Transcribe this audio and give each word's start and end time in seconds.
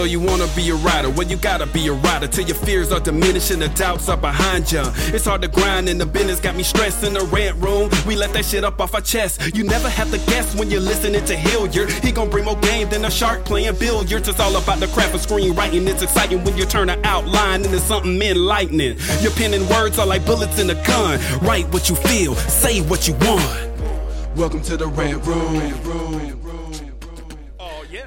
So 0.00 0.04
you 0.04 0.18
wanna 0.18 0.46
be 0.56 0.70
a 0.70 0.74
writer? 0.76 1.10
Well, 1.10 1.26
you 1.26 1.36
gotta 1.36 1.66
be 1.66 1.86
a 1.88 1.92
writer 1.92 2.26
till 2.26 2.46
your 2.46 2.56
fears 2.56 2.90
are 2.90 3.00
diminished 3.00 3.50
and 3.50 3.60
the 3.60 3.68
doubts 3.68 4.08
are 4.08 4.16
behind 4.16 4.72
ya. 4.72 4.90
It's 5.12 5.26
hard 5.26 5.42
to 5.42 5.48
grind 5.48 5.90
and 5.90 6.00
the 6.00 6.06
business, 6.06 6.40
got 6.40 6.56
me 6.56 6.62
stressed 6.62 7.04
in 7.04 7.12
the 7.12 7.20
rant 7.26 7.58
room. 7.58 7.90
We 8.06 8.16
let 8.16 8.32
that 8.32 8.46
shit 8.46 8.64
up 8.64 8.80
off 8.80 8.94
our 8.94 9.02
chest. 9.02 9.54
You 9.54 9.62
never 9.62 9.90
have 9.90 10.10
to 10.10 10.16
guess 10.24 10.56
when 10.56 10.70
you're 10.70 10.80
listening 10.80 11.22
to 11.26 11.36
Hilliard. 11.36 11.90
He 12.02 12.12
gon' 12.12 12.30
bring 12.30 12.46
more 12.46 12.56
game 12.60 12.88
than 12.88 13.04
a 13.04 13.10
shark 13.10 13.44
playing 13.44 13.74
billiards. 13.74 14.26
It's 14.26 14.40
all 14.40 14.56
about 14.56 14.80
the 14.80 14.86
craft 14.86 15.14
of 15.16 15.20
screenwriting. 15.20 15.86
It's 15.86 16.00
exciting 16.02 16.44
when 16.44 16.56
you 16.56 16.64
turn 16.64 16.88
an 16.88 17.04
outline 17.04 17.62
into 17.62 17.78
something 17.78 18.22
enlightening. 18.22 18.96
Your 19.20 19.32
pen 19.32 19.52
and 19.52 19.68
words 19.68 19.98
are 19.98 20.06
like 20.06 20.24
bullets 20.24 20.58
in 20.58 20.70
a 20.70 20.82
gun. 20.86 21.20
Write 21.42 21.70
what 21.74 21.90
you 21.90 21.96
feel, 21.96 22.34
say 22.36 22.80
what 22.80 23.06
you 23.06 23.12
want. 23.20 23.70
Welcome 24.34 24.62
to 24.62 24.78
the 24.78 24.86
Red 24.86 25.26
Room. 25.26 26.29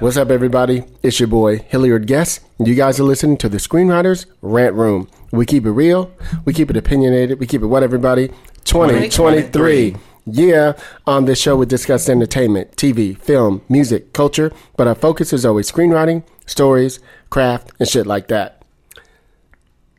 What's 0.00 0.16
up, 0.16 0.30
everybody? 0.30 0.84
It's 1.02 1.20
your 1.20 1.28
boy 1.28 1.58
Hilliard 1.58 2.06
Guess. 2.06 2.40
You 2.58 2.74
guys 2.74 2.98
are 3.00 3.04
listening 3.04 3.36
to 3.38 3.48
the 3.48 3.58
Screenwriters 3.58 4.26
Rant 4.42 4.74
Room. 4.74 5.08
We 5.30 5.46
keep 5.46 5.64
it 5.66 5.70
real, 5.70 6.12
we 6.44 6.52
keep 6.52 6.70
it 6.70 6.76
opinionated, 6.76 7.38
we 7.40 7.46
keep 7.46 7.62
it 7.62 7.66
what, 7.66 7.82
everybody? 7.82 8.28
2023. 8.64 9.96
Yeah, 10.26 10.72
on 11.06 11.26
this 11.26 11.38
show 11.40 11.56
we 11.56 11.66
discuss 11.66 12.08
entertainment, 12.08 12.76
TV, 12.76 13.16
film, 13.18 13.62
music, 13.68 14.12
culture, 14.12 14.52
but 14.76 14.86
our 14.86 14.94
focus 14.94 15.32
is 15.32 15.44
always 15.44 15.70
screenwriting, 15.70 16.24
stories, 16.46 16.98
craft, 17.30 17.70
and 17.78 17.88
shit 17.88 18.06
like 18.06 18.28
that. 18.28 18.62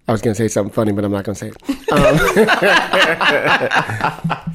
I 0.07 0.11
was 0.11 0.21
gonna 0.21 0.35
say 0.35 0.47
something 0.47 0.73
funny, 0.73 0.91
but 0.91 1.03
I'm 1.03 1.11
not 1.11 1.23
gonna 1.25 1.35
say 1.35 1.51
it. 1.51 1.91
Um, 1.91 2.17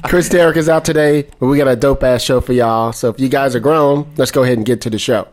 Chris 0.09 0.29
Derrick 0.29 0.55
is 0.57 0.69
out 0.69 0.85
today, 0.85 1.27
but 1.39 1.47
we 1.47 1.57
got 1.57 1.67
a 1.67 1.75
dope 1.75 2.03
ass 2.03 2.21
show 2.21 2.39
for 2.41 2.53
y'all. 2.53 2.93
So 2.93 3.09
if 3.09 3.19
you 3.19 3.27
guys 3.27 3.53
are 3.55 3.59
grown, 3.59 4.09
let's 4.17 4.31
go 4.31 4.43
ahead 4.43 4.57
and 4.57 4.65
get 4.65 4.79
to 4.81 4.89
the 4.89 4.99
show. 4.99 5.27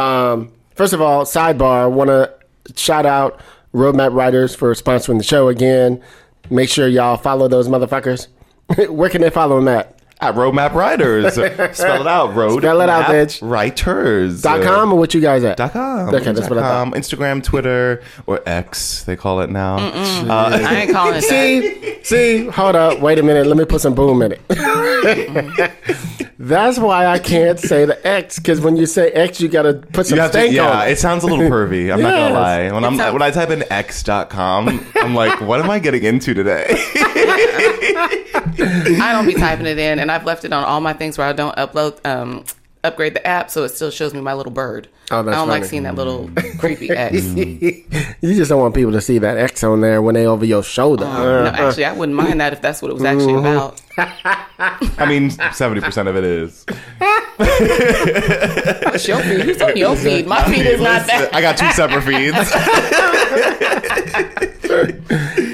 Um, 0.00 0.52
first 0.74 0.92
of 0.92 1.00
all, 1.02 1.24
sidebar, 1.24 1.90
want 1.90 2.08
to 2.08 2.34
shout 2.74 3.04
out 3.04 3.40
Roadmap 3.74 4.14
Writers 4.14 4.54
for 4.54 4.72
sponsoring 4.74 5.18
the 5.18 5.24
show 5.24 5.48
again. 5.48 6.02
Make 6.48 6.70
sure 6.70 6.88
y'all 6.88 7.16
follow 7.16 7.48
those 7.48 7.68
motherfuckers. 7.68 8.28
Where 8.88 9.10
can 9.10 9.20
they 9.20 9.30
follow 9.30 9.56
them 9.56 9.68
at? 9.68 9.99
At 10.22 10.34
Roadmap 10.34 10.74
Writers. 10.74 11.32
Spell 11.76 12.00
it 12.02 12.06
out. 12.06 12.34
Road 12.34 12.58
Spell 12.60 12.80
it 12.82 12.88
out, 12.90 13.08
Map 13.08 13.10
bitch. 13.10 13.48
Writers. 13.48 14.42
Dot 14.42 14.62
com 14.62 14.92
or 14.92 14.98
what 14.98 15.14
you 15.14 15.20
guys 15.22 15.42
at? 15.44 15.56
Dot 15.56 15.72
com. 15.72 16.08
Okay, 16.14 16.24
that's 16.24 16.40
Dot 16.40 16.50
what 16.50 16.58
I 16.58 16.62
thought. 16.62 16.92
com. 16.92 16.92
Instagram, 16.92 17.42
Twitter, 17.42 18.02
or 18.26 18.42
X, 18.46 19.04
they 19.04 19.16
call 19.16 19.40
it 19.40 19.48
now. 19.48 19.76
Uh, 19.78 20.60
I 20.62 20.82
ain't 20.82 20.90
calling 20.92 21.14
it 21.16 21.22
that. 21.22 21.24
See, 21.24 22.02
see, 22.02 22.46
hold 22.48 22.76
up, 22.76 23.00
wait 23.00 23.18
a 23.18 23.22
minute. 23.22 23.46
Let 23.46 23.56
me 23.56 23.64
put 23.64 23.80
some 23.80 23.94
boom 23.94 24.20
in 24.20 24.32
it. 24.32 24.46
Mm-hmm. 24.48 26.26
That's 26.42 26.78
why 26.78 27.06
I 27.06 27.18
can't 27.18 27.58
say 27.58 27.84
the 27.84 28.06
X 28.06 28.38
because 28.38 28.60
when 28.62 28.76
you 28.76 28.86
say 28.86 29.10
X, 29.12 29.40
you 29.40 29.48
gotta 29.48 29.74
put 29.74 30.06
some 30.06 30.16
You 30.16 30.22
have 30.22 30.32
to, 30.32 30.48
yeah, 30.50 30.80
on 30.82 30.88
it 30.88 30.92
it. 30.92 30.98
sounds 30.98 31.22
a 31.22 31.26
little 31.26 31.46
pervy. 31.50 31.92
I'm 31.92 32.00
not 32.00 32.10
gonna 32.14 32.34
lie. 32.34 32.70
When 32.72 32.84
I'm 32.84 32.98
a- 32.98 33.12
when 33.12 33.22
I 33.22 33.30
type 33.30 33.50
in 33.50 33.62
x.com, 33.70 34.86
I'm 34.96 35.14
like, 35.14 35.40
what 35.42 35.60
am 35.60 35.70
I 35.70 35.78
getting 35.78 36.02
into 36.02 36.32
today? 36.34 36.66
I 38.00 39.12
don't 39.12 39.26
be 39.26 39.34
typing 39.34 39.66
it 39.66 39.78
in, 39.78 39.98
and 39.98 40.10
I've 40.10 40.24
left 40.24 40.44
it 40.44 40.52
on 40.52 40.64
all 40.64 40.80
my 40.80 40.92
things 40.92 41.18
where 41.18 41.26
I 41.26 41.32
don't 41.32 41.54
upload, 41.56 42.04
um, 42.06 42.44
upgrade 42.82 43.14
the 43.14 43.26
app, 43.26 43.50
so 43.50 43.64
it 43.64 43.70
still 43.70 43.90
shows 43.90 44.14
me 44.14 44.20
my 44.20 44.32
little 44.34 44.52
bird. 44.52 44.88
Oh, 45.10 45.22
that's 45.24 45.34
I 45.36 45.40
don't 45.40 45.48
like 45.48 45.64
seeing 45.64 45.82
that 45.82 45.96
little 45.96 46.30
creepy 46.58 46.88
X. 46.96 47.24
You 47.34 47.84
just 48.22 48.48
don't 48.48 48.60
want 48.60 48.74
people 48.76 48.92
to 48.92 49.00
see 49.00 49.18
that 49.18 49.36
X 49.36 49.64
on 49.64 49.80
there 49.80 50.00
when 50.00 50.14
they 50.14 50.24
over 50.26 50.44
your 50.44 50.62
shoulder. 50.62 51.04
no, 51.04 51.46
actually, 51.46 51.84
I 51.84 51.92
wouldn't 51.92 52.16
mind 52.16 52.40
that 52.40 52.52
if 52.52 52.62
that's 52.62 52.80
what 52.80 52.90
it 52.92 52.94
was 52.94 53.02
actually 53.04 53.34
about. 53.34 53.82
I 53.98 55.06
mean, 55.08 55.30
70% 55.30 56.06
of 56.08 56.16
it 56.16 56.24
is. 56.24 56.64
It's 58.92 59.08
your 59.08 59.18
feed. 59.22 59.40
Who's 59.42 59.62
on 59.62 59.76
your 59.76 59.96
feed? 59.96 60.26
My 60.26 60.44
feed 60.44 60.66
is 60.66 60.80
not 60.80 61.06
that. 61.06 61.34
I 61.34 61.40
got 61.40 61.56
two 61.56 61.70
separate 61.70 62.02
feeds. 62.02 62.36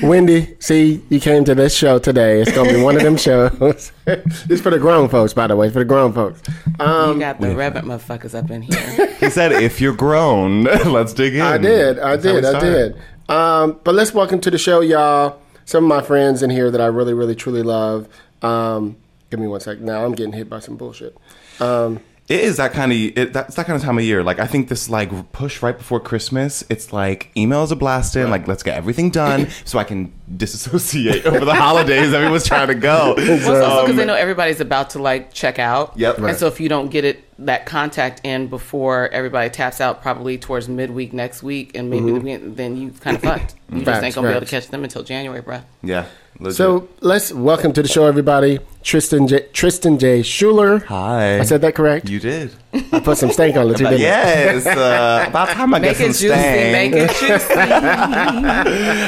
Wendy, 0.03 0.57
see, 0.61 1.03
you 1.09 1.21
came 1.21 1.45
to 1.45 1.55
this 1.55 1.75
show 1.75 1.99
today. 1.99 2.41
It's 2.41 2.53
gonna 2.53 2.73
be 2.73 2.81
one 2.81 2.97
of 2.97 3.03
them 3.03 3.17
shows. 3.17 3.93
it's 4.07 4.61
for 4.61 4.71
the 4.71 4.79
grown 4.79 5.09
folks, 5.09 5.33
by 5.33 5.47
the 5.47 5.57
way. 5.57 5.67
It's 5.67 5.73
for 5.73 5.81
the 5.81 5.85
grown 5.85 6.13
folks. 6.13 6.43
Um, 6.79 7.15
You 7.15 7.21
got 7.21 7.41
the 7.41 7.55
reverend 7.55 7.89
motherfuckers 7.89 8.35
up 8.35 8.51
in 8.51 8.63
here. 8.63 9.15
he 9.21 9.31
said, 9.31 9.53
if 9.53 9.81
you're 9.81 9.95
grown, 9.95 10.65
let's 10.85 11.13
dig 11.13 11.35
in. 11.35 11.41
I 11.41 11.59
did. 11.59 11.99
I 11.99 12.17
That's 12.17 12.23
did. 12.23 12.45
I 12.45 12.61
did. 12.61 12.97
Um, 13.29 13.81
but 13.83 13.95
let's 13.95 14.15
welcome 14.15 14.41
to 14.41 14.51
the 14.51 14.59
show, 14.59 14.81
y'all. 14.81 15.41
Some 15.65 15.85
of 15.85 15.89
my 15.89 16.03
friends 16.03 16.43
in 16.43 16.51
here 16.51 16.71
that 16.71 16.81
I 16.81 16.87
really, 16.87 17.15
really, 17.15 17.35
truly 17.35 17.63
love. 17.63 18.09
Um, 18.43 18.97
give 19.31 19.41
me 19.41 19.49
one 19.49 19.61
sec. 19.61 19.81
Now 19.81 20.05
I'm 20.05 20.13
getting 20.13 20.33
hit 20.33 20.49
by 20.49 20.61
some 20.61 20.77
bullshit. 20.77 21.17
Um, 21.59 22.01
It 22.29 22.41
is 22.41 22.57
that 22.57 22.73
kind 22.73 22.91
of 22.91 22.99
it, 22.99 23.33
that's 23.33 23.55
that 23.55 23.67
kind 23.67 23.77
of 23.77 23.83
time 23.83 23.99
of 23.99 24.05
year. 24.05 24.25
Like 24.25 24.41
I 24.41 24.47
think 24.49 24.69
this 24.69 24.91
like 24.91 25.33
push 25.33 25.63
right 25.63 25.79
before 25.79 26.01
Christmas. 26.01 26.65
It's 26.69 26.93
like 26.93 27.31
emails 27.37 27.71
are 27.71 27.77
blasting. 27.77 28.31
Like 28.31 28.49
let's 28.49 28.65
get 28.65 28.77
everything 28.77 29.11
done 29.11 29.49
so 29.65 29.79
I 29.79 29.85
can 29.85 30.13
disassociate 30.37 31.25
over 31.25 31.45
the 31.45 31.55
holidays. 31.67 32.13
Everyone's 32.13 32.45
trying 32.45 32.67
to 32.67 32.75
go. 32.75 33.15
Well, 33.17 33.65
also 33.65 33.83
because 33.83 33.91
Um, 33.91 33.97
they 33.97 34.05
know 34.05 34.15
everybody's 34.15 34.61
about 34.61 34.91
to 34.91 34.99
like 34.99 35.33
check 35.33 35.61
out. 35.61 35.97
Yep. 35.97 36.19
And 36.19 36.37
so 36.37 36.49
if 36.49 36.59
you 36.59 36.69
don't 36.69 36.91
get 36.91 37.05
it 37.05 37.23
that 37.45 37.65
contact 37.67 38.23
in 38.25 38.49
before 38.49 39.09
everybody 39.11 39.49
taps 39.51 39.81
out, 39.81 40.03
probably 40.03 40.37
towards 40.39 40.69
midweek 40.69 41.13
next 41.13 41.43
week, 41.45 41.73
and 41.77 41.91
maybe 41.91 42.07
the 42.07 42.21
weekend, 42.21 42.57
then 42.57 42.77
you 42.77 42.91
kind 42.91 43.17
of 43.17 43.23
fucked. 43.23 43.55
You 43.71 43.83
just 43.85 44.03
ain't 44.03 44.15
gonna 44.15 44.27
be 44.29 44.33
able 44.33 44.47
to 44.47 44.51
catch 44.51 44.69
them 44.69 44.83
until 44.85 45.03
January, 45.05 45.43
bro. 45.43 45.61
yeah. 45.83 46.07
Legit. 46.39 46.57
so 46.57 46.89
let's 47.01 47.33
welcome 47.33 47.73
to 47.73 47.83
the 47.83 47.89
show, 47.89 48.05
everybody. 48.07 48.59
Tristan 48.83 49.27
J. 49.27 49.47
Tristan 49.53 49.99
J. 49.99 50.21
Shuler. 50.21 50.83
hi. 50.85 51.41
I 51.41 51.43
said 51.45 51.63
that 51.63 51.75
correct. 51.75 52.09
you 52.09 52.21
did. 52.21 52.53
I 52.93 53.01
put 53.01 53.17
some 53.19 53.31
stank 53.33 53.57
on 53.57 53.71
it 53.71 53.77
too, 53.79 53.85
didn't 53.89 53.95
I? 53.95 53.97
yes. 54.03 54.67
Uh, 54.67 55.25
about 55.29 55.49
time 55.49 55.75
I 55.75 55.79
Make 55.79 55.97
get 55.99 56.09
it 56.11 56.15
some 56.15 56.29
juicy. 56.29 56.29
stank. 56.29 56.93
Make 56.95 57.03
it 57.03 57.11
juicy. 57.21 57.55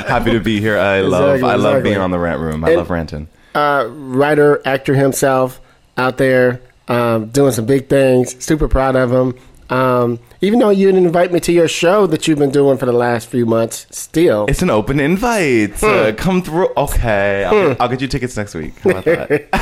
Happy 0.09 0.31
to 0.33 0.41
be 0.41 0.61
here. 0.61 0.79
I 0.79 1.01
love. 1.03 1.35
Exactly, 1.37 1.51
I 1.51 1.55
love 1.57 1.73
exactly. 1.75 1.91
being 1.91 2.01
on 2.01 2.11
the 2.11 2.19
rant 2.19 2.41
room. 2.41 2.65
I 2.65 2.69
And- 2.69 2.77
love 2.79 2.91
ranting. 2.91 3.29
uh, 3.55 3.87
writer, 3.91 4.61
actor 4.65 4.95
himself 4.95 5.61
out 5.97 6.17
there 6.19 6.61
um, 6.89 7.27
doing 7.27 7.53
some 7.53 7.67
big 7.67 7.89
things. 7.89 8.43
Super 8.45 8.69
proud 8.69 8.97
of 8.97 9.13
him. 9.13 9.35
Um, 9.71 10.19
even 10.41 10.59
though 10.61 10.71
you 10.71 10.87
didn't 10.87 11.05
invite 11.07 11.33
me 11.33 11.41
to 11.41 11.53
your 11.53 11.69
show 11.69 12.07
that 12.07 12.27
you've 12.27 12.39
been 12.39 12.51
doing 12.51 12.79
for 12.79 12.87
the 12.87 12.93
last 12.93 13.29
few 13.29 13.45
months, 13.45 13.87
still. 13.91 14.47
It's 14.49 14.63
an 14.63 14.71
open 14.71 14.99
invite. 15.01 15.79
Hmm. 15.81 15.87
Uh, 15.87 16.13
come 16.17 16.43
through. 16.43 16.69
Okay, 16.77 17.45
I'll, 17.45 17.77
I'll 17.81 17.89
get 17.89 18.01
you 18.01 18.09
tickets 18.09 18.37
next 18.37 18.55
week. 18.55 18.79
How 18.81 18.91
about 18.91 19.05
that? 19.05 19.31
All 19.31 19.37
right, 19.39 19.49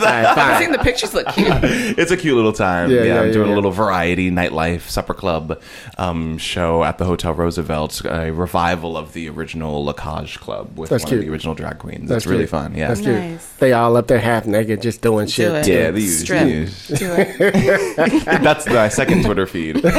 I've 0.00 0.34
fine. 0.36 0.62
seen 0.62 0.72
the 0.72 0.78
pictures 0.78 1.14
look 1.14 1.26
cute. 1.28 1.48
it's 1.98 2.10
a 2.10 2.16
cute 2.16 2.36
little 2.36 2.52
time. 2.52 2.90
Yeah, 2.90 2.98
Yeah, 2.98 3.04
yeah, 3.04 3.20
I'm 3.20 3.26
yeah, 3.28 3.32
doing 3.32 3.48
yeah. 3.48 3.54
a 3.54 3.56
little 3.56 3.70
variety 3.72 4.30
nightlife 4.30 4.82
supper 4.82 5.14
club 5.14 5.60
um, 5.98 6.38
show 6.38 6.84
at 6.84 6.98
the 6.98 7.04
Hotel 7.06 7.32
Roosevelt, 7.34 8.02
a 8.04 8.30
revival 8.32 8.96
of 8.96 9.14
the 9.14 9.28
original 9.28 9.84
La 9.84 9.92
Cage 9.94 10.38
Club 10.38 10.78
with 10.78 10.90
That's 10.90 11.04
one 11.04 11.08
cute. 11.10 11.20
of 11.20 11.26
the 11.26 11.32
original 11.32 11.54
drag 11.54 11.78
queens. 11.78 12.08
That's 12.08 12.24
It's 12.24 12.26
really 12.30 12.46
fun. 12.46 12.74
Yeah, 12.74 12.88
That's 12.88 13.00
cute. 13.00 13.14
Nice. 13.16 13.52
They 13.54 13.72
all 13.72 13.96
up 13.96 14.06
there 14.06 14.20
half 14.20 14.46
naked, 14.46 14.82
just 14.82 15.00
doing 15.00 15.26
shit. 15.26 15.50
it. 15.52 15.66
yeah. 15.66 15.90
The 15.90 16.00
use, 16.02 16.20
Strip. 16.20 16.42
the 16.44 16.50
use. 16.50 16.88
Do 16.88 17.14
it. 17.16 18.24
That's 18.26 18.66
my 18.68 18.88
second 18.88 19.24
Twitter 19.24 19.46
feed. 19.46 19.55
Not 19.82 19.92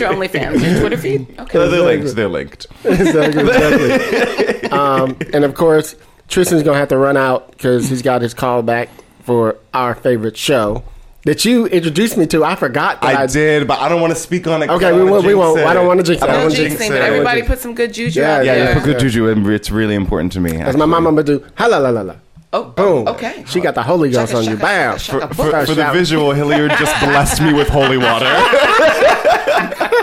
your 0.00 0.10
OnlyFans. 0.12 0.60
Your 0.62 0.80
Twitter 0.80 0.96
feed? 0.98 1.26
Okay. 1.40 1.58
they're 1.68 1.82
linked. 1.82 2.14
They're 2.16 2.28
linked. 2.28 2.66
exactly. 2.84 3.42
exactly. 3.48 4.70
um, 4.70 5.16
and 5.32 5.44
of 5.44 5.54
course, 5.54 5.94
Tristan's 6.28 6.62
gonna 6.62 6.78
have 6.78 6.88
to 6.88 6.98
run 6.98 7.16
out 7.16 7.50
because 7.52 7.88
he's 7.88 8.02
got 8.02 8.22
his 8.22 8.34
call 8.34 8.62
back 8.62 8.88
for 9.22 9.56
our 9.74 9.94
favorite 9.94 10.36
show 10.36 10.82
that 11.24 11.44
you 11.44 11.66
introduced 11.66 12.16
me 12.16 12.26
to. 12.28 12.44
I 12.44 12.54
forgot. 12.54 13.02
That 13.02 13.16
I 13.16 13.26
did, 13.26 13.66
but 13.68 13.78
I 13.80 13.88
don't 13.88 14.00
want 14.00 14.12
to 14.14 14.18
speak 14.18 14.46
on 14.46 14.62
it. 14.62 14.68
'cause 14.68 14.76
Okay, 14.76 14.86
I 14.88 14.92
we 14.92 14.98
don't 14.98 15.10
won't- 15.10 15.24
wanna 15.24 15.28
we 15.28 15.34
won't. 15.34 15.56
jinx 15.58 15.70
I 15.70 15.74
don't 15.74 15.86
wanna 15.86 16.02
jinx 16.02 16.22
it. 16.22 16.24
I 16.24 16.26
don't 16.26 16.34
don't 16.34 16.42
No 16.42 16.48
wanna 16.48 16.58
wanna 16.60 16.68
jinx 16.68 16.80
it. 16.82 16.88
but 16.90 17.02
everybody 17.02 17.42
put 17.42 17.58
some 17.58 17.74
good 17.74 17.92
juju 17.92 18.20
Yeah, 18.20 18.36
out 18.36 18.44
yeah, 18.44 18.52
Yeah, 18.52 18.58
there. 18.64 18.68
you 18.74 18.80
put 18.80 18.84
good 18.84 18.98
juju, 19.00 19.28
and 19.28 19.46
it's 19.48 19.70
really 19.70 19.94
important 19.94 20.32
to 20.32 20.40
me. 20.40 20.60
As 20.60 20.76
my 20.76 20.86
mama 20.86 21.10
would 21.10 21.26
do, 21.26 21.44
hala 21.56 21.78
la 21.80 21.90
la 21.90 22.00
la. 22.02 22.14
Oh, 22.52 22.64
Boom. 22.70 23.06
oh, 23.06 23.12
okay. 23.12 23.44
She 23.46 23.60
got 23.60 23.74
the 23.74 23.82
Holy 23.82 24.10
Ghost 24.10 24.32
Shaka, 24.32 24.38
on 24.38 24.44
you. 24.44 24.50
shaka, 24.52 24.62
Bam. 24.62 24.98
shaka, 24.98 25.20
shaka. 25.20 25.34
For, 25.34 25.50
for, 25.50 25.66
for 25.66 25.74
the 25.74 25.90
visual, 25.92 26.32
Hilliard 26.32 26.70
just 26.78 26.98
blessed 27.00 27.42
me 27.42 27.52
with 27.52 27.68
holy 27.68 27.98
water. 27.98 28.26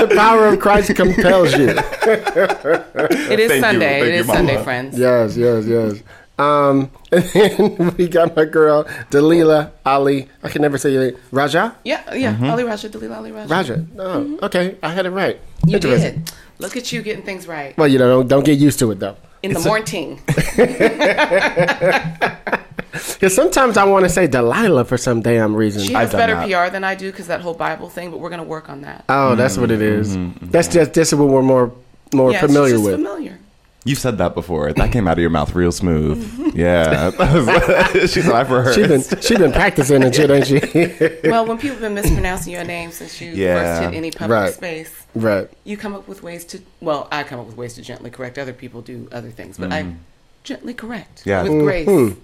The 0.00 0.14
power 0.16 0.46
of 0.48 0.58
Christ 0.60 0.94
compels 0.96 1.52
you. 1.52 1.68
It 1.68 3.38
is 3.38 3.50
Thank. 3.50 3.60
Sunday. 3.64 4.00
Thank 4.00 4.04
it 4.04 4.14
you, 4.14 4.20
is 4.20 4.26
Sunday, 4.26 4.64
friends. 4.64 4.98
Yes, 4.98 5.36
yes, 5.36 5.66
yes. 5.66 6.02
Um, 6.38 6.90
and 7.12 7.22
then 7.24 7.94
we 7.98 8.08
got 8.08 8.34
my 8.34 8.46
girl 8.46 8.84
Dalila 9.10 9.72
Ali. 9.84 10.28
I 10.42 10.48
can 10.48 10.62
never 10.62 10.78
say 10.78 10.90
your 10.92 11.04
name. 11.10 11.20
Rajah. 11.30 11.76
Yeah, 11.84 12.14
yeah. 12.14 12.32
Mm-hmm. 12.32 12.48
Ali 12.48 12.64
Rajah, 12.64 12.88
Dalila 12.88 13.18
Ali 13.18 13.32
Rajah. 13.32 13.48
Rajah. 13.48 13.86
Oh, 13.98 14.38
okay. 14.44 14.78
I 14.82 14.88
had 14.88 15.04
it 15.04 15.10
right. 15.10 15.38
You 15.66 15.78
did. 15.78 16.32
Look 16.58 16.76
at 16.78 16.92
you 16.92 17.02
getting 17.02 17.24
things 17.24 17.46
right. 17.46 17.76
Well, 17.76 17.88
you 17.88 17.98
know, 17.98 18.08
don't, 18.08 18.28
don't 18.28 18.44
get 18.44 18.58
used 18.58 18.78
to 18.78 18.90
it 18.92 19.00
though. 19.00 19.16
In 19.42 19.54
the 19.54 19.60
morning. 19.60 20.20
Because 22.92 23.34
sometimes 23.34 23.76
I 23.76 23.84
want 23.84 24.04
to 24.04 24.08
say 24.08 24.26
Delilah 24.26 24.84
for 24.84 24.98
some 24.98 25.22
damn 25.22 25.54
reason. 25.54 25.82
She 25.82 25.92
has 25.92 26.12
better 26.12 26.34
that. 26.34 26.66
PR 26.66 26.72
than 26.72 26.84
I 26.84 26.94
do 26.94 27.10
because 27.10 27.28
that 27.28 27.40
whole 27.40 27.54
Bible 27.54 27.88
thing. 27.88 28.10
But 28.10 28.18
we're 28.18 28.30
gonna 28.30 28.42
work 28.42 28.68
on 28.68 28.82
that. 28.82 29.04
oh, 29.08 29.36
that's 29.36 29.56
what 29.56 29.70
it 29.70 29.80
is. 29.80 30.16
Mm-hmm. 30.16 30.50
That's 30.50 30.68
just 30.68 30.94
this 30.94 31.12
is 31.12 31.18
what 31.18 31.28
we're 31.28 31.42
more 31.42 31.72
more 32.12 32.32
yeah, 32.32 32.40
familiar 32.40 32.74
just 32.74 32.84
with. 32.84 32.94
familiar. 32.94 33.38
You 33.84 33.94
said 33.94 34.18
that 34.18 34.34
before. 34.34 34.72
That 34.72 34.92
came 34.92 35.08
out 35.08 35.14
of 35.14 35.20
your 35.20 35.30
mouth 35.30 35.54
real 35.54 35.72
smooth. 35.72 36.54
Yeah. 36.54 37.10
she's 37.92 38.24
said 38.24 38.32
I've 38.32 38.50
rehearsed. 38.50 38.78
She 38.78 38.86
been 38.86 39.20
she's 39.22 39.38
been 39.38 39.52
practicing 39.52 40.02
and 40.02 40.14
shit, 40.14 40.30
ain't 40.30 40.46
she? 40.46 41.28
Well, 41.30 41.46
when 41.46 41.56
people 41.56 41.76
have 41.76 41.80
been 41.80 41.94
mispronouncing 41.94 42.52
your 42.52 42.64
name 42.64 42.90
since 42.90 43.20
you 43.20 43.32
Yeah. 43.32 43.78
first 43.78 43.82
hit 43.90 43.96
any 43.96 44.10
public 44.10 44.30
Right. 44.30 44.54
space, 44.54 44.99
right. 45.14 45.48
you 45.64 45.76
come 45.76 45.94
up 45.94 46.08
with 46.08 46.22
ways 46.22 46.44
to. 46.46 46.60
Well, 46.80 47.08
I 47.10 47.22
come 47.22 47.40
up 47.40 47.46
with 47.46 47.56
ways 47.56 47.74
to 47.74 47.82
gently 47.82 48.10
correct. 48.10 48.38
Other 48.38 48.52
people 48.52 48.82
do 48.82 49.08
other 49.12 49.30
things, 49.30 49.58
but 49.58 49.72
I 49.72 49.82
mm-hmm. 49.82 49.96
gently 50.44 50.74
correct 50.74 51.22
Yeah. 51.24 51.42
with 51.42 51.52
mm-hmm. 51.52 51.64
grace 51.64 52.16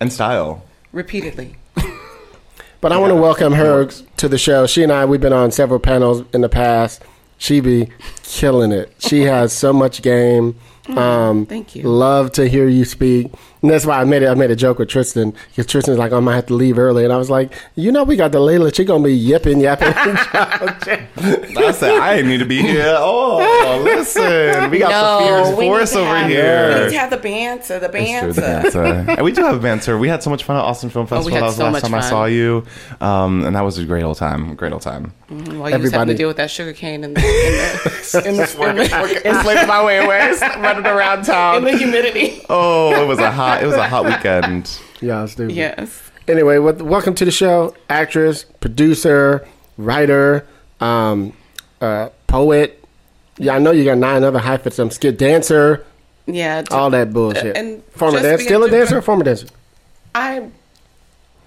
and 0.00 0.12
style. 0.12 0.64
repeatedly. 0.92 1.56
But 2.82 2.90
I 2.90 2.98
want 2.98 3.12
to 3.12 3.14
welcome 3.14 3.52
her 3.52 3.86
to 3.86 4.28
the 4.28 4.38
show. 4.38 4.66
She 4.66 4.82
and 4.82 4.90
I, 4.90 5.04
we've 5.04 5.20
been 5.20 5.32
on 5.32 5.52
several 5.52 5.78
panels 5.78 6.24
in 6.34 6.40
the 6.40 6.48
past. 6.48 7.00
She 7.38 7.60
be 7.60 7.88
killing 8.24 8.72
it. 8.72 8.92
She 8.98 9.20
has 9.20 9.52
so 9.52 9.72
much 9.72 10.02
game. 10.02 10.54
Mm-hmm. 10.86 10.98
Um, 10.98 11.46
thank 11.46 11.76
you. 11.76 11.84
Love 11.84 12.32
to 12.32 12.48
hear 12.48 12.66
you 12.66 12.84
speak. 12.84 13.30
And 13.62 13.70
that's 13.70 13.86
why 13.86 14.00
I 14.00 14.04
made 14.04 14.22
it. 14.22 14.26
I 14.28 14.34
made 14.34 14.50
a 14.50 14.56
joke 14.56 14.80
with 14.80 14.88
Tristan 14.88 15.34
because 15.50 15.66
Tristan's 15.66 15.96
like, 15.98 16.10
"Oh, 16.10 16.16
I 16.16 16.20
might 16.20 16.34
have 16.34 16.46
to 16.46 16.54
leave 16.54 16.78
early, 16.78 17.04
and 17.04 17.12
I 17.12 17.16
was 17.16 17.30
like, 17.30 17.52
you 17.76 17.92
know, 17.92 18.02
we 18.02 18.16
got 18.16 18.32
the 18.32 18.38
Layla. 18.38 18.74
She 18.74 18.84
gonna 18.84 19.04
be 19.04 19.14
yipping, 19.14 19.60
yapping. 19.60 19.92
I 19.94 21.72
said 21.72 21.98
I 21.98 22.16
didn't 22.16 22.30
need 22.30 22.38
to 22.38 22.44
be 22.44 22.60
here. 22.62 22.94
Oh, 22.98 23.80
listen, 23.84 24.70
we 24.70 24.78
got 24.78 24.88
the 24.90 25.20
No, 25.20 25.26
fierce 25.44 25.56
we 25.56 25.64
need 25.64 25.70
force 25.70 25.94
over 25.94 26.06
have- 26.06 26.28
here. 26.28 26.74
We 26.78 26.84
need 26.86 26.90
to 26.90 26.98
have 26.98 27.10
the 27.10 27.16
banter, 27.18 27.78
the 27.78 27.86
It's 27.96 28.20
true, 28.20 28.32
the 28.32 28.40
banter. 28.40 28.82
banter. 28.82 29.10
and 29.12 29.22
we 29.24 29.32
do 29.32 29.42
have 29.42 29.62
banter. 29.62 29.98
We 29.98 30.08
had 30.08 30.22
so 30.22 30.30
much 30.30 30.44
fun 30.44 30.56
at 30.56 30.62
Austin 30.64 30.90
Film 30.90 31.06
Oh, 31.10 31.22
we 31.24 31.30
Festival. 31.30 31.34
had 31.34 31.42
that 31.42 31.46
was 31.46 31.56
so 31.56 31.62
the 31.64 31.70
last 31.70 31.72
much 31.74 31.82
time 31.90 31.94
I 31.94 32.00
saw 32.00 32.24
you, 32.24 32.64
um, 33.00 33.44
and 33.44 33.54
that 33.56 33.62
was 33.62 33.78
a 33.78 33.84
great 33.84 34.02
old 34.02 34.16
time. 34.16 34.54
Great 34.56 34.72
old 34.72 34.82
time. 34.82 35.12
While 35.28 35.38
you 35.40 35.60
was 35.62 35.72
Everybody- 35.72 35.92
having 35.92 36.08
to 36.08 36.14
deal 36.18 36.28
with 36.28 36.36
that 36.38 36.50
sugar 36.50 36.72
cane 36.72 37.04
and 37.04 37.16
the, 37.16 37.20
in 37.20 37.26
the, 37.26 38.28
in 38.28 38.36
the, 38.36 38.70
in 38.70 38.76
the, 38.76 39.28
Enslaved 39.28 39.68
my 39.68 39.84
way 39.84 40.06
ways, 40.06 40.40
running 40.40 40.86
around 40.86 41.24
town, 41.24 41.58
in 41.58 41.62
town. 41.62 41.72
the 41.72 41.78
humidity. 41.78 42.44
Oh, 42.50 43.02
it 43.02 43.06
was 43.06 43.18
a 43.18 43.30
hot. 43.54 43.62
It 43.62 43.66
was 43.66 43.76
a 43.76 43.88
hot 43.88 44.04
weekend. 44.04 44.78
yeah, 45.00 45.26
stupid. 45.26 45.54
Yes. 45.54 46.10
Anyway, 46.28 46.58
what, 46.58 46.80
welcome 46.82 47.14
to 47.16 47.24
the 47.24 47.30
show. 47.30 47.74
Actress, 47.90 48.44
producer, 48.60 49.46
writer, 49.76 50.46
um, 50.80 51.32
uh, 51.80 52.10
poet. 52.26 52.82
Yeah, 53.38 53.54
I 53.56 53.58
know 53.58 53.70
you 53.72 53.84
got 53.84 53.98
nine 53.98 54.22
other 54.24 54.38
hyphens. 54.38 54.78
I'm 54.78 54.90
skit 54.90 55.18
dancer, 55.18 55.84
Yeah. 56.26 56.62
all 56.70 56.90
that 56.90 57.12
bullshit. 57.12 57.56
and 57.56 57.82
former 57.86 58.20
dancer, 58.20 58.44
still 58.44 58.62
a 58.62 58.66
a- 58.66 58.70
dancer, 58.70 58.98
or 58.98 59.02
former 59.02 59.24
dancer. 59.24 59.46
I 60.14 60.48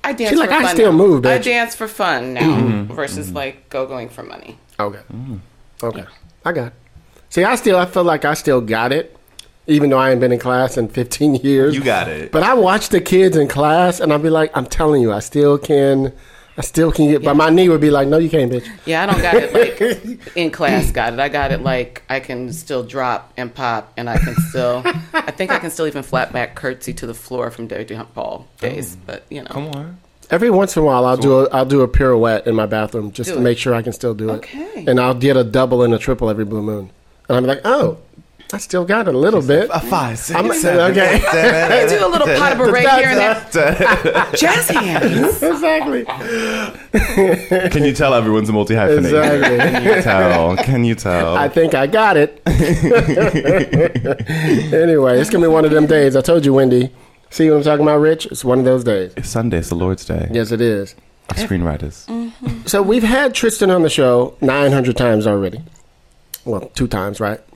I 0.04 0.13
dance 0.13 0.31
She's 0.31 0.40
for 0.40 0.48
like, 0.48 0.50
I 0.51 0.63
fun 0.63 0.75
still 0.75 0.92
now. 0.92 0.98
move, 0.98 1.25
I 1.25 1.38
dance 1.38 1.75
for 1.75 1.88
fun 1.88 2.34
now 2.36 2.84
versus 2.94 3.31
like 3.31 3.69
go 3.69 3.86
going 3.86 4.10
for 4.10 4.24
money. 4.24 4.58
Okay. 4.80 5.00
Okay. 5.84 6.04
I 6.44 6.51
got 6.51 6.68
it. 6.68 6.74
See, 7.30 7.44
I 7.44 7.56
still, 7.56 7.78
I 7.78 7.86
feel 7.86 8.04
like 8.04 8.25
I 8.25 8.34
still 8.34 8.62
got 8.62 8.92
it, 8.92 9.16
even 9.68 9.90
though 9.90 9.98
I 9.98 10.12
ain't 10.12 10.20
been 10.20 10.32
in 10.32 10.40
class 10.40 10.78
in 10.78 10.88
15 10.88 11.36
years. 11.36 11.76
You 11.76 11.84
got 11.84 12.08
it. 12.08 12.32
But 12.32 12.44
I 12.44 12.54
watch 12.54 12.90
the 12.90 13.02
kids 13.02 13.36
in 13.38 13.48
class, 13.48 14.00
and 14.00 14.12
I'll 14.14 14.20
be 14.20 14.30
like, 14.30 14.56
I'm 14.56 14.66
telling 14.66 15.02
you, 15.02 15.12
I 15.12 15.20
still 15.20 15.58
can, 15.58 16.14
I 16.58 16.62
still 16.62 16.92
can 16.92 17.08
get. 17.10 17.24
But 17.24 17.36
my 17.36 17.50
knee 17.50 17.68
would 17.70 17.82
be 17.82 17.90
like, 17.92 18.08
No, 18.08 18.18
you 18.18 18.30
can't, 18.30 18.52
bitch. 18.52 18.68
Yeah, 18.86 19.04
I 19.04 19.06
don't 19.08 19.22
got 19.22 19.36
it 19.36 19.54
like 19.54 20.20
in 20.38 20.52
class. 20.52 20.92
Got 20.92 21.14
it. 21.14 21.20
I 21.20 21.30
got 21.30 21.52
it 21.52 21.62
like 21.62 22.04
I 22.10 22.20
can 22.20 22.54
still 22.54 22.84
drop 22.84 23.34
and 23.38 23.54
pop, 23.54 23.92
and 23.98 24.10
I 24.10 24.18
can 24.18 24.36
still. 24.50 24.82
I 25.14 25.32
think 25.32 25.52
I 25.52 25.60
can 25.60 25.70
still 25.72 25.88
even 25.88 26.04
flat 26.04 26.32
back 26.32 26.56
curtsy 26.56 26.94
to 26.94 27.08
the 27.08 27.14
floor 27.14 27.52
from 27.52 27.68
Dirty 27.68 27.96
Hunt 27.96 28.14
Paul 28.14 28.48
days. 28.60 28.96
But 28.96 29.24
you 29.30 29.42
know, 29.42 29.50
Come 29.50 29.68
on. 29.70 29.98
Every 30.32 30.50
once 30.50 30.76
in 30.76 30.82
a 30.82 30.86
while, 30.88 31.06
I'll 31.06 31.18
do 31.18 31.42
a, 31.42 31.50
I'll 31.50 31.66
do 31.68 31.82
a 31.82 31.88
pirouette 31.88 32.48
in 32.48 32.56
my 32.56 32.66
bathroom 32.66 33.12
just 33.12 33.28
Do 33.28 33.34
to 33.36 33.40
it. 33.42 33.44
make 33.44 33.60
sure 33.60 33.76
I 33.76 33.84
can 33.84 33.94
still 33.94 34.16
do 34.16 34.30
it. 34.32 34.38
Okay. 34.38 34.84
And 34.88 35.00
I'll 35.00 35.14
get 35.14 35.38
a 35.38 35.44
double 35.44 35.84
and 35.84 35.94
a 35.94 36.00
triple 36.00 36.32
every 36.32 36.46
blue 36.46 36.64
moon, 36.64 36.90
and 37.30 37.38
I'm 37.38 37.46
like, 37.46 37.62
Oh, 37.64 37.98
I 38.54 38.58
still 38.60 38.86
got 38.86 39.08
it 39.08 39.16
a 39.16 39.18
little 39.18 39.42
bit. 39.42 39.70
A 39.74 39.80
five, 39.80 40.20
six, 40.20 40.40
I'm- 40.40 40.54
seven, 40.54 40.92
okay. 40.92 41.16
eight, 41.84 41.90
do 41.90 42.06
a 42.06 42.08
little 42.08 42.28
pas 42.28 42.54
de 42.54 42.60
bourrée 42.62 42.82
here 42.98 43.10
and 43.10 43.20
there. 43.20 43.48
seven. 43.52 44.36
Jazz 44.36 44.70
hands. 44.70 45.42
exactly. 45.44 46.06
Can 47.70 47.84
you 47.84 47.94
tell 47.94 48.14
everyone's 48.14 48.48
a 48.50 48.54
multi 48.54 48.76
hyphenate? 48.76 49.00
Exactly. 49.00 49.58
Can 49.58 49.84
you 49.84 50.02
tell? 50.02 50.58
Can 50.58 50.84
you 50.84 50.96
tell? 50.96 51.36
I 51.36 51.50
think 51.50 51.74
I 51.74 51.88
got 51.88 52.18
it. 52.18 52.42
anyway, 54.74 55.20
it's 55.20 55.30
gonna 55.30 55.46
be 55.46 55.52
one 55.52 55.66
of 55.66 55.72
them 55.72 55.86
days. 55.88 56.16
I 56.16 56.22
told 56.22 56.46
you, 56.46 56.54
Wendy. 56.54 56.92
See 57.32 57.50
what 57.50 57.58
I'm 57.58 57.64
talking 57.64 57.84
about, 57.84 57.98
Rich? 57.98 58.28
It's 58.28 58.46
one 58.46 58.60
of 58.60 58.66
those 58.66 58.84
days. 58.84 59.14
it's 59.18 59.30
Sunday. 59.30 59.58
It's 59.58 59.70
the 59.70 59.76
Lord's 59.76 60.06
Day. 60.06 60.30
Yes, 60.32 60.52
it 60.52 60.62
is. 60.62 60.96
Of 61.30 61.38
screenwriters. 61.38 62.06
Mm-hmm. 62.06 62.68
So 62.68 62.82
we've 62.84 63.04
had 63.04 63.34
Tristan 63.34 63.72
on 63.72 63.82
the 63.82 63.90
show 63.90 64.36
900 64.42 64.96
times 64.96 65.26
already. 65.26 65.60
Well, 66.46 66.70
two 66.76 66.88
times, 66.88 67.20
right? 67.20 67.40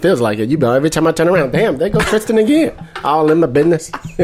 Feels 0.00 0.20
like 0.20 0.40
it. 0.40 0.48
You 0.50 0.56
know, 0.56 0.72
every 0.72 0.90
time 0.90 1.06
I 1.06 1.12
turn 1.12 1.28
around, 1.28 1.52
damn, 1.52 1.78
there 1.78 1.88
go 1.88 2.00
Tristan 2.00 2.38
again. 2.38 2.74
All 3.04 3.30
in 3.30 3.38
my 3.40 3.46
business. 3.46 3.90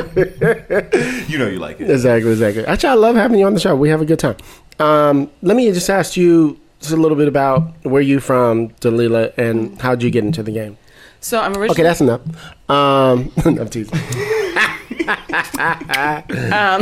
You 1.31 1.39
know 1.39 1.47
you 1.47 1.61
like 1.61 1.81
it. 1.81 1.89
exactly, 1.89 2.33
exactly. 2.33 2.65
Actually, 2.67 2.89
I 2.91 2.95
love 2.95 3.15
having 3.15 3.39
you 3.39 3.47
on 3.47 3.55
the 3.55 3.61
show. 3.61 3.77
We 3.77 3.89
have 3.91 4.01
a 4.01 4.05
good 4.05 4.19
time. 4.19 4.37
Um, 4.81 5.31
let 5.43 5.57
me 5.57 5.71
just 5.73 5.89
ask 5.89 6.17
you 6.17 6.59
just 6.81 6.93
a 6.93 6.97
little 6.97 7.17
bit 7.17 7.29
about 7.29 7.73
where 7.85 8.03
you 8.03 8.19
from, 8.19 8.71
Dalila, 8.81 9.33
and 9.39 9.81
how'd 9.81 10.03
you 10.03 10.11
get 10.11 10.25
into 10.25 10.43
the 10.43 10.51
game? 10.51 10.77
So 11.21 11.39
I'm 11.39 11.53
originally. 11.53 11.71
Okay, 11.71 11.83
that's 11.85 12.01
enough. 12.01 12.21
Um, 12.69 13.31
I'm 13.45 13.69
teasing. 13.69 13.97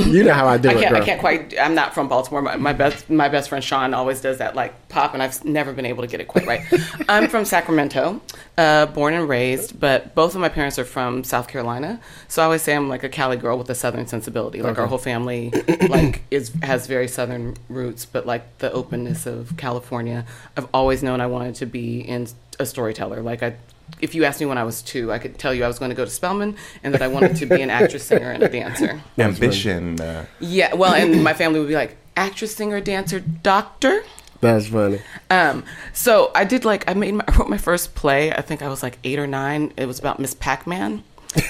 You 0.06 0.24
know 0.24 0.32
how 0.32 0.46
I 0.46 0.58
do 0.58 0.70
I 0.70 0.72
it. 0.74 0.92
I 0.92 1.04
can't 1.04 1.20
quite. 1.20 1.54
I'm 1.58 1.74
not 1.74 1.94
from 1.94 2.08
Baltimore. 2.08 2.42
My, 2.42 2.56
my 2.56 2.72
best. 2.72 3.08
My 3.10 3.28
best 3.28 3.48
friend 3.48 3.62
Sean 3.62 3.94
always 3.94 4.20
does 4.20 4.38
that 4.38 4.54
like 4.54 4.88
pop, 4.88 5.14
and 5.14 5.22
I've 5.22 5.44
never 5.44 5.72
been 5.72 5.86
able 5.86 6.02
to 6.02 6.08
get 6.08 6.20
it 6.20 6.28
quite 6.28 6.46
right. 6.46 6.60
I'm 7.08 7.28
from 7.28 7.44
Sacramento, 7.44 8.20
uh, 8.56 8.86
born 8.86 9.14
and 9.14 9.28
raised, 9.28 9.78
but 9.78 10.14
both 10.14 10.34
of 10.34 10.40
my 10.40 10.48
parents 10.48 10.78
are 10.78 10.84
from 10.84 11.24
South 11.24 11.48
Carolina. 11.48 12.00
So 12.28 12.42
I 12.42 12.44
always 12.46 12.62
say 12.62 12.74
I'm 12.74 12.88
like 12.88 13.04
a 13.04 13.08
Cali 13.08 13.36
girl 13.36 13.58
with 13.58 13.70
a 13.70 13.74
Southern 13.74 14.06
sensibility. 14.06 14.62
Like 14.62 14.78
our 14.78 14.86
whole 14.86 14.98
family, 14.98 15.52
like 15.88 16.22
is 16.30 16.52
has 16.62 16.86
very 16.86 17.08
Southern 17.08 17.56
roots, 17.68 18.04
but 18.04 18.26
like 18.26 18.58
the 18.58 18.72
openness 18.72 19.26
of 19.26 19.56
California. 19.56 20.24
I've 20.56 20.68
always 20.74 21.02
known 21.02 21.20
I 21.20 21.26
wanted 21.26 21.54
to 21.56 21.66
be 21.66 22.00
in 22.00 22.28
a 22.58 22.66
storyteller. 22.66 23.22
Like 23.22 23.42
I. 23.42 23.56
If 24.00 24.14
you 24.14 24.24
asked 24.24 24.40
me 24.40 24.46
when 24.46 24.58
I 24.58 24.64
was 24.64 24.82
two, 24.82 25.12
I 25.12 25.18
could 25.18 25.38
tell 25.38 25.52
you 25.52 25.64
I 25.64 25.68
was 25.68 25.78
going 25.78 25.90
to 25.90 25.94
go 25.94 26.04
to 26.04 26.10
Spelman 26.10 26.56
and 26.82 26.94
that 26.94 27.02
I 27.02 27.08
wanted 27.08 27.36
to 27.36 27.46
be 27.46 27.60
an 27.62 27.70
actress, 27.70 28.04
singer, 28.04 28.30
and 28.30 28.42
a 28.42 28.48
dancer. 28.48 29.00
Ambition. 29.18 30.00
Uh, 30.00 30.26
Yeah, 30.40 30.74
well, 30.74 30.94
and 30.94 31.22
my 31.24 31.34
family 31.34 31.58
would 31.58 31.68
be 31.68 31.74
like, 31.74 31.96
actress, 32.16 32.54
singer, 32.54 32.80
dancer, 32.80 33.20
doctor. 33.20 34.02
That's 34.40 34.68
funny. 34.68 35.00
Um, 35.30 35.64
so 35.92 36.30
I 36.34 36.44
did 36.44 36.64
like 36.64 36.88
I 36.88 36.94
made 36.94 37.14
my, 37.14 37.24
I 37.26 37.36
wrote 37.36 37.48
my 37.48 37.58
first 37.58 37.94
play. 37.96 38.32
I 38.32 38.40
think 38.40 38.62
I 38.62 38.68
was 38.68 38.82
like 38.84 38.98
eight 39.02 39.18
or 39.18 39.26
nine. 39.26 39.72
It 39.76 39.86
was 39.86 39.98
about 39.98 40.20
Miss 40.20 40.34
Pac-Man, 40.34 41.02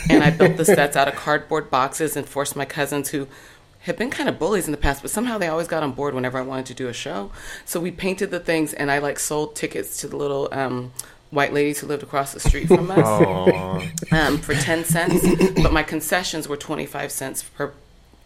and 0.08 0.24
I 0.24 0.30
built 0.30 0.56
the 0.56 0.64
sets 0.64 0.96
out 0.96 1.06
of 1.06 1.14
cardboard 1.14 1.70
boxes 1.70 2.16
and 2.16 2.26
forced 2.26 2.56
my 2.56 2.64
cousins 2.64 3.10
who 3.10 3.28
had 3.80 3.96
been 3.96 4.10
kind 4.10 4.28
of 4.28 4.38
bullies 4.38 4.66
in 4.66 4.72
the 4.72 4.78
past, 4.78 5.02
but 5.02 5.10
somehow 5.10 5.38
they 5.38 5.48
always 5.48 5.68
got 5.68 5.82
on 5.82 5.92
board 5.92 6.14
whenever 6.14 6.38
I 6.38 6.42
wanted 6.42 6.66
to 6.66 6.74
do 6.74 6.88
a 6.88 6.92
show. 6.92 7.30
So 7.64 7.78
we 7.78 7.90
painted 7.90 8.30
the 8.30 8.40
things, 8.40 8.72
and 8.72 8.90
I 8.90 8.98
like 8.98 9.18
sold 9.18 9.54
tickets 9.54 10.00
to 10.00 10.08
the 10.08 10.16
little 10.16 10.48
um, 10.52 10.92
white 11.30 11.52
ladies 11.52 11.80
who 11.80 11.86
lived 11.86 12.02
across 12.02 12.32
the 12.32 12.40
street 12.40 12.68
from 12.68 12.90
us 12.90 13.82
um, 14.12 14.38
for 14.38 14.54
ten 14.54 14.84
cents. 14.84 15.24
But 15.62 15.72
my 15.72 15.82
concessions 15.82 16.48
were 16.48 16.56
twenty 16.56 16.86
five 16.86 17.12
cents 17.12 17.42
per 17.42 17.72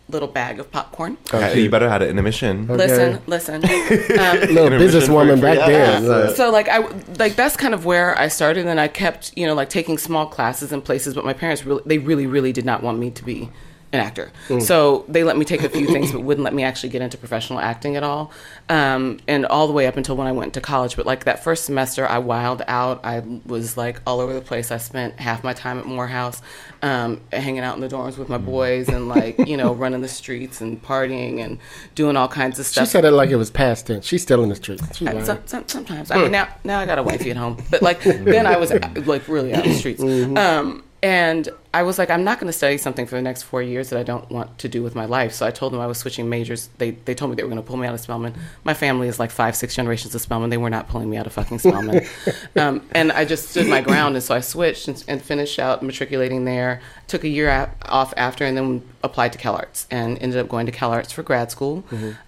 little 0.09 0.29
bag 0.29 0.59
of 0.61 0.71
popcorn. 0.71 1.17
Hey, 1.31 1.63
you 1.63 1.71
better 1.71 1.89
had 1.89 2.03
it 2.03 2.11
in 2.11 2.19
a 2.19 2.23
mission. 2.23 2.67
Listen, 2.67 3.23
listen. 3.27 3.57
Um, 3.65 3.71
Little 3.71 4.67
Intermission 4.67 5.01
businesswoman 5.01 5.41
back 5.41 5.59
for- 5.59 5.71
then. 5.71 6.05
yeah. 6.05 6.33
so 6.35 6.51
like 6.51 6.69
I 6.69 6.79
like 7.19 7.35
that's 7.37 7.57
kind 7.57 7.73
of 7.73 7.85
where 7.85 8.19
I 8.19 8.29
started, 8.29 8.67
and 8.67 8.79
I 8.81 8.89
kept 8.89 9.33
you 9.37 9.47
know 9.47 9.55
like 9.55 9.71
taking 9.71 9.99
small 9.99 10.27
classes 10.27 10.73
in 10.73 10.83
places, 10.83 11.15
but 11.15 11.25
my 11.25 11.33
parents 11.33 11.65
really 11.65 11.83
they 11.87 11.99
really 11.99 12.27
really 12.27 12.53
did 12.53 12.65
not 12.65 12.83
want 12.83 12.99
me 12.99 13.11
to 13.11 13.25
be 13.25 13.49
an 13.93 14.01
actor, 14.01 14.31
so 14.61 15.05
they 15.09 15.23
let 15.23 15.37
me 15.37 15.45
take 15.45 15.63
a 15.63 15.69
few 15.69 15.87
things, 15.87 16.13
but 16.13 16.23
wouldn't 16.23 16.45
let 16.45 16.55
me 16.55 16.63
actually 16.63 16.89
get 16.89 17.03
into 17.03 17.19
professional 17.19 17.59
acting 17.59 17.97
at 17.97 18.03
all, 18.03 18.33
um, 18.69 19.19
and 19.29 19.45
all 19.47 19.67
the 19.67 19.73
way 19.73 19.87
up 19.87 19.97
until 19.97 20.17
when 20.17 20.27
I 20.27 20.33
went 20.33 20.55
to 20.55 20.61
college. 20.61 20.97
But 20.97 21.05
like 21.05 21.25
that 21.25 21.45
first 21.45 21.65
semester, 21.65 22.07
I 22.07 22.19
wilded 22.19 22.65
out. 22.69 23.05
I 23.05 23.23
was 23.45 23.77
like 23.77 24.01
all 24.07 24.21
over 24.21 24.33
the 24.33 24.41
place. 24.41 24.71
I 24.71 24.79
spent 24.79 25.21
half 25.21 25.45
my 25.45 25.53
time 25.53 25.79
at 25.79 25.85
Morehouse, 25.85 26.41
um, 26.81 27.21
hanging 27.33 27.61
out 27.61 27.75
in 27.75 27.81
the 27.81 27.89
dorms 27.89 28.17
with 28.17 28.29
my 28.29 28.39
boys, 28.39 28.89
and 28.89 29.09
like 29.09 29.39
you 29.47 29.57
know 29.57 29.75
running 29.75 30.01
the 30.01 30.09
streets 30.09 30.61
and 30.61 30.83
partying 30.83 31.41
and 31.41 31.59
doing 31.95 32.17
all 32.17 32.29
kinds 32.29 32.59
of 32.59 32.67
stuff. 32.67 32.87
She 32.87 32.93
said 32.93 33.05
it 33.05 33.11
like 33.11 33.31
it 33.31 33.37
was 33.37 33.51
past 33.51 33.87
tense. 33.87 34.07
She's 34.07 34.23
still 34.23 34.43
in 34.43 34.49
the 34.49 34.57
streets. 34.57 35.03
Uh, 35.03 35.25
some, 35.25 35.39
some, 35.45 35.69
sometimes. 35.69 36.11
I 36.11 36.17
mean, 36.17 36.33
now 36.33 36.49
now 36.65 36.81
I 36.81 36.87
got 36.87 36.99
a 36.99 37.03
wifey 37.03 37.31
at 37.31 37.37
home, 37.37 37.59
but 37.71 37.83
like 37.83 38.03
then 38.03 38.47
I 38.47 38.57
was 38.57 38.71
uh, 38.71 38.89
like 39.05 39.29
really 39.29 39.55
out 39.55 39.67
in 39.67 39.73
the 39.73 39.79
streets. 39.79 40.03
Um, 40.03 40.85
and 41.03 41.49
I 41.75 41.83
was 41.85 41.99
like, 41.99 42.11
I'm 42.11 42.23
not 42.23 42.39
going 42.39 42.49
to 42.49 42.53
study 42.53 42.77
something 42.77 43.07
for 43.07 43.17
the 43.17 43.23
next 43.23 43.45
four 43.45 43.63
years 43.63 43.89
that 43.91 43.99
I 43.99 44.03
don't 44.03 44.31
want 44.31 44.59
to 44.59 44.69
do 44.69 44.83
with 44.83 44.95
my 44.95 45.07
life. 45.07 45.33
So 45.33 45.47
I 45.47 45.51
told 45.51 45.73
them 45.73 45.81
I 45.81 45.87
was 45.87 45.97
switching 45.97 46.29
majors. 46.29 46.69
They, 46.77 46.91
they 46.91 47.15
told 47.15 47.31
me 47.31 47.37
they 47.37 47.45
were 47.45 47.49
going 47.49 47.63
to 47.63 47.67
pull 47.67 47.79
me 47.79 47.87
out 47.87 47.95
of 47.95 48.01
Spelman. 48.01 48.35
My 48.63 48.75
family 48.75 49.09
is 49.09 49.19
like 49.19 49.31
five, 49.31 49.57
six 49.57 49.75
generations 49.75 50.15
of 50.15 50.21
Spelman. 50.21 50.51
They 50.51 50.59
were 50.59 50.69
not 50.69 50.89
pulling 50.89 51.09
me 51.09 51.17
out 51.17 51.27
of 51.27 51.33
fucking 51.33 51.61
Spelman. 51.61 52.05
um, 52.57 52.83
and 52.93 53.11
I 53.11 53.25
just 53.25 53.49
stood 53.49 53.67
my 53.69 53.81
ground. 53.81 54.17
And 54.17 54.23
so 54.23 54.35
I 54.35 54.41
switched 54.41 54.87
and, 54.89 55.03
and 55.09 55.23
finished 55.23 55.59
out 55.59 55.83
matriculating 55.83 56.45
there. 56.45 56.83
Took 57.07 57.25
a 57.25 57.29
year 57.29 57.49
a- 57.49 57.75
off 57.87 58.13
after 58.19 58.45
and 58.45 58.55
then 58.55 58.83
applied 59.03 59.33
to 59.33 59.39
CalArts 59.39 59.87
and 59.91 60.19
ended 60.19 60.39
up 60.39 60.49
going 60.49 60.67
to 60.67 60.73
CalArts 60.73 61.13
for 61.13 61.23
grad 61.23 61.51
school. 61.51 61.85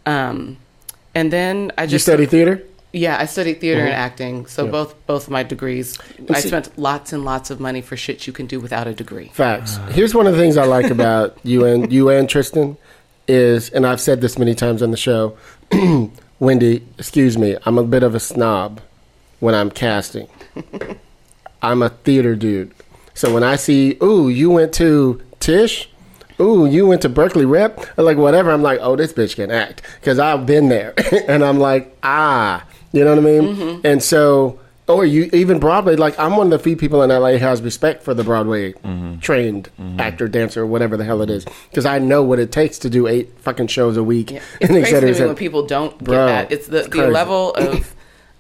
Um, 0.06 0.56
and 1.14 1.30
then 1.30 1.70
I 1.76 1.82
you 1.82 1.88
just 1.88 2.06
study 2.06 2.24
theater? 2.26 2.62
Yeah, 2.94 3.18
I 3.18 3.26
studied 3.26 3.60
theater 3.60 3.80
and 3.80 3.92
acting. 3.92 4.46
So 4.46 4.62
Mm-hmm. 4.62 4.66
Yeah. 4.66 4.70
both 4.84 5.06
both 5.06 5.28
my 5.28 5.42
degrees, 5.42 5.98
I 6.30 6.40
spent 6.40 6.78
lots 6.78 7.12
and 7.12 7.24
lots 7.24 7.50
of 7.50 7.58
money 7.60 7.82
for 7.82 7.96
shit 7.96 8.26
you 8.26 8.32
can 8.32 8.46
do 8.46 8.60
without 8.60 8.86
a 8.86 8.94
degree. 8.94 9.28
Facts. 9.34 9.78
Here's 9.90 10.14
one 10.14 10.26
of 10.26 10.32
the 10.34 10.38
things 10.38 10.56
I 10.56 10.64
like 10.64 10.90
about 10.90 11.36
you 11.42 11.64
and 11.66 11.92
you 11.92 12.08
and 12.08 12.28
Tristan 12.28 12.76
is, 13.26 13.70
and 13.70 13.86
I've 13.86 14.00
said 14.00 14.20
this 14.20 14.38
many 14.38 14.54
times 14.54 14.80
on 14.82 14.90
the 14.90 14.96
show. 14.96 15.36
Wendy, 16.38 16.86
excuse 16.98 17.36
me, 17.38 17.56
I'm 17.66 17.78
a 17.78 17.84
bit 17.84 18.02
of 18.02 18.14
a 18.14 18.20
snob 18.20 18.80
when 19.40 19.54
I'm 19.54 19.70
casting. 19.70 20.28
I'm 21.62 21.82
a 21.82 21.88
theater 21.88 22.36
dude, 22.36 22.72
so 23.14 23.32
when 23.32 23.42
I 23.42 23.56
see, 23.56 23.96
ooh, 24.02 24.28
you 24.28 24.50
went 24.50 24.72
to 24.74 25.20
Tisch. 25.40 25.88
Ooh, 26.40 26.66
you 26.66 26.84
went 26.86 27.00
to 27.02 27.08
Berkeley 27.08 27.44
Rep, 27.44 27.96
like 27.96 28.16
whatever. 28.18 28.50
I'm 28.50 28.62
like, 28.62 28.80
oh, 28.82 28.96
this 28.96 29.12
bitch 29.12 29.36
can 29.36 29.50
act 29.52 29.82
because 30.00 30.18
I've 30.18 30.46
been 30.46 30.68
there, 30.68 30.92
and 31.28 31.44
I'm 31.44 31.58
like, 31.58 31.96
ah, 32.02 32.64
you 32.94 33.04
know 33.04 33.10
what 33.10 33.18
I 33.18 33.22
mean. 33.22 33.56
Mm-hmm. 33.56 33.86
And 33.86 34.02
so, 34.02 34.60
or 34.86 35.04
you 35.04 35.30
even 35.32 35.58
Broadway. 35.58 35.96
Like 35.96 36.18
I'm 36.18 36.36
one 36.36 36.46
of 36.46 36.50
the 36.50 36.58
few 36.58 36.76
people 36.76 37.02
in 37.02 37.10
LA 37.10 37.32
who 37.32 37.38
has 37.38 37.60
respect 37.60 38.02
for 38.02 38.14
the 38.14 38.22
Broadway 38.22 38.72
mm-hmm. 38.72 39.18
trained 39.18 39.68
mm-hmm. 39.80 39.98
actor, 39.98 40.28
dancer, 40.28 40.64
whatever 40.66 40.96
the 40.96 41.04
hell 41.04 41.22
it 41.22 41.30
is, 41.30 41.44
because 41.70 41.86
I 41.86 41.98
know 41.98 42.22
what 42.22 42.38
it 42.38 42.52
takes 42.52 42.78
to 42.80 42.90
do 42.90 43.06
eight 43.06 43.32
fucking 43.40 43.66
shows 43.66 43.96
a 43.96 44.02
week, 44.04 44.30
Yeah. 44.30 44.42
It's 44.60 44.70
and 44.70 44.78
et 44.78 44.88
crazy 44.88 45.14
to 45.14 45.20
me 45.20 45.26
when 45.26 45.36
people 45.36 45.66
don't 45.66 45.98
Bro, 45.98 46.14
get 46.14 46.26
that. 46.26 46.52
It's 46.52 46.66
the, 46.68 46.78
it's 46.84 46.88
the 46.88 47.08
level 47.08 47.50
of 47.54 47.94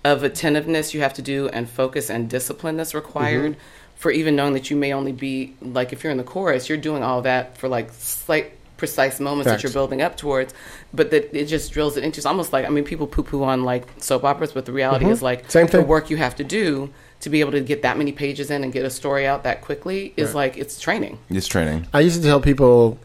of 0.04 0.22
attentiveness 0.22 0.92
you 0.94 1.00
have 1.00 1.14
to 1.14 1.22
do 1.22 1.48
and 1.48 1.68
focus 1.68 2.10
and 2.10 2.28
discipline 2.28 2.76
that's 2.76 2.94
required 2.94 3.52
Mm-hmm. 3.52 3.60
for 3.96 4.10
even 4.10 4.36
knowing 4.36 4.52
that 4.52 4.70
you 4.70 4.76
may 4.76 4.92
only 4.92 5.12
be 5.12 5.54
like 5.62 5.92
if 5.92 6.04
you're 6.04 6.12
in 6.12 6.18
the 6.18 6.24
chorus, 6.24 6.68
you're 6.68 6.78
doing 6.78 7.02
all 7.02 7.22
that 7.22 7.56
for 7.56 7.68
like 7.68 7.90
slight 7.92 8.52
precise 8.76 9.20
moments 9.20 9.48
that 9.50 9.62
you're 9.62 9.72
building 9.72 10.02
up 10.02 10.16
towards, 10.16 10.52
but 10.92 11.10
that 11.10 11.32
it 11.34 11.46
just 11.46 11.72
drills 11.72 11.96
it 11.96 12.04
into. 12.04 12.18
It's 12.18 12.26
almost 12.26 12.52
like 12.52 12.66
I 12.66 12.68
mean, 12.70 12.84
people 12.84 13.06
poo 13.06 13.22
poo 13.22 13.42
on 13.44 13.64
like 13.64 13.86
soap 13.98 14.24
operas, 14.24 14.52
but 14.52 14.64
the 14.66 14.72
reality 14.72 15.06
is 15.06 15.22
like 15.22 15.40
Mm-hmm. 15.42 15.50
Same 15.50 15.66
the 15.68 15.82
work 15.82 16.10
you 16.10 16.16
have 16.16 16.34
to 16.36 16.44
do 16.44 16.90
to 17.20 17.30
be 17.30 17.40
able 17.40 17.52
to 17.52 17.60
get 17.60 17.82
that 17.82 17.96
many 17.96 18.12
pages 18.12 18.50
in 18.50 18.62
and 18.64 18.72
get 18.72 18.84
a 18.84 18.90
story 18.90 19.26
out 19.26 19.44
that 19.44 19.62
quickly 19.62 20.12
is 20.16 20.34
like 20.34 20.56
it's 20.58 20.78
training. 20.80 21.18
It's 21.30 21.46
training. 21.46 21.86
I 21.94 22.00
used 22.00 22.20
to 22.20 22.26
tell 22.26 22.40
people, 22.40 22.98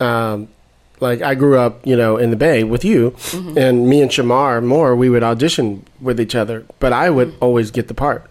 um, 0.00 0.48
like 1.00 1.22
I 1.22 1.34
grew 1.34 1.58
up, 1.58 1.84
you 1.86 1.96
know, 1.96 2.16
in 2.16 2.30
the 2.30 2.36
Bay 2.36 2.62
with 2.64 2.84
you, 2.84 3.10
Mm-hmm. 3.10 3.58
and 3.58 3.88
me 3.88 4.00
and 4.02 4.10
Shemar 4.10 4.62
Moore, 4.62 4.94
we 4.94 5.08
would 5.10 5.22
audition 5.24 5.84
with 6.00 6.20
each 6.20 6.34
other, 6.34 6.64
but 6.78 6.92
I 6.92 7.10
would 7.10 7.34
always 7.40 7.70
get 7.72 7.88
the 7.88 7.94
part 7.94 8.28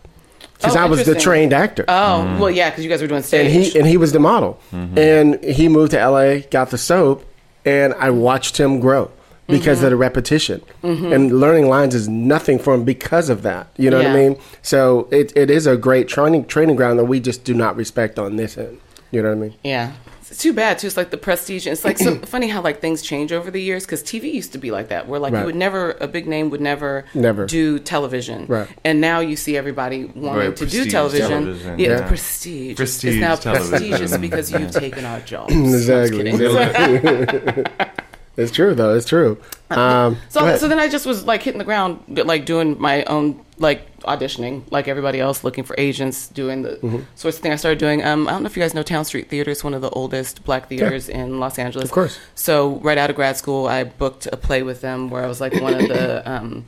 because 0.62 0.76
Oh, 0.76 0.80
I 0.80 0.86
was 0.86 1.06
the 1.06 1.16
trained 1.16 1.54
actor, 1.54 1.84
Oh 1.88 2.38
well, 2.40 2.50
yeah, 2.52 2.70
because 2.70 2.84
you 2.84 2.90
guys 2.90 3.02
were 3.02 3.08
doing 3.08 3.24
stage, 3.24 3.46
and 3.54 3.64
he 3.64 3.78
and 3.80 3.88
he 3.88 3.98
was 3.98 4.12
the 4.12 4.20
model, 4.20 4.60
and 4.72 5.44
he 5.44 5.68
moved 5.68 5.92
to 5.92 6.08
LA, 6.08 6.40
got 6.50 6.70
the 6.70 6.78
soap, 6.78 7.26
and 7.66 7.94
I 7.96 8.10
watched 8.12 8.58
him 8.60 8.80
grow. 8.80 9.12
Because 9.48 9.80
Mm-hmm. 9.80 9.86
of 9.86 9.90
the 9.92 9.98
repetition 9.98 10.62
and 10.82 11.40
learning 11.42 11.68
lines 11.68 11.94
is 11.94 12.08
nothing 12.08 12.58
for 12.58 12.74
him 12.74 12.86
because 12.86 13.28
of 13.30 13.42
that. 13.42 13.68
You 13.76 13.90
know 13.90 13.98
what 13.98 14.06
I 14.06 14.14
mean? 14.16 14.38
So 14.62 15.10
it, 15.12 15.36
it 15.36 15.50
is 15.50 15.68
a 15.68 15.76
great 15.76 16.08
training 16.08 16.46
training 16.46 16.78
ground 16.78 16.98
that 17.00 17.06
we 17.06 17.20
just 17.20 17.44
do 17.44 17.54
not 17.54 17.76
respect 17.76 18.18
on 18.18 18.38
this 18.38 18.58
end. 18.58 18.80
You 19.12 19.22
know 19.22 19.30
what 19.30 19.38
I 19.38 19.42
mean? 19.42 19.54
Yeah. 19.62 19.92
It's 20.32 20.42
too 20.42 20.54
bad 20.54 20.80
too. 20.80 20.88
It's 20.88 20.96
like 20.96 21.10
the 21.12 21.18
prestige. 21.18 21.68
It's 21.68 21.84
like 21.84 21.98
so 21.98 22.16
funny 22.34 22.48
how 22.48 22.62
like 22.62 22.80
things 22.80 23.02
change 23.02 23.34
over 23.34 23.52
the 23.52 23.62
years 23.62 23.86
because 23.86 24.02
TV 24.02 24.32
used 24.34 24.54
to 24.54 24.58
be 24.58 24.72
like 24.72 24.88
that, 24.88 25.06
where 25.08 25.20
like 25.20 25.34
Right. 25.34 25.42
you 25.42 25.46
would 25.48 25.56
never 25.58 25.92
a 26.00 26.08
big 26.08 26.26
name 26.26 26.50
would 26.52 26.62
never 26.62 27.04
Never. 27.14 27.46
do 27.46 27.80
television, 27.80 28.46
Right. 28.48 28.70
And 28.86 29.02
now 29.02 29.20
you 29.20 29.36
see 29.36 29.58
everybody 29.58 30.06
wanting 30.06 30.48
Right, 30.48 30.56
to 30.56 30.66
do 30.66 30.86
television. 30.90 31.30
television, 31.44 31.80
Yeah, 31.80 31.88
yeah. 32.00 32.08
prestige. 32.08 32.78
Prestige 32.78 33.16
It's 33.16 33.22
now 33.22 33.36
television. 33.36 33.70
prestigious 33.90 34.18
because 34.18 34.52
you've 34.54 34.72
taken 34.86 35.04
our 35.04 35.20
jobs. 35.20 35.54
Exactly. 35.82 36.30
I'm 36.32 36.38
just 36.38 36.76
kidding. 36.76 37.66
it's 38.38 38.52
true 38.52 38.74
though. 38.76 38.96
It's 38.96 39.08
true. 39.08 39.38
Um, 39.70 40.18
So, 40.30 40.58
so 40.58 40.68
then 40.68 40.80
I 40.80 40.88
just 40.90 41.06
was 41.06 41.26
like 41.26 41.44
hitting 41.44 41.60
the 41.60 41.66
ground, 41.66 42.00
like 42.08 42.46
doing 42.46 42.80
my 42.80 43.04
own 43.06 43.44
like 43.58 43.86
auditioning, 44.02 44.64
like 44.72 44.88
everybody 44.88 45.20
else, 45.20 45.44
looking 45.44 45.64
for 45.64 45.76
agents, 45.78 46.28
doing 46.28 46.64
the 46.64 46.72
Mm-hmm. 46.78 47.02
sorts 47.16 47.38
of 47.38 47.44
thing 47.44 47.52
I 47.52 47.56
started 47.58 47.78
doing. 47.80 48.04
Um, 48.04 48.28
I 48.28 48.32
don't 48.32 48.44
know 48.44 48.48
if 48.48 48.58
you 48.58 48.64
guys 48.64 48.74
know 48.74 48.84
Towne 48.84 49.06
Street 49.06 49.30
Theater. 49.30 49.52
It's 49.52 49.64
one 49.64 49.74
of 49.74 49.82
the 49.82 49.90
oldest 49.92 50.44
black 50.44 50.68
theaters 50.68 51.08
in 51.10 51.40
Los 51.40 51.60
Angeles. 51.60 51.86
Of 51.86 51.92
course. 51.92 52.20
So 52.36 52.80
right 52.80 52.98
out 52.98 53.10
of 53.10 53.16
grad 53.16 53.38
school, 53.38 53.68
I 53.68 53.84
booked 53.84 54.26
a 54.28 54.38
play 54.38 54.64
with 54.64 54.82
them 54.82 55.10
where 55.10 55.24
I 55.24 55.28
was 55.28 55.40
like 55.40 55.54
one 55.62 55.76
of 55.76 55.88
the 55.88 56.30
um, 56.32 56.66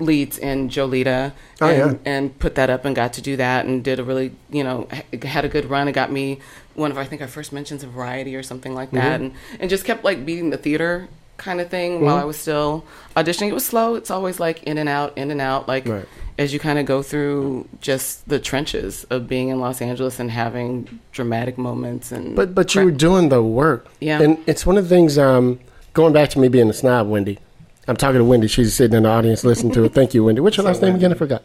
leads 0.00 0.38
in 0.38 0.68
Jolita, 0.68 1.32
Oh, 1.60 1.66
and, 1.68 1.92
yeah. 1.92 1.98
and 2.12 2.38
put 2.38 2.54
that 2.54 2.70
up 2.70 2.84
and 2.84 2.96
got 2.96 3.12
to 3.14 3.22
do 3.22 3.36
that 3.36 3.66
and 3.66 3.84
did 3.84 3.98
a 3.98 4.04
really 4.04 4.32
you 4.50 4.64
know 4.64 4.88
had 5.22 5.44
a 5.44 5.48
good 5.48 5.66
run. 5.70 5.86
and 5.88 5.94
got 5.94 6.10
me 6.10 6.38
one 6.74 6.90
of 6.90 6.98
I 6.98 7.04
think 7.04 7.20
our 7.22 7.28
first 7.28 7.52
mentions 7.52 7.82
of 7.82 7.90
Variety 7.90 8.34
or 8.36 8.42
something 8.42 8.74
like 8.74 8.90
that, 8.92 9.20
Mm-hmm. 9.20 9.24
and 9.24 9.60
and 9.60 9.70
just 9.70 9.84
kept 9.84 10.04
like 10.04 10.24
beating 10.24 10.50
the 10.50 10.56
theater 10.56 11.08
kind 11.36 11.60
of 11.60 11.68
thing 11.70 12.00
while 12.02 12.14
Mm-hmm. 12.16 12.22
I 12.22 12.24
was 12.26 12.36
still 12.38 12.84
auditioning. 13.16 13.48
It 13.48 13.54
was 13.54 13.64
slow. 13.64 13.94
It's 13.94 14.10
always 14.10 14.38
like 14.40 14.62
in 14.64 14.76
and 14.78 14.88
out, 14.88 15.16
in 15.16 15.30
and 15.30 15.40
out, 15.40 15.66
like 15.68 15.86
Right. 15.86 16.06
as 16.38 16.52
you 16.52 16.58
kind 16.60 16.78
of 16.78 16.86
go 16.86 17.02
through 17.02 17.66
just 17.80 18.28
the 18.28 18.38
trenches 18.38 19.04
of 19.10 19.26
being 19.28 19.48
in 19.48 19.58
Los 19.60 19.80
Angeles 19.82 20.20
and 20.20 20.30
having 20.30 21.00
dramatic 21.12 21.56
moments 21.58 22.12
and 22.12 22.36
but 22.36 22.54
but 22.54 22.74
you 22.74 22.84
were 22.84 22.90
doing 22.90 23.28
the 23.30 23.42
work. 23.42 23.86
Yeah. 24.00 24.20
And 24.22 24.38
it's 24.46 24.64
one 24.66 24.76
of 24.78 24.88
the 24.88 24.94
things. 24.94 25.16
Um, 25.18 25.60
going 25.92 26.12
back 26.12 26.28
to 26.30 26.38
me 26.38 26.48
being 26.48 26.70
a 26.70 26.72
snob, 26.72 27.08
Wendy. 27.08 27.38
I'm 27.90 27.96
talking 27.96 28.18
to 28.18 28.24
Wendy. 28.24 28.46
She's 28.46 28.72
sitting 28.72 28.96
in 28.96 29.02
the 29.02 29.08
audience 29.08 29.42
listening 29.42 29.72
to 29.72 29.82
it. 29.82 29.92
Thank 29.92 30.14
you, 30.14 30.22
Wendy. 30.22 30.40
What's 30.40 30.56
your 30.56 30.64
last 30.64 30.80
name 30.80 30.94
again? 30.94 31.10
I 31.10 31.16
forgot. 31.16 31.42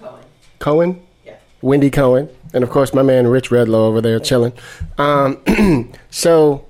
Cohen. 0.00 0.24
Cohen. 0.58 1.06
Yeah. 1.24 1.36
Wendy 1.62 1.90
Cohen, 1.90 2.28
and 2.52 2.64
of 2.64 2.70
course 2.70 2.92
my 2.92 3.02
man 3.02 3.28
Rich 3.28 3.50
Redlow 3.50 3.86
over 3.86 4.00
there 4.00 4.18
chilling. 4.18 4.52
Um, 4.98 5.92
so 6.10 6.66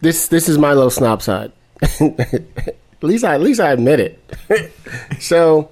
this 0.00 0.28
this 0.28 0.48
is 0.48 0.56
my 0.56 0.72
little 0.72 0.88
snob 0.88 1.20
side. 1.20 1.52
at 1.82 2.74
least 3.02 3.24
I 3.24 3.34
at 3.34 3.42
least 3.42 3.60
I 3.60 3.72
admit 3.72 4.00
it. 4.00 4.72
so 5.20 5.70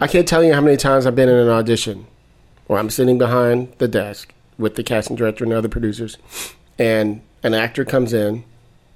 I 0.00 0.08
can't 0.08 0.26
tell 0.26 0.42
you 0.42 0.52
how 0.52 0.60
many 0.60 0.76
times 0.76 1.06
I've 1.06 1.14
been 1.14 1.28
in 1.28 1.36
an 1.36 1.48
audition 1.48 2.08
where 2.66 2.80
I'm 2.80 2.90
sitting 2.90 3.18
behind 3.18 3.72
the 3.78 3.86
desk 3.86 4.34
with 4.58 4.74
the 4.74 4.82
casting 4.82 5.14
director 5.14 5.44
and 5.44 5.52
other 5.52 5.68
producers, 5.68 6.18
and 6.76 7.20
an 7.44 7.54
actor 7.54 7.84
comes 7.84 8.12
in, 8.12 8.42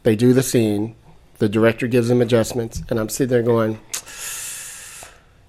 they 0.02 0.16
do 0.16 0.32
the 0.32 0.42
scene, 0.42 0.96
the 1.38 1.48
director 1.48 1.86
gives 1.86 2.08
them 2.08 2.20
adjustments, 2.22 2.82
and 2.90 2.98
I'm 2.98 3.08
sitting 3.08 3.30
there 3.30 3.42
going. 3.42 3.80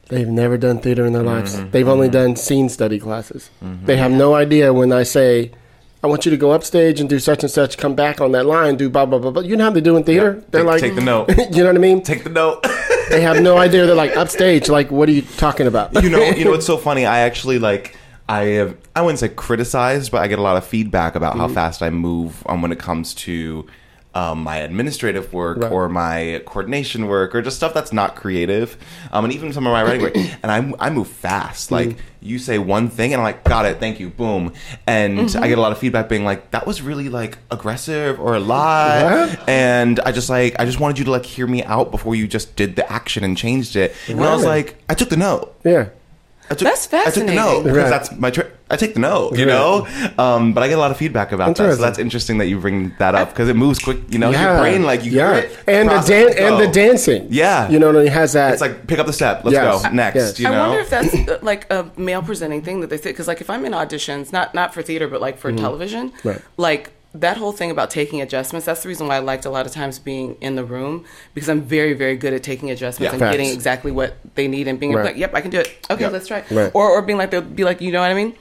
They've 0.07 0.27
never 0.27 0.55
done 0.57 0.79
theater 0.79 1.03
in 1.05 1.13
their 1.13 1.23
lives. 1.23 1.59
They've 1.71 1.87
only 1.87 2.09
done 2.09 2.35
scene 2.35 2.69
study 2.69 2.99
classes. 2.99 3.49
They 3.61 3.97
have 3.97 4.11
no 4.11 4.35
idea 4.35 4.71
when 4.71 4.91
I 4.93 5.01
say, 5.01 5.51
I 6.03 6.07
want 6.07 6.25
you 6.25 6.29
to 6.31 6.37
go 6.37 6.51
upstage 6.51 6.99
and 6.99 7.09
do 7.09 7.17
such 7.17 7.41
and 7.41 7.51
such, 7.51 7.79
come 7.79 7.95
back 7.95 8.21
on 8.21 8.31
that 8.33 8.45
line, 8.45 8.75
do 8.75 8.87
blah, 8.87 9.07
blah, 9.07 9.17
blah, 9.17 9.31
blah. 9.31 9.41
You 9.41 9.55
know 9.55 9.63
how 9.63 9.69
they 9.71 9.81
do 9.81 9.97
in 9.97 10.03
theater? 10.03 10.43
They're 10.51 10.61
Take- 10.61 10.67
like, 10.69 10.81
take 10.81 10.95
the 10.95 11.01
note. 11.01 11.29
you 11.55 11.63
know 11.63 11.69
what 11.69 11.75
I 11.75 11.79
mean? 11.79 12.03
Take 12.03 12.23
the 12.23 12.29
note. 12.29 12.61
they 13.09 13.21
have 13.21 13.41
no 13.41 13.57
idea. 13.57 13.87
They're 13.87 13.95
like, 13.95 14.15
upstage, 14.15 14.69
like, 14.69 14.91
what 14.91 15.09
are 15.09 15.13
you 15.13 15.23
talking 15.23 15.65
about? 15.65 15.91
you 16.03 16.09
know, 16.11 16.21
you 16.23 16.45
know 16.45 16.51
what's 16.51 16.67
so 16.73 16.77
funny? 16.77 17.07
I 17.07 17.19
actually 17.21 17.57
like 17.57 17.97
I 18.29 18.43
have 18.43 18.77
I 18.95 19.01
wouldn't 19.01 19.17
say 19.19 19.29
criticized, 19.29 20.11
but 20.11 20.21
I 20.21 20.27
get 20.27 20.37
a 20.37 20.43
lot 20.43 20.55
of 20.57 20.65
feedback 20.65 21.15
about 21.15 21.31
Mm-hmm. 21.33 21.41
how 21.41 21.47
fast 21.47 21.81
I 21.81 21.89
move 21.89 22.43
um, 22.45 22.61
when 22.61 22.71
it 22.71 22.77
comes 22.79 23.15
to 23.15 23.65
um, 24.15 24.43
my 24.43 24.57
administrative 24.57 25.31
work 25.33 25.57
Right. 25.57 25.71
or 25.71 25.89
my 25.89 26.41
coordination 26.45 27.07
work 27.07 27.35
or 27.35 27.41
just 27.41 27.57
stuff 27.57 27.73
that's 27.73 27.91
not 27.93 28.15
creative, 28.15 28.77
um, 29.11 29.25
and 29.25 29.33
even 29.33 29.53
some 29.53 29.67
of 29.67 29.73
my 29.73 29.83
writing 29.83 30.01
work. 30.01 30.15
And 30.43 30.51
I 30.51 30.87
I 30.87 30.89
move 30.89 31.07
fast. 31.07 31.71
Like 31.71 31.89
Mm-hmm. 31.89 31.99
you 32.21 32.39
say 32.39 32.57
one 32.57 32.89
thing, 32.89 33.13
and 33.13 33.19
I'm 33.21 33.23
like, 33.25 33.43
got 33.43 33.65
it, 33.65 33.79
thank 33.79 33.99
you, 33.99 34.09
boom. 34.09 34.53
And 34.87 35.19
Mm-hmm. 35.19 35.43
I 35.43 35.47
get 35.47 35.57
a 35.57 35.61
lot 35.61 35.71
of 35.73 35.77
feedback 35.77 36.07
being 36.09 36.23
like, 36.25 36.51
that 36.51 36.65
was 36.65 36.81
really 36.81 37.09
like 37.09 37.37
aggressive 37.51 38.19
or 38.19 38.35
a 38.35 38.39
lot. 38.39 39.03
What? 39.29 39.49
And 39.49 39.99
I 39.99 40.11
just 40.11 40.29
like 40.29 40.55
I 40.59 40.65
just 40.65 40.79
wanted 40.79 40.97
you 40.99 41.05
to 41.05 41.11
like 41.11 41.25
hear 41.25 41.45
me 41.47 41.63
out 41.63 41.91
before 41.91 42.15
you 42.15 42.27
just 42.27 42.55
did 42.55 42.75
the 42.75 42.89
action 42.91 43.23
and 43.23 43.37
changed 43.37 43.75
it. 43.75 43.93
And 44.07 44.19
I 44.23 44.33
was 44.33 44.45
like, 44.45 44.75
I 44.89 44.93
took 44.93 45.09
the 45.09 45.17
note. 45.17 45.53
yeah. 45.63 45.89
I 46.47 46.53
took, 46.53 46.67
That's 46.67 46.93
I 46.93 47.09
took 47.09 47.25
the 47.25 47.33
note 47.33 47.63
because 47.63 47.77
Right. 47.77 47.89
that's 47.89 48.11
my. 48.11 48.29
Tri- 48.29 48.51
I 48.69 48.77
take 48.77 48.95
the 48.95 48.99
note, 48.99 49.37
you 49.37 49.45
Right. 49.45 49.53
know. 49.53 49.87
Um, 50.17 50.53
but 50.53 50.63
I 50.63 50.67
get 50.67 50.77
a 50.77 50.81
lot 50.81 50.89
of 50.89 50.97
feedback 50.97 51.31
about 51.31 51.55
that, 51.55 51.75
so 51.75 51.81
that's 51.81 51.99
interesting 51.99 52.39
that 52.39 52.47
you 52.47 52.59
bring 52.59 52.95
that 52.97 53.13
up 53.13 53.29
because 53.29 53.47
it 53.47 53.55
moves 53.55 53.77
quick. 53.77 53.99
You 54.09 54.17
know, 54.17 54.31
yeah. 54.31 54.53
your 54.53 54.61
brain 54.61 54.83
like 54.83 55.03
you 55.05 55.11
yeah. 55.11 55.33
hear 55.35 55.43
it, 55.43 55.59
and 55.67 55.87
the 55.89 55.99
dan- 56.01 56.33
and 56.37 56.59
the 56.59 56.67
dancing. 56.67 57.27
Yeah. 57.29 57.69
You 57.69 57.77
know, 57.77 57.89
and 57.89 57.99
he 57.99 58.07
has 58.07 58.33
that. 58.33 58.53
It's 58.53 58.61
like 58.61 58.87
pick 58.87 58.97
up 58.97 59.05
the 59.05 59.13
step. 59.13 59.43
Let's 59.45 59.53
Yes. 59.53 59.83
go 59.83 59.89
next. 59.91 60.15
Yes. 60.15 60.39
You 60.39 60.45
know. 60.49 60.53
I 60.53 60.67
wonder 60.67 60.79
if 60.81 60.89
that's 60.89 61.13
uh, 61.13 61.37
like 61.43 61.71
a 61.71 61.91
male 61.95 62.23
presenting 62.23 62.63
thing 62.63 62.81
that 62.81 62.89
they 62.89 62.97
say 62.97 63.11
because 63.11 63.27
like 63.27 63.39
if 63.39 63.49
I'm 63.51 63.65
in 63.65 63.73
auditions, 63.73 64.33
not 64.33 64.55
not 64.55 64.73
for 64.73 64.81
theater 64.81 65.07
but 65.07 65.21
like 65.21 65.37
for 65.37 65.51
television, 65.53 66.09
Mm-hmm. 66.09 66.27
Right. 66.29 66.41
like 66.57 66.91
that 67.13 67.37
whole 67.37 67.53
thing 67.53 67.71
about 67.71 67.89
taking 67.91 68.19
adjustments. 68.21 68.65
That's 68.65 68.81
the 68.83 68.89
reason 68.89 69.07
why 69.07 69.15
I 69.15 69.19
liked 69.19 69.45
a 69.45 69.49
lot 69.49 69.65
of 69.65 69.71
times 69.71 69.99
being 69.99 70.35
in 70.41 70.55
the 70.55 70.65
room 70.65 71.05
because 71.35 71.47
I'm 71.49 71.61
very 71.61 71.93
very 71.93 72.17
good 72.17 72.33
at 72.33 72.41
taking 72.43 72.71
adjustments 72.71 73.11
Yeah. 73.11 73.11
and 73.11 73.19
Facts. 73.19 73.37
getting 73.37 73.53
exactly 73.53 73.91
what 73.91 74.15
they 74.33 74.47
need 74.47 74.67
and 74.67 74.79
being 74.79 74.91
Right. 74.93 75.05
like, 75.05 75.17
yep, 75.17 75.33
I 75.35 75.41
can 75.41 75.51
do 75.51 75.59
it. 75.59 75.69
Okay, 75.89 76.01
Yep. 76.03 76.11
let's 76.11 76.27
try. 76.27 76.43
Right. 76.49 76.71
Or 76.73 76.89
or 76.89 77.01
being 77.03 77.17
like 77.19 77.29
they'll 77.31 77.41
be 77.41 77.63
like, 77.63 77.79
you 77.79 77.91
know 77.91 78.01
what 78.01 78.09
I 78.11 78.15
mean. 78.15 78.33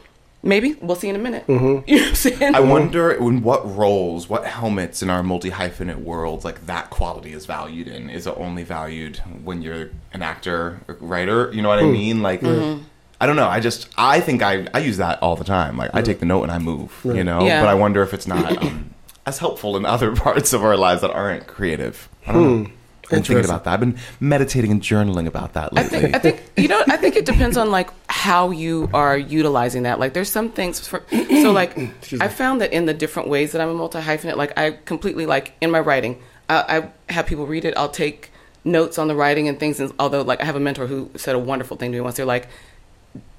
Maybe 0.44 0.74
we'll 0.82 0.96
see 0.96 1.08
in 1.08 1.16
a 1.16 1.18
minute. 1.18 1.46
Mm-hmm. 1.46 1.84
You 1.90 1.96
know 1.96 2.02
what 2.02 2.08
I'm 2.10 2.14
saying? 2.14 2.54
I 2.54 2.60
wonder 2.60 3.10
in 3.12 3.42
what 3.42 3.64
roles, 3.76 4.28
what 4.28 4.44
helmets 4.44 5.02
in 5.02 5.08
our 5.10 5.22
multi 5.22 5.50
hyphenate 5.50 5.96
world, 6.02 6.44
like 6.44 6.66
that 6.66 6.90
quality 6.90 7.32
is 7.32 7.46
valued 7.46 7.88
in. 7.88 8.10
Is 8.10 8.26
it 8.26 8.34
only 8.36 8.62
valued 8.62 9.16
when 9.42 9.62
you're 9.62 9.90
an 10.12 10.22
actor, 10.22 10.80
or 10.86 10.96
writer? 11.00 11.50
You 11.52 11.62
know 11.62 11.68
what 11.70 11.78
I 11.78 11.84
mean? 11.84 12.22
Like, 12.22 12.42
I 12.44 13.26
don't 13.26 13.36
know. 13.36 13.48
I 13.48 13.60
just, 13.60 13.88
I 13.96 14.20
think 14.20 14.42
I, 14.42 14.66
I 14.74 14.80
use 14.80 14.98
that 14.98 15.22
all 15.22 15.34
the 15.36 15.44
time. 15.44 15.76
Like, 15.78 15.90
I 15.94 16.02
take 16.02 16.20
the 16.20 16.26
note 16.26 16.42
and 16.42 16.52
I 16.52 16.58
move. 16.58 17.00
You 17.04 17.24
know, 17.24 17.44
Yeah. 17.46 17.62
but 17.62 17.68
I 17.68 17.74
wonder 17.74 18.02
if 18.02 18.12
it's 18.12 18.26
not 18.26 18.58
um, 18.62 18.94
as 19.26 19.38
helpful 19.38 19.76
in 19.76 19.84
other 19.86 20.14
parts 20.24 20.52
of 20.52 20.62
our 20.62 20.76
lives 20.76 21.00
that 21.00 21.10
aren't 21.10 21.46
creative. 21.46 22.08
I 22.26 22.32
don't 22.32 22.62
know. 22.64 22.70
I'm 23.12 23.22
thinking 23.22 23.44
about 23.44 23.64
that. 23.64 23.74
I've 23.74 23.80
been 23.80 23.96
meditating 24.20 24.70
and 24.70 24.80
journaling 24.80 25.26
about 25.26 25.52
that 25.54 25.70
I 25.72 25.82
lately. 25.82 26.00
think 26.00 26.14
I 26.16 26.18
think 26.18 26.42
you 26.56 26.68
know 26.68 26.82
I 26.88 26.96
think 26.96 27.16
it 27.16 27.24
depends 27.26 27.56
on 27.56 27.70
like 27.70 27.90
how 28.08 28.50
you 28.50 28.88
are 28.94 29.16
utilizing 29.18 29.82
that. 29.84 29.98
Like 30.00 30.12
there's 30.14 30.30
some 30.30 30.50
things 30.50 30.86
for 30.86 31.02
so 31.10 31.52
like 31.52 31.76
I 32.20 32.28
found 32.28 32.60
that 32.60 32.72
in 32.72 32.86
the 32.86 32.94
different 32.94 33.28
ways 33.28 33.52
that 33.52 33.60
I'm 33.60 33.68
a 33.68 33.74
multi 33.74 33.98
hyphenate, 34.00 34.36
like 34.36 34.56
I 34.58 34.72
completely 34.84 35.26
like 35.26 35.52
in 35.60 35.70
my 35.70 35.80
writing, 35.80 36.20
I, 36.48 36.88
I 37.08 37.12
have 37.12 37.26
people 37.26 37.46
read 37.46 37.64
it. 37.64 37.74
I'll 37.76 37.88
take 37.90 38.30
notes 38.64 38.98
on 38.98 39.08
the 39.08 39.14
writing 39.14 39.46
and 39.48 39.60
things. 39.60 39.78
And 39.80 39.92
although 39.98 40.22
like 40.22 40.40
I 40.40 40.44
have 40.46 40.56
a 40.56 40.60
mentor 40.60 40.86
who 40.86 41.10
said 41.16 41.34
a 41.34 41.38
wonderful 41.38 41.76
thing 41.76 41.92
to 41.92 41.96
me 41.98 42.00
once, 42.00 42.16
they're 42.16 42.24
like, 42.26 42.48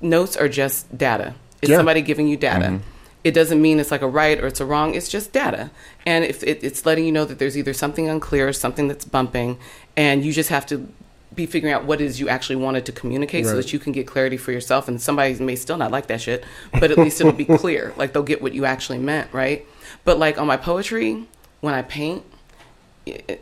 notes 0.02 0.38
are 0.38 0.48
just 0.50 0.96
data. 0.98 1.34
It's 1.62 1.72
Yeah. 1.72 1.78
somebody 1.78 2.02
giving 2.02 2.28
you 2.28 2.38
data. 2.38 2.66
Mm-hmm. 2.66 2.78
It 3.26 3.34
doesn't 3.34 3.60
mean 3.60 3.80
it's 3.80 3.90
like 3.90 4.04
a 4.04 4.08
right 4.08 4.40
or 4.40 4.46
it's 4.46 4.62
a 4.62 4.66
wrong. 4.66 4.94
It's 4.94 5.10
just 5.10 5.34
data, 5.34 5.72
and 6.06 6.24
if 6.24 6.44
it, 6.44 6.64
it's 6.64 6.86
letting 6.86 7.06
you 7.06 7.12
know 7.12 7.26
that 7.26 7.40
there's 7.40 7.58
either 7.58 7.74
something 7.74 8.08
unclear, 8.08 8.48
or 8.48 8.54
something 8.54 8.88
that's 8.88 9.04
bumping, 9.04 9.58
and 9.98 10.24
you 10.24 10.32
just 10.32 10.50
have 10.50 10.66
to 10.68 10.88
be 11.34 11.46
figuring 11.46 11.74
out 11.74 11.84
what 11.84 12.00
it 12.00 12.06
is 12.06 12.20
you 12.20 12.30
actually 12.30 12.56
wanted 12.56 12.86
to 12.86 12.92
communicate 12.92 13.46
so 13.46 13.56
that 13.58 13.74
you 13.74 13.80
can 13.80 13.92
get 13.92 14.08
clarity 14.08 14.38
for 14.38 14.52
yourself. 14.54 14.88
And 14.88 15.02
somebody 15.02 15.34
may 15.44 15.56
still 15.56 15.76
not 15.76 15.92
like 15.92 16.08
that 16.08 16.22
shit, 16.22 16.46
but 16.80 16.92
at 16.92 16.98
least 16.98 17.20
it'll 17.20 17.34
be 17.34 17.46
clear. 17.58 17.94
Like 17.98 18.14
they'll 18.14 18.24
get 18.24 18.42
what 18.42 18.54
you 18.54 18.64
actually 18.64 19.00
meant, 19.00 19.34
right? 19.34 19.66
But 20.06 20.18
like 20.18 20.38
on 20.38 20.48
my 20.48 20.56
poetry, 20.56 21.26
when 21.60 21.74
I 21.74 21.82
paint, 21.82 22.24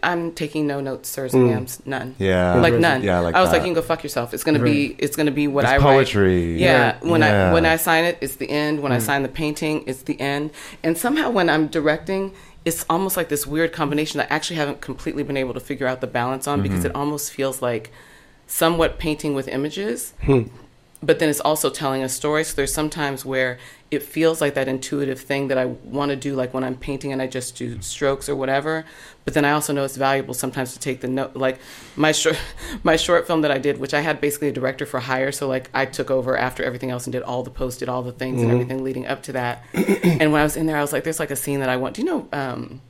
I'm 0.04 0.34
taking 0.34 0.68
no 0.68 0.82
notes, 0.82 1.08
sirs 1.10 1.34
and 1.34 1.50
mm. 1.50 1.54
ma'ams, 1.54 1.86
none. 1.86 2.16
Yeah. 2.20 2.56
like 2.56 2.74
none. 2.74 3.02
Yeah, 3.02 3.18
I 3.18 3.20
like 3.22 3.36
I 3.36 3.42
was 3.42 3.52
like, 3.52 3.62
you 3.62 3.68
can 3.68 3.74
go 3.74 3.82
fuck 3.82 4.04
yourself. 4.04 4.34
It's 4.34 4.44
gonna 4.44 4.60
be, 4.60 4.96
it's 4.98 5.16
gonna 5.16 5.32
be 5.32 5.48
what 5.48 5.64
It's 5.64 5.74
I 5.74 5.80
poetry. 5.80 6.52
write. 6.52 6.60
Yeah. 6.60 6.92
Right. 6.92 7.06
When 7.06 7.22
Yeah. 7.22 7.50
I 7.50 7.54
when 7.54 7.66
I 7.66 7.78
sign 7.78 8.04
it, 8.04 8.18
it's 8.20 8.36
the 8.36 8.50
end. 8.50 8.82
When 8.82 8.92
I 8.92 8.98
mm. 8.98 9.02
sign 9.02 9.24
the 9.24 9.30
painting, 9.30 9.84
it's 9.88 10.02
the 10.02 10.20
end. 10.20 10.52
And 10.84 10.98
somehow 10.98 11.30
when 11.30 11.50
I'm 11.50 11.68
directing, 11.68 12.34
it's 12.66 12.86
almost 12.90 13.16
like 13.16 13.30
this 13.30 13.48
weird 13.48 13.72
combination 13.72 14.18
that 14.18 14.32
I 14.32 14.36
actually 14.36 14.58
haven't 14.58 14.82
completely 14.82 15.24
been 15.24 15.38
able 15.38 15.54
to 15.54 15.60
figure 15.60 15.88
out 15.88 16.02
the 16.02 16.08
balance 16.08 16.48
on 16.48 16.60
mm-hmm. 16.60 16.64
because 16.64 16.86
it 16.86 16.94
almost 16.96 17.32
feels 17.32 17.62
like 17.62 17.92
somewhat 18.48 19.00
painting 19.00 19.34
with 19.34 19.48
images 19.48 20.14
hmm. 20.22 20.44
But 21.06 21.20
then 21.20 21.30
it's 21.30 21.42
also 21.42 21.70
telling 21.70 22.02
a 22.02 22.10
story. 22.10 22.44
So 22.46 22.56
there's 22.56 22.74
sometimes 22.74 23.26
where 23.26 23.60
it 23.92 24.02
feels 24.02 24.40
like 24.40 24.54
that 24.54 24.68
intuitive 24.68 25.20
thing 25.20 25.50
that 25.50 25.58
I 25.58 25.66
want 25.66 26.10
to 26.10 26.16
do, 26.16 26.34
like 26.34 26.54
when 26.54 26.64
I'm 26.64 26.78
painting 26.78 27.12
and 27.12 27.22
I 27.22 27.28
just 27.28 27.58
do 27.58 27.82
strokes 27.82 28.30
or 28.30 28.36
whatever. 28.36 28.86
But 29.26 29.34
then 29.34 29.44
I 29.44 29.52
also 29.52 29.74
know 29.74 29.84
it's 29.84 29.98
valuable 29.98 30.34
sometimes 30.34 30.74
to 30.74 30.80
take 30.80 31.02
the 31.02 31.10
note. 31.10 31.36
Like 31.36 31.60
my 31.98 32.12
short, 32.22 32.40
my 32.84 32.96
short 32.96 33.28
film 33.28 33.42
that 33.42 33.52
I 33.52 33.58
did, 33.58 33.80
which 33.80 33.94
I 33.94 34.00
had 34.00 34.22
basically 34.22 34.48
a 34.48 34.54
director 34.54 34.86
for 34.86 35.02
hire. 35.02 35.32
So 35.32 35.48
like 35.48 35.70
I 35.74 35.86
took 35.86 36.10
over 36.10 36.38
after 36.38 36.64
everything 36.64 36.90
else 36.90 37.06
and 37.06 37.12
did 37.12 37.24
all 37.24 37.44
the 37.44 37.52
posts, 37.52 37.80
did 37.80 37.90
all 37.90 38.02
the 38.02 38.14
things 38.14 38.42
and 38.42 38.52
everything 38.52 38.84
leading 38.84 39.06
up 39.06 39.24
to 39.24 39.34
that. 39.34 39.64
and 39.74 40.32
when 40.32 40.40
I 40.40 40.44
was 40.44 40.56
in 40.56 40.68
there, 40.68 40.78
I 40.78 40.82
was 40.82 40.94
like, 40.94 41.04
there's 41.04 41.20
like 41.20 41.32
a 41.32 41.36
scene 41.36 41.60
that 41.60 41.70
I 41.70 41.76
want. 41.76 41.96
Do 41.96 42.02
you 42.02 42.08
know? 42.08 42.30
Um, 42.32 42.82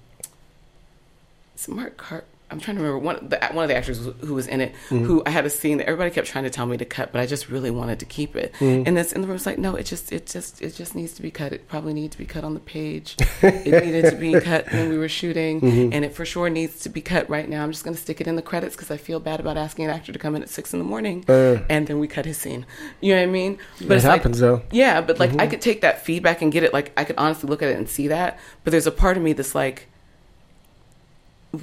it's 1.55 1.67
Mark. 1.67 2.23
I'm 2.53 2.59
trying 2.59 2.77
to 2.77 2.83
remember 2.83 2.99
one 3.03 3.29
the, 3.29 3.39
one 3.51 3.63
of 3.63 3.69
the 3.69 3.75
actors 3.75 4.07
who 4.21 4.33
was 4.33 4.47
in 4.47 4.61
it. 4.61 4.73
Mm-hmm. 4.89 5.05
Who 5.05 5.23
I 5.25 5.31
had 5.31 5.45
a 5.45 5.49
scene 5.49 5.79
that 5.79 5.87
everybody 5.87 6.11
kept 6.11 6.27
trying 6.27 6.43
to 6.43 6.49
tell 6.49 6.65
me 6.65 6.77
to 6.77 6.85
cut, 6.85 7.11
but 7.11 7.19
I 7.19 7.25
just 7.25 7.49
really 7.49 7.71
wanted 7.71 7.99
to 7.99 8.05
keep 8.05 8.35
it. 8.35 8.53
Mm-hmm. 8.59 8.87
And 8.87 8.95
this 8.95 9.11
in 9.11 9.21
the 9.21 9.27
room 9.27 9.33
was 9.33 9.45
like, 9.45 9.57
no, 9.57 9.75
it 9.75 9.85
just 9.85 10.11
it 10.11 10.27
just 10.27 10.61
it 10.61 10.75
just 10.75 10.95
needs 10.95 11.13
to 11.13 11.21
be 11.21 11.31
cut. 11.31 11.51
It 11.51 11.67
probably 11.67 11.93
needed 11.93 12.11
to 12.11 12.17
be 12.19 12.25
cut 12.25 12.43
on 12.43 12.53
the 12.53 12.59
page. 12.59 13.15
it 13.41 13.65
needed 13.65 14.09
to 14.11 14.15
be 14.15 14.39
cut 14.39 14.71
when 14.71 14.89
we 14.89 14.97
were 14.97 15.09
shooting, 15.09 15.59
mm-hmm. 15.59 15.93
and 15.93 16.05
it 16.05 16.13
for 16.13 16.25
sure 16.25 16.49
needs 16.49 16.81
to 16.81 16.89
be 16.89 17.01
cut 17.01 17.29
right 17.29 17.49
now. 17.49 17.63
I'm 17.63 17.71
just 17.71 17.83
going 17.83 17.95
to 17.95 18.01
stick 18.01 18.21
it 18.21 18.27
in 18.27 18.35
the 18.35 18.41
credits 18.41 18.75
because 18.75 18.91
I 18.91 18.97
feel 18.97 19.19
bad 19.19 19.39
about 19.39 19.57
asking 19.57 19.85
an 19.85 19.91
actor 19.91 20.13
to 20.13 20.19
come 20.19 20.35
in 20.35 20.43
at 20.43 20.49
six 20.49 20.73
in 20.73 20.79
the 20.79 20.85
morning, 20.85 21.25
uh. 21.27 21.59
and 21.69 21.87
then 21.87 21.99
we 21.99 22.07
cut 22.07 22.25
his 22.25 22.37
scene. 22.37 22.65
You 23.01 23.15
know 23.15 23.21
what 23.21 23.29
I 23.29 23.31
mean? 23.31 23.57
But 23.79 23.91
It 23.91 23.95
it's 23.95 24.05
like- 24.05 24.21
happens, 24.21 24.39
though. 24.39 24.61
yeah, 24.71 25.01
but 25.01 25.19
like 25.19 25.37
I 25.39 25.47
could 25.47 25.61
take 25.61 25.81
that 25.81 26.05
feedback 26.05 26.41
and 26.41 26.51
get 26.51 26.63
it. 26.63 26.71
Like 26.73 26.93
I 26.95 27.03
could 27.03 27.17
honestly 27.17 27.49
look 27.49 27.63
at 27.63 27.69
it 27.69 27.77
and 27.77 27.89
see 27.89 28.09
that. 28.09 28.39
But 28.63 28.71
there's 28.71 28.87
a 28.87 28.91
part 28.91 29.17
of 29.17 29.23
me 29.23 29.33
that's 29.33 29.55
like, 29.55 29.87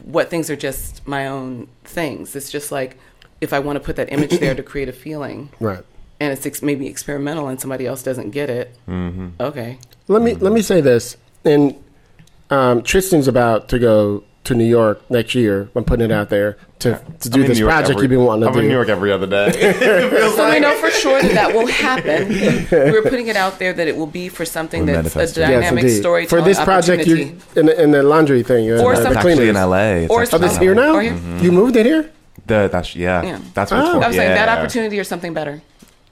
what 0.04 0.30
things 0.30 0.49
are 0.50 0.56
just 0.56 1.06
my 1.06 1.26
own 1.26 1.66
things. 1.85 2.35
It's 2.37 2.50
just 2.50 2.70
like 2.73 2.97
if 3.40 3.52
I 3.52 3.59
want 3.59 3.76
to 3.76 3.80
put 3.80 3.97
that 3.97 4.12
image 4.12 4.38
there 4.38 4.54
to 4.54 4.62
create 4.62 4.88
a 4.88 4.92
feeling, 4.92 5.50
Right. 5.61 5.82
and 6.20 6.33
it's 6.33 6.46
ex- 6.46 6.62
maybe 6.62 6.87
experimental, 6.87 7.48
and 7.48 7.61
somebody 7.61 7.87
else 7.87 8.03
doesn't 8.03 8.31
get 8.31 8.50
it. 8.50 8.74
Okay. 9.40 9.79
Let 10.09 10.22
me 10.22 10.35
let 10.35 10.53
me 10.53 10.62
say 10.62 10.81
this. 10.81 11.16
And 11.44 11.74
um, 12.50 12.83
Tristan's 12.83 13.29
about 13.29 13.68
to 13.70 13.79
go 13.79 14.24
to 14.44 14.55
New 14.55 14.64
York 14.64 15.09
next 15.11 15.35
year. 15.35 15.68
I'm 15.76 15.85
putting 15.85 16.07
it 16.07 16.12
out 16.12 16.31
there 16.31 16.57
to, 16.81 17.00
to 17.20 17.29
do 17.31 17.46
this 17.46 17.61
project 17.61 17.90
every- 17.90 18.03
you've 18.05 18.11
been 18.11 18.24
wanting 18.24 18.42
to 18.42 18.46
I'm 18.48 18.53
do. 18.55 18.61
in 18.61 18.68
New 18.68 18.74
York 18.74 18.88
every 18.88 19.12
other 19.12 19.26
day. 19.26 19.50
So 20.40 20.50
we 20.50 20.61
know 20.61 20.74
for 20.76 20.90
sure 20.90 21.20
that 21.20 21.33
that 21.33 21.55
will 21.55 21.66
happen. 21.66 22.29
We're 22.70 23.03
putting 23.03 23.26
it 23.29 23.37
out 23.37 23.59
there 23.59 23.72
that 23.74 23.87
it 23.87 23.96
will 23.96 24.07
be 24.07 24.29
for 24.31 24.44
something 24.46 24.87
We're 24.87 25.03
that's 25.03 25.14
a 25.14 25.18
manifesting. 25.18 25.42
Yes, 25.50 25.62
dynamic 25.70 25.90
story. 25.90 26.26
For 26.26 26.40
this 26.40 26.59
project, 26.62 27.07
you 27.07 27.37
in 27.57 27.66
the, 27.66 27.83
in 27.83 27.90
the 27.90 28.03
laundry 28.03 28.42
thing, 28.42 28.70
uh, 28.70 28.83
Or 28.83 28.94
the 28.96 29.07
It's 29.09 29.16
actually 29.16 29.48
in. 29.50 29.57
LA. 29.57 30.05
It's 30.05 30.11
Or 30.11 30.22
actually 30.22 30.37
Oh, 30.38 30.42
this 30.42 30.57
in 30.57 30.62
here 30.62 30.74
LA. 30.74 30.83
now? 30.83 30.94
Or 30.96 31.03
here. 31.03 31.18
You 31.42 31.53
moved 31.53 31.76
it 31.76 31.85
here? 31.87 32.11
The, 32.46 32.68
that's 32.72 32.96
yeah. 32.96 33.22
Yeah. 33.22 33.38
That's 33.55 33.70
what 33.70 33.81
it's 33.81 33.88
Oh. 33.90 33.98
for. 33.98 34.05
I 34.05 34.07
was 34.09 34.16
saying 34.16 34.35
that 34.35 34.48
opportunity 34.48 34.98
or 34.98 35.05
something 35.05 35.35
better. 35.35 35.61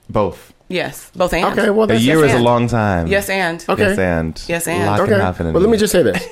Both. 0.09 0.53
Yes, 0.67 1.09
both 1.15 1.33
and. 1.33 1.45
Okay, 1.57 1.71
well, 1.71 1.89
A 1.91 1.95
year 1.95 2.19
yes 2.23 2.35
is 2.35 2.39
a 2.39 2.43
long 2.43 2.67
time. 2.67 3.07
Yes, 3.07 3.27
and. 3.29 3.65
Okay. 3.67 3.89
Yes, 3.89 3.97
and 3.97 4.43
Yes, 4.47 4.67
and. 4.67 4.83
A 4.83 4.85
lot 4.85 4.99
Okay. 4.99 5.13
can 5.13 5.19
happen. 5.21 5.47
in 5.47 5.53
Well, 5.53 5.63
let 5.63 5.71
me 5.71 5.77
just 5.77 5.91
say 5.91 6.03
this. 6.03 6.23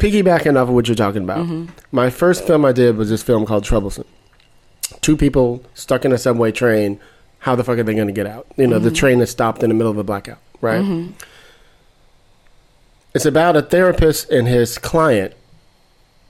Piggybacking 0.00 0.56
off 0.56 0.68
of 0.68 0.74
what 0.74 0.88
you're 0.88 0.94
talking 0.94 1.22
about, 1.22 1.46
mm-hmm. 1.46 1.66
my 1.92 2.10
first 2.10 2.46
film 2.46 2.64
I 2.64 2.72
did 2.72 2.96
was 2.96 3.10
this 3.10 3.22
film 3.22 3.44
called 3.44 3.64
Troublesome. 3.64 4.06
Two 5.00 5.16
people 5.16 5.64
stuck 5.74 6.04
in 6.04 6.12
a 6.12 6.18
subway 6.18 6.52
train. 6.52 6.98
How 7.40 7.54
the 7.54 7.64
fuck 7.64 7.78
are 7.78 7.82
they 7.82 7.94
going 7.94 8.06
to 8.06 8.12
get 8.12 8.26
out? 8.26 8.46
You 8.56 8.66
know, 8.66 8.78
the 8.78 8.88
mm-hmm. 8.88 8.96
train 8.96 9.20
is 9.20 9.30
stopped 9.30 9.62
in 9.62 9.68
the 9.68 9.74
middle 9.74 9.92
of 9.92 9.98
a 9.98 10.04
blackout, 10.04 10.38
right? 10.60 10.82
Mm-hmm. 10.82 11.12
It's 13.14 13.26
about 13.26 13.56
a 13.56 13.62
therapist 13.62 14.30
and 14.30 14.46
his 14.48 14.78
client 14.78 15.34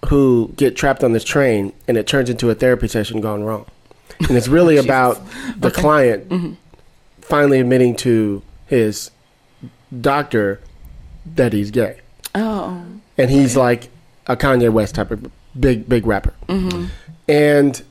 who 0.09 0.52
get 0.56 0.76
trapped 0.76 1.04
on 1.04 1.12
this 1.12 1.24
train, 1.24 1.72
and 1.87 1.96
it 1.96 2.06
turns 2.06 2.30
into 2.30 2.50
a 2.50 2.54
therapy 2.54 2.88
session 2.88 3.20
gone 3.20 3.44
wrong. 3.44 3.66
And 4.20 4.37
it's 4.37 4.48
really 4.48 4.76
about 4.85 5.20
the 5.56 5.70
client 5.70 6.59
finally 7.20 7.61
admitting 7.61 7.96
to 7.96 8.42
his 8.66 9.11
doctor 10.00 10.61
that 11.26 11.52
he's 11.52 11.70
gay 11.70 12.00
Oh. 12.35 12.83
And 13.20 13.30
he's 13.30 13.56
like 13.56 13.88
a 14.26 14.37
Kanye 14.37 14.70
West 14.72 14.94
type 14.94 15.11
of 15.11 15.30
big 15.59 15.88
big 15.88 16.06
rapper. 16.06 16.35
And 17.28 17.83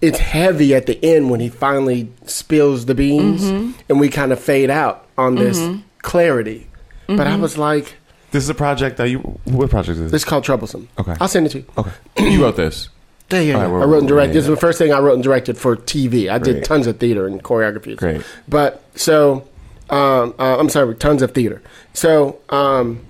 it's 0.00 0.18
heavy 0.18 0.74
at 0.74 0.86
the 0.86 1.02
end 1.04 1.30
when 1.30 1.40
he 1.40 1.48
finally 1.48 2.10
spills 2.26 2.86
the 2.86 2.94
beans, 2.94 3.44
and 3.88 3.98
we 4.00 4.08
kind 4.08 4.32
of 4.32 4.40
fade 4.40 4.70
out 4.70 5.06
on 5.18 5.34
this 5.34 5.60
clarity. 6.02 6.66
But 7.06 7.26
I 7.26 7.36
was 7.36 7.56
like, 7.58 7.94
This 8.30 8.42
is 8.44 8.48
a 8.50 8.54
project 8.54 8.96
that 8.98 9.08
you. 9.10 9.18
What 9.44 9.70
project 9.70 9.96
is 9.96 9.98
"This 10.04 10.10
this? 10.12 10.22
is 10.22 10.24
called 10.24 10.44
Troublesome." 10.44 10.88
Okay. 10.98 11.14
I'll 11.20 11.28
send 11.28 11.46
it 11.46 11.50
to 11.50 11.58
you. 11.58 11.64
Okay. 11.78 11.92
you 12.30 12.42
wrote 12.42 12.56
this. 12.56 12.88
Yeah, 13.30 13.40
yeah, 13.40 13.54
right, 13.54 13.64
I 13.64 13.84
wrote 13.84 13.98
and 13.98 14.08
directed. 14.08 14.28
yeah, 14.28 14.34
This 14.34 14.44
is 14.44 14.50
the 14.50 14.56
first 14.56 14.78
thing 14.78 14.92
I 14.92 15.00
wrote 15.00 15.14
and 15.14 15.22
directed 15.22 15.58
for 15.58 15.74
TV. 15.76 16.28
I 16.30 16.38
did 16.38 16.52
Great. 16.56 16.64
tons 16.64 16.86
of 16.86 16.98
theater 16.98 17.26
and 17.26 17.42
choreography. 17.42 17.96
Great. 17.96 18.22
But 18.48 18.84
so, 18.94 19.48
um, 19.90 20.32
uh, 20.38 20.56
I'm 20.60 20.68
sorry, 20.68 20.94
tons 20.94 21.22
of 21.22 21.32
theater. 21.32 21.60
So 21.92 22.38
um, 22.50 23.00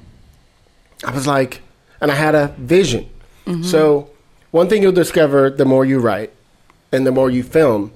I 1.04 1.10
was 1.12 1.26
like, 1.26 1.62
and 2.00 2.10
I 2.10 2.14
had 2.14 2.34
a 2.34 2.48
vision. 2.58 3.08
Mm-hmm. 3.46 3.62
So 3.62 4.10
one 4.50 4.68
thing 4.68 4.82
you'll 4.82 4.92
discover 4.92 5.50
the 5.50 5.64
more 5.64 5.84
you 5.84 5.98
write 5.98 6.32
and 6.92 7.06
the 7.06 7.12
more 7.12 7.30
you 7.30 7.42
film, 7.42 7.92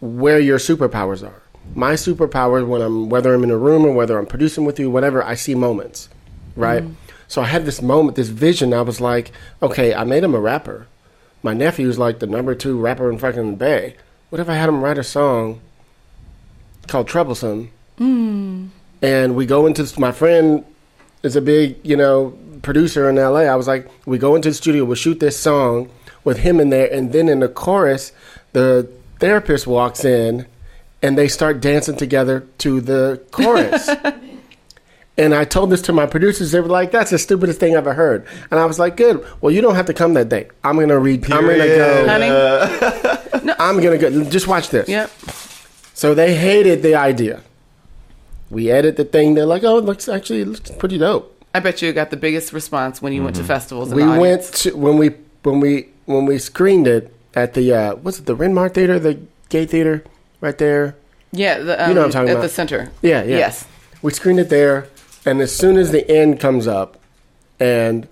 where 0.00 0.38
your 0.40 0.58
superpowers 0.58 1.26
are. 1.26 1.42
My 1.74 1.92
superpowers, 1.92 2.66
when 2.66 2.80
I'm 2.80 3.08
whether 3.08 3.34
I'm 3.34 3.44
in 3.44 3.50
a 3.50 3.56
room 3.56 3.84
or 3.84 3.92
whether 3.92 4.18
I'm 4.18 4.26
producing 4.26 4.64
with 4.64 4.78
you, 4.78 4.90
whatever, 4.90 5.22
I 5.22 5.34
see 5.34 5.54
moments, 5.54 6.08
right? 6.56 6.82
Mm-hmm. 6.82 6.94
So 7.28 7.42
I 7.42 7.46
had 7.46 7.64
this 7.64 7.80
moment, 7.80 8.16
this 8.16 8.28
vision. 8.28 8.74
I 8.74 8.82
was 8.82 9.00
like, 9.00 9.30
okay, 9.62 9.94
I 9.94 10.04
made 10.04 10.24
him 10.24 10.34
a 10.34 10.40
rapper. 10.40 10.88
My 11.42 11.54
nephew's 11.54 11.98
like 11.98 12.18
the 12.18 12.26
number 12.26 12.54
two 12.54 12.78
rapper 12.78 13.10
in 13.10 13.18
fucking 13.18 13.56
Bay. 13.56 13.96
What 14.30 14.40
if 14.40 14.48
I 14.48 14.54
had 14.54 14.68
him 14.68 14.82
write 14.82 14.98
a 14.98 15.04
song 15.04 15.60
called 16.86 17.06
Troublesome? 17.06 17.70
Mm. 17.98 18.68
And 19.02 19.36
we 19.36 19.46
go 19.46 19.66
into 19.66 20.00
my 20.00 20.12
friend 20.12 20.64
is 21.22 21.36
a 21.36 21.40
big, 21.40 21.76
you 21.82 21.96
know, 21.96 22.36
producer 22.62 23.08
in 23.08 23.16
LA. 23.16 23.40
I 23.40 23.56
was 23.56 23.66
like, 23.66 23.88
we 24.06 24.18
go 24.18 24.34
into 24.34 24.50
the 24.50 24.54
studio, 24.54 24.84
we'll 24.84 24.94
shoot 24.94 25.20
this 25.20 25.38
song 25.38 25.90
with 26.24 26.38
him 26.38 26.60
in 26.60 26.70
there, 26.70 26.92
and 26.92 27.12
then 27.12 27.28
in 27.28 27.40
the 27.40 27.48
chorus, 27.48 28.12
the 28.52 28.90
therapist 29.18 29.66
walks 29.66 30.04
in 30.04 30.46
and 31.02 31.16
they 31.16 31.28
start 31.28 31.60
dancing 31.60 31.96
together 31.96 32.46
to 32.58 32.80
the 32.80 33.22
chorus. 33.30 33.88
and 35.16 35.34
I 35.34 35.44
told 35.44 35.70
this 35.70 35.82
to 35.82 35.92
my 35.92 36.06
producers. 36.06 36.52
They 36.52 36.60
were 36.60 36.68
like, 36.68 36.90
"That's 36.90 37.10
the 37.10 37.18
stupidest 37.18 37.58
thing 37.58 37.72
I've 37.72 37.86
ever 37.86 37.94
heard." 37.94 38.26
And 38.50 38.60
I 38.60 38.66
was 38.66 38.78
like, 38.78 38.96
"Good. 38.96 39.24
Well, 39.40 39.52
you 39.52 39.60
don't 39.60 39.76
have 39.76 39.86
to 39.86 39.94
come 39.94 40.14
that 40.14 40.28
day. 40.28 40.48
I'm 40.62 40.78
gonna 40.78 40.98
read. 40.98 41.24
I'm 41.30 41.42
gonna 41.46 41.56
go. 41.56 42.08
Honey? 42.08 43.52
I'm 43.58 43.80
gonna 43.80 43.98
go. 43.98 44.24
Just 44.24 44.46
watch 44.46 44.68
this." 44.70 44.88
Yep. 44.88 45.10
So 45.94 46.14
they 46.14 46.34
hated 46.34 46.82
the 46.82 46.94
idea. 46.94 47.42
We 48.50 48.70
edit 48.70 48.96
the 48.96 49.04
thing. 49.04 49.34
They're 49.34 49.46
like, 49.46 49.62
oh, 49.64 49.78
it 49.78 49.84
looks 49.84 50.08
actually 50.08 50.42
it 50.42 50.48
looks 50.48 50.70
pretty 50.72 50.98
dope. 50.98 51.36
I 51.54 51.60
bet 51.60 51.82
you 51.82 51.92
got 51.92 52.10
the 52.10 52.16
biggest 52.16 52.52
response 52.52 53.00
when 53.02 53.12
you 53.12 53.22
went 53.24 53.36
to 53.36 53.44
festivals. 53.44 53.90
in 53.90 53.96
we 53.96 54.04
went 54.18 54.42
to 54.42 54.76
when 54.76 54.96
we 54.98 55.10
when 55.42 55.60
we 55.60 55.88
when 56.06 56.26
we 56.26 56.38
screened 56.38 56.86
it 56.86 57.14
at 57.34 57.54
the 57.54 57.72
uh 57.72 57.94
what's 57.96 58.18
it 58.18 58.26
the 58.26 58.36
Renberg 58.36 58.74
Theater, 58.74 58.98
the 58.98 59.20
gay 59.48 59.66
theater 59.66 60.04
right 60.40 60.56
there. 60.58 60.96
Yeah, 61.32 61.58
the, 61.58 61.82
um, 61.82 61.88
You 61.90 61.94
know 61.94 62.00
what 62.02 62.06
I'm 62.06 62.12
talking 62.12 62.28
at 62.30 62.32
about. 62.36 62.42
the 62.42 62.48
center. 62.48 62.90
Yeah, 63.02 63.22
yeah. 63.22 63.38
Yes. 63.38 63.66
We 64.02 64.10
screened 64.12 64.40
it 64.40 64.48
there, 64.48 64.88
and 65.24 65.40
as 65.40 65.54
soon 65.54 65.76
as 65.76 65.92
the 65.92 66.08
end 66.10 66.40
comes 66.40 66.66
up, 66.66 66.98
and 67.60 68.08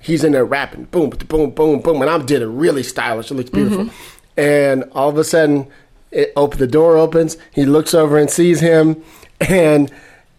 he's 0.00 0.24
in 0.24 0.32
there 0.32 0.44
rapping, 0.44 0.84
boom, 0.84 1.10
boom, 1.10 1.50
boom, 1.50 1.80
boom, 1.80 2.00
and 2.02 2.10
I 2.10 2.18
did 2.18 2.42
it 2.42 2.46
really 2.48 2.82
stylish. 2.82 3.30
It 3.30 3.34
looks 3.34 3.50
beautiful. 3.50 3.90
And 4.36 4.84
all 4.92 5.08
of 5.10 5.18
a 5.18 5.24
sudden, 5.24 5.68
it 6.10 6.32
open 6.36 6.58
the 6.58 6.66
door 6.66 6.96
opens. 6.96 7.36
He 7.52 7.64
looks 7.66 7.94
over 7.94 8.16
and 8.18 8.30
sees 8.30 8.60
him, 8.60 9.02
and 9.40 9.90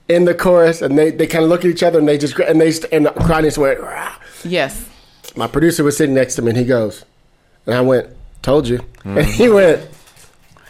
in 0.10 0.26
the 0.26 0.34
chorus, 0.34 0.82
and 0.82 0.98
they, 0.98 1.12
they 1.12 1.28
kind 1.28 1.44
of 1.44 1.50
look 1.50 1.66
at 1.66 1.72
each 1.72 1.84
other, 1.84 2.00
and 2.00 2.08
they 2.08 2.18
just 2.18 2.38
and 2.40 2.60
they 2.62 2.72
st- 2.72 2.92
and 2.94 3.06
the 3.06 3.12
crowd 3.12 3.44
just 3.44 3.58
went. 3.58 3.80
"Rah." 3.80 4.16
Yes. 4.44 4.86
My 5.36 5.48
producer 5.48 5.84
was 5.84 5.98
sitting 5.98 6.16
next 6.16 6.36
to 6.36 6.42
me, 6.42 6.50
and 6.50 6.58
he 6.58 6.64
goes, 6.66 7.06
and 7.66 7.76
I 7.76 7.82
went, 7.82 8.08
"Told 8.42 8.68
you," 8.68 8.84
and 9.04 9.26
he 9.26 9.50
went. 9.50 9.88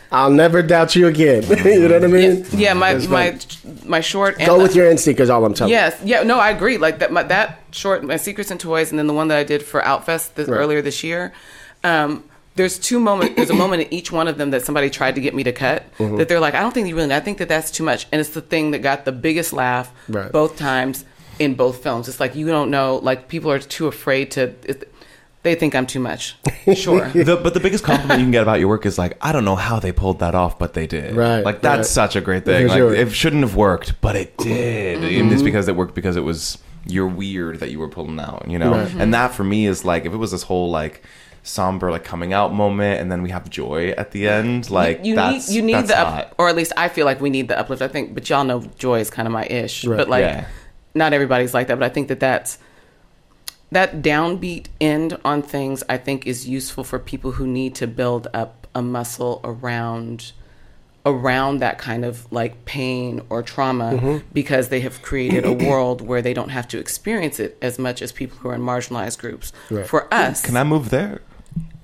I'll 0.10 0.32
never 0.32 0.62
doubt 0.62 0.96
you 0.96 1.08
again. 1.08 1.44
you 1.66 1.88
know 1.90 1.96
what 1.96 2.04
I 2.06 2.08
mean? 2.08 2.46
Yeah, 2.54 2.72
my 2.74 2.94
my 3.08 3.38
my 3.86 4.00
short. 4.00 4.38
And 4.38 4.48
Go 4.48 4.56
the- 4.58 4.64
with 4.64 4.74
your 4.76 4.90
instinct 4.90 5.20
is 5.20 5.30
all 5.30 5.44
I'm 5.44 5.54
telling. 5.54 5.72
Yes, 5.72 6.00
yeah, 6.04 6.24
no, 6.24 6.40
I 6.40 6.50
agree. 6.52 6.78
Like 6.78 7.00
that, 7.00 7.12
my, 7.12 7.24
that 7.24 7.60
short, 7.72 8.04
my 8.06 8.16
secrets 8.16 8.50
and 8.50 8.58
toys, 8.60 8.90
and 8.90 8.98
then 8.98 9.08
the 9.08 9.14
one 9.14 9.28
that 9.28 9.38
I 9.38 9.44
did 9.44 9.62
for 9.64 9.82
Outfest 9.82 10.36
this, 10.36 10.48
Right. 10.48 10.58
earlier 10.58 10.82
this 10.82 11.04
year. 11.04 11.34
Um, 11.84 12.24
there's 12.58 12.78
two 12.78 13.00
moments. 13.00 13.36
There's 13.36 13.50
a 13.50 13.54
moment 13.64 13.84
in 13.84 13.94
each 13.94 14.12
one 14.12 14.28
of 14.28 14.38
them 14.38 14.52
that 14.52 14.64
somebody 14.66 14.90
tried 14.90 15.16
to 15.16 15.22
get 15.22 15.34
me 15.34 15.44
to 15.44 15.54
cut. 15.54 15.84
Mm-hmm. 15.98 16.18
That 16.18 16.28
they're 16.28 16.40
like, 16.42 16.54
I 16.54 16.60
don't 16.60 16.74
think 16.74 16.88
you 16.88 16.96
really. 16.96 17.14
I 17.14 17.20
think 17.22 17.38
that 17.38 17.48
that's 17.48 17.72
too 17.72 17.84
much, 17.84 18.08
and 18.12 18.20
it's 18.20 18.32
the 18.32 18.42
thing 18.42 18.72
that 18.72 18.80
got 18.80 19.06
the 19.06 19.12
biggest 19.12 19.54
laugh 19.54 19.92
Right. 20.10 20.32
both 20.32 20.58
times 20.58 21.06
in 21.40 21.54
both 21.56 21.82
films. 21.82 22.08
It's 22.10 22.20
like 22.20 22.36
you 22.36 22.48
don't 22.48 22.70
know. 22.70 22.98
Like 22.98 23.28
people 23.30 23.52
are 23.52 23.60
too 23.60 23.88
afraid 23.88 24.32
to. 24.32 24.54
It, 24.64 24.92
they 25.44 25.56
think 25.56 25.76
I'm 25.76 25.88
too 25.88 26.02
much. 26.02 26.36
Sure. 26.76 27.08
The, 27.08 27.40
but 27.42 27.54
the 27.54 27.62
biggest 27.62 27.86
compliment 27.86 28.20
you 28.20 28.26
can 28.26 28.32
get 28.32 28.44
about 28.44 28.60
your 28.60 28.68
work 28.68 28.86
is 28.86 28.98
like, 28.98 29.18
I 29.22 29.32
don't 29.32 29.46
know 29.46 29.56
how 29.56 29.80
they 29.80 29.94
pulled 29.94 30.20
that 30.20 30.36
off, 30.36 30.60
but 30.60 30.74
they 30.74 30.86
did. 30.86 31.16
Right, 31.16 31.40
Like 31.46 31.62
that's 31.62 31.78
right. 31.78 31.86
such 31.86 32.18
a 32.18 32.22
great 32.22 32.44
thing. 32.44 32.68
Like 32.68 32.78
sure. 32.78 32.94
it 32.94 33.10
shouldn't 33.14 33.44
have 33.44 33.56
worked, 33.56 34.02
but 34.02 34.18
it 34.18 34.38
did. 34.38 35.00
Mm-hmm. 35.00 35.22
And 35.22 35.32
it's 35.32 35.42
because 35.44 35.70
it 35.70 35.78
worked 35.78 35.96
because 35.96 36.18
it 36.18 36.26
was 36.26 36.58
you're 36.86 37.08
weird 37.08 37.62
that 37.62 37.72
you 37.72 37.80
were 37.80 37.88
pulling 37.88 38.20
out, 38.20 38.50
you 38.50 38.60
know. 38.60 38.72
Right. 38.72 38.94
And 38.96 39.14
that 39.14 39.34
for 39.34 39.46
me 39.46 39.66
is 39.66 39.86
like 39.86 40.06
if 40.06 40.12
it 40.12 40.18
was 40.18 40.32
this 40.32 40.44
whole 40.44 40.70
like 40.72 41.04
somber 41.48 41.90
like 41.92 42.04
coming 42.04 42.34
out 42.34 42.54
moment, 42.54 43.00
and 43.02 43.12
then 43.12 43.22
we 43.24 43.30
have 43.32 43.50
joy 43.50 43.90
at 43.92 44.12
the 44.12 44.28
end. 44.28 44.70
Like 44.70 45.04
you 45.06 45.16
that's 45.16 45.50
need 45.50 45.56
you 45.56 45.62
need 45.62 45.88
the 45.88 46.00
up, 46.00 46.36
or 46.38 46.50
at 46.50 46.56
least 46.56 46.74
I 46.78 46.90
feel 46.90 47.06
like 47.06 47.20
we 47.22 47.30
need 47.30 47.48
the 47.48 47.58
uplift. 47.60 47.82
I 47.82 47.88
think, 47.88 48.14
but 48.14 48.30
y'all 48.30 48.44
know 48.44 48.62
joy 48.78 49.00
is 49.00 49.10
kind 49.10 49.28
of 49.28 49.32
my 49.32 49.46
ish. 49.46 49.86
Right. 49.86 49.98
But 49.98 50.10
like, 50.10 50.22
Yeah. 50.22 50.46
not 50.96 51.14
everybody's 51.14 51.54
like 51.54 51.68
that. 51.68 51.80
But 51.80 51.86
I 51.86 51.90
think 51.90 52.08
that 52.10 52.20
that's 52.20 52.60
that 53.72 54.02
downbeat 54.02 54.68
end 54.80 55.18
on 55.26 55.42
things. 55.42 55.84
I 55.90 55.98
think 55.98 56.26
is 56.28 56.48
useful 56.48 56.84
for 56.84 57.00
people 57.00 57.32
who 57.34 57.48
need 57.48 57.76
to 57.76 57.88
build 57.88 58.28
up 58.34 58.68
a 58.76 58.82
muscle 58.82 59.42
around 59.44 60.32
around 61.06 61.60
that 61.60 61.78
kind 61.78 62.04
of 62.04 62.30
like 62.34 62.66
pain 62.66 63.22
or 63.30 63.42
trauma 63.42 63.92
Mm-hmm. 63.94 64.28
because 64.34 64.68
they 64.68 64.82
have 64.82 65.02
created 65.02 65.46
a 65.46 65.54
world 65.70 66.02
where 66.02 66.22
they 66.22 66.34
don't 66.34 66.50
have 66.50 66.68
to 66.68 66.78
experience 66.80 67.40
it 67.40 67.58
as 67.62 67.80
much 67.80 68.02
as 68.02 68.12
people 68.12 68.38
who 68.40 68.50
are 68.50 68.56
in 68.56 68.62
marginalized 68.62 69.18
groups. 69.18 69.54
Right. 69.72 69.88
For 69.88 70.14
us, 70.14 70.42
Can 70.46 70.58
I 70.58 70.66
move 70.66 70.90
there? 70.90 71.22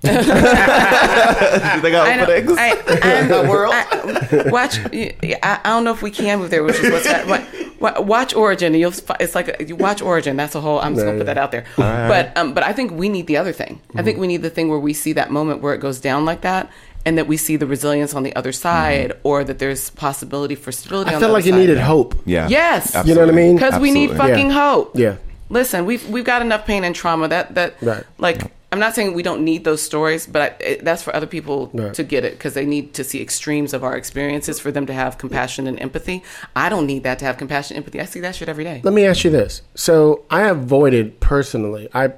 Do 0.04 0.10
they 0.14 1.92
got 1.92 2.08
I 2.08 2.16
know. 2.18 2.24
openings? 2.24 2.58
I, 2.60 2.72
I'm, 3.04 3.32
I, 4.48 4.52
watch. 4.52 4.78
I, 4.80 5.16
I 5.64 5.70
don't 5.70 5.84
know 5.86 5.94
if 5.94 6.02
we 6.02 6.12
can 6.12 6.40
move 6.40 6.50
there, 6.50 6.64
which 6.64 6.76
is 6.80 6.92
what's 6.92 7.06
that. 7.06 7.26
What, 7.28 7.42
what, 7.80 8.06
watch 8.06 8.34
Origin, 8.34 8.74
and 8.74 8.80
you'll. 8.82 8.94
It's 9.20 9.34
like 9.36 9.60
a, 9.60 9.64
you 9.66 9.76
watch 9.76 10.02
Origin. 10.02 10.36
That's 10.36 10.56
a 10.56 10.62
whole. 10.62 10.80
I'm 10.80 10.94
just 10.94 11.06
gonna 11.06 11.18
put 11.18 11.26
that 11.28 11.38
out 11.38 11.52
there. 11.52 11.66
But 11.78 12.36
um, 12.38 12.54
but 12.54 12.64
I 12.64 12.74
think 12.74 12.92
we 12.92 13.08
need 13.10 13.28
the 13.28 13.38
other 13.38 13.54
thing. 13.54 13.80
I 13.82 13.98
Mm-hmm. 13.98 14.06
think 14.06 14.18
we 14.20 14.28
need 14.28 14.42
the 14.42 14.50
thing 14.50 14.70
where 14.70 14.80
we 14.80 14.94
see 14.94 15.14
that 15.14 15.32
moment 15.32 15.62
where 15.62 15.74
it 15.74 15.80
goes 15.80 16.00
down 16.02 16.26
like 16.26 16.42
that. 16.42 16.70
And 17.06 17.18
that 17.18 17.28
we 17.28 17.36
see 17.36 17.58
the 17.58 17.68
resilience 17.68 18.14
on 18.14 18.24
the 18.24 18.34
other 18.34 18.54
side, 18.54 19.12
or 19.24 19.44
that 19.44 19.60
there's 19.60 19.90
possibility 19.90 20.56
for 20.56 20.72
stability. 20.72 21.10
Mm-hmm. 21.10 21.12
I 21.12 21.16
on 21.16 21.20
felt 21.22 21.30
the 21.32 21.34
like 21.34 21.42
other 21.42 21.48
you 21.50 21.54
side. 21.54 21.60
needed 21.60 21.78
hope. 21.80 22.16
yeah. 22.26 22.48
Yes. 22.48 22.96
You 23.06 23.14
know 23.14 23.22
what 23.22 23.30
I 23.30 23.34
mean? 23.34 23.56
because 23.58 23.78
we 23.82 23.92
need 23.92 24.12
fucking 24.12 24.48
Yeah. 24.52 24.54
hope. 24.72 24.92
Yeah. 24.98 25.16
Listen, 25.50 25.86
we've 25.86 26.08
we've 26.10 26.24
got 26.24 26.42
enough 26.42 26.66
pain 26.66 26.86
and 26.86 26.96
trauma 26.96 27.28
that 27.28 27.56
that 27.56 27.76
Right. 27.82 28.04
like 28.18 28.42
I'm 28.74 28.80
not 28.80 28.96
saying 28.96 29.14
we 29.14 29.22
don't 29.22 29.44
need 29.44 29.66
those 29.66 29.84
stories, 29.84 30.26
but 30.26 30.42
I, 30.42 30.64
it, 30.64 30.84
that's 30.84 31.04
for 31.04 31.16
other 31.16 31.28
people 31.28 31.70
Right. 31.74 31.94
to 31.94 32.04
get 32.04 32.26
it 32.26 32.34
because 32.34 32.56
they 32.56 32.66
need 32.66 32.96
to 32.96 33.04
see 33.04 33.22
extremes 33.22 33.72
of 33.72 33.84
our 33.84 33.96
experiences 33.96 34.60
for 34.60 34.72
them 34.72 34.88
to 34.88 34.94
have 34.94 35.20
compassion 35.20 35.68
and 35.68 35.80
empathy. 35.80 36.24
I 36.56 36.70
don't 36.70 36.88
need 36.88 37.04
that 37.04 37.20
to 37.20 37.26
have 37.26 37.38
compassion 37.38 37.78
and 37.78 37.84
empathy. 37.84 38.02
I 38.02 38.06
see 38.06 38.20
that 38.22 38.34
shit 38.34 38.50
every 38.50 38.64
day. 38.64 38.82
Let 38.84 38.96
me 38.96 39.06
ask 39.06 39.24
you 39.24 39.30
this. 39.30 39.62
So 39.76 40.26
I 40.32 40.50
avoided 40.50 41.20
personally. 41.20 41.88
I 41.94 42.14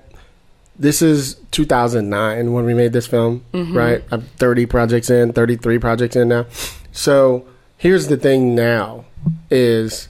this 0.79 1.01
is 1.01 1.35
2009 1.51 2.53
when 2.53 2.63
we 2.63 2.73
made 2.73 2.93
this 2.93 3.05
film, 3.05 3.43
mm-hmm. 3.51 3.75
right? 3.75 4.03
I'm 4.09 4.21
30 4.21 4.65
projects 4.65 5.09
in, 5.09 5.33
33 5.33 5.77
projects 5.79 6.15
in 6.15 6.29
now. 6.29 6.45
So 6.93 7.45
here's 7.77 8.07
the 8.07 8.15
thing 8.15 8.55
now 8.55 9.03
is 9.51 10.07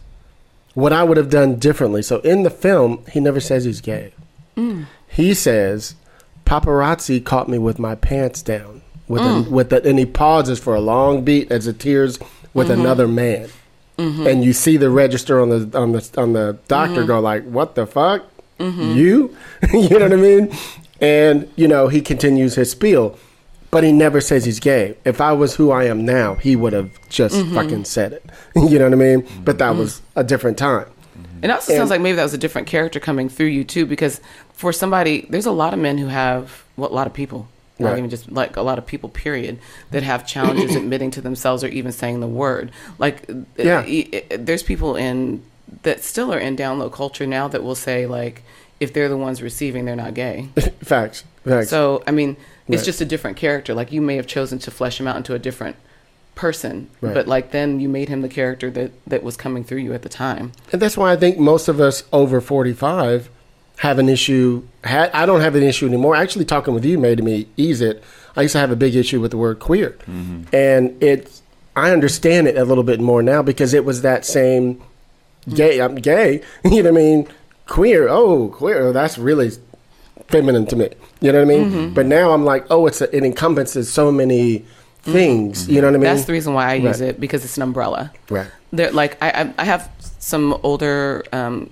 what 0.75 0.93
I 0.93 1.03
would 1.03 1.17
have 1.17 1.31
done 1.31 1.55
differently. 1.55 2.03
So 2.03 2.19
in 2.19 2.43
the 2.43 2.51
film, 2.51 3.03
he 3.11 3.19
never 3.19 3.39
says 3.39 3.65
he's 3.65 3.81
gay. 3.81 4.13
Mm. 4.55 4.85
He 5.07 5.33
says 5.33 5.95
paparazzi 6.45 7.23
caught 7.23 7.49
me 7.49 7.57
with 7.57 7.79
my 7.79 7.95
pants 7.95 8.41
down 8.41 8.81
with 9.07 9.21
a, 9.21 9.25
mm. 9.25 9.49
with 9.49 9.71
and 9.71 9.99
he 9.99 10.05
pauses 10.05 10.59
for 10.59 10.75
a 10.75 10.79
long 10.79 11.23
beat 11.23 11.51
as 11.51 11.67
it 11.67 11.79
tears 11.79 12.19
with 12.53 12.69
mm-hmm. 12.69 12.81
another 12.81 13.07
man. 13.07 13.49
Mm-hmm. 13.97 14.27
And 14.27 14.43
you 14.43 14.53
see 14.53 14.77
the 14.77 14.89
register 14.89 15.39
on 15.41 15.49
the 15.49 15.77
on 15.77 15.91
the 15.93 16.11
on 16.17 16.33
the 16.33 16.57
doctor 16.67 16.97
mm-hmm. 16.97 17.07
go 17.07 17.19
like, 17.19 17.43
"What 17.45 17.75
the 17.75 17.85
fuck? 17.85 18.25
You?" 18.59 19.35
you 19.73 19.89
know 19.89 19.99
what 19.99 20.13
I 20.13 20.17
mean? 20.17 20.55
And 20.99 21.51
you 21.55 21.67
know, 21.67 21.87
he 21.87 22.01
continues 22.01 22.55
his 22.55 22.71
spiel, 22.71 23.17
but 23.71 23.83
he 23.83 23.91
never 23.91 24.19
says 24.19 24.43
he's 24.45 24.59
gay. 24.59 24.97
If 25.05 25.21
I 25.21 25.33
was 25.33 25.55
who 25.55 25.71
I 25.71 25.85
am 25.85 26.05
now, 26.05 26.35
he 26.35 26.55
would 26.55 26.73
have 26.73 26.91
just 27.09 27.35
fucking 27.53 27.85
said 27.85 28.13
it. 28.13 28.25
you 28.55 28.79
know 28.79 28.85
what 28.85 28.93
I 28.93 28.97
mean? 28.97 29.27
But 29.43 29.59
that 29.59 29.75
was 29.75 30.01
a 30.15 30.23
different 30.23 30.57
time. 30.57 30.87
It 31.41 31.51
also 31.51 31.71
And- 31.71 31.79
sounds 31.79 31.89
like 31.89 32.01
maybe 32.01 32.15
that 32.15 32.23
was 32.23 32.33
a 32.33 32.39
different 32.39 32.67
character 32.67 32.99
coming 32.99 33.29
through 33.29 33.47
you 33.47 33.63
too, 33.63 33.85
because 33.85 34.19
for 34.55 34.71
somebody, 34.73 35.25
there's 35.29 35.45
a 35.45 35.51
lot 35.51 35.73
of 35.73 35.79
men 35.79 35.97
who 35.97 36.07
have, 36.07 36.63
well, 36.77 36.89
a 36.89 36.93
lot 36.93 37.07
of 37.07 37.13
people, 37.13 37.47
not 37.77 37.89
Right. 37.91 37.97
even 37.97 38.09
just 38.09 38.31
like 38.31 38.55
a 38.55 38.61
lot 38.61 38.77
of 38.77 38.85
people, 38.85 39.09
period, 39.09 39.59
that 39.91 40.03
have 40.03 40.25
challenges 40.25 40.75
admitting 40.81 41.11
to 41.11 41.21
themselves 41.21 41.63
or 41.63 41.67
even 41.67 41.91
saying 41.91 42.19
the 42.21 42.27
word. 42.27 42.71
Like, 42.97 43.29
Yeah. 43.57 43.79
i- 43.85 44.07
uh, 44.13 44.17
i- 44.33 44.37
there's 44.37 44.63
people 44.63 44.95
in 44.95 45.41
that 45.83 46.03
still 46.03 46.33
are 46.33 46.39
in 46.39 46.55
down 46.55 46.79
low 46.79 46.89
culture 46.89 47.25
now 47.27 47.47
that 47.49 47.63
will 47.63 47.75
say 47.75 48.05
like, 48.05 48.43
if 48.79 48.93
they're 48.93 49.09
the 49.09 49.17
ones 49.17 49.41
receiving, 49.41 49.85
they're 49.85 49.95
not 49.95 50.13
gay. 50.13 50.49
Facts. 50.83 51.23
Facts. 51.43 51.69
So 51.69 52.03
I 52.07 52.11
mean, 52.11 52.37
it's 52.67 52.81
Right. 52.81 52.85
just 52.85 53.01
a 53.01 53.05
different 53.05 53.35
character. 53.37 53.73
Like 53.73 53.91
you 53.91 54.01
may 54.01 54.15
have 54.15 54.27
chosen 54.27 54.59
to 54.59 54.71
flesh 54.71 54.99
him 54.99 55.07
out 55.07 55.17
into 55.17 55.33
a 55.33 55.39
different 55.39 55.75
person, 56.35 56.89
Right. 57.01 57.13
but 57.13 57.27
like 57.27 57.51
then 57.51 57.79
you 57.79 57.87
made 57.89 58.09
him 58.09 58.21
the 58.21 58.27
character 58.29 58.69
that 58.71 58.91
that 59.07 59.23
was 59.23 59.37
coming 59.37 59.63
through 59.63 59.79
you 59.79 59.93
at 59.93 60.01
the 60.01 60.09
time. 60.09 60.51
And 60.71 60.81
that's 60.81 60.97
why 60.97 61.11
I 61.11 61.15
think 61.15 61.37
most 61.37 61.67
of 61.67 61.79
us 61.79 62.03
over 62.11 62.41
45 62.41 63.29
have 63.77 63.99
an 63.99 64.09
issue. 64.09 64.65
Ha- 64.83 65.09
I 65.13 65.25
don't 65.25 65.41
have 65.41 65.55
an 65.55 65.63
issue 65.63 65.85
anymore. 65.87 66.15
Actually, 66.15 66.45
talking 66.45 66.73
with 66.73 66.85
you 66.85 66.97
made 66.97 67.23
me 67.23 67.47
ease 67.57 67.81
it. 67.81 68.03
I 68.35 68.43
used 68.43 68.53
to 68.53 68.59
have 68.59 68.71
a 68.71 68.75
big 68.75 68.95
issue 68.95 69.21
with 69.21 69.31
the 69.31 69.37
word 69.37 69.59
queer. 69.59 69.91
Mm-hmm. 70.01 70.43
And 70.53 71.01
it, 71.01 71.41
I 71.75 71.91
understand 71.91 72.47
it 72.47 72.57
a 72.57 72.65
little 72.65 72.83
bit 72.83 72.99
more 72.99 73.21
now 73.21 73.41
because 73.41 73.73
it 73.73 73.85
was 73.85 74.01
that 74.01 74.25
same 74.25 74.81
gay, 75.53 75.79
I'm 75.79 75.95
gay, 75.95 76.41
you 76.63 76.83
know 76.83 76.89
what 76.91 76.99
I 76.99 77.03
mean? 77.03 77.27
Queer, 77.67 78.07
oh, 78.09 78.49
queer, 78.49 78.87
oh, 78.87 78.91
that's 78.93 79.17
really 79.17 79.51
feminine 80.27 80.65
to 80.67 80.75
me. 80.75 80.89
You 81.21 81.31
know 81.31 81.39
what 81.39 81.51
I 81.51 81.57
mean? 81.57 81.71
Mm-hmm. 81.71 81.93
But 81.93 82.05
now 82.05 82.31
I'm 82.31 82.45
like, 82.45 82.65
oh, 82.69 82.87
it's 82.87 83.01
a, 83.01 83.15
it 83.15 83.23
encompasses 83.23 83.91
so 83.91 84.11
many 84.11 84.59
mm-hmm. 84.59 85.11
things. 85.11 85.67
You 85.67 85.81
know 85.81 85.87
what 85.87 85.95
I 85.95 85.97
mean? 85.97 86.03
That's 86.03 86.25
the 86.25 86.33
reason 86.33 86.53
why 86.53 86.71
I 86.71 86.73
use 86.75 87.01
Right. 87.01 87.09
it 87.09 87.19
because 87.19 87.43
it's 87.43 87.57
an 87.57 87.63
umbrella. 87.63 88.11
Right. 88.29 88.47
They're 88.71 88.91
like 88.91 89.21
I 89.23 89.29
I, 89.29 89.53
I 89.59 89.63
have 89.65 89.89
some 90.19 90.57
older, 90.63 91.23
um, 91.31 91.69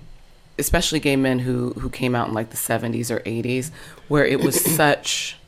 especially 0.58 1.00
gay 1.00 1.16
men 1.16 1.40
who 1.40 1.70
who 1.74 1.90
came 1.90 2.14
out 2.14 2.28
in 2.28 2.34
like 2.34 2.50
the 2.50 2.56
seventies 2.56 3.10
or 3.10 3.22
eighties, 3.24 3.70
where 4.08 4.24
it 4.26 4.40
was 4.40 4.60
such 4.76 5.38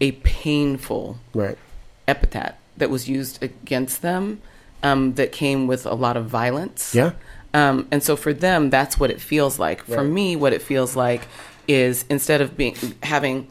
a 0.00 0.12
painful 0.12 1.18
Right. 1.34 1.58
epithet 2.06 2.58
that 2.76 2.90
was 2.90 3.08
used 3.08 3.42
against 3.42 4.02
them 4.02 4.40
um, 4.82 5.14
that 5.14 5.32
came 5.32 5.66
with 5.66 5.84
a 5.86 5.94
lot 5.94 6.16
of 6.16 6.26
violence. 6.26 6.94
Yeah. 6.94 7.12
Um, 7.54 7.88
and 7.90 8.02
so 8.02 8.14
for 8.14 8.32
them, 8.32 8.70
that's 8.70 9.00
what 9.00 9.10
it 9.10 9.20
feels 9.20 9.58
like. 9.58 9.82
For 9.82 10.04
me, 10.04 10.36
what 10.36 10.52
it 10.52 10.62
feels 10.62 10.94
like 10.94 11.22
is 11.66 12.04
instead 12.08 12.40
of 12.40 12.56
being 12.56 12.76
having, 13.02 13.48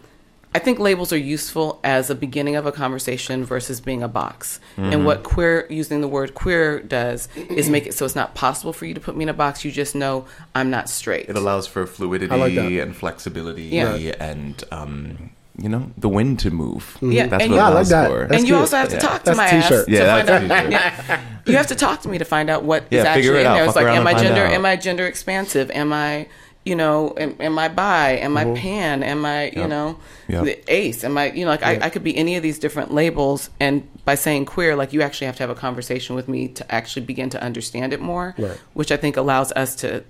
I 0.56 0.60
think 0.60 0.80
labels 0.80 1.14
are 1.14 1.18
useful 1.18 1.80
as 1.84 2.10
a 2.10 2.16
beginning 2.16 2.56
of 2.56 2.66
a 2.66 2.72
conversation 2.72 3.46
versus 3.46 3.80
being 3.80 4.02
a 4.02 4.08
box. 4.08 4.60
And 4.78 5.06
what 5.06 5.24
queer 5.24 5.68
using 5.70 6.02
the 6.02 6.08
word 6.08 6.34
queer 6.34 6.80
does 6.80 7.28
is 7.36 7.70
make 7.70 7.86
it 7.86 7.94
so 7.94 8.06
it's 8.06 8.16
not 8.16 8.34
possible 8.34 8.74
for 8.74 8.86
you 8.86 8.94
to 8.96 9.00
put 9.00 9.16
me 9.16 9.24
in 9.24 9.30
a 9.30 9.34
box. 9.34 9.64
You 9.64 9.72
just 9.72 9.94
know 9.94 10.26
I'm 10.56 10.70
not 10.72 10.90
straight. 10.90 11.30
It 11.30 11.36
allows 11.38 11.68
for 11.68 11.86
fluidity 11.86 12.36
like 12.36 12.58
and 12.58 12.96
flexibility 12.96 13.64
Yeah. 13.64 13.96
and 14.20 14.64
um, 14.72 15.30
you 15.60 15.70
know, 15.70 15.92
the 15.98 16.10
wind 16.10 16.40
to 16.40 16.52
move. 16.52 16.98
Yeah, 17.02 17.26
that's 17.28 17.44
and 17.44 17.52
what 17.52 17.58
you- 17.58 17.62
Yeah, 17.62 17.68
I 17.68 17.74
like 17.74 17.88
that. 17.88 18.10
for. 18.10 18.28
That's 18.28 18.40
and 18.42 18.48
you 18.48 18.56
also 18.56 18.78
have 18.78 18.90
to 18.90 18.96
Yeah. 18.96 19.00
talk 19.02 19.20
to 19.24 19.32
That's 19.34 19.38
my 19.38 19.50
t-shirt. 19.50 19.80
ass 19.80 19.86
to 19.86 19.92
Yeah, 19.92 20.16
find 20.16 20.28
that's 20.28 20.52
out. 20.52 20.60
t-shirt. 20.62 20.72
Yeah. 20.72 21.22
You 21.48 21.58
have 21.58 21.68
to 21.68 21.76
talk 21.76 22.02
to 22.02 22.10
me 22.10 22.18
to 22.20 22.26
find 22.26 22.50
out 22.52 22.64
what 22.64 22.84
is 22.92 23.04
Yeah, 23.04 23.14
figure 23.16 23.32
actually 23.32 23.38
it 23.38 23.42
in 23.42 23.48
out. 23.48 23.54
there. 23.56 23.64
It's 23.66 23.74
Fuck 23.74 23.84
like, 23.84 23.96
am 23.96 24.06
I 24.08 24.14
gender? 24.14 24.46
out. 24.46 24.52
Am 24.54 24.66
I 24.66 24.76
gender 24.76 25.08
expansive? 25.08 25.72
Am 25.72 25.92
I, 25.94 26.28
you 26.68 26.76
know, 26.76 27.14
am, 27.18 27.36
am 27.40 27.58
I 27.58 27.68
bi? 27.70 28.10
Am 28.28 28.36
I 28.38 28.44
pan? 28.54 29.02
Am 29.04 29.26
I, 29.26 29.50
you 29.56 29.68
know, 29.68 29.98
Yep. 30.28 30.44
the 30.44 30.56
ace? 30.74 31.04
Am 31.04 31.18
I, 31.18 31.32
you 31.32 31.46
know, 31.46 31.52
like 31.52 31.64
I, 31.64 31.80
I 31.86 31.90
could 31.90 32.04
be 32.04 32.16
any 32.18 32.36
of 32.36 32.44
these 32.44 32.60
different 32.60 32.94
labels. 32.94 33.50
And 33.60 33.88
by 34.04 34.16
saying 34.16 34.46
queer, 34.46 34.76
like 34.76 34.92
you 34.94 35.02
actually 35.02 35.28
have 35.28 35.38
to 35.38 35.44
have 35.44 35.50
a 35.50 35.56
conversation 35.56 36.16
with 36.16 36.28
me 36.28 36.50
to 36.50 36.64
actually 36.72 37.06
begin 37.06 37.30
to 37.32 37.42
understand 37.42 37.94
it 37.94 38.02
more, 38.02 38.36
Right. 38.38 38.58
which 38.74 38.92
I 38.92 38.98
think 38.98 39.16
allows 39.18 39.52
us 39.54 39.76
to 39.78 40.04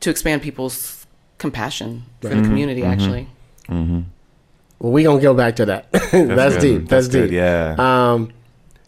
to 0.00 0.10
expand 0.10 0.42
people's 0.42 1.06
compassion 1.38 2.04
for 2.20 2.28
Mm-hmm. 2.30 2.42
the 2.42 2.48
community. 2.48 2.82
Actually, 2.84 3.28
Well, 3.68 4.92
we 4.92 5.02
gonna 5.04 5.20
go 5.20 5.34
back 5.34 5.56
to 5.56 5.66
that. 5.66 5.90
That's, 5.92 6.10
good. 6.12 6.60
deep. 6.60 6.88
That's, 6.88 6.88
That's 6.88 7.08
good, 7.08 7.30
deep. 7.30 7.36
yeah. 7.36 7.74
Um, 7.78 8.32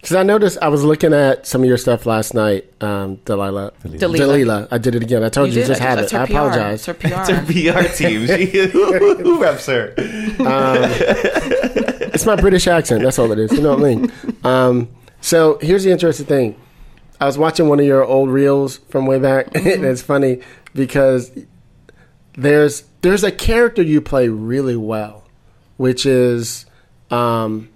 because 0.07 0.15
I 0.15 0.23
noticed 0.23 0.57
I 0.63 0.69
was 0.69 0.85
looking 0.85 1.13
at 1.13 1.49
some 1.49 1.63
of 1.63 1.69
your 1.69 1.77
stuff 1.77 2.07
last 2.07 2.33
night, 2.33 2.73
um, 2.81 3.17
Delilah. 3.25 3.73
Delilah. 3.83 4.17
Delilah. 4.17 4.69
I 4.71 4.79
did 4.79 4.95
it 4.95 5.03
again. 5.03 5.25
I 5.25 5.29
told 5.29 5.49
you, 5.49 5.55
did. 5.55 5.67
just 5.67 5.81
had 5.81 5.99
it. 5.99 6.09
her 6.13 6.21
I 6.21 6.27
PR. 6.27 6.33
apologize. 6.33 6.75
It's 6.75 6.87
her 6.87 6.95
PR. 6.95 7.09
It's 7.09 7.29
her 7.29 7.43
PR 7.43 7.83
team. 7.93 8.25
She, 8.29 8.47
who, 8.69 9.17
who 9.17 9.43
reps 9.43 9.67
her? 9.67 9.93
It's 9.99 10.39
my 12.25 12.37
British 12.37 12.69
accent. 12.69 13.03
That's 13.03 13.19
all 13.19 13.33
it 13.33 13.41
is. 13.41 13.51
You 13.51 13.63
know 13.63 13.75
what 13.75 13.81
I 13.81 13.95
mean? 13.97 14.13
Um, 14.45 14.89
so 15.21 15.59
here's 15.61 15.83
the 15.83 15.91
interesting 15.91 16.27
thing. 16.27 16.55
I 17.21 17.27
was 17.27 17.37
watching 17.37 17.69
one 17.69 17.81
of 17.81 17.87
your 17.87 18.05
old 18.05 18.31
reels 18.31 18.77
from 18.89 19.07
way 19.07 19.19
back, 19.19 19.47
and 19.57 19.85
it's 19.85 20.03
funny 20.03 20.41
because 20.73 21.33
there's 22.35 22.85
there's 23.01 23.25
a 23.25 23.33
character 23.33 23.83
you 23.83 24.01
play 24.01 24.29
really 24.29 24.77
well, 24.77 25.25
which 25.79 26.07
is 26.07 26.65
um, 27.11 27.71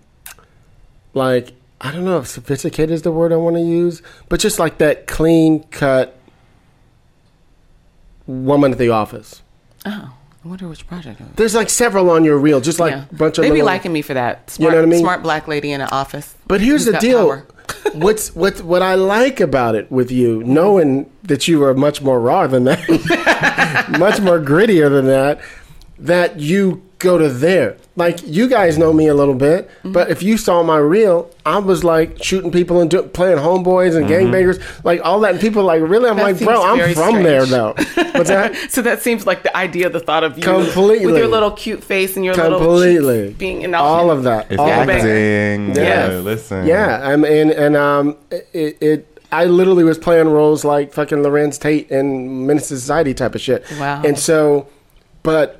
like 1.13 1.55
I 1.81 1.93
don't 1.93 2.05
know 2.05 2.19
if 2.19 2.27
sophisticated 2.27 2.91
is 2.91 3.03
the 3.03 3.13
word 3.13 3.33
I 3.33 3.37
want 3.37 3.57
to 3.57 3.63
use, 3.63 4.03
but 4.29 4.39
just 4.39 4.59
like 4.59 4.79
that 4.79 5.07
clean 5.07 5.65
cut 5.65 6.17
woman 8.27 8.73
at 8.73 8.79
the 8.79 8.91
office. 8.91 9.43
Oh, 9.87 10.15
I 10.45 10.49
wonder 10.49 10.69
which 10.69 10.87
project. 10.87 11.21
It 11.21 11.25
was. 11.25 11.37
There's 11.37 11.55
like 11.55 11.71
several 11.71 12.11
on 12.11 12.25
your 12.25 12.39
reel, 12.39 12.61
just 12.61 12.81
like 12.81 12.93
yeah. 12.93 13.05
a 13.11 13.15
bunch 13.15 13.39
of 13.39 13.43
they 13.43 13.51
be 13.51 13.63
liking 13.63 13.93
me 13.93 14.03
for 14.03 14.15
that. 14.15 14.51
Smart, 14.51 14.73
know 14.73 14.79
what 14.79 14.85
I 14.85 14.87
mean? 14.87 15.01
Smart 15.01 15.23
black 15.23 15.49
lady 15.49 15.73
in 15.73 15.81
an 15.81 15.89
office. 15.91 16.35
But 16.47 16.61
here's 16.61 16.85
the 16.85 16.99
deal. 16.99 17.27
power. 17.27 17.47
What's 17.95 18.35
what 18.35 18.61
what 18.63 18.83
I 18.83 18.95
like 18.97 19.41
about 19.41 19.75
it 19.75 19.91
with 19.91 20.11
you, 20.11 20.43
knowing 20.43 21.11
that 21.23 21.47
you 21.47 21.63
are 21.65 21.73
much 21.73 22.03
more 22.03 22.21
raw 22.21 22.47
than 22.47 22.65
that, 22.65 22.81
much 23.99 24.21
more 24.21 24.41
grittier 24.41 24.91
than 24.91 25.07
that, 25.07 25.41
that 26.01 26.39
you 26.41 26.83
go 26.99 27.17
to 27.17 27.29
there. 27.31 27.77
Like 27.97 28.21
you 28.27 28.47
guys 28.49 28.77
know 28.79 28.93
me 28.93 29.07
a 29.09 29.15
little 29.15 29.35
bit, 29.35 29.69
Mm-hmm. 29.81 29.93
but 29.93 30.11
if 30.11 30.23
you 30.23 30.37
saw 30.37 30.63
my 30.63 30.77
reel, 30.79 31.31
I 31.47 31.59
was 31.59 31.83
like 31.83 32.23
shooting 32.23 32.51
people 32.51 32.81
and 32.81 32.91
do, 32.91 33.03
playing 33.03 33.39
homeboys 33.39 33.97
and 33.97 34.07
gangbangers, 34.07 34.61
like 34.85 35.01
all 35.03 35.21
that. 35.21 35.33
And 35.33 35.41
people 35.41 35.63
are 35.63 35.65
like, 35.65 35.83
really? 35.83 36.09
I'm 36.11 36.17
That 36.17 36.23
like, 36.23 36.39
bro, 36.39 36.63
I'm 36.63 36.77
very 36.79 36.95
from 36.95 37.23
there 37.23 37.45
though. 37.47 37.73
What's 37.75 38.29
that? 38.29 38.55
So 38.71 38.83
that 38.83 39.01
seems 39.03 39.27
like 39.27 39.43
the 39.43 39.55
idea, 39.57 39.89
the 39.91 40.01
thought 40.01 40.25
of 40.25 40.37
you 40.37 40.45
Completely. 40.45 41.07
with 41.07 41.17
your 41.17 41.27
little 41.29 41.51
cute 41.51 41.83
face 41.83 42.17
and 42.17 42.25
your 42.25 42.35
little 42.35 42.59
Completely. 42.59 43.29
cheeks 43.29 43.39
being 43.39 43.63
in 43.63 43.75
all 43.75 44.11
of 44.11 44.23
that. 44.25 44.51
It's 44.51 44.59
all 44.61 44.69
acting. 44.69 45.75
Yeah. 45.75 46.11
Yeah. 46.11 46.19
Listen. 46.19 46.67
Yeah, 46.67 47.01
I 47.03 47.17
mean, 47.17 47.51
and 47.51 47.77
um, 47.77 48.17
it, 48.31 48.79
it. 48.83 49.07
I 49.33 49.45
literally 49.47 49.85
was 49.85 49.97
playing 49.99 50.29
roles 50.29 50.65
like 50.65 50.93
fucking 50.93 51.19
Larenz 51.19 51.59
Tate 51.61 51.91
and 51.91 52.47
Menace 52.47 52.67
Society 52.67 53.15
type 53.15 53.35
of 53.35 53.41
shit. 53.41 53.65
Wow. 53.79 54.03
And 54.05 54.19
so, 54.19 54.67
but 55.23 55.60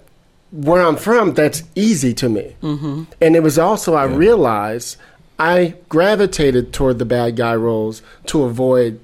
where 0.53 0.83
I'm 0.83 0.97
from, 0.97 1.35
that's 1.35 1.63
easy 1.75 2.13
to 2.15 2.29
me. 2.29 2.57
Mm-hmm. 2.63 3.05
And 3.21 3.37
it 3.37 3.43
was 3.43 3.59
also 3.59 3.95
I 3.95 4.05
realized 4.05 4.97
I 5.39 5.75
gravitated 5.89 6.73
toward 6.73 6.99
the 6.99 7.05
bad 7.05 7.37
guy 7.37 7.55
roles 7.55 8.03
to 8.27 8.43
avoid. 8.43 9.01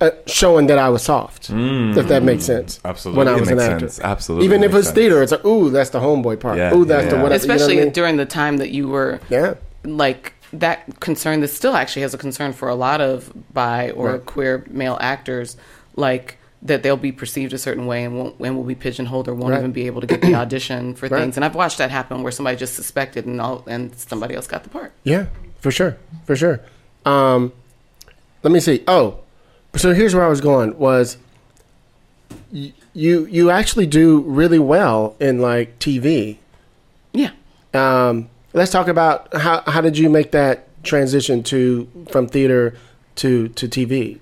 Uh, 0.00 0.10
showing 0.26 0.68
that 0.68 0.78
I 0.78 0.90
was 0.90 1.02
soft, 1.02 1.50
if 1.50 2.06
that 2.06 2.22
makes 2.22 2.44
sense. 2.44 2.78
Absolutely. 2.84 3.18
When 3.18 3.26
I 3.26 3.36
It 3.36 3.40
was 3.40 3.48
an 3.50 3.58
actor, 3.58 3.88
sense. 3.88 3.98
Absolutely 3.98 4.44
Even 4.46 4.62
if 4.62 4.70
makes 4.70 4.78
it's 4.78 4.86
sense. 4.88 4.94
theater, 4.94 5.22
it's 5.24 5.32
like, 5.32 5.44
ooh, 5.44 5.70
that's 5.70 5.90
the 5.90 5.98
homeboy 5.98 6.38
part. 6.38 6.56
Yeah, 6.56 6.72
Ooh, 6.72 6.84
that's 6.84 7.08
the 7.10 7.16
yeah. 7.16 7.22
whatever. 7.24 7.34
Especially 7.34 7.74
you 7.74 7.80
know 7.80 7.80
what 7.80 7.82
I 7.82 7.84
mean? 7.86 7.92
during 7.94 8.16
the 8.16 8.24
time 8.26 8.58
that 8.58 8.70
you 8.70 8.86
were 8.86 9.18
yeah. 9.28 9.54
like 9.82 10.34
that 10.52 11.00
concern 11.00 11.40
that 11.40 11.48
still 11.48 11.74
actually 11.74 12.02
has 12.02 12.14
a 12.14 12.18
concern 12.18 12.52
for 12.52 12.68
a 12.68 12.76
lot 12.76 13.00
of 13.00 13.32
bi 13.52 13.90
or 13.90 14.12
Right. 14.12 14.24
queer 14.24 14.64
male 14.70 14.98
actors, 15.00 15.56
like 15.96 16.37
that 16.62 16.82
they'll 16.82 16.96
be 16.96 17.12
perceived 17.12 17.52
a 17.52 17.58
certain 17.58 17.86
way 17.86 18.02
and 18.04 18.16
won't 18.18 18.38
and 18.40 18.56
will 18.56 18.64
be 18.64 18.74
pigeonholed 18.74 19.28
or 19.28 19.34
won't 19.34 19.52
Right. 19.52 19.58
even 19.60 19.70
be 19.72 19.86
able 19.86 20.00
to 20.00 20.06
get 20.08 20.20
the 20.20 20.34
audition 20.42 20.94
for 20.94 21.06
Right. 21.06 21.20
things. 21.20 21.36
And 21.36 21.44
I've 21.44 21.54
watched 21.54 21.78
that 21.78 21.90
happen 21.90 22.22
where 22.22 22.32
somebody 22.32 22.56
just 22.56 22.74
suspected 22.74 23.26
and 23.26 23.40
all 23.40 23.62
and 23.68 23.94
somebody 23.96 24.34
else 24.34 24.46
got 24.48 24.64
the 24.64 24.68
part. 24.70 24.92
Yeah, 25.04 25.26
for 25.60 25.70
sure, 25.70 25.96
for 26.26 26.34
sure. 26.34 26.60
Um, 27.06 27.52
let 28.42 28.52
me 28.52 28.58
see. 28.60 28.82
Oh, 28.88 29.18
so 29.76 29.92
here's 29.94 30.14
where 30.14 30.24
I 30.24 30.28
was 30.28 30.40
going 30.40 30.76
was 30.78 31.16
y- 32.52 32.72
you 32.92 33.26
you 33.26 33.50
actually 33.50 33.86
do 33.86 34.20
really 34.20 34.58
well 34.58 35.14
in 35.20 35.40
like 35.40 35.78
TV. 35.78 36.38
Yeah. 37.12 37.30
Um, 37.74 38.28
let's 38.52 38.72
talk 38.72 38.88
about 38.88 39.32
how 39.34 39.62
how 39.66 39.80
did 39.80 39.96
you 39.96 40.08
make 40.10 40.32
that 40.32 40.64
transition 40.82 41.42
to 41.44 41.88
from 42.10 42.26
theater 42.26 42.74
to 43.16 43.48
to 43.48 43.68
TV? 43.68 44.18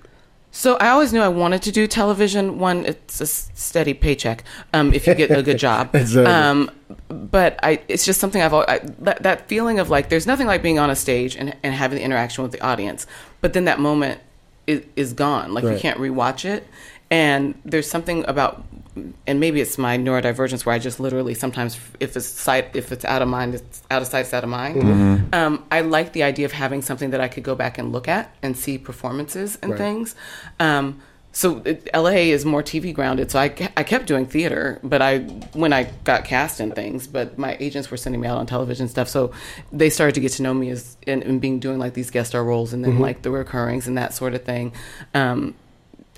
So 0.57 0.75
I 0.77 0.89
always 0.89 1.13
knew 1.13 1.21
I 1.21 1.27
wanted 1.27 1.61
to 1.61 1.71
do 1.71 1.85
television. 1.85 2.57
One, 2.57 2.83
it's 2.83 3.21
a 3.21 3.27
steady 3.27 3.93
paycheck 3.93 4.43
um, 4.73 4.91
if 4.91 5.05
you 5.05 5.13
get 5.13 5.29
a 5.29 5.43
good 5.43 5.59
job. 5.59 5.91
Exactly. 5.95 6.33
um, 6.33 6.71
but 7.09 7.59
I, 7.61 7.79
it's 7.87 8.03
just 8.03 8.19
something 8.19 8.41
I've 8.41 8.53
al- 8.53 8.65
I, 8.67 8.79
that, 8.99 9.21
that 9.21 9.47
feeling 9.47 9.77
of 9.77 9.91
like 9.91 10.09
there's 10.09 10.25
nothing 10.25 10.47
like 10.47 10.63
being 10.63 10.79
on 10.79 10.89
a 10.89 10.95
stage 10.95 11.35
and, 11.35 11.55
and 11.61 11.75
having 11.75 11.99
the 11.99 12.03
interaction 12.03 12.41
with 12.41 12.53
the 12.53 12.61
audience. 12.61 13.05
But 13.39 13.53
then 13.53 13.65
that 13.65 13.79
moment 13.79 14.19
is, 14.65 14.83
is 14.95 15.13
gone. 15.13 15.53
Like 15.53 15.63
you 15.63 15.77
can't 15.77 15.99
rewatch 15.99 16.43
it. 16.43 16.65
And 17.11 17.53
there's 17.63 17.87
something 17.87 18.25
about, 18.27 18.65
and 19.27 19.39
maybe 19.39 19.61
it's 19.61 19.77
my 19.77 19.97
neurodivergence 19.97 20.65
where 20.65 20.75
I 20.75 20.79
just 20.79 20.99
literally 20.99 21.33
sometimes, 21.33 21.77
if 21.99 22.15
it's 22.17 22.25
sight, 22.27 22.75
if 22.75 22.91
it's 22.91 23.05
out 23.05 23.21
of 23.21 23.27
mind, 23.27 23.55
it's 23.55 23.81
out 23.91 24.01
of 24.01 24.07
sight, 24.07 24.21
it's 24.21 24.33
out 24.33 24.43
of 24.43 24.49
mind. 24.49 24.81
Mm-hmm. 24.81 25.33
Um, 25.33 25.63
I 25.71 25.81
like 25.81 26.13
the 26.13 26.23
idea 26.23 26.45
of 26.45 26.51
having 26.51 26.81
something 26.81 27.11
that 27.11 27.21
I 27.21 27.27
could 27.27 27.43
go 27.43 27.55
back 27.55 27.77
and 27.77 27.91
look 27.91 28.07
at 28.07 28.33
and 28.41 28.55
see 28.57 28.77
performances 28.77 29.57
and 29.61 29.71
Right. 29.71 29.77
things. 29.77 30.15
Um, 30.59 31.01
so 31.33 31.61
it, 31.65 31.87
LA 31.93 32.31
is 32.33 32.45
more 32.45 32.63
TV 32.63 32.91
grounded. 32.91 33.29
So 33.29 33.37
I, 33.37 33.53
I 33.77 33.83
kept 33.83 34.07
doing 34.07 34.25
theater, 34.25 34.79
but 34.83 35.03
I 35.03 35.19
when 35.53 35.71
I 35.71 35.83
got 36.03 36.25
cast 36.25 36.59
in 36.59 36.71
things, 36.71 37.05
but 37.05 37.37
my 37.37 37.55
agents 37.59 37.91
were 37.91 37.97
sending 37.97 38.19
me 38.21 38.27
out 38.27 38.39
on 38.39 38.47
television 38.47 38.87
stuff. 38.87 39.07
So 39.07 39.31
they 39.71 39.91
started 39.91 40.15
to 40.15 40.21
get 40.21 40.31
to 40.33 40.41
know 40.41 40.53
me 40.55 40.71
as 40.71 40.97
and, 41.05 41.21
and 41.23 41.39
being 41.39 41.59
doing 41.59 41.77
like 41.77 41.93
these 41.93 42.09
guest 42.09 42.29
star 42.31 42.43
roles 42.43 42.73
and 42.73 42.83
then 42.83 42.93
Mm-hmm. 42.93 43.01
like 43.01 43.21
the 43.21 43.29
recurrings 43.29 43.87
and 43.87 43.97
that 43.99 44.13
sort 44.15 44.33
of 44.33 44.43
thing. 44.45 44.73
Um, 45.13 45.53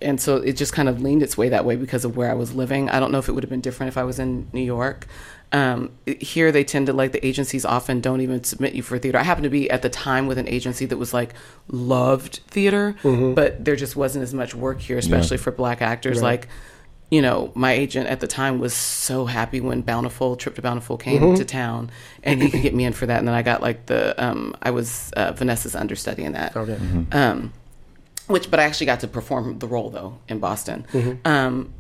and 0.02 0.20
so 0.20 0.38
it 0.38 0.54
just 0.54 0.74
kind 0.74 0.90
of 0.90 1.02
leaned 1.02 1.24
its 1.24 1.38
way 1.38 1.50
that 1.50 1.66
way 1.66 1.76
because 1.76 2.06
of 2.06 2.16
where 2.18 2.30
I 2.30 2.34
was 2.34 2.54
living. 2.54 2.90
I 2.90 3.00
don't 3.00 3.12
know 3.12 3.20
if 3.20 3.30
it 3.30 3.34
would 3.34 3.44
have 3.44 3.50
been 3.50 3.62
different 3.62 3.90
if 3.90 3.98
I 3.98 4.04
was 4.04 4.20
in 4.20 4.50
New 4.54 4.62
York. 4.62 5.08
Um, 5.52 5.92
here 6.06 6.52
they 6.52 6.64
tend 6.64 6.88
to 6.88 6.94
like 6.94 7.12
the 7.12 7.26
agencies 7.26 7.66
often 7.66 8.02
don't 8.02 8.22
even 8.22 8.44
submit 8.44 8.74
you 8.74 8.84
for 8.84 9.00
theater. 9.00 9.18
I 9.18 9.24
happened 9.24 9.46
to 9.46 9.50
be 9.50 9.70
at 9.72 9.82
the 9.82 9.90
time 9.90 10.28
with 10.28 10.38
an 10.38 10.48
agency 10.48 10.86
that 10.86 10.98
was 10.98 11.12
like 11.14 11.34
loved 11.68 12.42
theater, 12.48 12.96
but 13.34 13.66
there 13.66 13.76
just 13.76 13.96
wasn't 13.96 14.24
as 14.24 14.34
much 14.34 14.54
work 14.54 14.80
here, 14.80 14.98
especially 14.98 15.38
for 15.38 15.52
black 15.52 15.82
actors. 15.82 16.18
Like, 16.24 16.48
you 17.10 17.24
know, 17.24 17.52
my 17.56 17.72
agent 17.72 18.06
at 18.08 18.20
the 18.20 18.28
time 18.28 18.60
was 18.60 18.76
so 18.76 19.26
happy 19.26 19.60
when 19.60 19.82
Bountiful 19.82 20.36
Trip 20.36 20.54
to 20.54 20.62
Bountiful 20.62 20.98
came 20.98 21.36
to 21.38 21.44
town, 21.46 21.90
and 22.24 22.44
he 22.44 22.52
could 22.52 22.62
get 22.62 22.76
me 22.76 22.84
in 22.86 22.94
for 22.94 23.08
that. 23.08 23.18
And 23.18 23.28
then 23.28 23.34
I 23.34 23.42
got 23.42 23.64
like 23.64 23.88
the 23.88 24.14
um, 24.24 24.56
I 24.62 24.70
was 24.70 25.12
uh, 25.14 25.32
Vanessa's 25.32 25.76
understudy 25.76 26.24
in 26.24 26.34
that. 26.34 26.56
Okay. 26.56 26.78
Um, 27.12 27.52
which, 28.30 28.50
but 28.50 28.60
I 28.60 28.64
actually 28.64 28.86
got 28.88 29.02
to 29.02 29.08
perform 29.08 29.60
the 29.60 29.68
role 29.68 29.90
though 29.90 30.18
in 30.30 30.40
Boston. 30.40 30.86
Mm-hmm. 30.94 31.28
Um, 31.28 31.74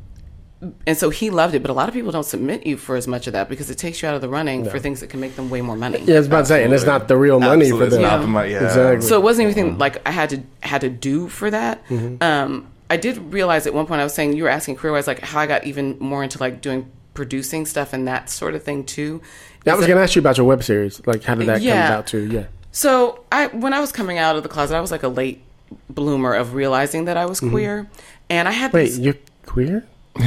and 0.85 0.97
so 0.97 1.09
he 1.09 1.29
loved 1.29 1.55
it, 1.55 1.61
but 1.61 1.71
a 1.71 1.73
lot 1.73 1.87
of 1.87 1.93
people 1.93 2.11
don't 2.11 2.25
submit 2.25 2.65
you 2.65 2.75
for 2.75 2.97
as 2.97 3.07
much 3.07 3.27
of 3.27 3.33
that 3.33 3.47
because 3.47 3.69
it 3.69 3.77
takes 3.77 4.01
you 4.01 4.09
out 4.09 4.15
of 4.15 4.19
the 4.19 4.27
running 4.27 4.69
for 4.69 4.77
things 4.77 4.99
that 4.99 5.09
can 5.09 5.21
make 5.21 5.37
them 5.37 5.49
way 5.49 5.61
more 5.61 5.77
money. 5.77 5.99
Yeah, 6.01 6.15
I 6.15 6.17
was 6.17 6.27
about 6.27 6.39
to 6.41 6.45
say, 6.47 6.65
and 6.65 6.73
it's 6.73 6.83
not 6.83 7.07
the 7.07 7.15
real 7.15 7.39
money 7.39 7.67
Absolutely. 7.67 7.77
for 7.79 7.83
It's 7.85 7.93
them. 7.93 8.01
not 8.01 8.11
Yeah. 8.15 8.17
the 8.17 8.27
money. 8.27 8.51
Yeah. 8.51 8.63
Exactly. 8.65 9.07
So 9.07 9.15
it 9.17 9.23
wasn't 9.23 9.45
anything 9.45 9.77
like 9.77 10.05
I 10.05 10.11
had 10.11 10.29
to 10.31 10.43
had 10.61 10.81
to 10.81 10.89
do 10.89 11.29
for 11.29 11.49
that. 11.49 11.87
Mm-hmm. 11.87 12.21
Um, 12.21 12.67
I 12.89 12.97
did 12.97 13.17
realize 13.31 13.67
at 13.67 13.73
one 13.73 13.85
point 13.85 14.01
I 14.01 14.03
was 14.03 14.13
saying 14.13 14.33
you 14.35 14.43
were 14.43 14.49
asking 14.49 14.75
career 14.75 14.91
wise 14.91 15.07
like 15.07 15.19
how 15.21 15.39
I 15.39 15.47
got 15.47 15.63
even 15.63 15.95
more 15.99 16.23
into 16.25 16.39
like 16.39 16.59
doing 16.59 16.91
producing 17.13 17.65
stuff 17.65 17.93
and 17.93 18.05
that 18.09 18.29
sort 18.29 18.53
of 18.53 18.61
thing 18.63 18.83
too. 18.83 19.21
Yeah, 19.65 19.73
I 19.73 19.75
was 19.77 19.85
going 19.87 19.97
to 19.97 20.03
ask 20.03 20.15
you 20.15 20.19
about 20.21 20.37
your 20.37 20.45
web 20.47 20.61
series. 20.63 21.01
Like, 21.05 21.23
how 21.23 21.35
did 21.35 21.47
that 21.47 21.61
Yeah. 21.61 21.83
come 21.87 21.93
about 21.93 22.07
too? 22.07 22.25
Yeah. 22.27 22.45
So 22.71 23.23
I, 23.31 23.47
when 23.47 23.73
I 23.73 23.79
was 23.79 23.91
coming 23.91 24.17
out 24.17 24.35
of 24.35 24.43
the 24.43 24.49
closet, 24.49 24.75
I 24.75 24.81
was 24.81 24.91
like 24.91 25.03
a 25.03 25.07
late 25.07 25.41
bloomer 25.89 26.33
of 26.33 26.53
realizing 26.53 27.05
that 27.05 27.17
I 27.17 27.25
was 27.25 27.39
queer, 27.39 27.89
and 28.29 28.47
I 28.47 28.51
had 28.51 28.71
Mm-hmm. 28.71 28.77
Wait, 28.77 28.85
these 28.89 28.99
you're 28.99 29.15
queer? 29.45 29.85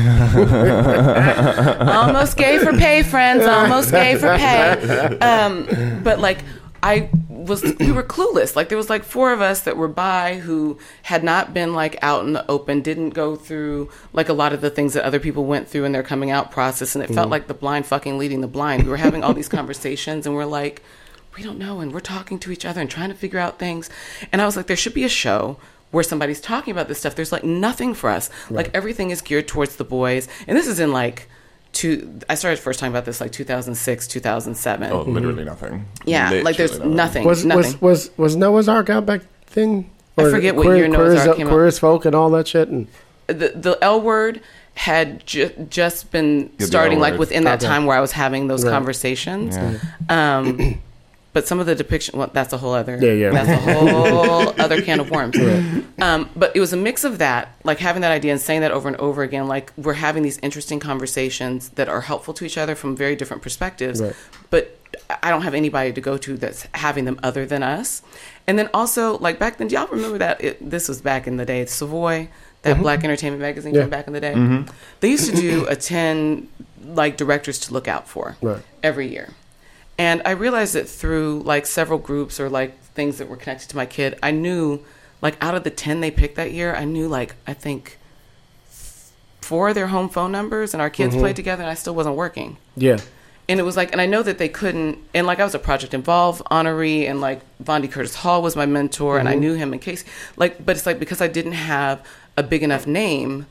almost 1.88 2.37
gay 2.37 2.59
for 2.59 2.72
pay, 2.72 3.02
friends, 3.02 3.44
almost 3.44 3.90
gay 3.90 4.16
for 4.16 4.37
pay. 4.38 5.18
Um, 5.18 6.00
but 6.02 6.18
like 6.18 6.38
I 6.83 7.11
was 7.28 7.62
we 7.78 7.92
were 7.92 8.02
clueless. 8.02 8.57
Like 8.57 8.68
there 8.68 8.78
was 8.78 8.90
like 8.90 9.05
four 9.05 9.33
of 9.33 9.40
us 9.40 9.61
that 9.61 9.76
were 9.76 9.88
bi 9.88 10.38
who 10.38 10.78
had 11.02 11.22
not 11.22 11.52
been 11.55 11.74
like 11.74 11.96
out 12.02 12.24
in 12.24 12.33
the 12.33 12.48
open, 12.50 12.81
didn't 12.81 13.11
go 13.11 13.37
through 13.37 13.90
like 14.12 14.28
a 14.28 14.33
lot 14.33 14.52
of 14.52 14.61
the 14.61 14.70
things 14.70 14.94
that 14.94 15.05
other 15.05 15.20
people 15.20 15.44
went 15.44 15.68
through 15.68 15.85
in 15.85 15.92
their 15.92 16.02
coming 16.02 16.31
out 16.31 16.50
process, 16.50 16.94
and 16.94 17.05
it 17.05 17.12
felt 17.12 17.28
like 17.28 17.46
the 17.46 17.55
blind 17.55 17.87
fucking 17.87 18.18
leading 18.18 18.40
the 18.40 18.48
blind. 18.48 18.85
We 18.85 18.90
were 18.90 18.96
having 18.96 19.22
all 19.22 19.35
these 19.35 19.48
conversations, 19.61 20.26
and 20.26 20.35
we're 20.35 20.44
like, 20.44 20.83
we 21.37 21.42
don't 21.42 21.59
know, 21.59 21.81
and 21.81 21.92
we're 21.92 22.01
talking 22.01 22.38
to 22.40 22.53
each 22.53 22.64
other 22.64 22.81
and 22.81 22.90
trying 22.90 23.09
to 23.09 23.14
figure 23.14 23.38
out 23.38 23.59
things. 23.59 23.88
And 24.33 24.40
I 24.42 24.47
was 24.47 24.57
like, 24.57 24.66
there 24.66 24.77
should 24.77 24.95
be 24.95 25.05
a 25.05 25.09
show 25.09 25.57
where 25.90 26.05
somebody's 26.05 26.40
talking 26.40 26.73
about 26.73 26.88
this 26.88 26.99
stuff. 26.99 27.14
There's 27.14 27.33
like 27.33 27.45
nothing 27.45 27.95
for 27.95 28.11
us. 28.11 28.31
Like 28.51 28.71
everything 28.75 29.11
is 29.11 29.21
geared 29.21 29.49
towards 29.49 29.77
the 29.77 29.85
boys, 29.85 30.29
and 30.47 30.57
this 30.57 30.66
is 30.66 30.79
in 30.79 30.92
like. 30.92 31.29
Two, 31.75 32.21
I 32.29 32.35
started 32.35 32.59
first 32.61 32.79
talking 32.81 32.92
about 32.92 33.07
this 33.07 33.18
like 33.18 33.33
2006, 33.33 34.07
2007. 34.07 34.92
Oh, 34.92 35.01
literally 35.05 35.42
nothing. 35.42 35.87
Yeah, 36.05 36.42
like 36.45 36.59
there's 36.59 36.73
Literally 36.73 36.95
nothing. 36.95 37.25
Was 37.25 37.47
nothing. 37.47 37.62
was 37.81 37.81
was 37.81 38.11
was 38.18 38.37
Noah's 38.37 38.68
Arc 38.68 38.90
out 38.90 39.07
back 39.07 39.23
then? 39.55 39.90
I 40.18 40.25
Or 40.25 40.31
forget 40.31 40.55
what 40.55 40.64
queer, 40.66 40.77
year 40.77 40.88
Noah's 40.88 41.14
queer 41.23 41.29
Ark 41.29 41.37
came 41.38 41.47
out. 41.47 41.51
queer 41.51 41.64
as 41.66 41.79
folk 41.79 42.05
and 42.05 42.14
all 42.14 42.29
that 42.29 42.47
shit. 42.47 42.68
And 42.68 42.88
the 43.27 43.53
the 43.57 43.79
L 43.81 44.03
word 44.03 44.42
had 44.75 45.27
ju- 45.27 45.49
just 45.71 46.11
been 46.12 46.51
the 46.59 46.66
starting 46.66 47.01
like 47.01 47.18
within 47.18 47.45
that 47.45 47.62
Okay. 47.62 47.68
time 47.73 47.87
where 47.87 47.97
I 47.97 48.03
was 48.03 48.12
having 48.12 48.49
those 48.49 48.64
Right. 48.66 48.71
conversations. 48.71 49.57
Um, 50.11 50.83
but 51.33 51.47
some 51.49 51.59
of 51.61 51.66
the 51.66 51.75
depiction, 51.75 52.18
well, 52.18 52.31
that's 52.33 52.53
a 52.53 52.59
whole 52.59 52.75
other, 52.75 52.99
Yeah, 53.01 53.12
yeah. 53.12 53.31
that's 53.31 53.49
a 53.49 53.57
whole 53.75 54.49
other 54.61 54.83
can 54.83 55.01
of 55.01 55.11
worms. 55.11 55.37
Um, 56.01 56.29
but 56.37 56.55
it 56.55 56.61
was 56.61 56.73
a 56.73 56.77
mix 56.77 57.05
of 57.05 57.18
that, 57.18 57.55
like 57.64 57.79
having 57.79 58.03
that 58.03 58.12
idea 58.12 58.33
and 58.33 58.40
saying 58.40 58.61
that 58.62 58.71
over 58.73 58.88
and 58.88 58.97
over 58.99 59.23
again. 59.23 59.49
Like 59.49 59.73
we're 59.77 59.95
having 59.95 60.23
these 60.23 60.38
interesting 60.38 60.79
conversations 60.81 61.71
that 61.71 61.88
are 61.88 62.03
helpful 62.03 62.35
to 62.35 62.45
each 62.45 62.59
other 62.59 62.75
from 62.75 62.97
very 62.97 63.16
different 63.16 63.42
perspectives. 63.42 64.01
Right. 64.03 64.14
But 64.51 64.79
I 65.23 65.31
don't 65.31 65.42
have 65.42 65.55
anybody 65.55 65.92
to 65.92 66.01
go 66.01 66.18
to 66.18 66.37
that's 66.37 66.66
having 66.75 67.05
them 67.07 67.18
other 67.23 67.47
than 67.47 67.62
us. 67.62 68.03
And 68.47 68.59
then 68.59 68.68
also, 68.75 69.16
like 69.18 69.38
back 69.38 69.57
then, 69.59 69.68
do 69.68 69.77
y'all 69.77 69.87
remember 69.87 70.18
that? 70.18 70.42
It, 70.45 70.71
this 70.71 70.88
was 70.88 71.01
back 71.01 71.27
in 71.27 71.37
the 71.38 71.45
day. 71.47 71.64
Savoy, 71.66 72.29
that 72.62 72.79
Black 72.79 73.03
Entertainment 73.05 73.40
magazine 73.40 73.75
Yeah. 73.75 73.83
from 73.83 73.90
back 73.90 74.07
in 74.07 74.12
the 74.12 74.21
day. 74.21 74.64
They 75.01 75.11
used 75.11 75.29
to 75.31 75.35
do 75.37 75.66
a 75.66 75.77
10 75.77 76.47
like 76.85 77.16
directors 77.16 77.59
to 77.61 77.73
look 77.73 77.88
out 77.88 78.07
for 78.09 78.37
Right. 78.42 78.62
every 78.83 79.09
year. 79.09 79.31
And 79.98 80.22
I 80.24 80.31
realized 80.31 80.74
that 80.74 80.88
through 80.88 81.42
like 81.44 81.66
several 81.66 81.98
groups 81.98 82.40
or 82.40 82.48
like 82.48 82.78
things 82.94 83.18
that 83.18 83.28
were 83.28 83.37
connected 83.37 83.68
to 83.70 83.76
my 83.76 83.87
kid, 83.87 84.18
I 84.22 84.31
knew 84.31 84.85
like 85.20 85.37
out 85.42 85.55
of 85.55 85.64
the 85.64 85.70
10 85.70 86.00
they 86.00 86.11
picked 86.11 86.37
that 86.37 86.52
year, 86.52 86.74
I 86.74 86.85
knew 86.85 87.09
like, 87.09 87.35
I 87.46 87.55
think 87.55 87.98
four 89.40 89.68
of 89.68 89.74
their 89.74 89.88
home 89.88 90.09
phone 90.09 90.33
numbers 90.33 90.72
and 90.72 90.81
our 90.81 90.90
kids 90.90 91.12
mm-hmm. 91.12 91.22
played 91.22 91.37
together 91.37 91.62
and 91.62 91.70
I 91.70 91.74
still 91.74 91.94
wasn't 91.94 92.16
working. 92.16 92.57
yeah, 92.76 92.98
And 93.48 93.61
it 93.61 93.64
was 93.64 93.76
like, 93.76 93.92
and 93.92 94.00
I 94.00 94.07
know 94.07 94.22
that 94.22 94.38
they 94.38 94.48
couldn't, 94.48 94.98
and 95.14 95.26
like 95.26 95.40
I 95.40 95.44
was 95.44 95.55
a 95.55 95.59
Project 95.59 95.94
Involve 95.94 96.42
honoree, 96.50 97.09
and 97.09 97.20
like 97.20 97.40
Vondie 97.62 97.90
Curtis 97.90 98.14
Hall 98.16 98.40
was 98.40 98.57
my 98.57 98.66
mentor, 98.66 99.18
and 99.18 99.28
I 99.28 99.33
mm-hmm. 99.33 99.40
knew 99.40 99.55
him 99.55 99.72
in 99.72 99.78
case, 99.78 100.05
Like, 100.37 100.64
but 100.64 100.76
it's 100.76 100.87
like 100.87 100.98
because 100.98 101.20
I 101.20 101.28
didn't 101.28 101.52
have 101.52 102.07
a 102.37 102.42
big 102.42 102.62
enough 102.62 102.87
name, 102.87 103.46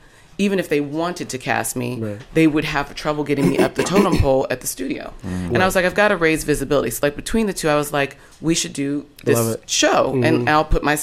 even 0.46 0.58
if 0.60 0.68
they 0.70 0.82
wanted 0.82 1.28
to 1.30 1.38
cast 1.38 1.76
me, 1.76 1.90
Right. 2.00 2.20
they 2.34 2.48
would 2.48 2.66
have 2.66 2.94
trouble 2.96 3.24
getting 3.24 3.48
me 3.50 3.58
up 3.66 3.76
the 3.76 3.84
totem 3.84 4.18
pole 4.24 4.48
at 4.50 4.60
the 4.62 4.68
studio. 4.68 5.14
And 5.24 5.58
I 5.62 5.66
was 5.66 5.76
like, 5.76 5.86
I've 5.86 6.00
got 6.04 6.10
to 6.10 6.18
raise 6.18 6.44
visibility. 6.44 6.90
So 6.92 7.00
like 7.06 7.16
between 7.16 7.46
the 7.48 7.54
two, 7.54 7.70
I 7.70 7.76
was 7.76 7.92
like, 7.94 8.18
we 8.42 8.54
should 8.56 8.74
do 8.74 9.06
this 9.24 9.58
show, 9.68 10.00
and 10.24 10.50
I'll 10.50 10.66
put 10.76 10.84
my. 10.84 10.98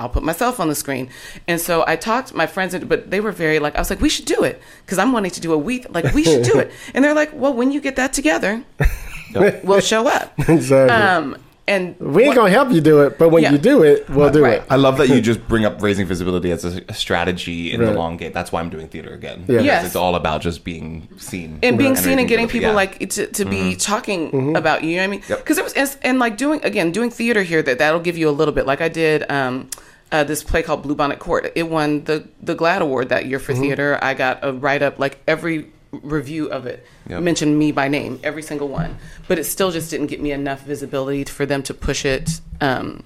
I'll 0.00 0.08
put 0.08 0.22
myself 0.22 0.60
on 0.60 0.68
the 0.68 0.76
screen, 0.76 1.08
and 1.48 1.60
so 1.60 1.82
I 1.84 1.96
talked 1.96 2.28
to 2.28 2.36
my 2.36 2.46
friends, 2.46 2.78
but 2.92 3.10
they 3.10 3.18
were 3.18 3.32
very 3.32 3.58
like, 3.58 3.74
I 3.74 3.80
was 3.80 3.90
like, 3.90 4.00
we 4.00 4.08
should 4.08 4.24
do 4.36 4.44
it 4.44 4.62
because 4.86 4.98
I'm 5.02 5.10
wanting 5.12 5.32
to 5.32 5.40
do 5.40 5.52
a 5.52 5.58
week, 5.58 5.82
like 5.90 6.14
we 6.14 6.22
should 6.22 6.44
do 6.44 6.60
it, 6.62 6.70
and 6.94 7.04
they're 7.04 7.18
like, 7.22 7.30
well, 7.34 7.52
when 7.52 7.72
you 7.72 7.80
get 7.80 7.96
that 7.96 8.12
together, 8.12 8.62
we'll 9.64 9.80
show 9.80 10.06
up. 10.06 10.32
exactly. 10.48 10.94
Um, 10.96 11.36
and 11.70 11.94
we 12.00 12.22
ain't 12.24 12.28
what- 12.30 12.36
gonna 12.36 12.50
help 12.50 12.70
you 12.72 12.80
do 12.80 13.00
it, 13.04 13.16
but 13.18 13.28
when 13.30 13.42
Yeah. 13.44 13.52
you 13.52 13.58
do 13.58 13.82
it, 13.82 14.08
we'll 14.10 14.28
do 14.30 14.42
Right. 14.44 14.54
it. 14.58 14.64
I 14.68 14.76
love 14.76 14.98
that 14.98 15.08
you 15.08 15.20
just 15.20 15.40
bring 15.48 15.64
up 15.64 15.80
raising 15.80 16.06
visibility 16.06 16.50
as 16.50 16.64
a, 16.64 16.82
a 16.88 16.94
strategy 16.94 17.72
in 17.72 17.80
Right. 17.80 17.86
the 17.92 17.98
long 17.98 18.16
game. 18.16 18.32
That's 18.32 18.50
why 18.52 18.60
I'm 18.60 18.70
doing 18.70 18.88
theater 18.88 19.12
again. 19.14 19.44
Yeah. 19.46 19.60
Yes. 19.60 19.86
It's 19.86 19.96
all 19.96 20.14
about 20.16 20.40
just 20.42 20.64
being 20.64 21.08
seen. 21.16 21.58
and 21.62 21.78
being 21.78 21.90
raising 21.94 22.04
seen 22.04 22.18
and 22.18 22.28
getting 22.28 22.48
people 22.48 22.70
Yeah. 22.70 22.74
like 22.82 22.98
to, 23.10 23.26
to 23.26 23.44
be 23.44 23.56
Mm-hmm. 23.56 23.78
talking 23.78 24.56
about 24.56 24.82
you. 24.84 24.90
You 24.90 24.96
know 24.96 25.02
what 25.02 25.04
I 25.04 25.10
mean? 25.10 25.22
Yep. 25.28 25.38
Because 25.38 25.58
it 25.58 25.64
was 25.64 25.72
and, 25.74 25.96
and 26.02 26.18
like 26.18 26.36
doing 26.36 26.60
again 26.64 26.90
doing 26.90 27.10
theater 27.10 27.42
here 27.42 27.62
that 27.62 27.78
that'll 27.78 28.00
give 28.00 28.18
you 28.18 28.28
a 28.28 28.32
little 28.40 28.52
bit. 28.54 28.66
Like 28.66 28.80
I 28.80 28.88
did 28.88 29.24
um, 29.30 29.68
uh, 30.12 30.24
this 30.24 30.42
play 30.42 30.62
called 30.62 30.82
Blue 30.82 30.96
Bonnet 30.96 31.20
Court. 31.20 31.52
It 31.54 31.68
won 31.70 32.02
the 32.04 32.24
the 32.42 32.54
GLAAD 32.56 32.80
Award 32.80 33.08
that 33.10 33.26
year 33.26 33.38
for 33.38 33.52
Mm-hmm. 33.52 33.62
theater. 33.62 33.98
I 34.02 34.14
got 34.14 34.40
a 34.42 34.52
write 34.52 34.82
up 34.82 34.98
like 34.98 35.18
every 35.28 35.66
review 35.92 36.46
of 36.50 36.66
it 36.66 36.86
Yep. 37.08 37.22
mentioned 37.22 37.58
me 37.58 37.72
by 37.72 37.88
name 37.88 38.20
every 38.22 38.42
single 38.42 38.68
one 38.68 38.96
but 39.26 39.38
it 39.38 39.44
still 39.44 39.70
just 39.72 39.90
didn't 39.90 40.06
get 40.06 40.20
me 40.20 40.30
enough 40.32 40.62
visibility 40.62 41.24
for 41.24 41.44
them 41.46 41.62
to 41.64 41.74
push 41.74 42.04
it 42.04 42.40
um 42.60 43.02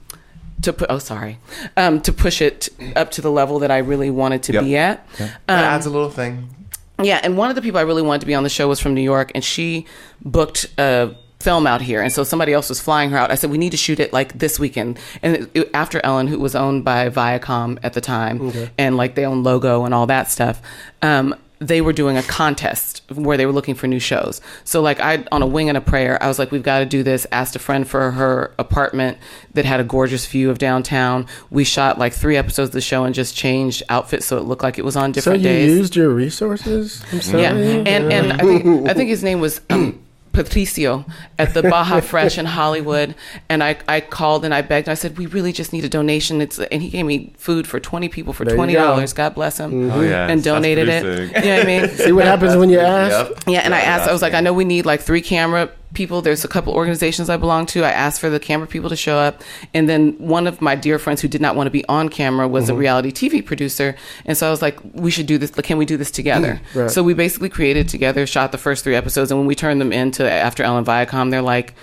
to 0.61 0.73
put 0.73 0.90
oh 0.90 0.99
sorry 0.99 1.38
um 1.77 2.01
to 2.03 2.12
push 2.12 2.42
it 2.42 2.68
up 2.97 3.11
to 3.12 3.23
the 3.23 3.31
level 3.31 3.59
that 3.59 3.70
i 3.70 3.79
really 3.79 4.11
wanted 4.11 4.42
to 4.42 4.53
Yep. 4.53 4.64
be 4.64 4.77
at 4.77 5.09
That 5.16 5.31
Um, 5.49 5.59
adds 5.59 5.87
a 5.87 5.90
little 5.90 6.11
thing. 6.11 6.49
yeah, 7.03 7.20
and 7.23 7.37
one 7.37 7.49
of 7.51 7.57
the 7.57 7.62
people 7.62 7.79
I 7.79 7.83
really 7.83 8.03
wanted 8.03 8.20
to 8.20 8.27
be 8.27 8.35
on 8.35 8.42
the 8.44 8.49
show 8.49 8.68
was 8.68 8.79
from 8.81 8.94
New 8.94 9.01
York, 9.03 9.33
and 9.35 9.42
she 9.42 9.85
booked 10.25 10.66
a 10.79 11.14
film 11.40 11.66
out 11.66 11.83
here, 11.83 12.01
and 12.01 12.12
so 12.12 12.23
somebody 12.23 12.53
else 12.53 12.68
was 12.68 12.81
flying 12.81 13.11
her 13.11 13.18
out. 13.18 13.31
I 13.33 13.35
said 13.35 13.51
we 13.51 13.59
need 13.59 13.70
to 13.73 13.77
shoot 13.77 13.99
it 14.01 14.12
like 14.12 14.38
this 14.38 14.59
weekend, 14.61 14.99
and 15.23 15.37
it, 15.37 15.51
it- 15.55 15.73
AfterEllen, 15.73 16.29
who 16.29 16.38
was 16.38 16.55
owned 16.55 16.85
by 16.85 17.09
Viacom 17.11 17.79
at 17.83 17.94
the 17.94 18.01
time, 18.01 18.53
and 18.79 18.97
like 18.97 19.16
they 19.16 19.27
own 19.27 19.42
Logo 19.42 19.85
and 19.85 19.92
all 19.92 20.07
that 20.07 20.31
stuff. 20.31 20.62
Um, 21.03 21.35
they 21.66 21.81
were 21.81 21.92
doing 21.92 22.16
a 22.16 22.22
contest 22.22 23.03
where 23.14 23.37
they 23.37 23.46
were 23.46 23.53
looking 23.53 23.74
for 23.74 23.87
new 23.87 23.98
shows. 23.98 24.40
So 24.64 24.81
like 24.83 25.00
I 25.00 25.24
on 25.33 25.40
a 25.42 25.46
wing 25.46 25.68
and 25.68 25.79
a 25.79 25.81
prayer, 25.81 26.22
I 26.22 26.29
was 26.29 26.38
like, 26.38 26.50
we've 26.50 26.62
got 26.62 26.81
to 26.81 26.87
do 26.87 27.03
this. 27.03 27.27
Asked 27.33 27.57
a 27.57 27.59
friend 27.59 27.88
for 27.88 28.11
her 28.12 28.53
apartment 28.59 29.18
that 29.55 29.64
had 29.64 29.81
a 29.81 29.85
gorgeous 29.85 30.27
view 30.27 30.50
of 30.50 30.59
downtown. 30.59 31.27
We 31.50 31.64
shot 31.64 31.98
like 31.98 32.12
three 32.12 32.37
episodes 32.37 32.68
of 32.68 32.72
the 32.74 32.81
show 32.81 33.05
and 33.05 33.14
just 33.14 33.35
changed 33.35 33.83
outfits 33.88 34.27
so 34.27 34.37
it 34.37 34.42
looked 34.44 34.62
like 34.62 34.79
it 34.79 34.85
was 34.85 34.96
on 34.96 35.12
different 35.12 35.42
So 35.42 35.48
you 35.48 35.55
days. 35.57 35.77
used 35.79 35.96
your 35.96 36.11
resources. 36.11 37.03
I'm 37.12 37.20
sorry. 37.22 37.42
Yeah, 37.42 37.55
and 37.55 38.12
and 38.12 38.33
I 38.35 38.38
think 38.38 38.88
I 38.90 38.94
think 38.94 39.09
his 39.09 39.22
name 39.24 39.40
was 39.40 39.61
um, 39.70 40.04
Patricio 40.35 41.05
at 41.38 41.55
the 41.55 41.62
Baja 41.62 42.01
Fresh 42.01 42.37
in 42.37 42.44
Hollywood, 42.47 43.14
and 43.49 43.62
I, 43.64 43.79
I 43.88 44.01
called 44.01 44.44
and 44.44 44.53
I 44.53 44.61
begged. 44.62 44.88
And 44.88 44.92
I 44.92 44.94
said 44.94 45.16
we 45.16 45.27
really 45.27 45.53
just 45.53 45.73
need 45.73 45.85
a 45.85 45.88
donation. 45.88 46.40
It's 46.40 46.59
and 46.59 46.83
he 46.83 46.90
gave 46.90 47.07
me 47.07 47.33
food 47.38 47.66
for 47.66 47.81
twenty 47.81 48.09
people 48.09 48.33
for 48.33 48.44
There 48.44 48.55
you 48.55 48.57
twenty 48.57 48.73
go. 48.75 48.81
dollars. 48.81 49.12
God 49.12 49.35
bless 49.35 49.59
him. 49.59 49.70
Mm-hmm. 49.73 49.90
Oh, 49.92 50.01
yeah. 50.03 50.27
and 50.29 50.42
donated 50.42 50.88
it. 50.88 51.05
You 51.44 51.51
know 51.51 51.57
what 51.57 51.62
I 51.62 51.66
mean? 51.66 51.88
See 51.88 52.12
what 52.12 52.25
happens 52.27 52.57
when 52.57 52.68
you 52.70 52.81
ask. 52.81 53.31
Yep. 53.31 53.38
Yeah, 53.47 53.61
and 53.61 53.75
I 53.75 53.81
asked. 53.81 54.09
I 54.09 54.12
was 54.12 54.23
like, 54.23 54.35
I 54.35 54.40
know 54.40 54.53
we 54.53 54.64
need 54.64 54.85
like 54.87 55.01
three 55.01 55.23
camera 55.23 55.70
people. 55.94 56.22
There's 56.22 56.44
a 56.44 56.48
couple 56.48 56.74
organizations 56.74 57.30
I 57.30 57.37
belong 57.37 57.66
to. 57.66 57.85
I 57.85 57.90
asked 57.90 58.20
for 58.20 58.28
the 58.28 58.40
camera 58.40 58.66
people 58.66 58.90
to 58.90 58.96
show 58.96 59.16
up, 59.16 59.42
and 59.72 59.88
then 59.88 60.12
one 60.18 60.46
of 60.46 60.61
my 60.61 60.74
dear 60.74 60.98
friends 60.98 61.20
who 61.20 61.28
did 61.28 61.40
not 61.40 61.57
want 61.57 61.66
to 61.66 61.70
be 61.70 61.85
on 61.88 62.09
camera 62.09 62.46
was 62.46 62.68
a 62.68 62.72
mm-hmm. 62.72 62.80
reality 62.80 63.12
TV 63.12 63.44
producer, 63.44 63.96
and 64.24 64.37
so 64.37 64.46
I 64.46 64.50
was 64.50 64.61
like, 64.61 64.78
we 64.92 65.11
should 65.11 65.26
do 65.26 65.38
this. 65.38 65.50
Can 65.50 65.78
we 65.78 65.87
do 65.87 65.96
this 65.96 66.11
together? 66.11 66.61
Right. 66.74 66.90
So 66.90 67.02
we 67.02 67.14
basically 67.14 67.48
created 67.48 67.88
together, 67.88 68.26
shot 68.26 68.52
the 68.52 68.59
first 68.59 68.85
three 68.85 68.94
episodes, 68.94 69.30
and 69.30 69.38
when 69.38 69.46
we 69.46 69.54
turned 69.54 69.80
them 69.80 69.92
into 69.92 70.22
AfterEllen 70.22 70.85
Viacom, 70.85 71.30
they're 71.30 71.42
like. 71.42 71.74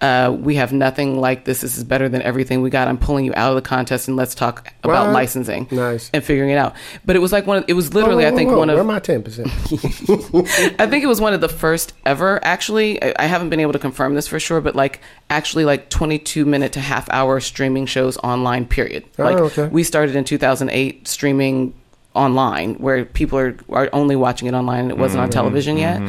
Uh, 0.00 0.30
we 0.38 0.54
have 0.54 0.72
nothing 0.72 1.20
like 1.20 1.44
this. 1.44 1.60
This 1.62 1.76
is 1.76 1.82
better 1.82 2.08
than 2.08 2.22
everything 2.22 2.62
we 2.62 2.70
got. 2.70 2.86
I'm 2.86 2.98
pulling 2.98 3.24
you 3.24 3.32
out 3.34 3.50
of 3.50 3.56
the 3.56 3.62
contest 3.68 4.06
and 4.06 4.16
let's 4.16 4.32
talk 4.34 4.72
about 4.84 5.06
What? 5.06 5.12
licensing 5.14 5.66
Nice. 5.72 6.08
and 6.14 6.22
figuring 6.22 6.50
it 6.50 6.56
out. 6.56 6.76
But 7.04 7.16
it 7.16 7.18
was 7.18 7.32
like 7.32 7.46
one. 7.48 7.58
Of, 7.58 7.64
it 7.66 7.72
was 7.72 7.94
literally, 7.94 8.22
Whoa, 8.22 8.28
I 8.28 8.30
whoa, 8.30 8.36
think, 8.36 8.50
whoa, 8.50 8.58
one 8.58 8.70
of 8.70 8.76
Where 8.76 8.84
my 8.84 9.00
ten 9.00 9.22
percent? 9.24 9.48
I 10.80 10.86
think 10.86 11.02
it 11.04 11.08
was 11.08 11.20
one 11.20 11.32
of 11.34 11.40
the 11.40 11.48
first 11.48 11.94
ever. 12.06 12.38
Actually, 12.44 13.02
I, 13.02 13.14
I 13.18 13.26
haven't 13.26 13.50
been 13.50 13.60
able 13.60 13.72
to 13.72 13.78
confirm 13.78 14.14
this 14.14 14.28
for 14.28 14.38
sure, 14.38 14.60
but 14.60 14.76
like 14.76 15.00
actually, 15.30 15.64
like 15.64 15.90
twenty-two 15.90 16.44
minute 16.46 16.72
to 16.72 16.80
half 16.80 17.08
hour 17.10 17.40
streaming 17.40 17.86
shows 17.86 18.16
online. 18.18 18.66
Period. 18.66 19.04
Oh, 19.18 19.24
Like 19.24 19.36
okay. 19.38 19.66
we 19.68 19.82
started 19.82 20.14
in 20.16 20.24
two 20.24 20.38
thousand 20.38 20.70
eight 20.70 21.08
streaming 21.08 21.74
online 22.18 22.74
where 22.74 23.04
people 23.04 23.38
are, 23.38 23.56
are 23.70 23.88
only 23.92 24.16
watching 24.16 24.48
it 24.48 24.54
online 24.54 24.80
and 24.80 24.90
it 24.90 24.98
wasn't 24.98 25.18
Mm-hmm. 25.20 25.24
on 25.24 25.30
television 25.30 25.76
yet 25.78 26.02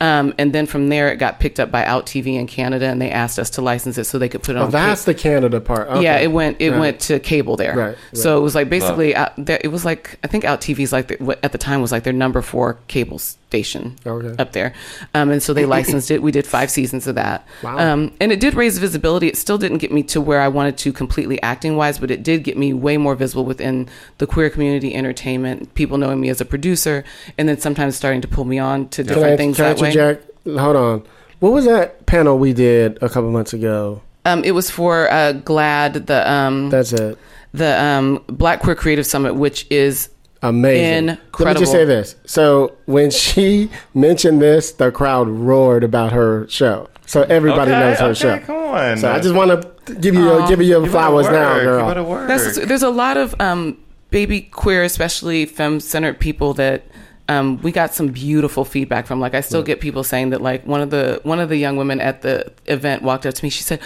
um, 0.00 0.32
and 0.38 0.52
then 0.52 0.66
from 0.66 0.88
there 0.88 1.10
it 1.12 1.16
got 1.16 1.40
picked 1.40 1.58
up 1.60 1.70
by 1.70 1.84
out 1.84 2.06
tv 2.06 2.38
in 2.38 2.46
canada 2.46 2.86
and 2.86 3.00
they 3.02 3.10
asked 3.10 3.38
us 3.38 3.50
to 3.50 3.62
license 3.62 3.98
it 3.98 4.04
so 4.04 4.18
they 4.18 4.28
could 4.28 4.42
put 4.42 4.56
it 4.56 4.58
Oh, 4.58 4.64
on 4.66 4.70
that's 4.70 5.04
the 5.04 5.14
Canada 5.14 5.60
part. 5.60 5.88
Okay. 5.88 6.02
yeah, 6.02 6.18
it 6.18 6.28
went 6.28 6.60
it 6.60 6.70
Right. 6.70 6.80
went 6.80 7.00
to 7.08 7.18
cable 7.20 7.56
there. 7.56 7.76
Right, 7.76 7.96
So 8.14 8.38
it 8.38 8.40
was 8.40 8.54
like 8.54 8.68
basically 8.68 9.14
out, 9.16 9.32
it 9.38 9.70
was 9.70 9.84
like 9.84 10.18
I 10.24 10.26
think 10.28 10.44
Out 10.44 10.60
TV's 10.60 10.92
like 10.92 11.08
the, 11.08 11.38
at 11.44 11.52
the 11.52 11.58
time 11.58 11.80
was 11.82 11.92
like 11.92 12.04
their 12.04 12.12
number 12.12 12.42
four 12.42 12.78
cable 12.88 13.18
station 13.56 13.96
Okay. 14.06 14.34
up 14.42 14.52
there, 14.52 14.74
um, 15.14 15.30
and 15.30 15.42
so 15.42 15.54
they 15.54 15.64
licensed 15.64 16.10
it. 16.10 16.20
We 16.22 16.30
did 16.30 16.46
five 16.46 16.70
seasons 16.70 17.06
of 17.06 17.14
that, 17.14 17.46
Wow. 17.62 17.78
um, 17.78 18.12
and 18.20 18.30
it 18.32 18.40
did 18.40 18.54
raise 18.54 18.76
visibility. 18.78 19.28
It 19.28 19.36
still 19.36 19.56
didn't 19.58 19.78
get 19.78 19.90
me 19.92 20.02
to 20.04 20.20
where 20.20 20.40
I 20.40 20.48
wanted 20.48 20.76
to 20.78 20.92
completely 20.92 21.40
acting 21.42 21.76
wise, 21.76 21.98
but 21.98 22.10
it 22.10 22.22
did 22.22 22.44
get 22.44 22.56
me 22.58 22.72
way 22.74 22.96
more 22.98 23.14
visible 23.14 23.44
within 23.46 23.88
the 24.18 24.26
queer 24.26 24.50
community, 24.50 24.94
entertainment, 24.94 25.74
people 25.74 25.96
knowing 25.96 26.20
me 26.20 26.28
as 26.28 26.40
a 26.40 26.44
producer, 26.44 27.02
and 27.38 27.48
then 27.48 27.58
sometimes 27.58 27.96
starting 27.96 28.20
to 28.20 28.28
pull 28.28 28.44
me 28.44 28.58
on 28.58 28.88
to 28.90 29.02
different 29.02 29.32
I, 29.32 29.36
things 29.36 29.56
that 29.56 29.78
way. 29.80 29.88
interject? 29.88 30.30
Hold 30.46 30.76
on. 30.76 31.02
What 31.40 31.52
was 31.52 31.64
that 31.64 32.04
panel 32.06 32.38
we 32.38 32.52
did 32.52 32.98
a 33.02 33.08
couple 33.08 33.30
months 33.30 33.52
ago? 33.54 34.02
Um, 34.26 34.42
it 34.44 34.52
was 34.52 34.70
for 34.70 35.10
uh, 35.10 35.32
GLAAD, 35.44 36.06
the 36.06 36.30
um, 36.30 36.68
That's 36.70 36.92
it. 36.92 37.16
the 37.54 37.80
um, 37.82 38.22
Black 38.26 38.60
Queer 38.60 38.74
Creative 38.74 39.06
Summit, 39.06 39.34
which 39.34 39.66
is 39.70 40.08
Amazing. 40.48 41.18
Let 41.38 41.54
me 41.54 41.60
just 41.60 41.72
say 41.72 41.84
this. 41.84 42.16
So 42.24 42.76
when 42.86 43.10
she 43.10 43.70
mentioned 43.94 44.40
this, 44.40 44.72
the 44.72 44.90
crowd 44.90 45.28
roared 45.28 45.84
about 45.84 46.12
her 46.12 46.48
show. 46.48 46.88
So 47.06 47.22
everybody 47.22 47.70
Okay, 47.70 47.80
knows 47.80 47.98
her 47.98 48.06
okay, 48.06 48.14
show. 48.14 48.38
come 48.40 48.56
on. 48.56 48.96
So 48.98 49.12
I 49.12 49.20
just 49.20 49.34
want 49.34 49.50
to 49.86 49.94
give 49.94 50.14
you 50.14 50.24
your, 50.24 50.46
give 50.48 50.60
you 50.60 50.66
your 50.66 50.80
Give 50.80 50.88
a 50.88 50.92
flowers 50.92 51.26
now, 51.26 51.54
girl. 51.60 51.88
Give 51.88 51.96
it 51.96 52.00
a 52.00 52.04
work. 52.04 52.26
That's, 52.28 52.56
there's 52.58 52.82
a 52.82 52.90
lot 52.90 53.16
of 53.16 53.40
um, 53.40 53.78
baby 54.10 54.40
queer, 54.40 54.82
especially 54.82 55.46
femme 55.46 55.78
centered 55.78 56.18
people 56.18 56.54
that 56.54 56.82
um, 57.28 57.60
we 57.62 57.70
got 57.70 57.94
some 57.94 58.08
beautiful 58.08 58.64
feedback 58.64 59.06
from. 59.06 59.20
Like 59.20 59.34
I 59.34 59.40
still 59.40 59.62
get 59.62 59.80
people 59.80 60.02
saying 60.04 60.30
that 60.30 60.40
like 60.40 60.66
one 60.66 60.80
of 60.80 60.90
the 60.90 61.20
one 61.22 61.38
of 61.40 61.48
the 61.48 61.56
young 61.56 61.76
women 61.76 62.00
at 62.00 62.22
the 62.22 62.52
event 62.66 63.02
walked 63.02 63.24
up 63.26 63.34
to 63.34 63.44
me. 63.44 63.50
She 63.50 63.62
said, 63.62 63.80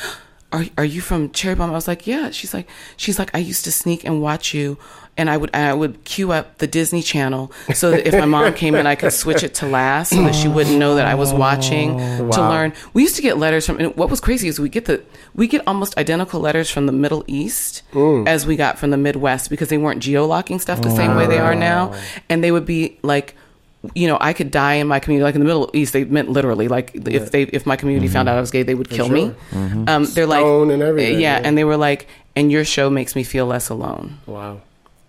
"Are 0.52 0.64
are 0.78 0.84
you 0.84 1.00
from 1.02 1.30
Cherry 1.30 1.54
Bomb?" 1.54 1.70
I 1.70 1.74
was 1.74 1.88
like, 1.88 2.06
"Yeah." 2.06 2.30
She's 2.30 2.52
like, 2.54 2.68
"She's 2.96 3.18
like, 3.18 3.34
I 3.34 3.38
used 3.38 3.64
to 3.64 3.72
sneak 3.72 4.04
and 4.04 4.20
watch 4.22 4.52
you." 4.54 4.78
And 5.20 5.28
I 5.28 5.36
would 5.36 5.54
I 5.54 5.74
would 5.74 6.02
queue 6.04 6.32
up 6.32 6.56
the 6.58 6.66
Disney 6.66 7.02
Channel 7.02 7.52
so 7.74 7.90
that 7.90 8.06
if 8.08 8.14
my 8.14 8.24
mom 8.24 8.54
came 8.54 8.74
in, 8.74 8.86
I 8.86 8.94
could 8.94 9.12
switch 9.12 9.42
it 9.42 9.52
to 9.60 9.66
last 9.66 10.10
so 10.16 10.22
that 10.24 10.34
she 10.34 10.48
wouldn't 10.48 10.78
know 10.78 10.94
that 10.94 11.06
I 11.06 11.14
was 11.14 11.30
watching 11.34 11.98
to 11.98 12.40
learn. 12.52 12.72
We 12.94 13.02
used 13.02 13.16
to 13.16 13.22
get 13.22 13.36
letters 13.36 13.66
from. 13.66 13.78
And 13.78 13.94
what 13.96 14.08
was 14.08 14.18
crazy 14.18 14.48
is 14.48 14.58
we 14.58 14.70
get 14.70 14.86
the 14.86 15.02
we 15.34 15.46
get 15.46 15.60
almost 15.66 15.98
identical 15.98 16.40
letters 16.40 16.70
from 16.70 16.86
the 16.86 16.92
Middle 16.92 17.22
East 17.26 17.82
as 18.26 18.46
we 18.46 18.56
got 18.56 18.78
from 18.78 18.90
the 18.90 18.96
Midwest 18.96 19.50
because 19.50 19.68
they 19.68 19.76
weren't 19.76 20.02
geolocking 20.02 20.58
stuff 20.58 20.80
the 20.80 20.90
same 20.90 21.14
way 21.16 21.26
they 21.26 21.38
are 21.38 21.54
now, 21.54 21.94
and 22.30 22.42
they 22.42 22.50
would 22.50 22.66
be 22.66 22.98
like. 23.02 23.36
You 23.94 24.08
know, 24.08 24.18
I 24.20 24.34
could 24.34 24.50
die 24.50 24.74
in 24.74 24.86
my 24.88 25.00
community. 25.00 25.24
Like 25.24 25.34
in 25.34 25.40
the 25.40 25.46
Middle 25.46 25.70
East, 25.72 25.94
they 25.94 26.04
meant 26.04 26.28
literally. 26.28 26.68
Like 26.68 26.92
if 26.94 27.30
they, 27.30 27.44
if 27.44 27.64
my 27.64 27.76
community 27.76 28.08
found 28.08 28.28
out 28.28 28.36
I 28.36 28.40
was 28.40 28.50
gay, 28.50 28.62
they 28.62 28.74
would 28.74 28.90
kill 28.90 29.08
me. 29.08 29.34
Um, 29.52 30.04
they're 30.04 30.26
like, 30.26 30.44
and 30.44 30.82
everything, 30.82 31.14
yeah, 31.14 31.38
yeah. 31.38 31.46
and 31.46 31.56
they 31.56 31.64
were 31.64 31.78
like, 31.78 32.06
and 32.36 32.52
your 32.52 32.66
show 32.66 32.90
makes 32.90 33.16
me 33.16 33.22
feel 33.24 33.46
less 33.46 33.70
alone. 33.70 34.18
Wow. 34.26 34.60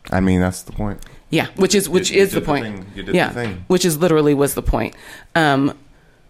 I 0.10 0.20
mean, 0.20 0.40
that's 0.42 0.64
the 0.64 0.72
point. 0.72 1.00
Yeah, 1.30 1.48
which 1.56 1.76
is 1.76 1.88
which 1.88 2.10
You- 2.10 2.18
you 2.18 2.24
is 2.24 2.32
the 2.32 2.40
did 2.40 2.44
the 2.44 2.48
point. 2.48 2.86
You 2.96 3.04
yeah, 3.14 3.28
the 3.30 3.34
thing. 3.34 3.66
which 3.68 3.86
is 3.86 3.98
literally 3.98 4.34
was 4.34 4.54
the 4.56 4.62
point. 4.62 4.96
Um, 5.36 5.78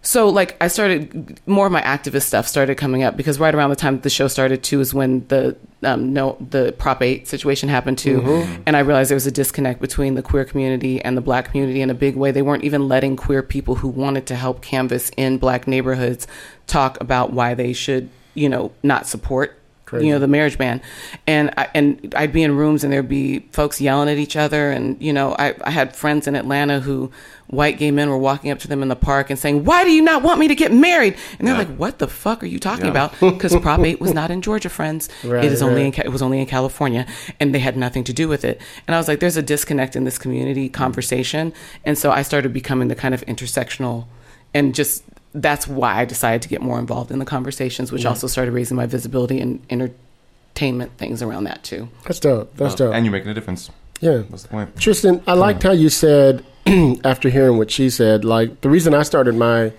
so 0.03 0.29
like 0.29 0.57
I 0.59 0.67
started 0.67 1.39
more 1.45 1.67
of 1.67 1.71
my 1.71 1.81
activist 1.81 2.23
stuff 2.23 2.47
started 2.47 2.75
coming 2.75 3.03
up 3.03 3.15
because 3.15 3.39
right 3.39 3.53
around 3.53 3.69
the 3.69 3.75
time 3.75 3.99
the 4.01 4.09
show 4.09 4.27
started 4.27 4.63
too 4.63 4.79
is 4.79 4.93
when 4.95 5.25
the 5.27 5.55
um, 5.83 6.11
no 6.13 6.37
the 6.49 6.73
Prop 6.77 7.01
Eight 7.03 7.27
situation 7.27 7.69
happened 7.69 7.97
too, 7.99 8.21
Mm-hmm. 8.21 8.61
and 8.65 8.75
I 8.75 8.79
realized 8.79 9.09
there 9.11 9.15
was 9.15 9.27
a 9.27 9.31
disconnect 9.31 9.79
between 9.79 10.15
the 10.15 10.21
queer 10.23 10.43
community 10.45 10.99
and 11.01 11.15
the 11.15 11.21
Black 11.21 11.49
community 11.51 11.81
in 11.81 11.89
a 11.89 11.93
big 11.95 12.15
way. 12.15 12.31
They 12.31 12.41
weren't 12.41 12.63
even 12.63 12.87
letting 12.87 13.15
queer 13.15 13.41
people 13.43 13.75
who 13.75 13.87
wanted 13.89 14.25
to 14.27 14.35
help 14.35 14.61
canvas 14.61 15.11
in 15.17 15.37
Black 15.37 15.67
neighborhoods 15.67 16.27
talk 16.67 16.99
about 17.01 17.31
why 17.33 17.53
they 17.53 17.71
should 17.73 18.09
you 18.33 18.49
know 18.49 18.71
not 18.83 19.05
support 19.07 19.57
Crazy. 19.91 20.07
you 20.07 20.13
know 20.13 20.19
the 20.19 20.27
marriage 20.27 20.57
ban. 20.57 20.81
And 21.27 21.53
I, 21.57 21.67
and 21.75 22.13
I'd 22.15 22.31
be 22.31 22.43
in 22.43 22.55
rooms 22.55 22.85
and 22.85 22.93
there'd 22.93 23.09
be 23.09 23.39
folks 23.51 23.81
yelling 23.81 24.07
at 24.07 24.17
each 24.17 24.37
other. 24.37 24.71
And 24.71 24.99
you 25.01 25.11
know 25.11 25.35
I, 25.37 25.53
I 25.65 25.69
had 25.69 25.93
friends 25.93 26.27
in 26.27 26.35
Atlanta 26.37 26.79
who 26.79 27.11
white 27.47 27.77
gay 27.77 27.91
men 27.91 28.09
were 28.09 28.17
walking 28.17 28.51
up 28.51 28.59
to 28.59 28.69
them 28.69 28.81
in 28.81 28.87
the 28.87 28.95
park 28.95 29.29
and 29.29 29.37
saying 29.37 29.65
why 29.65 29.83
do 29.83 29.91
you 29.91 30.01
not 30.01 30.23
want 30.23 30.39
me 30.39 30.47
to 30.47 30.55
get 30.55 30.71
married? 30.71 31.17
And 31.37 31.45
they're 31.45 31.55
Yeah. 31.55 31.67
like 31.67 31.75
what 31.75 31.99
the 31.99 32.07
fuck 32.07 32.41
are 32.41 32.45
you 32.45 32.57
talking 32.57 32.85
Yeah. 32.85 32.91
about? 32.91 33.19
Because 33.19 33.53
Prop 33.61 33.81
8 33.81 33.99
was 33.99 34.13
not 34.13 34.31
in 34.31 34.41
Georgia 34.41 34.69
friends. 34.69 35.09
Right, 35.25 35.43
it 35.43 35.51
is 35.51 35.61
only 35.61 35.83
right. 35.83 35.97
in 35.99 36.05
it 36.05 36.11
was 36.11 36.21
only 36.21 36.39
in 36.39 36.45
California. 36.45 37.05
And 37.41 37.53
they 37.53 37.59
had 37.59 37.75
nothing 37.75 38.05
to 38.05 38.13
do 38.13 38.29
with 38.29 38.45
it. 38.45 38.61
And 38.87 38.95
I 38.95 38.97
was 38.97 39.09
like 39.09 39.19
there's 39.19 39.35
a 39.35 39.41
disconnect 39.41 39.97
in 39.97 40.05
this 40.05 40.17
community 40.17 40.69
mm. 40.69 40.73
conversation. 40.73 41.51
And 41.83 41.97
so 41.97 42.11
I 42.11 42.21
started 42.21 42.53
becoming 42.53 42.87
the 42.87 42.95
kind 42.95 43.13
of 43.13 43.25
intersectional 43.25 44.05
and 44.53 44.73
just 44.73 45.03
that's 45.33 45.67
why 45.67 45.95
I 45.95 46.05
decided 46.05 46.41
to 46.43 46.49
get 46.49 46.61
more 46.61 46.79
involved 46.79 47.11
in 47.11 47.19
the 47.19 47.25
conversations, 47.25 47.91
which 47.91 48.05
also 48.05 48.27
started 48.27 48.51
raising 48.51 48.75
my 48.77 48.85
visibility 48.85 49.39
and 49.39 49.61
entertainment 49.69 50.91
things 50.97 51.21
around 51.21 51.45
that 51.45 51.63
too. 51.63 51.87
That's 52.05 52.19
dope. 52.19 52.55
That's 52.57 52.75
dope. 52.75 52.93
And 52.93 53.05
you're 53.05 53.11
making 53.11 53.29
a 53.29 53.33
difference. 53.33 53.69
yeah. 54.01 54.23
That's 54.29 54.43
the 54.43 54.49
point. 54.49 54.77
Tristan, 54.77 55.23
I 55.27 55.33
liked 55.33 55.63
how 55.63 55.71
you 55.71 55.89
said 55.89 56.45
after 57.05 57.29
hearing 57.29 57.57
what 57.57 57.71
she 57.71 57.89
said, 57.89 58.25
like 58.25 58.61
the 58.61 58.69
reason 58.69 58.93
I 58.93 59.03
started 59.03 59.35
my 59.35 59.71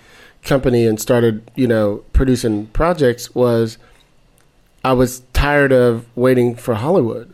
company 0.42 0.86
and 0.86 1.00
started, 1.00 1.48
you 1.55 1.66
know, 1.66 2.03
producing 2.12 2.66
projects 2.68 3.34
was 3.34 3.78
I 4.84 4.92
was 4.94 5.20
tired 5.32 5.72
of 5.72 6.07
waiting 6.16 6.57
for 6.57 6.74
Hollywood. 6.74 7.32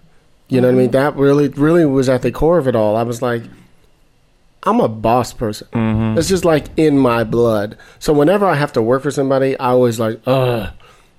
You 0.49 0.61
know 0.63 0.69
what 0.69 0.75
I 0.75 0.79
mean? 0.79 0.87
Mm-hmm. 0.87 0.93
That 0.93 1.17
really, 1.17 1.49
really 1.49 1.85
was 1.85 2.09
at 2.09 2.23
the 2.23 2.33
core 2.33 2.59
of 2.59 2.67
it 2.67 2.75
all. 2.75 2.97
I 2.97 3.03
was 3.03 3.21
like, 3.21 3.43
I'm 4.65 4.81
a 4.81 4.89
boss 4.89 5.33
person. 5.33 5.69
Mm-hmm. 5.73 6.19
It's 6.19 6.29
just 6.29 6.45
like 6.45 6.67
in 6.77 6.99
my 6.99 7.25
blood. 7.25 7.79
So 7.99 8.13
whenever 8.13 8.45
I 8.47 8.55
have 8.55 8.73
to 8.75 8.83
work 8.83 9.03
for 9.03 9.11
somebody, 9.11 9.59
I 9.59 9.71
always 9.71 10.01
like, 10.01 10.21
ugh. 10.27 10.73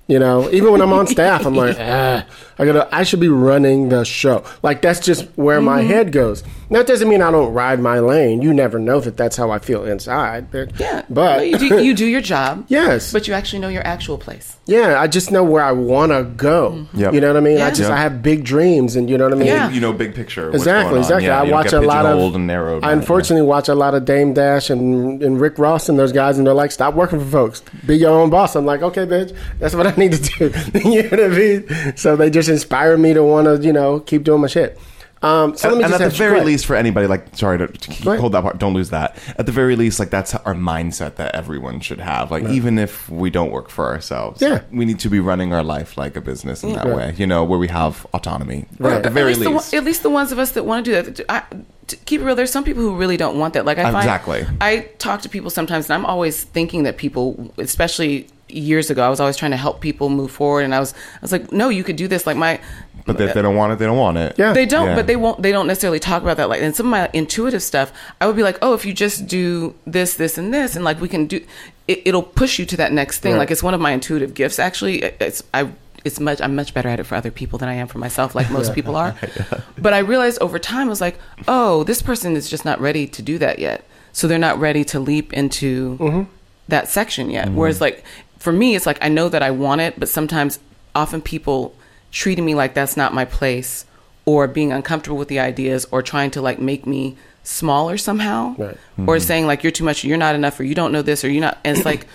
You 0.09 0.17
know, 0.19 0.49
even 0.51 0.71
when 0.71 0.81
I'm 0.81 0.91
on 0.91 1.07
staff, 1.07 1.45
I'm 1.45 1.53
like, 1.65 1.77
ah, 1.79 2.25
I 2.57 2.65
gotta, 2.65 2.89
I 2.93 3.03
should 3.03 3.19
be 3.21 3.29
running 3.29 3.87
the 3.89 4.03
show. 4.03 4.43
Like 4.63 4.81
that's 4.81 4.99
just 4.99 5.25
where 5.37 5.61
my 5.61 5.81
head 5.81 6.11
goes. 6.11 6.43
That 6.71 6.85
doesn't 6.85 7.07
mean 7.09 7.21
I 7.21 7.31
don't 7.31 7.53
ride 7.53 7.79
my 7.79 7.99
lane. 7.99 8.41
You 8.43 8.53
never 8.53 8.77
know 8.79 8.99
that 8.99 9.17
that's 9.17 9.35
how 9.37 9.49
I 9.49 9.57
feel 9.59 9.85
inside. 9.85 10.51
But, 10.51 10.79
Yeah, 10.79 11.03
but 11.09 11.47
you 11.47 11.57
do, 11.57 11.83
you 11.83 11.93
do 11.95 12.05
your 12.05 12.21
job. 12.35 12.65
yes, 12.67 13.11
but 13.13 13.27
you 13.27 13.33
actually 13.33 13.59
know 13.59 13.69
your 13.69 13.85
actual 13.87 14.17
place. 14.19 14.57
yeah, 14.67 14.99
I 15.01 15.07
just 15.07 15.31
know 15.31 15.43
where 15.43 15.63
I 15.63 15.71
want 15.71 16.11
to 16.11 16.23
go. 16.23 16.85
Yep. 16.93 17.13
You 17.13 17.21
know 17.21 17.27
what 17.29 17.37
I 17.37 17.39
mean? 17.39 17.61
I 17.61 17.69
just, 17.69 17.81
Yep. 17.81 17.91
I 17.91 17.97
have 17.97 18.21
big 18.21 18.43
dreams, 18.43 18.95
and 18.95 19.09
you 19.09 19.17
know 19.17 19.23
what 19.25 19.33
I 19.33 19.37
mean. 19.37 19.47
Yeah. 19.47 19.69
You 19.71 19.79
know, 19.81 19.93
big 19.93 20.13
picture. 20.13 20.45
what's 20.51 20.57
Exactly, 20.63 20.93
on. 20.95 20.99
exactly. 20.99 21.25
Yeah, 21.27 21.39
I 21.41 21.43
watch 21.49 21.71
a 21.73 21.81
lot 21.81 22.05
of. 22.05 22.11
pigeonholed 22.13 22.35
and 22.35 22.47
narrowed. 22.47 22.83
I 22.83 22.91
unfortunately 22.91 23.47
watch 23.47 23.67
a 23.69 23.75
lot 23.75 23.95
of 23.95 24.05
Dame 24.05 24.33
Dash 24.33 24.69
and, 24.69 25.21
and 25.23 25.39
Rick 25.41 25.57
Ross 25.59 25.87
and 25.89 25.97
those 25.97 26.11
guys, 26.11 26.37
and 26.37 26.45
they're 26.45 26.53
like, 26.53 26.71
"Stop 26.71 26.93
working 26.95 27.19
for 27.19 27.25
folks. 27.25 27.61
Be 27.87 27.95
your 27.97 28.11
own 28.11 28.29
boss." 28.29 28.55
I'm 28.55 28.65
like, 28.65 28.81
"Okay, 28.83 29.05
bitch, 29.07 29.35
that's 29.59 29.73
what 29.75 29.87
I 29.87 29.91
need 29.99 30.13
to 30.13 30.49
do." 30.51 30.79
you 30.89 31.03
know 31.03 31.09
what 31.09 31.23
I 31.23 31.27
mean? 31.27 31.97
So 31.97 32.15
they 32.15 32.29
just 32.29 32.49
inspire 32.49 32.97
me 32.97 33.13
to 33.13 33.23
want 33.23 33.45
to, 33.45 33.65
you 33.65 33.73
know, 33.73 33.99
keep 33.99 34.23
doing 34.23 34.41
my 34.41 34.47
shit. 34.47 34.79
Um, 35.21 35.57
so 35.57 35.67
let 35.67 35.77
me 35.79 35.83
and 35.83 35.91
just 35.91 36.01
at 36.01 36.11
the 36.11 36.17
very 36.17 36.29
go 36.31 36.35
ahead. 36.37 36.47
least, 36.47 36.65
for 36.65 36.77
anybody, 36.77 37.05
like, 37.05 37.35
sorry 37.35 37.57
to, 37.57 37.67
to 37.67 37.89
keep, 37.91 38.05
hold 38.07 38.31
that 38.31 38.41
part, 38.41 38.57
don't 38.57 38.73
lose 38.73 38.91
that. 38.91 39.17
At 39.37 39.47
the 39.47 39.51
very 39.51 39.75
least, 39.75 39.99
like, 39.99 40.11
that's 40.11 40.33
our 40.33 40.53
mindset 40.53 41.15
that 41.15 41.35
everyone 41.35 41.81
should 41.81 41.99
have. 41.99 42.31
Like, 42.31 42.45
even 42.45 42.79
if 42.79 43.09
we 43.09 43.29
don't 43.29 43.51
work 43.51 43.67
for 43.69 43.87
ourselves, 43.87 44.41
Yeah. 44.41 44.61
we 44.71 44.85
need 44.85 44.97
to 44.99 45.09
be 45.09 45.19
running 45.19 45.51
our 45.51 45.61
life 45.61 45.97
like 45.97 46.15
a 46.15 46.21
business 46.21 46.63
in 46.63 46.71
that 46.71 46.85
Right. 46.85 46.95
way, 46.95 47.13
you 47.17 47.27
know, 47.27 47.43
where 47.43 47.59
we 47.59 47.67
have 47.67 48.07
autonomy. 48.13 48.67
Right. 48.79 48.93
At 48.93 49.03
the 49.03 49.09
very 49.09 49.33
at 49.33 49.39
least, 49.39 49.51
least. 49.51 49.71
The, 49.71 49.77
at 49.77 49.83
least 49.83 50.03
the 50.03 50.09
ones 50.09 50.31
of 50.31 50.39
us 50.39 50.51
that 50.51 50.63
want 50.65 50.85
to 50.85 50.91
do 51.03 51.11
that. 51.11 51.25
I, 51.27 51.43
to 51.87 51.95
keep 51.97 52.21
it 52.21 52.23
real, 52.23 52.35
there's 52.35 52.51
some 52.51 52.63
people 52.63 52.83
who 52.83 52.95
really 52.95 53.17
don't 53.17 53.37
want 53.37 53.55
that. 53.55 53.65
Like 53.65 53.77
I 53.77 53.83
find, 53.91 53.97
Exactly. 53.97 54.45
I 54.61 54.87
talk 54.99 55.21
to 55.23 55.27
people 55.29 55.49
sometimes, 55.49 55.89
and 55.89 55.95
I'm 55.95 56.05
always 56.05 56.45
thinking 56.45 56.83
that 56.83 56.95
people, 56.95 57.51
especially 57.57 58.27
years 58.49 58.89
ago, 58.89 59.05
I 59.05 59.09
was 59.09 59.19
always 59.19 59.37
trying 59.37 59.51
to 59.51 59.57
help 59.57 59.81
people 59.81 60.09
move 60.09 60.31
forward, 60.31 60.61
and 60.61 60.73
I 60.75 60.79
was, 60.79 60.93
I 60.93 61.21
was 61.21 61.31
like, 61.31 61.51
no, 61.51 61.69
you 61.69 61.83
could 61.83 61.95
do 61.95 62.07
this. 62.07 62.27
Like 62.27 62.37
my, 62.37 62.59
but 63.05 63.21
if 63.21 63.33
they 63.33 63.41
don't 63.41 63.55
want 63.55 63.73
it, 63.73 63.79
they 63.79 63.85
don't 63.85 63.97
want 63.97 64.17
it. 64.17 64.35
Yeah. 64.37 64.53
they 64.53 64.65
don't, 64.65 64.89
Yeah. 64.89 64.95
but 64.95 65.07
they 65.07 65.15
won't. 65.15 65.41
They 65.41 65.51
don't 65.51 65.67
necessarily 65.67 65.99
talk 65.99 66.21
about 66.21 66.37
that. 66.37 66.49
Like, 66.49 66.61
and 66.61 66.75
some 66.75 66.87
of 66.87 66.91
my 66.91 67.09
intuitive 67.13 67.63
stuff, 67.63 67.91
I 68.21 68.27
would 68.27 68.35
be 68.35 68.43
like, 68.43 68.57
oh, 68.61 68.73
if 68.73 68.85
you 68.85 68.93
just 68.93 69.27
do 69.27 69.75
this, 69.85 70.15
this, 70.15 70.37
and 70.37 70.53
this, 70.53 70.75
and 70.75 70.85
like 70.85 71.01
we 71.01 71.07
can 71.07 71.25
do, 71.25 71.43
it, 71.87 72.01
it'll 72.05 72.23
push 72.23 72.59
you 72.59 72.65
to 72.65 72.77
that 72.77 72.91
next 72.91 73.19
thing. 73.19 73.33
Right. 73.33 73.39
Like 73.39 73.51
it's 73.51 73.63
one 73.63 73.73
of 73.73 73.81
my 73.81 73.91
intuitive 73.91 74.33
gifts. 74.33 74.59
Actually, 74.59 75.03
it's 75.03 75.43
I. 75.53 75.69
It's 76.05 76.19
much. 76.19 76.39
I'm 76.39 76.55
much 76.55 76.73
better 76.73 76.87
at 76.87 76.99
it 76.99 77.03
for 77.03 77.15
other 77.15 77.31
people 77.31 77.59
than 77.59 77.67
I 77.67 77.73
am 77.73 77.87
for 77.87 77.97
myself, 77.97 78.33
like 78.33 78.49
most 78.49 78.73
people 78.73 78.95
are. 78.95 79.15
But 79.77 79.93
I 79.93 79.99
realized 79.99 80.39
over 80.39 80.57
time, 80.57 80.87
I 80.87 80.89
was 80.89 81.01
like, 81.01 81.17
oh, 81.47 81.83
this 81.83 82.01
person 82.01 82.37
is 82.37 82.49
just 82.49 82.63
not 82.63 82.79
ready 82.79 83.05
to 83.07 83.21
do 83.21 83.37
that 83.39 83.59
yet. 83.59 83.83
So 84.13 84.27
they're 84.27 84.39
not 84.39 84.59
ready 84.59 84.85
to 84.85 84.99
leap 84.99 85.33
into 85.33 85.97
mm-hmm. 85.97 86.23
that 86.69 86.87
section 86.87 87.29
yet. 87.29 87.47
Mm-hmm. 87.47 87.55
Whereas, 87.55 87.81
like 87.81 88.05
for 88.39 88.51
me, 88.51 88.75
it's 88.75 88.85
like 88.85 88.97
I 89.03 89.09
know 89.09 89.29
that 89.29 89.43
I 89.43 89.51
want 89.51 89.81
it, 89.81 89.99
but 89.99 90.09
sometimes, 90.09 90.59
often 90.95 91.21
people 91.21 91.75
treating 92.11 92.43
me 92.45 92.55
like 92.55 92.73
that's 92.73 92.97
not 92.97 93.13
my 93.13 93.25
place, 93.25 93.85
or 94.25 94.47
being 94.47 94.71
uncomfortable 94.71 95.17
with 95.17 95.27
the 95.27 95.39
ideas, 95.39 95.85
or 95.91 96.01
trying 96.01 96.31
to 96.31 96.41
like 96.41 96.59
make 96.59 96.85
me 96.87 97.15
smaller 97.43 97.97
somehow, 97.97 98.55
Right. 98.57 98.77
or 99.07 99.19
saying 99.19 99.45
like 99.47 99.63
you're 99.63 99.71
too 99.71 99.83
much, 99.83 100.03
or 100.03 100.07
you're 100.07 100.17
not 100.17 100.35
enough, 100.35 100.59
or 100.59 100.63
you 100.63 100.75
don't 100.75 100.91
know 100.91 101.01
this, 101.01 101.23
or 101.23 101.29
you're 101.29 101.41
not. 101.41 101.57
And 101.63 101.77
it's 101.77 101.85
like, 101.85 102.07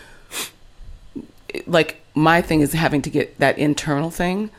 like 1.67 2.01
my 2.15 2.43
thing 2.43 2.61
is 2.61 2.73
having 2.73 3.03
to 3.03 3.11
get 3.11 3.39
that 3.39 3.59
internal 3.59 4.11
thing 4.11 4.51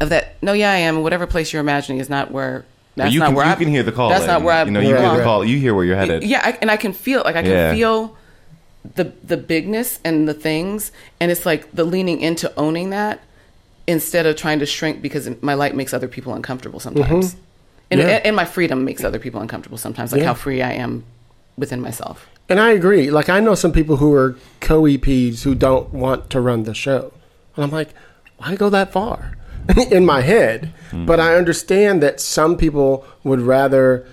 of 0.00 0.10
that. 0.10 0.36
No, 0.42 0.52
yeah, 0.52 0.70
I 0.70 0.76
am. 0.76 1.02
Whatever 1.02 1.26
place 1.26 1.52
you're 1.52 1.60
imagining 1.60 1.98
is 2.00 2.08
not 2.08 2.30
where. 2.30 2.64
That's 2.96 3.12
you 3.14 3.20
not 3.20 3.26
can, 3.26 3.34
where 3.36 3.46
you 3.46 3.52
I 3.52 3.54
can 3.54 3.68
hear 3.68 3.82
the 3.84 3.92
call. 3.92 4.08
That's 4.08 4.26
not 4.26 4.42
where 4.42 4.54
I. 4.54 4.64
You 4.64 4.70
know, 4.72 4.80
you 4.80 4.94
Right, 4.94 5.04
hear 5.04 5.16
the 5.18 5.22
call. 5.22 5.44
You 5.44 5.58
hear 5.58 5.74
where 5.74 5.84
you're 5.84 5.96
headed. 5.96 6.24
Yeah, 6.24 6.40
I, 6.44 6.58
and 6.60 6.70
I 6.70 6.76
can 6.76 6.92
feel 6.92 7.22
like 7.24 7.36
I 7.36 7.42
can 7.42 7.50
Yeah. 7.50 7.72
feel 7.74 8.16
the 8.94 9.12
the 9.24 9.36
bigness 9.36 10.00
and 10.04 10.28
the 10.28 10.34
things, 10.34 10.92
and 11.20 11.30
it's 11.30 11.44
like 11.46 11.70
the 11.72 11.84
leaning 11.84 12.20
into 12.20 12.52
owning 12.56 12.90
that 12.90 13.20
instead 13.86 14.26
of 14.26 14.36
trying 14.36 14.58
to 14.58 14.66
shrink 14.66 15.00
because 15.02 15.28
my 15.42 15.54
light 15.54 15.74
makes 15.74 15.92
other 15.94 16.08
people 16.08 16.34
uncomfortable 16.34 16.80
sometimes, 16.80 17.36
and, 17.90 18.00
Mm-hmm. 18.00 18.08
Yeah. 18.10 18.20
and 18.24 18.36
my 18.36 18.44
freedom 18.44 18.84
makes 18.84 19.02
other 19.02 19.18
people 19.18 19.40
uncomfortable 19.40 19.78
sometimes. 19.78 20.12
Like 20.12 20.20
Yeah. 20.20 20.28
how 20.28 20.34
free 20.34 20.60
I 20.62 20.72
am 20.72 21.04
within 21.56 21.80
myself. 21.80 22.26
And 22.50 22.60
I 22.60 22.70
agree. 22.70 23.10
Like 23.10 23.28
I 23.28 23.40
know 23.40 23.54
some 23.54 23.72
people 23.72 23.96
who 23.96 24.12
are 24.14 24.36
co 24.60 24.82
EPs 24.82 25.42
who 25.42 25.54
don't 25.54 25.92
want 25.92 26.30
to 26.30 26.40
run 26.40 26.62
the 26.64 26.74
show, 26.74 27.12
and 27.56 27.64
I'm 27.64 27.70
like, 27.70 27.90
why 28.38 28.54
go 28.56 28.70
that 28.70 28.92
far? 28.92 29.36
In 29.90 30.06
my 30.06 30.22
head, 30.22 30.72
but 30.92 31.20
I 31.20 31.34
understand 31.34 32.02
that 32.02 32.20
some 32.20 32.56
people 32.56 33.04
would 33.22 33.40
rather 33.40 34.06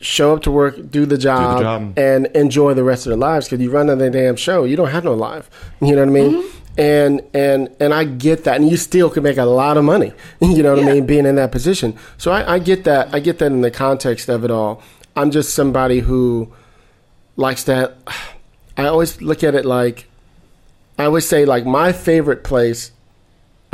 show 0.00 0.34
up 0.34 0.42
to 0.42 0.50
work, 0.50 0.90
do 0.90 1.06
the 1.06 1.18
job, 1.18 1.60
job. 1.60 1.98
and 1.98 2.26
enjoy 2.26 2.74
the 2.74 2.84
rest 2.84 3.06
of 3.06 3.10
their 3.10 3.18
lives. 3.18 3.48
Because 3.48 3.62
you 3.62 3.70
run 3.70 3.86
the 3.86 4.10
damn 4.10 4.36
show, 4.36 4.64
you 4.64 4.76
don't 4.76 4.90
have 4.90 5.04
no 5.04 5.14
life. 5.14 5.50
You 5.80 5.94
know 5.94 6.02
what 6.02 6.08
I 6.08 6.12
mean? 6.12 6.32
Mm-hmm. 6.32 6.58
And 6.78 7.22
and 7.32 7.76
and 7.80 7.94
I 7.94 8.04
get 8.04 8.44
that, 8.44 8.56
and 8.56 8.68
you 8.68 8.76
still 8.76 9.08
can 9.08 9.22
make 9.22 9.38
a 9.38 9.44
lot 9.44 9.76
of 9.76 9.84
money. 9.84 10.12
You 10.40 10.62
know 10.62 10.74
what 10.74 10.84
I 10.84 10.92
mean? 10.92 11.06
Being 11.06 11.24
in 11.24 11.36
that 11.36 11.50
position, 11.50 11.96
so 12.18 12.30
I, 12.32 12.54
I 12.54 12.58
get 12.58 12.84
that. 12.84 13.14
I 13.14 13.20
get 13.20 13.38
that 13.38 13.46
in 13.46 13.62
the 13.62 13.70
context 13.70 14.28
of 14.28 14.44
it 14.44 14.50
all. 14.50 14.82
I'm 15.16 15.30
just 15.30 15.54
somebody 15.54 16.00
who 16.00 16.52
likes 17.36 17.64
that. 17.64 17.96
I 18.78 18.88
always 18.88 19.22
look 19.22 19.42
at 19.42 19.54
it 19.54 19.64
like 19.64 20.06
I 20.98 21.06
always 21.06 21.26
say 21.26 21.46
like 21.46 21.64
my 21.64 21.92
favorite 21.92 22.44
place 22.44 22.92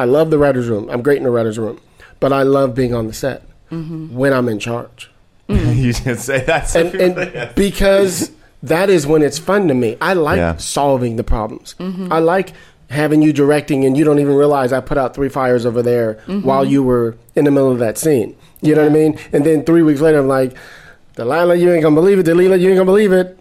I 0.02 0.04
love 0.04 0.30
the 0.30 0.38
writers' 0.38 0.68
room. 0.68 0.88
I'm 0.90 1.00
great 1.00 1.18
in 1.18 1.22
the 1.22 1.30
writers' 1.30 1.58
room, 1.58 1.80
but 2.18 2.32
I 2.32 2.42
love 2.42 2.74
being 2.74 2.92
on 2.92 3.06
the 3.06 3.12
set 3.12 3.42
mm-hmm. 3.70 4.12
when 4.12 4.32
I'm 4.32 4.48
in 4.48 4.58
charge, 4.58 5.10
Mm. 5.56 5.76
you 5.82 5.92
should 5.92 6.18
say 6.18 6.44
that. 6.44 6.74
and, 6.74 6.94
and 6.94 7.54
because 7.54 8.32
that 8.62 8.88
is 8.90 9.06
when 9.06 9.22
it's 9.22 9.38
fun 9.38 9.68
to 9.68 9.74
me. 9.74 9.96
I 10.00 10.14
like 10.14 10.38
Yeah. 10.38 10.56
solving 10.56 11.16
the 11.16 11.24
problems. 11.24 11.74
Mm-hmm. 11.78 12.12
I 12.12 12.20
like 12.20 12.52
having 12.90 13.22
you 13.22 13.32
directing, 13.32 13.84
and 13.84 13.96
you 13.96 14.04
don't 14.04 14.18
even 14.18 14.34
realize 14.34 14.72
I 14.72 14.80
put 14.80 14.98
out 14.98 15.14
three 15.14 15.28
fires 15.28 15.66
over 15.66 15.82
there 15.82 16.14
mm-hmm. 16.26 16.42
while 16.42 16.64
you 16.64 16.82
were 16.82 17.16
in 17.34 17.44
the 17.44 17.50
middle 17.50 17.72
of 17.72 17.78
that 17.78 17.98
scene. 17.98 18.36
You 18.60 18.74
know 18.74 18.82
what 18.82 18.90
I 18.90 18.94
mean? 18.94 19.18
And 19.32 19.44
then 19.44 19.64
three 19.64 19.82
weeks 19.82 20.00
later, 20.00 20.18
I'm 20.20 20.28
like, 20.28 20.54
Dalila, 21.16 21.58
you 21.58 21.72
ain't 21.72 21.82
gonna 21.82 21.94
believe 21.94 22.18
it. 22.18 22.26
Dalila, 22.26 22.60
you 22.60 22.68
ain't 22.68 22.76
gonna 22.76 22.84
believe 22.84 23.12
it. 23.12 23.38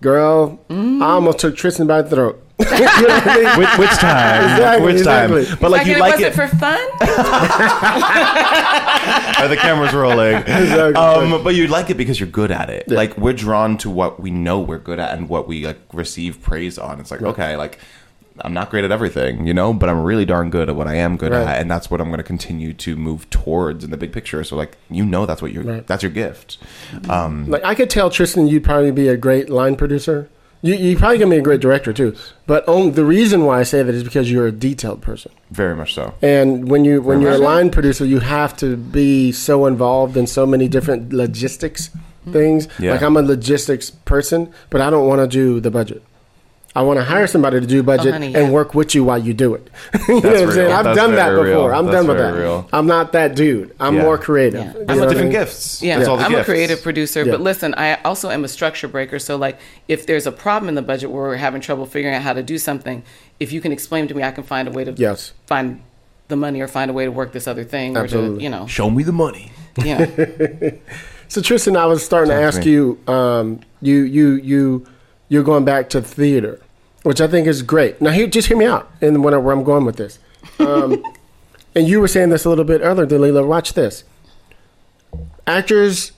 Girl, 0.00 0.58
mm. 0.68 1.00
I 1.02 1.10
almost 1.10 1.38
took 1.38 1.56
Tristan 1.56 1.86
by 1.86 2.02
the 2.02 2.10
throat. 2.10 2.43
you 2.60 2.66
know 2.66 2.84
what 2.84 3.26
I 3.26 3.36
mean? 3.36 3.58
which, 3.58 3.78
which 3.78 3.98
time? 3.98 4.44
Exactly, 4.44 4.92
which 4.94 5.04
time? 5.04 5.30
But 5.60 5.70
like, 5.70 5.80
like, 5.80 5.86
you 5.88 5.98
like 5.98 6.12
was 6.14 6.20
it. 6.22 6.26
it 6.28 6.34
for 6.34 6.46
fun? 6.46 6.78
Are 9.40 9.48
the 9.48 9.56
cameras 9.56 9.92
rolling? 9.92 10.36
Exactly. 10.64 10.94
Um, 10.94 11.42
but 11.42 11.54
you 11.54 11.66
like 11.66 11.90
it 11.90 11.96
because 11.96 12.18
you're 12.20 12.28
good 12.28 12.50
at 12.50 12.70
it. 12.70 12.88
Like 12.88 13.16
we're 13.18 13.32
drawn 13.32 13.76
to 13.78 13.90
what 13.90 14.20
we 14.20 14.30
know 14.30 14.60
we're 14.60 14.78
good 14.78 14.98
at 15.00 15.16
and 15.16 15.28
what 15.28 15.48
we 15.48 15.66
like 15.66 15.80
receive 15.92 16.40
praise 16.42 16.78
on. 16.78 17.00
It's 17.00 17.10
like 17.10 17.22
okay, 17.22 17.56
like 17.56 17.78
I'm 18.40 18.52
not 18.54 18.70
great 18.70 18.84
at 18.84 18.90
everything, 18.92 19.46
you 19.46 19.54
know, 19.54 19.72
but 19.72 19.88
I'm 19.88 20.02
really 20.02 20.24
darn 20.24 20.50
good 20.50 20.68
at 20.68 20.76
what 20.76 20.86
I 20.88 20.94
am 20.96 21.16
good 21.16 21.32
Right. 21.32 21.46
at, 21.46 21.60
and 21.60 21.70
that's 21.70 21.90
what 21.90 22.00
I'm 22.00 22.08
going 22.08 22.18
to 22.18 22.24
continue 22.24 22.72
to 22.74 22.96
move 22.96 23.28
towards 23.30 23.84
in 23.84 23.90
the 23.90 23.96
big 23.96 24.12
picture. 24.12 24.42
So 24.44 24.56
like 24.56 24.76
you 24.90 25.04
know, 25.04 25.26
that's 25.26 25.42
what 25.42 25.52
you're. 25.52 25.64
Right. 25.64 25.86
That's 25.86 26.02
your 26.02 26.12
gift. 26.12 26.58
Um, 27.08 27.48
Like 27.50 27.64
I 27.64 27.74
could 27.74 27.90
tell 27.90 28.10
Tristan, 28.10 28.46
you'd 28.46 28.64
probably 28.64 28.90
be 28.92 29.08
a 29.08 29.16
great 29.16 29.50
line 29.50 29.76
producer. 29.76 30.28
You 30.64 30.76
you 30.76 30.96
probably 30.96 31.18
gonna 31.18 31.30
be 31.30 31.36
a 31.36 31.42
great 31.42 31.60
director 31.60 31.92
too. 31.92 32.16
But 32.46 32.66
only, 32.66 32.90
the 32.90 33.04
reason 33.04 33.44
why 33.44 33.60
I 33.60 33.64
say 33.64 33.82
that 33.82 33.94
is 33.94 34.02
because 34.02 34.32
you're 34.32 34.46
a 34.46 34.52
detailed 34.52 35.02
person. 35.02 35.30
very 35.50 35.76
much 35.76 35.92
so. 35.92 36.14
And 36.22 36.70
when 36.70 36.86
you 36.86 37.02
when 37.02 37.20
you're 37.20 37.32
a 37.32 37.38
much 37.38 37.40
so. 37.40 37.44
line 37.44 37.70
producer, 37.70 38.06
you 38.06 38.20
have 38.20 38.56
to 38.58 38.74
be 38.78 39.30
so 39.30 39.66
involved 39.66 40.16
in 40.16 40.26
so 40.26 40.46
many 40.46 40.66
different 40.66 41.12
logistics 41.12 41.88
mm-hmm. 41.88 42.32
things. 42.32 42.68
Yeah. 42.78 42.92
Like 42.92 43.02
I'm 43.02 43.18
a 43.18 43.22
logistics 43.22 43.90
person, 43.90 44.50
but 44.70 44.80
I 44.80 44.88
don't 44.88 45.06
want 45.06 45.20
to 45.20 45.26
do 45.26 45.60
the 45.60 45.70
budget. 45.70 46.02
I 46.76 46.82
want 46.82 46.98
to 46.98 47.04
hire 47.04 47.28
somebody 47.28 47.60
to 47.60 47.66
do 47.66 47.84
budget 47.84 48.12
honey, 48.12 48.34
and 48.34 48.46
yeah. 48.46 48.50
work 48.50 48.74
with 48.74 48.96
you 48.96 49.04
while 49.04 49.18
you 49.18 49.32
do 49.32 49.54
it. 49.54 49.70
you 50.08 50.14
know 50.14 50.20
what 50.20 50.24
I'm 50.26 50.32
real. 50.32 50.50
saying? 50.52 50.72
I've 50.72 50.84
That's 50.84 50.96
done 50.98 51.14
that 51.14 51.28
before. 51.30 51.44
real. 51.44 51.64
I'm 51.66 51.86
That's 51.86 51.96
done 51.98 52.08
with 52.08 52.16
that. 52.18 52.34
real. 52.34 52.68
I'm 52.72 52.86
not 52.88 53.12
that 53.12 53.36
dude. 53.36 53.74
I'm 53.78 53.94
Yeah. 53.94 54.02
more 54.02 54.18
creative. 54.18 54.60
Yeah. 54.60 54.66
I'm 54.70 54.72
know 54.72 54.84
That's 54.86 54.88
what 54.88 54.96
the 54.96 55.02
I 55.04 55.08
different 55.10 55.28
mean? 55.32 55.40
gifts. 55.40 55.82
Yeah, 55.84 55.96
That's 55.98 56.08
all 56.08 56.16
the 56.16 56.24
I'm 56.24 56.30
gifts. 56.32 56.42
a 56.42 56.44
creative 56.52 56.82
producer, 56.82 57.22
Yeah. 57.24 57.30
but 57.32 57.40
listen, 57.42 57.74
I 57.76 57.94
also 58.02 58.28
am 58.30 58.42
a 58.44 58.48
structure 58.48 58.88
breaker. 58.88 59.20
So, 59.20 59.36
like, 59.36 59.58
if 59.86 60.06
there's 60.06 60.26
a 60.26 60.32
problem 60.32 60.68
in 60.68 60.74
the 60.74 60.82
budget 60.82 61.10
where 61.12 61.22
we're 61.22 61.36
having 61.36 61.60
trouble 61.60 61.86
figuring 61.86 62.16
out 62.16 62.22
how 62.22 62.32
to 62.32 62.42
do 62.42 62.58
something, 62.58 63.04
if 63.38 63.52
you 63.52 63.60
can 63.60 63.70
explain 63.70 64.08
to 64.08 64.14
me, 64.14 64.24
I 64.24 64.32
can 64.32 64.42
find 64.42 64.66
a 64.66 64.72
way 64.72 64.82
to 64.82 64.92
Yes. 64.96 65.32
find 65.46 65.80
the 66.26 66.36
money 66.36 66.60
or 66.60 66.66
find 66.66 66.90
a 66.90 66.94
way 66.94 67.04
to 67.04 67.12
work 67.12 67.32
this 67.32 67.46
other 67.46 67.62
thing 67.62 67.96
or 67.96 68.08
to, 68.08 68.36
you 68.40 68.48
know, 68.50 68.66
Show 68.66 68.90
me 68.90 69.04
the 69.04 69.12
money. 69.12 69.52
you 69.76 69.94
know. 69.98 70.72
So 71.28 71.40
Tristan, 71.40 71.76
I 71.76 71.86
was 71.86 72.04
starting 72.04 72.30
to 72.30 72.34
Talk 72.34 72.40
to 72.52 72.58
ask 72.58 72.66
me. 72.66 72.72
you, 72.72 72.98
um, 73.06 73.60
you, 73.80 74.02
you, 74.02 74.28
you, 74.34 74.86
you're 75.28 75.42
going 75.42 75.64
back 75.64 75.88
to 75.90 76.02
theater, 76.02 76.60
which 77.02 77.20
I 77.20 77.26
think 77.26 77.46
is 77.46 77.62
great. 77.62 78.00
Now, 78.00 78.10
here, 78.10 78.26
just 78.26 78.48
hear 78.48 78.56
me 78.56 78.66
out, 78.66 78.90
and 79.00 79.22
where, 79.24 79.34
I'm 79.34 79.64
going 79.64 79.84
with 79.84 79.96
this. 79.96 80.18
Um, 80.58 81.02
and 81.74 81.88
you 81.88 82.00
were 82.00 82.08
saying 82.08 82.30
this 82.30 82.44
a 82.44 82.48
little 82.48 82.64
bit 82.64 82.80
earlier, 82.82 83.06
Dalila. 83.06 83.46
Watch 83.46 83.74
this. 83.74 84.04
Actors, 85.46 86.12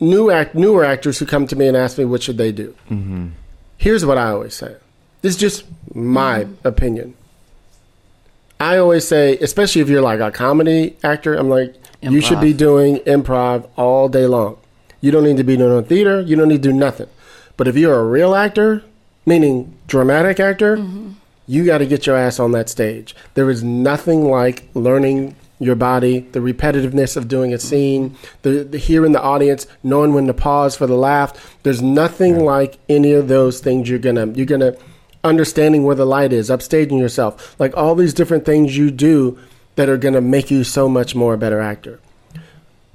new 0.00 0.30
act, 0.30 0.54
newer 0.54 0.84
actors 0.84 1.18
who 1.18 1.26
come 1.26 1.46
to 1.46 1.56
me 1.56 1.68
and 1.68 1.76
ask 1.76 1.98
me 1.98 2.04
what 2.04 2.22
should 2.22 2.38
they 2.38 2.52
do. 2.52 2.74
Mm-hmm. 2.90 3.28
Here's 3.76 4.04
what 4.04 4.18
I 4.18 4.30
always 4.30 4.54
say. 4.54 4.76
This 5.22 5.34
is 5.34 5.40
just 5.40 5.64
my 5.94 6.46
opinion. 6.64 7.14
I 8.60 8.78
always 8.78 9.06
say, 9.06 9.36
especially 9.38 9.82
if 9.82 9.88
you're 9.88 10.02
like 10.02 10.20
a 10.20 10.30
comedy 10.30 10.96
actor, 11.02 11.34
I'm 11.34 11.48
like, 11.48 11.74
you 12.02 12.20
should 12.20 12.40
be 12.40 12.52
doing 12.52 12.98
improv 12.98 13.68
all 13.76 14.08
day 14.08 14.26
long. 14.26 14.58
You 15.00 15.10
don't 15.10 15.24
need 15.24 15.36
to 15.38 15.44
be 15.44 15.56
doing 15.56 15.84
theater. 15.84 16.20
You 16.20 16.36
don't 16.36 16.48
need 16.48 16.62
to 16.62 16.70
do 16.70 16.72
nothing. 16.72 17.08
But 17.56 17.68
if 17.68 17.76
you're 17.76 17.98
a 17.98 18.04
real 18.04 18.34
actor, 18.34 18.82
meaning 19.26 19.76
dramatic 19.86 20.40
actor, 20.40 20.76
you 21.46 21.64
got 21.64 21.78
to 21.78 21.86
get 21.86 22.06
your 22.06 22.16
ass 22.16 22.38
on 22.38 22.52
that 22.52 22.68
stage. 22.68 23.14
There 23.34 23.50
is 23.50 23.62
nothing 23.62 24.28
like 24.28 24.68
learning 24.74 25.36
your 25.60 25.76
body, 25.76 26.20
the 26.20 26.40
repetitiveness 26.40 27.16
of 27.16 27.28
doing 27.28 27.54
a 27.54 27.58
scene, 27.58 28.16
the, 28.42 28.64
the 28.64 28.78
hearing 28.78 29.12
the 29.12 29.22
audience, 29.22 29.66
knowing 29.82 30.12
when 30.12 30.26
to 30.26 30.34
pause 30.34 30.76
for 30.76 30.86
the 30.86 30.96
laugh. 30.96 31.56
There's 31.62 31.80
nothing 31.80 32.44
like 32.44 32.78
any 32.88 33.12
of 33.12 33.28
those 33.28 33.60
things 33.60 33.88
you're 33.88 33.98
gonna 33.98 34.26
you're 34.26 34.46
gonna 34.46 34.76
understanding 35.22 35.84
where 35.84 35.94
the 35.94 36.04
light 36.04 36.32
is, 36.32 36.50
upstaging 36.50 36.98
yourself, 36.98 37.58
like 37.58 37.74
all 37.76 37.94
these 37.94 38.14
different 38.14 38.44
things 38.44 38.76
you 38.76 38.90
do 38.90 39.38
that 39.76 39.88
are 39.88 39.96
gonna 39.96 40.20
make 40.20 40.50
you 40.50 40.64
so 40.64 40.88
much 40.88 41.14
more 41.14 41.34
a 41.34 41.38
better 41.38 41.60
actor 41.60 42.00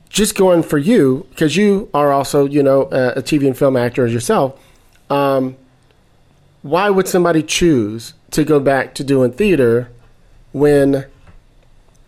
just 0.10 0.36
going 0.36 0.64
for 0.64 0.78
you 0.78 1.26
because 1.30 1.56
you 1.56 1.90
are 1.94 2.12
also 2.12 2.46
you 2.46 2.62
know 2.62 2.84
a, 2.92 3.20
a 3.20 3.22
TV 3.22 3.48
and 3.48 3.58
film 3.58 3.78
actor 3.78 4.06
as 4.06 4.14
yourself. 4.14 4.60
Um, 5.10 5.56
why 6.62 6.90
would 6.90 7.08
somebody 7.08 7.42
choose 7.42 8.14
to 8.32 8.44
go 8.44 8.60
back 8.60 8.94
to 8.96 9.04
doing 9.04 9.32
theater 9.32 9.90
when 10.52 11.06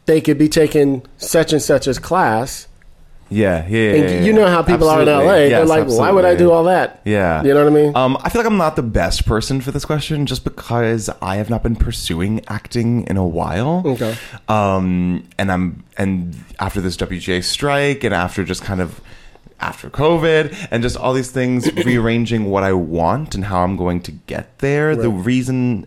they 0.06 0.20
could 0.20 0.38
be 0.38 0.50
taking 0.50 1.06
such 1.18 1.54
and 1.54 1.62
such 1.62 1.88
as 1.88 2.00
class? 2.00 2.68
Yeah, 3.32 3.66
yeah, 3.68 3.94
yeah. 3.94 4.22
You 4.24 4.34
know 4.34 4.46
how 4.48 4.62
people 4.62 4.90
are 4.90 5.02
in 5.02 5.08
LA. 5.08 5.14
Absolutely. 5.14 5.50
They're 5.50 5.60
Yes, 5.60 5.70
like, 5.70 5.88
why 5.88 6.12
would 6.12 6.26
I 6.26 6.36
do 6.36 6.52
all 6.52 6.66
that? 6.66 7.02
Yeah. 7.06 7.42
You 7.44 7.54
know 7.54 7.64
what 7.64 7.72
I 7.72 7.76
mean? 7.76 7.96
Um, 7.96 8.18
I 8.22 8.30
feel 8.30 8.42
like 8.42 8.52
I'm 8.52 8.58
not 8.58 8.76
the 8.76 8.84
best 8.84 9.26
person 9.26 9.62
for 9.62 9.72
this 9.72 9.86
question 9.86 10.26
just 10.26 10.44
because 10.44 11.10
I 11.22 11.38
have 11.38 11.50
not 11.50 11.64
been 11.64 11.76
pursuing 11.78 12.42
acting 12.48 13.08
in 13.08 13.16
a 13.18 13.26
while. 13.26 13.84
Okay. 13.86 14.16
Um, 14.50 15.28
and 15.38 15.52
I'm 15.52 15.84
and 15.98 16.36
after 16.60 16.82
this 16.82 16.98
WGA 16.98 17.44
strike 17.44 18.04
and 18.04 18.14
after 18.14 18.44
just 18.44 18.64
kind 18.64 18.82
of 18.82 19.00
after 19.62 19.90
COVID 19.90 20.68
and 20.72 20.84
just 20.84 20.98
all 20.98 21.14
these 21.14 21.32
things 21.32 21.72
rearranging 21.86 22.46
what 22.50 22.64
I 22.64 22.74
want 22.74 23.36
and 23.36 23.46
how 23.46 23.64
I'm 23.64 23.78
going 23.78 24.02
to 24.02 24.12
get 24.12 24.60
there. 24.60 24.96
The 24.96 25.10
reason 25.10 25.86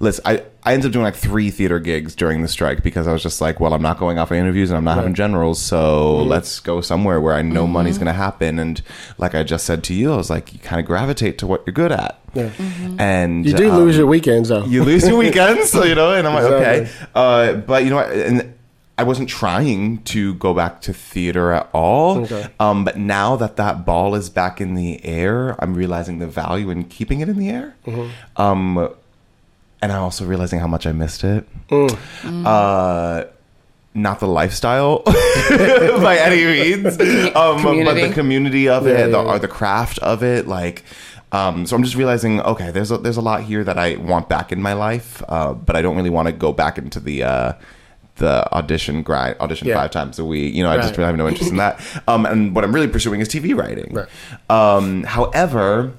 listen, 0.00 0.22
I, 0.26 0.42
I 0.62 0.72
ended 0.74 0.86
up 0.86 0.92
doing 0.92 1.04
like 1.04 1.14
three 1.14 1.50
theater 1.50 1.78
gigs 1.78 2.14
during 2.14 2.42
the 2.42 2.48
strike 2.48 2.82
because 2.82 3.06
I 3.06 3.12
was 3.12 3.22
just 3.22 3.40
like, 3.40 3.60
well, 3.60 3.72
I'm 3.72 3.82
not 3.82 3.98
going 3.98 4.18
off 4.18 4.30
of 4.30 4.36
interviews 4.36 4.70
and 4.70 4.76
I'm 4.76 4.84
not 4.84 4.96
having 4.96 5.14
generals, 5.14 5.60
so 5.60 5.76
Mm-hmm. 6.16 6.28
let's 6.28 6.60
go 6.60 6.80
somewhere 6.80 7.20
where 7.20 7.34
I 7.34 7.42
know 7.42 7.66
money's 7.66 7.98
going 7.98 8.06
to 8.06 8.12
happen. 8.12 8.58
And 8.58 8.82
like 9.18 9.34
I 9.34 9.42
just 9.42 9.64
said 9.64 9.84
to 9.84 9.94
you, 9.94 10.12
I 10.12 10.16
was 10.16 10.28
like, 10.30 10.52
you 10.52 10.58
kind 10.58 10.80
of 10.80 10.86
gravitate 10.86 11.38
to 11.38 11.46
what 11.46 11.62
you're 11.66 11.74
good 11.74 11.92
at. 11.92 12.18
Yeah. 12.34 12.50
And 12.98 13.46
you 13.46 13.54
do 13.54 13.70
um, 13.70 13.76
lose 13.78 13.96
your 13.96 14.06
weekends 14.06 14.48
though. 14.50 14.64
you 14.64 14.84
lose 14.84 15.06
your 15.08 15.16
weekends, 15.26 15.70
so 15.70 15.84
you 15.84 15.94
know, 15.94 16.12
and 16.14 16.26
I'm 16.26 16.34
like, 16.34 16.52
okay. 16.52 16.90
Uh, 17.14 17.54
but 17.54 17.84
you 17.84 17.90
know 17.90 17.96
what? 17.96 18.10
And 18.12 18.52
I 18.98 19.02
wasn't 19.02 19.28
trying 19.28 20.02
to 20.04 20.34
go 20.34 20.54
back 20.54 20.80
to 20.82 20.92
theater 20.94 21.52
at 21.52 21.68
all. 21.74 22.18
Okay. 22.24 22.48
Um, 22.58 22.84
but 22.84 22.96
now 22.98 23.36
that 23.36 23.56
that 23.56 23.84
ball 23.84 24.14
is 24.14 24.30
back 24.30 24.60
in 24.60 24.74
the 24.74 25.04
air, 25.04 25.54
I'm 25.62 25.74
realizing 25.74 26.18
the 26.18 26.26
value 26.26 26.70
in 26.70 26.84
keeping 26.84 27.20
it 27.20 27.28
in 27.28 27.38
the 27.38 27.50
air. 27.50 27.74
Mm-hmm. 27.86 28.40
Um, 28.42 28.94
and 29.82 29.92
I'm 29.92 30.02
also 30.02 30.24
realizing 30.24 30.58
how 30.60 30.66
much 30.66 30.86
I 30.86 30.92
missed 30.92 31.24
it. 31.24 31.46
Mm. 31.68 32.46
Uh, 32.46 33.24
not 33.94 34.20
the 34.20 34.28
lifestyle 34.28 35.02
by 35.06 36.18
any 36.20 36.44
means, 36.44 36.86
um, 37.36 37.62
but 37.62 37.94
the 37.94 38.10
community 38.12 38.68
of 38.68 38.86
Yeah, 38.86 38.92
it, 38.92 38.96
the, 38.96 39.10
yeah, 39.18 39.22
yeah. 39.24 39.30
or 39.32 39.38
the 39.38 39.48
craft 39.48 39.98
of 40.00 40.22
it, 40.22 40.46
like. 40.46 40.84
Um, 41.32 41.66
so 41.66 41.74
I'm 41.76 41.82
just 41.82 41.96
realizing, 41.96 42.40
okay, 42.40 42.70
there's 42.70 42.90
a, 42.92 42.98
there's 42.98 43.16
a 43.16 43.20
lot 43.20 43.42
here 43.42 43.64
that 43.64 43.76
I 43.76 43.96
want 43.96 44.28
back 44.28 44.52
in 44.52 44.62
my 44.62 44.74
life, 44.74 45.22
uh, 45.28 45.54
but 45.54 45.74
I 45.74 45.82
don't 45.82 45.96
really 45.96 46.08
want 46.08 46.26
to 46.28 46.32
go 46.32 46.52
back 46.52 46.78
into 46.78 47.00
the 47.00 47.24
uh, 47.24 47.52
the 48.16 48.50
audition 48.54 49.02
grind, 49.02 49.36
audition 49.40 49.66
Yeah. 49.66 49.74
five 49.74 49.90
times 49.90 50.18
a 50.20 50.24
week. 50.24 50.54
You 50.54 50.62
know, 50.62 50.70
I 50.70 50.76
just 50.76 50.90
Right. 50.90 50.98
really 50.98 51.06
have 51.08 51.16
no 51.16 51.28
interest 51.28 51.50
in 51.50 51.56
that. 51.58 51.80
Um, 52.06 52.24
and 52.26 52.54
what 52.54 52.64
I'm 52.64 52.72
really 52.72 52.86
pursuing 52.88 53.20
is 53.20 53.28
TV 53.28 53.54
writing. 53.54 53.92
Right. 53.92 54.08
Um, 54.48 55.02
however, 55.02 55.92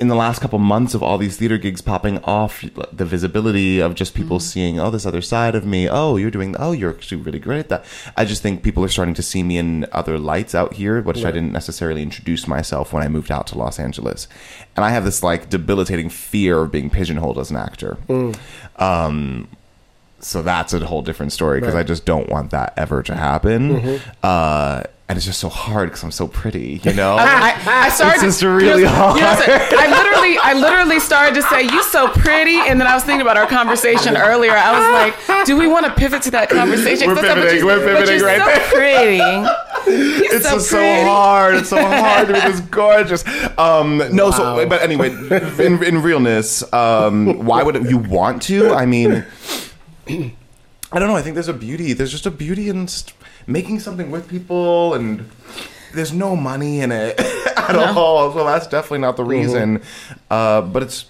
in 0.00 0.08
the 0.08 0.16
last 0.16 0.40
couple 0.40 0.58
months 0.58 0.94
of 0.94 1.02
all 1.02 1.16
these 1.16 1.36
theater 1.36 1.58
gigs 1.58 1.80
popping 1.80 2.18
off, 2.24 2.64
the 2.92 3.04
visibility 3.04 3.78
of 3.80 3.94
just 3.94 4.14
people 4.14 4.38
Mm-hmm. 4.38 4.42
seeing, 4.42 4.80
oh, 4.80 4.90
this 4.90 5.06
other 5.06 5.22
side 5.22 5.54
of 5.54 5.64
me. 5.64 5.88
Oh, 5.88 6.16
you're 6.16 6.30
doing. 6.30 6.56
Oh, 6.58 6.72
you're 6.72 6.90
actually 6.90 7.22
really 7.22 7.38
great 7.38 7.60
at 7.60 7.68
that. 7.68 7.84
I 8.16 8.24
just 8.24 8.42
think 8.42 8.62
people 8.64 8.82
are 8.84 8.88
starting 8.88 9.14
to 9.14 9.22
see 9.22 9.42
me 9.44 9.58
in 9.58 9.86
other 9.92 10.18
lights 10.18 10.54
out 10.54 10.74
here, 10.74 11.00
which 11.02 11.24
I 11.24 11.30
didn't 11.30 11.52
necessarily 11.52 12.02
introduce 12.02 12.48
myself 12.48 12.92
when 12.92 13.02
I 13.02 13.08
moved 13.08 13.30
out 13.30 13.46
to 13.48 13.58
Los 13.58 13.78
Angeles. 13.78 14.26
And 14.74 14.84
I 14.84 14.90
have 14.90 15.04
this 15.04 15.22
like 15.22 15.50
debilitating 15.50 16.08
fear 16.08 16.62
of 16.62 16.72
being 16.72 16.90
pigeonholed 16.90 17.38
as 17.38 17.50
an 17.50 17.56
actor. 17.58 17.96
Mm. 18.08 18.36
Um, 18.80 19.48
so 20.18 20.40
that's 20.42 20.72
a 20.72 20.80
whole 20.86 21.02
different 21.02 21.32
story 21.32 21.60
because 21.60 21.74
Right. 21.74 21.80
I 21.80 21.84
just 21.84 22.04
don't 22.04 22.28
want 22.28 22.50
that 22.52 22.72
ever 22.76 23.02
to 23.04 23.14
happen. 23.14 23.80
Mm-hmm. 23.80 24.10
Uh, 24.22 24.82
and 25.12 25.18
it's 25.18 25.26
just 25.26 25.40
so 25.40 25.50
hard 25.50 25.90
because 25.90 26.02
I'm 26.02 26.10
so 26.10 26.26
pretty, 26.26 26.80
you 26.84 26.94
know. 26.94 27.16
I, 27.18 27.52
I 27.66 27.90
started 27.90 28.14
It's 28.14 28.22
just 28.22 28.42
really 28.42 28.80
you 28.80 28.86
know, 28.86 28.92
hard. 28.94 29.16
you 29.16 29.22
know, 29.22 29.28
I 29.36 29.86
literally, 29.90 30.38
I 30.38 30.54
literally 30.54 31.00
started 31.00 31.34
to 31.34 31.42
say, 31.42 31.64
"You 31.64 31.82
so 31.82 32.08
pretty," 32.08 32.56
and 32.56 32.80
then 32.80 32.86
I 32.86 32.94
was 32.94 33.04
thinking 33.04 33.20
about 33.20 33.36
our 33.36 33.46
conversation 33.46 34.16
earlier. 34.16 34.52
I 34.56 34.72
was 34.72 35.26
like, 35.28 35.44
"Do 35.46 35.58
we 35.58 35.66
want 35.66 35.84
to 35.84 35.92
pivot 35.92 36.22
to 36.22 36.30
that 36.30 36.48
conversation?" 36.48 37.08
We're 37.08 37.18
I 37.18 37.20
said, 37.20 37.34
pivoting, 37.34 37.58
you- 37.58 37.66
we're 37.66 37.84
but 37.84 37.94
pivoting 38.06 38.18
you're 38.20 38.26
right 38.26 38.40
so 38.40 38.46
there. 38.46 38.70
pretty. 38.72 39.16
You're 39.86 40.34
it's 40.36 40.44
so 40.48 40.54
just 40.54 40.70
so 40.70 40.76
pretty. 40.76 41.02
hard. 41.02 41.54
It's 41.56 41.68
so 41.68 41.76
hard 41.84 42.28
to 42.28 42.32
be 42.34 42.40
this 42.40 42.60
gorgeous. 42.60 43.24
Um, 43.58 43.98
no, 44.12 44.30
so 44.30 44.66
but 44.66 44.80
anyway, 44.80 45.08
in, 45.10 45.82
in 45.82 46.00
realness, 46.02 46.62
um, 46.72 47.44
why 47.44 47.62
would 47.64 47.74
you 47.90 47.98
want 47.98 48.40
to? 48.42 48.70
I 48.72 48.86
mean, 48.86 49.26
I 50.08 50.98
don't 50.98 51.08
know. 51.08 51.16
I 51.16 51.20
think 51.22 51.34
there's 51.34 51.48
a 51.48 51.52
beauty. 51.52 51.92
There's 51.92 52.12
just 52.12 52.26
a 52.26 52.30
beauty 52.30 52.68
in 52.70 52.86
st- 52.88 53.12
making 53.46 53.80
something 53.80 54.10
with 54.10 54.28
people, 54.28 54.94
and 54.94 55.28
there's 55.94 56.12
no 56.12 56.36
money 56.36 56.80
in 56.80 56.92
it 56.92 57.18
at 57.56 57.76
all. 57.76 58.32
So 58.32 58.44
that's 58.44 58.66
definitely 58.66 58.98
not 58.98 59.16
the 59.16 59.24
reason. 59.24 59.82
Uh, 60.30 60.62
but 60.62 60.82
it's 60.82 61.06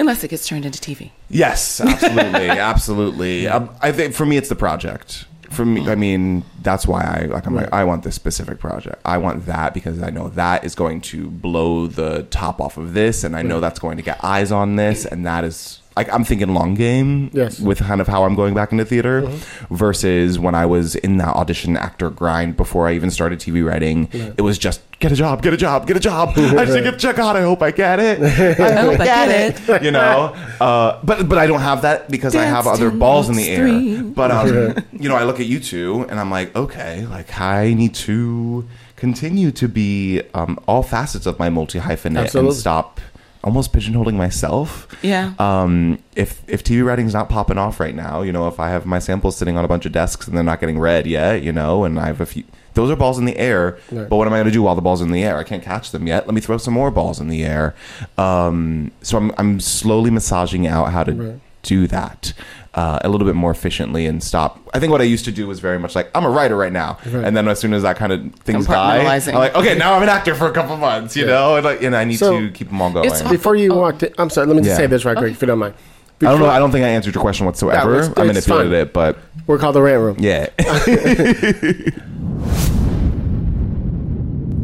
Unless 0.00 0.22
it 0.22 0.28
gets 0.28 0.46
turned 0.46 0.64
into 0.64 0.78
TV. 0.78 1.10
Yes, 1.28 1.80
absolutely, 1.80 2.48
absolutely. 2.50 3.48
Um, 3.48 3.70
I 3.82 3.90
think 3.90 4.14
for 4.14 4.24
me, 4.24 4.36
it's 4.36 4.48
the 4.48 4.54
project. 4.54 5.26
For 5.50 5.64
me, 5.64 5.88
I 5.88 5.96
mean, 5.96 6.44
that's 6.62 6.86
why 6.86 7.02
I 7.02 7.26
like. 7.26 7.46
I'm 7.46 7.54
like, 7.54 7.72
I 7.72 7.82
want 7.82 8.04
this 8.04 8.14
specific 8.14 8.60
project. 8.60 9.00
I 9.04 9.18
want 9.18 9.46
that 9.46 9.74
because 9.74 10.00
I 10.02 10.10
know 10.10 10.28
that 10.30 10.62
is 10.62 10.74
going 10.74 11.00
to 11.02 11.28
blow 11.28 11.86
the 11.88 12.24
top 12.24 12.60
off 12.60 12.76
of 12.76 12.94
this, 12.94 13.24
and 13.24 13.34
I 13.34 13.42
know 13.42 13.58
that's 13.58 13.80
going 13.80 13.96
to 13.96 14.02
get 14.02 14.22
eyes 14.22 14.52
on 14.52 14.76
this, 14.76 15.04
and 15.04 15.26
that 15.26 15.44
is 15.44 15.80
like 15.98 16.12
I'm 16.14 16.22
thinking 16.22 16.54
long 16.54 16.74
game. 16.74 17.30
Yes. 17.32 17.58
With 17.58 17.80
kind 17.80 18.00
of 18.00 18.06
how 18.06 18.22
I'm 18.22 18.36
going 18.36 18.54
back 18.54 18.70
into 18.70 18.84
theater, 18.84 19.28
versus 19.70 20.38
when 20.38 20.54
I 20.54 20.64
was 20.64 20.94
in 20.94 21.16
that 21.18 21.34
audition 21.34 21.76
actor 21.76 22.08
grind 22.08 22.56
before 22.56 22.86
I 22.86 22.94
even 22.94 23.10
started 23.10 23.40
TV 23.40 23.66
writing. 23.68 24.08
It 24.12 24.42
was 24.42 24.58
just 24.58 24.80
get 25.00 25.10
a 25.10 25.16
job, 25.16 25.42
get 25.42 25.52
a 25.52 25.56
job, 25.56 25.88
get 25.88 25.96
a 25.96 26.00
job. 26.00 26.30
I 26.36 26.64
just 26.64 26.84
get 26.84 26.98
check 27.06 27.18
out. 27.18 27.34
I 27.34 27.42
hope 27.42 27.62
I 27.62 27.72
get 27.72 27.98
it. 27.98 28.22
I 28.60 28.80
hope 28.80 29.00
I 29.00 29.04
get 29.04 29.28
it. 29.68 29.82
You 29.82 29.90
know, 29.90 30.34
uh, 30.60 31.00
but 31.02 31.28
but 31.28 31.36
I 31.36 31.48
don't 31.48 31.60
have 31.60 31.82
that 31.82 32.08
because 32.08 32.36
I 32.36 32.44
have 32.44 32.68
other 32.68 32.90
balls 32.90 33.28
in 33.28 33.34
the 33.34 33.48
air. 33.48 34.02
But 34.04 34.30
um, 34.30 34.76
you 34.92 35.08
know, 35.08 35.16
I 35.16 35.24
look 35.24 35.40
at 35.40 35.46
you 35.46 35.58
two 35.58 36.06
and 36.08 36.20
I'm 36.20 36.30
like, 36.30 36.54
okay, 36.54 37.06
like 37.06 37.40
I 37.40 37.74
need 37.74 37.94
to 38.06 38.68
continue 38.94 39.50
to 39.50 39.68
be 39.68 40.22
um, 40.34 40.58
all 40.68 40.84
facets 40.84 41.26
of 41.26 41.40
my 41.40 41.48
multi 41.50 41.80
hyphenate 41.80 42.34
and 42.34 42.52
stop 42.52 43.00
almost 43.44 43.72
pigeonholing 43.72 44.14
myself. 44.14 44.86
Yeah. 45.02 45.32
Um, 45.38 45.98
if 46.16 46.42
if 46.48 46.62
TV 46.64 46.84
writing's 46.84 47.14
not 47.14 47.28
popping 47.28 47.58
off 47.58 47.80
right 47.80 47.94
now, 47.94 48.22
you 48.22 48.32
know, 48.32 48.48
if 48.48 48.58
I 48.60 48.68
have 48.70 48.84
my 48.86 48.98
samples 48.98 49.36
sitting 49.36 49.56
on 49.56 49.64
a 49.64 49.68
bunch 49.68 49.86
of 49.86 49.92
desks 49.92 50.26
and 50.26 50.36
they're 50.36 50.44
not 50.44 50.60
getting 50.60 50.78
read 50.78 51.06
yet, 51.06 51.42
you 51.42 51.52
know, 51.52 51.84
and 51.84 51.98
I 51.98 52.06
have 52.06 52.20
a 52.20 52.26
few. 52.26 52.44
Those 52.74 52.90
are 52.90 52.96
balls 52.96 53.18
in 53.18 53.24
the 53.24 53.36
air, 53.38 53.78
Right. 53.90 54.08
but 54.08 54.16
what 54.16 54.26
am 54.28 54.32
I 54.32 54.36
going 54.36 54.46
to 54.46 54.52
do 54.52 54.62
while 54.62 54.76
the 54.76 54.82
ball's 54.82 55.00
in 55.00 55.10
the 55.10 55.24
air? 55.24 55.36
I 55.38 55.42
can't 55.42 55.62
catch 55.64 55.90
them 55.90 56.06
yet. 56.06 56.26
Let 56.28 56.34
me 56.34 56.40
throw 56.40 56.58
some 56.58 56.74
more 56.74 56.92
balls 56.92 57.18
in 57.18 57.26
the 57.28 57.44
air. 57.44 57.74
Um, 58.16 58.92
so 59.02 59.16
I'm 59.18 59.32
I'm 59.38 59.60
slowly 59.60 60.10
massaging 60.10 60.66
out 60.66 60.92
how 60.92 61.02
to 61.04 61.12
Right. 61.12 61.40
do 61.62 61.86
that 61.88 62.32
uh, 62.78 62.98
a 63.02 63.08
little 63.08 63.26
bit 63.26 63.34
more 63.34 63.50
efficiently 63.50 64.06
and 64.06 64.22
stop. 64.22 64.60
I 64.72 64.78
think 64.78 64.92
what 64.92 65.00
I 65.00 65.04
used 65.04 65.24
to 65.24 65.32
do 65.32 65.48
was 65.48 65.58
very 65.58 65.80
much 65.80 65.96
like 65.96 66.08
I'm 66.14 66.24
a 66.24 66.30
writer 66.30 66.56
right 66.56 66.72
now, 66.72 66.98
Right. 67.06 67.24
and 67.24 67.36
then 67.36 67.48
as 67.48 67.58
soon 67.58 67.74
as 67.74 67.82
that 67.82 67.96
kind 67.96 68.12
of 68.12 68.32
things 68.44 68.66
die, 68.66 68.98
I'm 68.98 69.34
like, 69.34 69.54
okay, 69.56 69.74
now 69.76 69.94
I'm 69.94 70.02
an 70.04 70.08
actor 70.08 70.36
for 70.36 70.46
a 70.46 70.52
couple 70.52 70.76
months, 70.76 71.16
you 71.16 71.24
Yeah. 71.24 71.32
know, 71.32 71.56
and 71.56 71.64
like, 71.64 71.82
and 71.82 71.96
I 71.96 72.04
need 72.04 72.18
So- 72.18 72.38
to 72.38 72.50
keep 72.50 72.68
them 72.68 72.80
all 72.80 72.90
going. 72.92 73.06
It's- 73.06 73.28
Before 73.28 73.56
you 73.56 73.74
walked 73.74 74.04
in, 74.04 74.14
I'm 74.18 74.30
sorry, 74.30 74.46
let 74.46 74.54
me 74.56 74.62
just 74.62 74.70
Yeah. 74.78 74.84
say 74.84 74.86
this 74.86 75.04
right 75.04 75.16
quick, 75.16 75.32
if 75.32 75.42
you 75.42 75.46
don't 75.48 75.58
mind. 75.58 75.74
I 76.20 76.24
don't 76.26 76.40
know. 76.40 76.48
I 76.50 76.58
don't 76.60 76.70
think 76.72 76.84
I 76.84 76.88
answered 76.88 77.14
your 77.14 77.22
question 77.22 77.46
whatsoever. 77.46 77.92
No, 77.92 77.98
it's- 77.98 78.12
I 78.16 78.22
it's 78.22 78.26
manipulated 78.48 78.72
fine. 78.72 78.80
it, 78.80 78.92
but 78.92 79.18
We're 79.46 79.58
called 79.58 79.74
the 79.76 79.82
Rant 79.82 80.02
Room. 80.02 80.16
yeah. 80.18 80.48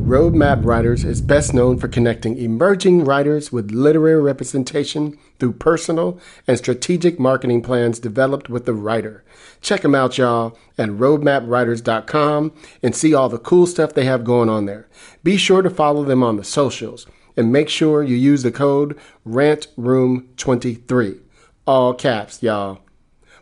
Roadmap 0.04 0.66
Writers 0.66 1.02
is 1.02 1.22
best 1.22 1.54
known 1.54 1.78
for 1.78 1.88
connecting 1.88 2.36
emerging 2.36 3.06
writers 3.06 3.50
with 3.50 3.70
literary 3.70 4.20
representation 4.20 5.16
through 5.38 5.54
personal 5.54 6.20
and 6.46 6.58
strategic 6.58 7.18
marketing 7.18 7.62
plans 7.62 7.98
developed 7.98 8.50
with 8.50 8.66
the 8.66 8.74
writer. 8.74 9.24
Check 9.62 9.80
them 9.80 9.94
out, 9.94 10.18
y'all, 10.18 10.58
at 10.76 10.90
roadmapwriters.com 10.90 12.52
and 12.82 12.94
see 12.94 13.14
all 13.14 13.30
the 13.30 13.38
cool 13.38 13.66
stuff 13.66 13.94
they 13.94 14.04
have 14.04 14.24
going 14.24 14.50
on 14.50 14.66
there. 14.66 14.86
Be 15.22 15.38
sure 15.38 15.62
to 15.62 15.70
follow 15.70 16.04
them 16.04 16.22
on 16.22 16.36
the 16.36 16.44
socials 16.44 17.06
and 17.34 17.50
make 17.50 17.70
sure 17.70 18.02
you 18.02 18.14
use 18.14 18.42
the 18.42 18.52
code 18.52 18.98
RANTROOM23, 19.26 21.20
all 21.66 21.94
caps, 21.94 22.42
y'all, 22.42 22.80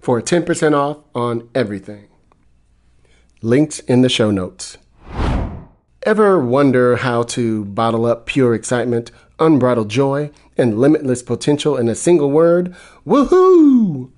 for 0.00 0.22
10% 0.22 0.74
off 0.74 0.98
on 1.12 1.48
everything. 1.56 2.06
Links 3.42 3.80
in 3.80 4.02
the 4.02 4.08
show 4.08 4.30
notes. 4.30 4.78
Ever 6.04 6.40
wonder 6.40 6.96
how 6.96 7.22
to 7.22 7.64
bottle 7.64 8.06
up 8.06 8.26
pure 8.26 8.54
excitement, 8.54 9.12
unbridled 9.38 9.88
joy, 9.88 10.32
and 10.56 10.80
limitless 10.80 11.22
potential 11.22 11.76
in 11.76 11.88
a 11.88 11.94
single 11.94 12.28
word? 12.28 12.74
Woohoo! 13.06 14.10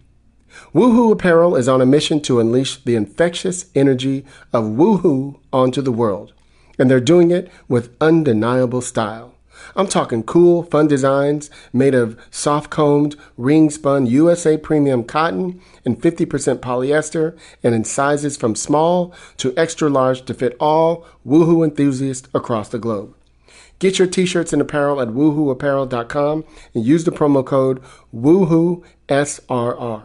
Woohoo 0.73 1.13
Apparel 1.13 1.57
is 1.57 1.69
on 1.69 1.83
a 1.83 1.87
mission 1.87 2.23
to 2.23 2.41
unleash 2.41 2.83
the 2.83 2.95
infectious 2.95 3.67
energy 3.75 4.25
of 4.51 4.65
woohoo 4.65 5.39
onto 5.53 5.83
the 5.83 5.93
world, 5.93 6.33
and 6.79 6.91
they're 6.91 7.01
doing 7.01 7.31
it 7.31 7.51
with 7.69 7.95
undeniable 8.01 8.81
style. 8.81 9.34
I'm 9.77 9.89
talking 9.89 10.23
cool, 10.23 10.63
fun 10.63 10.87
designs 10.87 11.51
made 11.73 11.95
of 11.95 12.21
soft 12.31 12.71
combed, 12.71 13.17
ring 13.37 13.71
spun 13.71 14.07
USA 14.07 14.57
premium 14.57 15.05
cotton 15.05 15.61
and 15.85 16.01
50% 16.01 16.59
polyester, 16.59 17.39
and 17.63 17.75
in 17.75 17.85
sizes 17.85 18.37
from 18.37 18.55
small 18.55 19.15
to 19.39 19.57
extra 19.57 19.89
large 19.89 20.25
to 20.27 20.35
fit 20.35 20.57
all 20.61 21.07
woohoo 21.27 21.65
enthusiasts 21.65 22.29
across 22.35 22.69
the 22.69 22.79
globe. 22.79 23.15
Get 23.79 23.99
your 23.99 24.09
t-shirts 24.09 24.53
and 24.53 24.63
apparel 24.63 25.01
at 25.01 25.09
woohooapparel.com 25.09 26.45
and 26.75 26.85
use 26.85 27.05
the 27.05 27.11
promo 27.11 27.45
code 27.45 27.83
WoohooSRR. 28.15 30.05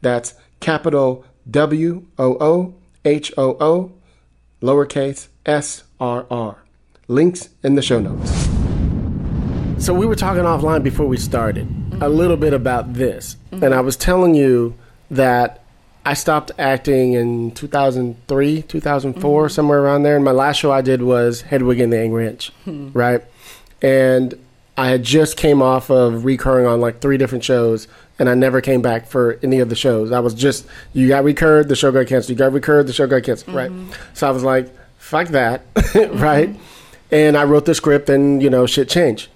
That's 0.00 0.34
capital 0.60 1.24
W 1.50 2.06
O 2.18 2.36
O 2.40 2.74
H 3.04 3.32
O 3.36 3.56
O 3.60 3.92
lowercase 4.62 5.28
s 5.46 5.84
r 6.00 6.26
r. 6.30 6.64
Links 7.06 7.48
in 7.62 7.74
the 7.74 7.82
show 7.82 8.00
notes. 8.00 8.57
So 9.78 9.94
we 9.94 10.06
were 10.06 10.16
talking 10.16 10.42
offline 10.42 10.82
before 10.82 11.06
we 11.06 11.16
started 11.16 11.62
a 11.62 11.70
mm-hmm. 11.70 12.04
little 12.04 12.36
bit 12.36 12.52
about 12.52 12.94
this, 12.94 13.36
and 13.52 13.72
I 13.72 13.80
was 13.80 13.96
telling 13.96 14.34
you 14.34 14.74
that 15.10 15.62
I 16.04 16.14
stopped 16.14 16.50
acting 16.58 17.12
in 17.12 17.52
2003, 17.52 18.62
2004, 18.62 19.44
mm-hmm. 19.44 19.52
somewhere 19.52 19.80
around 19.80 20.02
there. 20.02 20.16
And 20.16 20.24
my 20.24 20.32
last 20.32 20.56
show 20.56 20.72
I 20.72 20.80
did 20.80 21.02
was 21.02 21.42
Hedwig 21.42 21.78
and 21.80 21.92
the 21.92 21.98
Angry 21.98 22.26
Inch, 22.26 22.50
hmm. 22.64 22.90
right? 22.92 23.22
And 23.80 24.34
I 24.76 24.88
had 24.88 25.04
just 25.04 25.36
came 25.36 25.62
off 25.62 25.90
of 25.90 26.24
recurring 26.24 26.66
on 26.66 26.80
like 26.80 27.00
three 27.00 27.16
different 27.16 27.44
shows, 27.44 27.86
and 28.18 28.28
I 28.28 28.34
never 28.34 28.60
came 28.60 28.82
back 28.82 29.06
for 29.06 29.38
any 29.44 29.60
of 29.60 29.68
the 29.68 29.76
shows. 29.76 30.10
I 30.10 30.18
was 30.18 30.34
just 30.34 30.66
you 30.92 31.06
got 31.06 31.22
recurred, 31.22 31.68
the 31.68 31.76
show 31.76 31.92
got 31.92 32.08
canceled. 32.08 32.30
You 32.30 32.36
got 32.36 32.52
recurred, 32.52 32.88
the 32.88 32.92
show 32.92 33.06
got 33.06 33.22
canceled, 33.22 33.54
right? 33.54 33.70
Mm-hmm. 33.70 33.92
So 34.14 34.26
I 34.26 34.32
was 34.32 34.42
like, 34.42 34.74
fuck 34.98 35.28
that, 35.28 35.62
right? 36.14 36.50
And 37.12 37.36
I 37.36 37.44
wrote 37.44 37.64
the 37.64 37.76
script, 37.76 38.08
and 38.08 38.42
you 38.42 38.50
know, 38.50 38.66
shit 38.66 38.88
changed. 38.88 39.28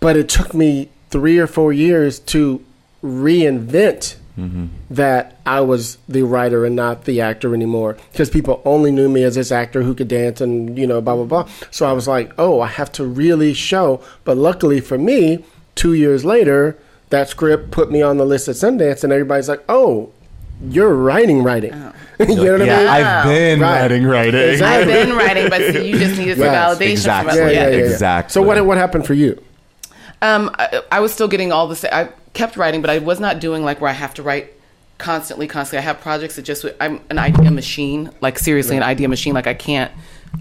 But 0.00 0.16
it 0.16 0.28
took 0.28 0.54
me 0.54 0.88
three 1.10 1.38
or 1.38 1.46
four 1.46 1.72
years 1.72 2.18
to 2.20 2.64
reinvent 3.02 4.16
mm-hmm. 4.38 4.66
that 4.90 5.36
I 5.46 5.60
was 5.60 5.98
the 6.08 6.22
writer 6.22 6.64
and 6.64 6.76
not 6.76 7.04
the 7.04 7.20
actor 7.20 7.54
anymore 7.54 7.96
because 8.12 8.30
people 8.30 8.62
only 8.64 8.90
knew 8.90 9.08
me 9.08 9.22
as 9.22 9.34
this 9.34 9.50
actor 9.52 9.82
who 9.82 9.94
could 9.94 10.08
dance 10.08 10.40
and 10.40 10.78
you 10.78 10.86
know 10.86 11.00
blah 11.00 11.16
blah 11.16 11.24
blah. 11.24 11.48
So 11.70 11.86
I 11.88 11.92
was 11.92 12.06
like, 12.08 12.32
oh, 12.38 12.60
I 12.60 12.68
have 12.68 12.92
to 12.92 13.04
really 13.04 13.54
show. 13.54 14.02
But 14.24 14.36
luckily 14.36 14.80
for 14.80 14.98
me, 14.98 15.44
two 15.74 15.94
years 15.94 16.24
later, 16.24 16.76
that 17.10 17.28
script 17.28 17.70
put 17.70 17.90
me 17.90 18.02
on 18.02 18.18
the 18.18 18.26
list 18.26 18.48
at 18.48 18.56
Sundance, 18.56 19.04
and 19.04 19.12
everybody's 19.12 19.48
like, 19.48 19.64
oh, 19.68 20.12
you're 20.68 20.94
writing, 20.94 21.42
writing. 21.42 21.72
Oh. 21.72 21.92
you 22.24 22.34
know 22.34 22.42
what 22.42 22.54
I 22.54 22.58
mean? 22.58 22.66
yeah, 22.66 22.92
I've 22.92 23.24
been 23.24 23.60
Right. 23.60 23.80
writing, 23.80 24.04
writing. 24.04 24.40
Exactly. 24.40 24.92
I've 24.92 25.06
been 25.06 25.16
writing, 25.16 25.48
but 25.48 25.60
see, 25.72 25.88
you 25.88 25.98
just 25.98 26.18
needed 26.18 26.36
some 26.36 26.46
Yes, 26.46 26.78
validation 26.78 26.90
exactly. 26.90 27.36
from 27.36 27.46
us. 27.46 27.52
Yeah, 27.52 27.60
yeah, 27.60 27.68
yeah, 27.68 27.76
yeah. 27.76 27.84
Exactly. 27.84 28.32
So 28.32 28.42
what 28.42 28.66
what 28.66 28.76
happened 28.76 29.06
for 29.06 29.14
you? 29.14 29.40
Um, 30.22 30.50
I, 30.58 30.82
I 30.90 31.00
was 31.00 31.12
still 31.12 31.28
getting 31.28 31.52
all 31.52 31.68
the. 31.68 31.76
sa- 31.76 31.88
I 31.92 32.08
kept 32.34 32.56
writing, 32.56 32.80
but 32.80 32.90
I 32.90 32.98
was 32.98 33.20
not 33.20 33.40
doing 33.40 33.64
like 33.64 33.80
where 33.80 33.90
I 33.90 33.94
have 33.94 34.14
to 34.14 34.22
write 34.22 34.52
constantly, 34.98 35.46
constantly. 35.46 35.78
I 35.78 35.82
have 35.82 36.00
projects 36.00 36.36
that 36.36 36.42
just. 36.42 36.64
I'm 36.80 37.00
an 37.10 37.18
idea 37.18 37.50
machine, 37.50 38.10
like 38.20 38.38
seriously, 38.38 38.76
an 38.76 38.82
idea 38.82 39.08
machine. 39.08 39.34
Like 39.34 39.46
I 39.46 39.54
can't. 39.54 39.92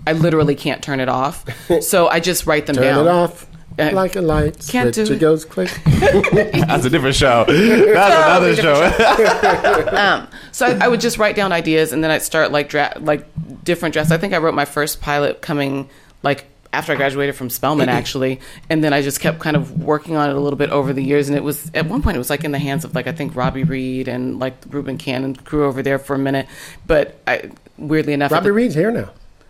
I 0.05 0.13
literally 0.13 0.55
can't 0.55 0.81
turn 0.83 0.99
it 0.99 1.09
off. 1.09 1.45
So 1.81 2.07
I 2.07 2.19
just 2.19 2.45
write 2.47 2.65
them 2.65 2.75
Turn 2.75 2.83
down. 2.83 3.05
Turn 3.05 3.07
it 3.07 3.09
off. 3.17 3.47
Uh, 3.79 3.91
like 3.93 4.15
a 4.15 4.21
light 4.21 4.53
can't 4.67 4.93
switch. 4.95 5.07
do 5.07 5.13
it 5.13 5.17
it. 5.17 5.19
goes 5.19 5.45
click. 5.45 5.69
That's 5.85 6.83
a 6.85 6.89
different 6.89 7.15
show. 7.15 7.45
That's 7.47 8.55
another 8.55 8.55
show. 8.55 9.95
Um, 9.95 10.27
so 10.51 10.65
I, 10.65 10.85
I 10.85 10.87
would 10.87 10.99
just 10.99 11.19
write 11.19 11.35
down 11.35 11.51
ideas, 11.51 11.91
and 11.91 12.03
then 12.03 12.09
I'd 12.09 12.23
start 12.23 12.51
like 12.51 12.69
dra- 12.69 12.97
like 12.99 13.27
different 13.63 13.93
drafts. 13.93 14.11
I 14.11 14.17
think 14.17 14.33
I 14.33 14.37
wrote 14.37 14.55
my 14.55 14.65
first 14.65 14.99
pilot 14.99 15.41
coming 15.43 15.89
like 16.23 16.45
after 16.73 16.93
I 16.93 16.95
graduated 16.95 17.35
from 17.35 17.49
Spelman, 17.49 17.89
actually, 17.99 18.39
and 18.69 18.83
then 18.83 18.93
I 18.93 19.01
just 19.01 19.19
kept 19.19 19.39
kind 19.39 19.55
of 19.55 19.83
working 19.83 20.15
on 20.15 20.29
it 20.29 20.35
a 20.35 20.39
little 20.39 20.57
bit 20.57 20.69
over 20.69 20.93
the 20.93 21.03
years. 21.03 21.29
And 21.29 21.37
it 21.37 21.43
was 21.43 21.71
at 21.73 21.85
one 21.87 22.01
point 22.01 22.15
it 22.15 22.19
was 22.19 22.29
like 22.29 22.43
in 22.43 22.51
the 22.51 22.59
hands 22.59 22.83
of 22.85 22.95
like 22.95 23.07
I 23.07 23.11
think 23.11 23.33
Robi 23.33 23.67
Reed 23.67 24.07
and 24.07 24.39
like 24.39 24.55
Reuben 24.69 24.97
Cannon 24.97 25.35
crew 25.35 25.65
over 25.65 25.81
there 25.81 25.99
for 25.99 26.15
a 26.15 26.19
minute. 26.19 26.47
But 26.85 27.19
I 27.27 27.51
weirdly 27.77 28.13
enough, 28.13 28.31
Robi 28.31 28.43
the- 28.43 28.53
Reed's 28.53 28.75
here 28.75 28.91
now. 28.91 29.09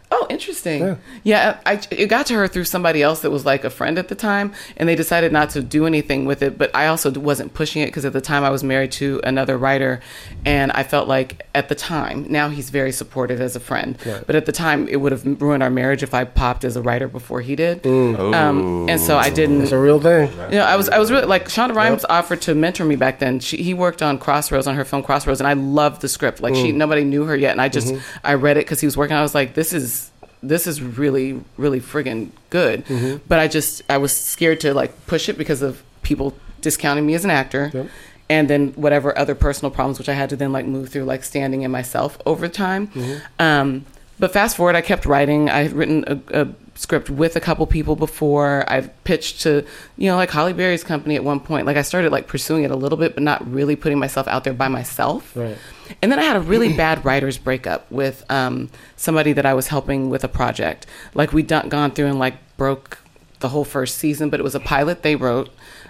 Oh, 0.09 0.25
interesting. 0.29 0.97
Yeah, 1.23 1.59
I, 1.65 1.81
it 1.91 2.07
got 2.07 2.27
to 2.27 2.35
her 2.35 2.47
through 2.47 2.63
somebody 2.63 3.03
else 3.03 3.21
that 3.21 3.31
was 3.31 3.45
like 3.45 3.65
a 3.65 3.69
friend 3.69 3.99
at 3.99 4.07
the 4.07 4.15
time, 4.15 4.53
and 4.77 4.87
they 4.87 4.95
decided 4.95 5.33
not 5.33 5.49
to 5.51 5.61
do 5.61 5.85
anything 5.85 6.23
with 6.23 6.41
it. 6.41 6.57
But 6.57 6.73
I 6.73 6.87
also 6.87 7.11
wasn't 7.11 7.53
pushing 7.53 7.81
it 7.81 7.87
because 7.87 8.05
at 8.05 8.13
the 8.13 8.21
time 8.21 8.45
I 8.45 8.49
was 8.49 8.63
married 8.63 8.93
to 8.93 9.19
another 9.25 9.57
writer, 9.57 9.99
and 10.45 10.71
I 10.71 10.83
felt 10.83 11.09
like 11.09 11.45
at 11.53 11.67
the 11.67 11.75
time, 11.75 12.25
now 12.29 12.47
he's 12.47 12.69
very 12.69 12.93
supportive 12.93 13.41
as 13.41 13.57
a 13.57 13.59
friend, 13.59 13.97
but 14.25 14.33
at 14.33 14.45
the 14.45 14.53
time 14.53 14.87
it 14.87 14.97
would 14.97 15.11
have 15.11 15.25
ruined 15.41 15.61
our 15.61 15.69
marriage 15.69 16.03
if 16.03 16.13
I 16.13 16.23
popped 16.23 16.63
as 16.63 16.77
a 16.77 16.81
writer 16.81 17.09
before 17.09 17.41
he 17.41 17.57
did. 17.57 17.83
Mm. 17.83 18.33
Um, 18.33 18.89
and 18.89 19.01
so 19.01 19.17
I 19.17 19.29
didn't. 19.29 19.63
It's 19.63 19.73
a 19.73 19.77
real 19.77 19.99
thing. 19.99 20.31
You 20.51 20.59
know, 20.59 20.65
I 20.65 20.77
was 20.77 20.87
I 20.87 20.99
was 20.99 21.11
really 21.11 21.25
like 21.25 21.49
Shonda 21.49 21.75
Rhimes 21.75 22.05
offered 22.09 22.41
to 22.43 22.55
mentor 22.55 22.85
me 22.85 22.95
back 22.95 23.19
then. 23.19 23.41
She, 23.41 23.57
he 23.57 23.73
worked 23.73 24.01
on 24.01 24.19
Crossroads 24.19 24.67
on 24.67 24.75
her 24.75 24.85
film 24.85 25.03
Crossroads, 25.03 25.41
and 25.41 25.47
I 25.47 25.53
loved 25.53 25.99
the 25.99 26.07
script. 26.07 26.41
Like 26.41 26.55
she 26.55 26.71
mm. 26.71 26.75
nobody 26.75 27.03
knew 27.03 27.25
her 27.25 27.35
yet, 27.35 27.51
and 27.51 27.61
I 27.61 27.67
just 27.67 27.87
mm-hmm. 27.87 28.17
I 28.23 28.35
read 28.35 28.55
it 28.55 28.61
because 28.61 28.79
he 28.79 28.87
was 28.87 28.95
working. 28.95 29.17
I 29.17 29.21
was 29.21 29.35
like, 29.35 29.53
this 29.53 29.73
is 29.73 29.96
this 30.43 30.67
is 30.67 30.81
really 30.81 31.43
really 31.57 31.79
friggin' 31.79 32.31
good. 32.49 32.83
But 33.27 33.39
I 33.39 33.47
just 33.47 33.81
I 33.89 33.97
was 33.97 34.15
scared 34.15 34.59
to 34.61 34.73
like 34.73 35.07
push 35.07 35.29
it 35.29 35.37
because 35.37 35.61
of 35.61 35.83
people 36.03 36.37
discounting 36.61 37.05
me 37.05 37.13
as 37.15 37.25
an 37.25 37.31
actor. 37.31 37.71
Yep. 37.73 37.87
And 38.29 38.49
then 38.49 38.73
whatever 38.73 39.17
other 39.17 39.35
personal 39.35 39.71
problems, 39.71 39.99
which 39.99 40.09
I 40.09 40.13
had 40.13 40.29
to 40.31 40.35
then 40.35 40.51
like 40.51 40.65
move 40.65 40.89
through, 40.89 41.05
like 41.05 41.23
standing 41.23 41.61
in 41.61 41.71
myself 41.71 42.17
over 42.25 42.49
time. 42.49 42.91
Um, 43.39 43.85
but 44.19 44.33
fast 44.33 44.57
forward, 44.57 44.75
I 44.75 44.81
kept 44.81 45.05
writing. 45.05 45.49
I 45.49 45.63
had 45.63 45.71
written 45.73 46.03
a, 46.07 46.41
a 46.41 46.47
script 46.75 47.09
with 47.09 47.35
a 47.35 47.39
couple 47.39 47.65
people 47.67 47.95
before. 47.95 48.65
I've 48.67 48.91
pitched 49.03 49.41
to, 49.43 49.65
you 49.95 50.09
know, 50.09 50.17
like 50.17 50.29
Halle 50.31 50.53
Berry's 50.53 50.83
company 50.83 51.15
at 51.15 51.23
one 51.23 51.39
point. 51.39 51.65
Like 51.65 51.77
I 51.77 51.83
started 51.83 52.11
like 52.11 52.27
pursuing 52.27 52.63
it 52.63 52.71
a 52.71 52.75
little 52.75 52.97
bit, 52.97 53.13
but 53.13 53.23
not 53.23 53.49
really 53.49 53.75
putting 53.75 53.99
myself 53.99 54.27
out 54.27 54.43
there 54.43 54.53
by 54.53 54.67
myself. 54.67 55.35
Right. 55.35 55.57
And 56.01 56.11
then 56.11 56.19
I 56.19 56.23
had 56.23 56.35
a 56.35 56.41
really 56.41 56.73
bad 56.77 57.03
writer's 57.05 57.37
breakup 57.37 57.89
with 57.91 58.23
um, 58.31 58.69
somebody 58.95 59.33
that 59.33 59.45
I 59.45 59.53
was 59.53 59.67
helping 59.67 60.09
with 60.09 60.23
a 60.23 60.27
project. 60.27 60.85
Like 61.13 61.33
we'd 61.33 61.47
done, 61.47 61.69
gone 61.69 61.91
through 61.91 62.07
and 62.07 62.19
like 62.19 62.35
broke 62.57 62.99
the 63.39 63.49
whole 63.49 63.65
first 63.65 63.97
season, 63.97 64.29
but 64.29 64.39
it 64.39 64.43
was 64.43 64.55
a 64.55 64.59
pilot 64.59 65.03
they 65.03 65.15
wrote. 65.15 65.49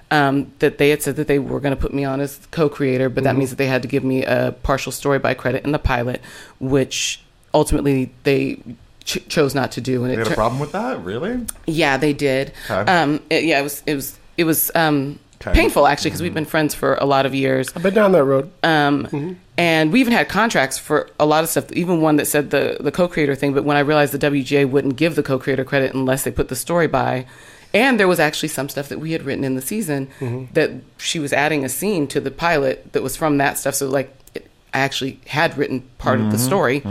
Um, 0.09 0.53
that 0.59 0.77
they 0.77 0.89
had 0.89 1.01
said 1.01 1.17
that 1.17 1.27
they 1.27 1.37
were 1.37 1.59
going 1.59 1.75
to 1.75 1.81
put 1.81 1.93
me 1.93 2.05
on 2.05 2.21
as 2.21 2.39
co-creator, 2.51 3.09
but 3.09 3.25
that 3.25 3.35
means 3.35 3.49
that 3.49 3.57
they 3.57 3.67
had 3.67 3.81
to 3.81 3.89
give 3.89 4.05
me 4.05 4.23
a 4.23 4.55
partial 4.63 4.93
story 4.93 5.19
by 5.19 5.33
credit 5.33 5.65
in 5.65 5.73
the 5.73 5.79
pilot, 5.79 6.21
which 6.61 7.21
ultimately 7.53 8.13
they 8.23 8.61
ch- 9.03 9.27
chose 9.27 9.53
not 9.53 9.71
to 9.73 9.81
do. 9.81 10.03
And 10.03 10.11
they 10.11 10.15
it 10.15 10.19
had 10.19 10.31
a 10.31 10.33
problem 10.35 10.61
with 10.61 10.71
that? 10.71 11.03
Really? 11.03 11.45
yeah, 11.65 11.97
they 11.97 12.13
did. 12.13 12.53
Okay. 12.69 12.89
Um, 12.89 13.19
it- 13.29 13.43
yeah, 13.43 13.59
it 13.59 13.63
was 13.63 13.83
it 13.85 13.95
was 13.95 14.17
it 14.37 14.45
was 14.45 14.71
um, 14.75 15.19
Okay. 15.39 15.53
painful 15.53 15.85
actually 15.85 16.09
because 16.09 16.21
we've 16.21 16.33
been 16.33 16.45
friends 16.45 16.73
for 16.73 16.95
a 16.95 17.05
lot 17.05 17.25
of 17.25 17.35
years. 17.35 17.69
I've 17.75 17.83
been 17.83 17.93
down 17.93 18.11
that 18.13 18.23
road. 18.23 18.49
Um, 18.63 19.37
And 19.59 19.91
we 19.91 19.99
even 20.01 20.13
had 20.13 20.29
contracts 20.29 20.77
for 20.77 21.09
a 21.19 21.25
lot 21.25 21.43
of 21.43 21.49
stuff, 21.49 21.71
even 21.71 22.01
one 22.01 22.15
that 22.17 22.25
said 22.25 22.49
the, 22.51 22.77
the 22.79 22.91
co 22.91 23.07
creator 23.07 23.33
thing. 23.35 23.53
But 23.53 23.63
when 23.63 23.75
I 23.77 23.81
realized 23.81 24.13
the 24.13 24.19
WGA 24.19 24.69
wouldn't 24.69 24.95
give 24.97 25.15
the 25.15 25.23
co 25.23 25.39
creator 25.39 25.63
credit 25.63 25.93
unless 25.93 26.23
they 26.23 26.31
put 26.31 26.49
the 26.49 26.55
story 26.55 26.87
by, 26.87 27.25
and 27.73 27.99
there 27.99 28.07
was 28.07 28.19
actually 28.19 28.49
some 28.49 28.69
stuff 28.69 28.87
that 28.89 28.99
we 28.99 29.11
had 29.13 29.23
written 29.23 29.43
in 29.43 29.55
the 29.55 29.61
season 29.61 30.09
that 30.53 30.71
she 30.97 31.19
was 31.19 31.33
adding 31.33 31.63
a 31.65 31.69
scene 31.69 32.07
to 32.07 32.19
the 32.19 32.31
pilot 32.31 32.93
that 32.93 33.01
was 33.03 33.15
from 33.17 33.37
that 33.39 33.57
stuff. 33.57 33.75
So, 33.75 33.87
like, 33.89 34.13
it, 34.35 34.49
I 34.73 34.79
actually 34.79 35.19
had 35.27 35.57
written 35.57 35.81
part 35.97 36.19
of 36.19 36.31
the 36.31 36.37
story. 36.37 36.81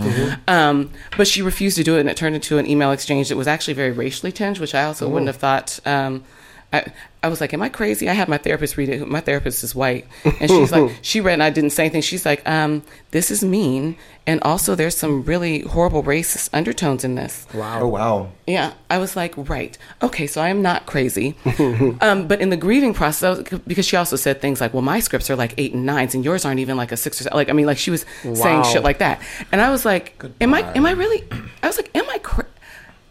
Um, 0.48 0.90
but 1.16 1.26
she 1.28 1.42
refused 1.42 1.76
to 1.78 1.84
do 1.84 1.96
it, 1.96 2.00
and 2.00 2.08
it 2.08 2.16
turned 2.16 2.34
into 2.34 2.58
an 2.58 2.66
email 2.66 2.90
exchange 2.92 3.28
that 3.28 3.36
was 3.36 3.46
actually 3.48 3.74
very 3.74 3.90
racially 3.92 4.32
tinged, 4.32 4.58
which 4.58 4.74
I 4.74 4.84
also 4.84 5.08
wouldn't 5.08 5.28
have 5.28 5.36
thought. 5.36 5.78
Um, 5.86 6.24
I, 6.72 6.92
I 7.22 7.28
was 7.28 7.40
like, 7.40 7.54
"Am 7.54 7.62
I 7.62 7.68
crazy?" 7.68 8.08
I 8.08 8.12
had 8.12 8.28
my 8.28 8.38
therapist 8.38 8.76
read 8.76 8.88
it. 8.88 9.08
My 9.08 9.20
therapist 9.20 9.62
is 9.64 9.74
white, 9.74 10.06
and 10.24 10.50
she's 10.50 10.72
like, 10.72 10.92
she 11.02 11.20
read, 11.20 11.34
and 11.34 11.42
I 11.42 11.50
didn't 11.50 11.70
say 11.70 11.84
anything. 11.84 12.02
She's 12.02 12.26
like, 12.26 12.46
um, 12.48 12.82
"This 13.12 13.30
is 13.30 13.44
mean, 13.44 13.96
and 14.26 14.42
also 14.42 14.74
there's 14.74 14.96
some 14.96 15.22
really 15.22 15.60
horrible 15.60 16.02
racist 16.02 16.50
undertones 16.52 17.04
in 17.04 17.14
this." 17.14 17.46
Wow. 17.54 17.80
Oh 17.82 17.88
wow. 17.88 18.28
Yeah, 18.46 18.74
I 18.90 18.98
was 18.98 19.16
like, 19.16 19.34
right, 19.36 19.76
okay, 20.02 20.26
so 20.26 20.40
I 20.40 20.48
am 20.48 20.62
not 20.62 20.86
crazy. 20.86 21.36
um, 22.00 22.28
but 22.28 22.40
in 22.40 22.50
the 22.50 22.56
grieving 22.56 22.94
process, 22.94 23.38
was, 23.38 23.60
because 23.66 23.86
she 23.86 23.96
also 23.96 24.16
said 24.16 24.40
things 24.40 24.60
like, 24.60 24.72
well, 24.72 24.82
my 24.82 25.00
scripts 25.00 25.30
are 25.30 25.36
like 25.36 25.54
eight 25.58 25.72
and 25.72 25.86
nines, 25.86 26.14
and 26.14 26.24
yours 26.24 26.44
aren't 26.44 26.60
even 26.60 26.76
like 26.76 26.92
a 26.92 26.96
six 26.96 27.20
or 27.20 27.24
seven. 27.24 27.36
Like, 27.36 27.48
I 27.48 27.52
mean, 27.52 27.66
like 27.66 27.78
she 27.78 27.90
was 27.90 28.04
saying 28.22 28.64
shit 28.64 28.82
like 28.82 28.98
that, 28.98 29.20
and 29.52 29.60
I 29.60 29.70
was 29.70 29.84
like, 29.84 30.22
am 30.40 30.52
I, 30.54 30.60
am 30.74 30.84
I 30.86 30.92
really? 30.92 31.24
I 31.62 31.66
was 31.66 31.76
like, 31.76 31.90
am 31.96 32.04
I? 32.10 32.18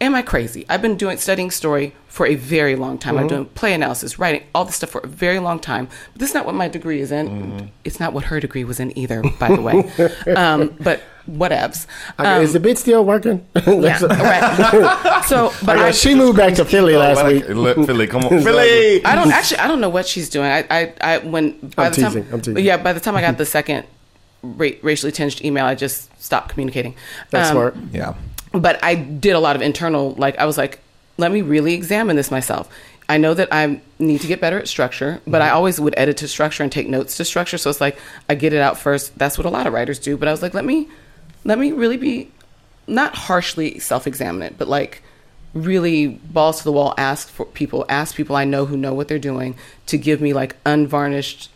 Cra- 0.06 0.12
Am 0.12 0.16
I 0.16 0.22
crazy? 0.22 0.66
I've 0.70 0.82
been 0.82 0.96
doing 0.98 1.18
studying 1.18 1.52
story 1.52 1.94
for 2.08 2.26
a 2.26 2.36
very 2.36 2.76
long 2.76 2.98
time. 2.98 3.18
I'm 3.18 3.28
doing 3.28 3.46
play 3.46 3.74
analysis, 3.74 4.18
writing, 4.18 4.44
all 4.54 4.64
this 4.66 4.76
stuff 4.78 4.90
for 4.92 5.02
a 5.02 5.08
very 5.08 5.40
long 5.40 5.60
time. 5.60 5.88
But 6.14 6.20
this 6.20 6.30
is 6.30 6.36
not 6.36 6.46
what 6.46 6.56
my 6.56 6.68
degree 6.68 7.02
is 7.02 7.12
in. 7.12 7.72
It's 7.84 8.00
not 8.00 8.14
what 8.14 8.26
her 8.26 8.40
degree 8.40 8.64
was 8.64 8.80
in 8.80 8.98
either, 8.98 9.22
by 9.40 9.50
the 9.56 9.62
way. 9.62 10.34
um, 10.36 10.76
but 10.80 11.02
whatevs. 11.30 11.88
Okay, 12.20 12.30
Um, 12.36 12.42
is 12.44 12.54
the 12.54 12.60
bit 12.60 12.78
still 12.78 13.04
working? 13.04 13.46
yeah, 13.68 14.02
right. 14.06 15.24
So, 15.26 15.52
but 15.66 15.76
Okay, 15.78 15.88
I, 15.88 15.92
she 15.92 16.14
moved 16.16 16.38
back 16.38 16.54
to 16.56 16.66
Philly 16.66 16.96
last 16.96 17.18
Well, 17.18 17.34
week. 17.34 17.50
look, 17.50 17.78
Philly, 17.88 18.08
come 18.08 18.24
on, 18.26 18.42
Philly. 18.44 19.04
I 19.04 19.16
don't 19.16 19.32
actually. 19.32 19.58
I 19.60 19.68
don't 19.68 19.82
know 19.82 19.90
what 19.90 20.06
she's 20.06 20.30
doing. 20.30 20.46
I, 20.52 20.66
I, 20.70 20.94
I 21.02 21.18
when 21.20 21.58
by 21.76 21.88
I'm 21.88 21.92
the 21.94 22.02
time, 22.02 22.28
I'm 22.32 22.42
teasing. 22.42 22.64
yeah, 22.64 22.78
by 22.78 22.94
the 22.94 23.00
time 23.00 23.16
I 23.16 23.22
got 23.22 23.38
the 23.40 23.46
second 23.46 23.86
ra- 24.44 24.78
racially 24.84 25.12
tinged 25.12 25.44
email, 25.44 25.66
I 25.66 25.74
just 25.74 26.10
stopped 26.22 26.50
communicating. 26.50 26.94
That's 27.32 27.50
Um, 27.50 27.54
smart. 27.56 27.76
Yeah. 27.92 28.14
But 28.56 28.84
I 28.84 28.96
did 28.96 29.32
a 29.32 29.40
lot 29.40 29.56
of 29.56 29.62
internal. 29.62 30.12
Like 30.12 30.38
I 30.40 30.46
was 30.46 30.58
like, 30.58 30.80
let 31.18 31.32
me 31.32 31.42
really 31.42 31.74
examine 31.74 32.16
this 32.16 32.32
myself. 32.32 32.70
I 33.08 33.18
know 33.18 33.34
that 33.36 33.50
I 33.52 33.82
need 34.00 34.22
to 34.22 34.28
get 34.28 34.42
better 34.42 34.58
at 34.58 34.68
structure, 34.68 35.22
but 35.28 35.42
I 35.42 35.48
mm-hmm. 35.48 35.58
always 35.58 35.80
would 35.80 35.94
edit 35.96 36.18
to 36.18 36.28
structure 36.28 36.64
and 36.64 36.72
take 36.72 36.88
notes 36.88 37.18
to 37.18 37.26
structure. 37.26 37.58
So 37.58 37.70
it's 37.70 37.82
like 37.82 37.98
I 38.28 38.36
get 38.36 38.54
it 38.54 38.60
out 38.60 38.80
first. 38.80 39.18
That's 39.18 39.38
what 39.38 39.46
a 39.46 39.50
lot 39.50 39.68
of 39.68 39.74
writers 39.74 40.00
do. 40.00 40.18
But 40.18 40.28
I 40.28 40.32
was 40.32 40.42
like, 40.42 40.54
let 40.54 40.66
me, 40.66 40.90
let 41.44 41.60
me 41.60 41.72
really 41.72 41.98
be, 41.98 42.32
not 42.88 43.16
harshly 43.16 43.80
self-examine 43.80 44.42
it, 44.42 44.58
but 44.58 44.68
like 44.68 45.04
really 45.54 46.08
balls 46.08 46.60
to 46.60 46.64
the 46.64 46.72
wall. 46.72 46.96
Ask 46.98 47.30
for 47.30 47.46
people, 47.46 47.86
ask 47.90 48.16
people 48.16 48.36
I 48.36 48.46
know 48.46 48.66
who 48.66 48.76
know 48.76 48.94
what 48.94 49.08
they're 49.08 49.20
doing 49.20 49.56
to 49.86 49.98
give 49.98 50.20
me 50.20 50.34
like 50.34 50.56
unvarnished. 50.66 51.52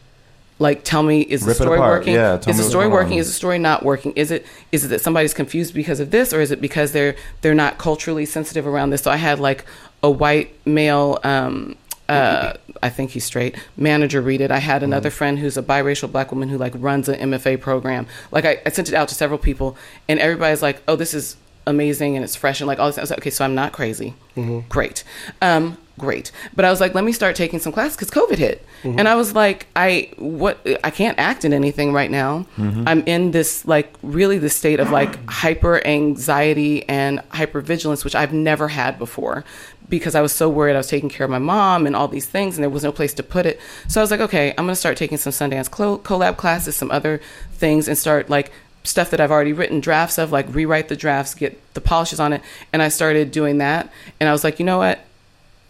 Like, 0.61 0.83
tell 0.83 1.03
me, 1.03 1.21
is 1.21 1.41
the 1.41 1.47
Rip 1.47 1.55
it 1.55 1.63
story 1.63 1.79
working? 1.79 2.13
Yeah, 2.13 2.37
is 2.45 2.57
the 2.57 2.63
story 2.63 2.89
working? 2.89 3.17
Is 3.17 3.27
the 3.27 3.33
story 3.33 3.59
not 3.59 3.83
working? 3.83 4.11
Is 4.17 4.29
it 4.29 4.45
is 4.73 4.83
it 4.83 4.89
that 4.89 4.99
somebody's 5.01 5.33
confused 5.33 5.73
because 5.73 5.99
of 6.01 6.11
this, 6.11 6.33
or 6.33 6.41
is 6.41 6.51
it 6.51 6.59
because 6.59 6.91
they're 6.91 7.15
they're 7.41 7.55
not 7.55 7.77
culturally 7.77 8.25
sensitive 8.25 8.67
around 8.67 8.89
this? 8.89 9.01
So 9.03 9.09
I 9.09 9.15
had 9.15 9.39
like 9.39 9.63
a 10.03 10.11
white 10.11 10.53
male, 10.65 11.19
um, 11.23 11.75
uh, 12.09 12.53
I 12.83 12.89
think 12.89 13.11
he's 13.11 13.23
straight 13.23 13.55
manager 13.77 14.21
read 14.21 14.41
it. 14.41 14.51
I 14.51 14.57
had 14.59 14.81
Mm-hmm. 14.81 14.91
another 14.91 15.09
friend 15.09 15.39
who's 15.39 15.57
a 15.57 15.63
biracial 15.63 16.11
black 16.11 16.31
woman 16.31 16.49
who 16.49 16.57
like 16.57 16.73
runs 16.75 17.07
an 17.07 17.31
MFA 17.31 17.59
program. 17.61 18.05
Like 18.31 18.43
I, 18.45 18.61
I 18.65 18.69
sent 18.69 18.89
it 18.89 18.95
out 18.95 19.07
to 19.09 19.15
several 19.15 19.39
people, 19.39 19.77
and 20.09 20.19
everybody's 20.19 20.61
like, 20.61 20.81
"Oh, 20.89 20.95
this 20.97 21.13
is 21.13 21.37
amazing 21.69 22.15
and 22.15 22.23
it's 22.23 22.35
fresh 22.35 22.59
and 22.59 22.67
like 22.67 22.79
all 22.79 22.87
this." 22.87 22.97
I 22.97 23.01
was 23.01 23.09
like, 23.09 23.19
"Okay, 23.19 23.29
so 23.29 23.45
I'm 23.45 23.55
not 23.55 23.71
crazy. 23.71 24.13
Mm-hmm. 24.35 24.67
Great." 24.67 25.03
Um, 25.41 25.77
great 25.99 26.31
but 26.55 26.65
i 26.65 26.71
was 26.71 26.81
like 26.81 26.95
let 26.95 27.03
me 27.03 27.11
start 27.11 27.35
taking 27.35 27.59
some 27.59 27.71
classes 27.71 27.95
because 27.95 28.09
covid 28.09 28.37
hit 28.37 28.65
mm-hmm. 28.81 28.97
and 28.97 29.07
i 29.07 29.13
was 29.13 29.35
like 29.35 29.67
i 29.75 30.09
what 30.17 30.57
i 30.83 30.89
can't 30.89 31.19
act 31.19 31.45
in 31.45 31.53
anything 31.53 31.93
right 31.93 32.09
now 32.09 32.47
mm-hmm. 32.57 32.83
i'm 32.87 33.03
in 33.05 33.31
this 33.31 33.67
like 33.67 33.93
really 34.01 34.39
the 34.39 34.49
state 34.49 34.79
of 34.79 34.89
like 34.89 35.23
hyper 35.29 35.85
anxiety 35.85 36.87
and 36.89 37.21
hyper 37.29 37.61
vigilance 37.61 38.03
which 38.03 38.15
i've 38.15 38.33
never 38.33 38.69
had 38.69 38.97
before 38.97 39.43
because 39.89 40.15
i 40.15 40.21
was 40.21 40.31
so 40.31 40.49
worried 40.49 40.73
i 40.73 40.77
was 40.77 40.87
taking 40.87 41.09
care 41.09 41.25
of 41.25 41.29
my 41.29 41.37
mom 41.37 41.85
and 41.85 41.95
all 41.95 42.07
these 42.07 42.25
things 42.25 42.57
and 42.57 42.63
there 42.63 42.69
was 42.69 42.83
no 42.83 42.91
place 42.91 43.13
to 43.13 43.21
put 43.21 43.45
it 43.45 43.59
so 43.87 44.01
i 44.01 44.03
was 44.03 44.09
like 44.09 44.21
okay 44.21 44.49
i'm 44.51 44.65
going 44.65 44.69
to 44.69 44.75
start 44.75 44.97
taking 44.97 45.17
some 45.17 45.33
sundance 45.33 45.69
collab 45.69 46.37
classes 46.37 46.75
some 46.75 46.89
other 46.89 47.21
things 47.51 47.87
and 47.87 47.97
start 47.97 48.29
like 48.29 48.51
stuff 48.83 49.09
that 49.11 49.19
I've 49.19 49.31
already 49.31 49.53
written 49.53 49.79
drafts 49.79 50.17
of, 50.17 50.31
like 50.31 50.45
rewrite 50.53 50.87
the 50.89 50.95
drafts, 50.95 51.33
get 51.35 51.61
the 51.73 51.81
polishes 51.81 52.19
on 52.19 52.33
it. 52.33 52.41
And 52.71 52.81
I 52.81 52.87
started 52.89 53.31
doing 53.31 53.57
that. 53.59 53.91
And 54.19 54.29
I 54.29 54.31
was 54.31 54.43
like, 54.43 54.59
you 54.59 54.65
know 54.65 54.77
what? 54.79 54.99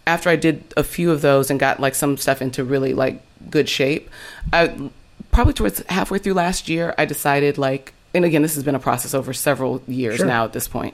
After 0.08 0.30
I 0.30 0.36
did 0.36 0.64
a 0.78 0.84
few 0.84 1.12
of 1.12 1.22
those 1.22 1.50
and 1.52 1.60
got 1.60 1.80
like 1.80 1.96
some 1.96 2.18
stuff 2.18 2.42
into 2.42 2.64
really 2.64 2.94
like 2.94 3.22
good 3.50 3.68
shape, 3.70 4.10
I 4.54 4.90
probably 5.32 5.54
towards 5.54 5.84
halfway 5.90 6.18
through 6.20 6.34
last 6.34 6.70
year, 6.70 6.94
I 6.98 7.06
decided 7.06 7.58
like, 7.58 7.94
and 8.14 8.26
again, 8.26 8.42
this 8.42 8.56
has 8.56 8.64
been 8.64 8.74
a 8.76 8.80
process 8.80 9.14
over 9.14 9.34
several 9.34 9.84
years 9.88 10.18
Sure. 10.18 10.26
now 10.26 10.44
at 10.46 10.54
this 10.54 10.68
point. 10.68 10.94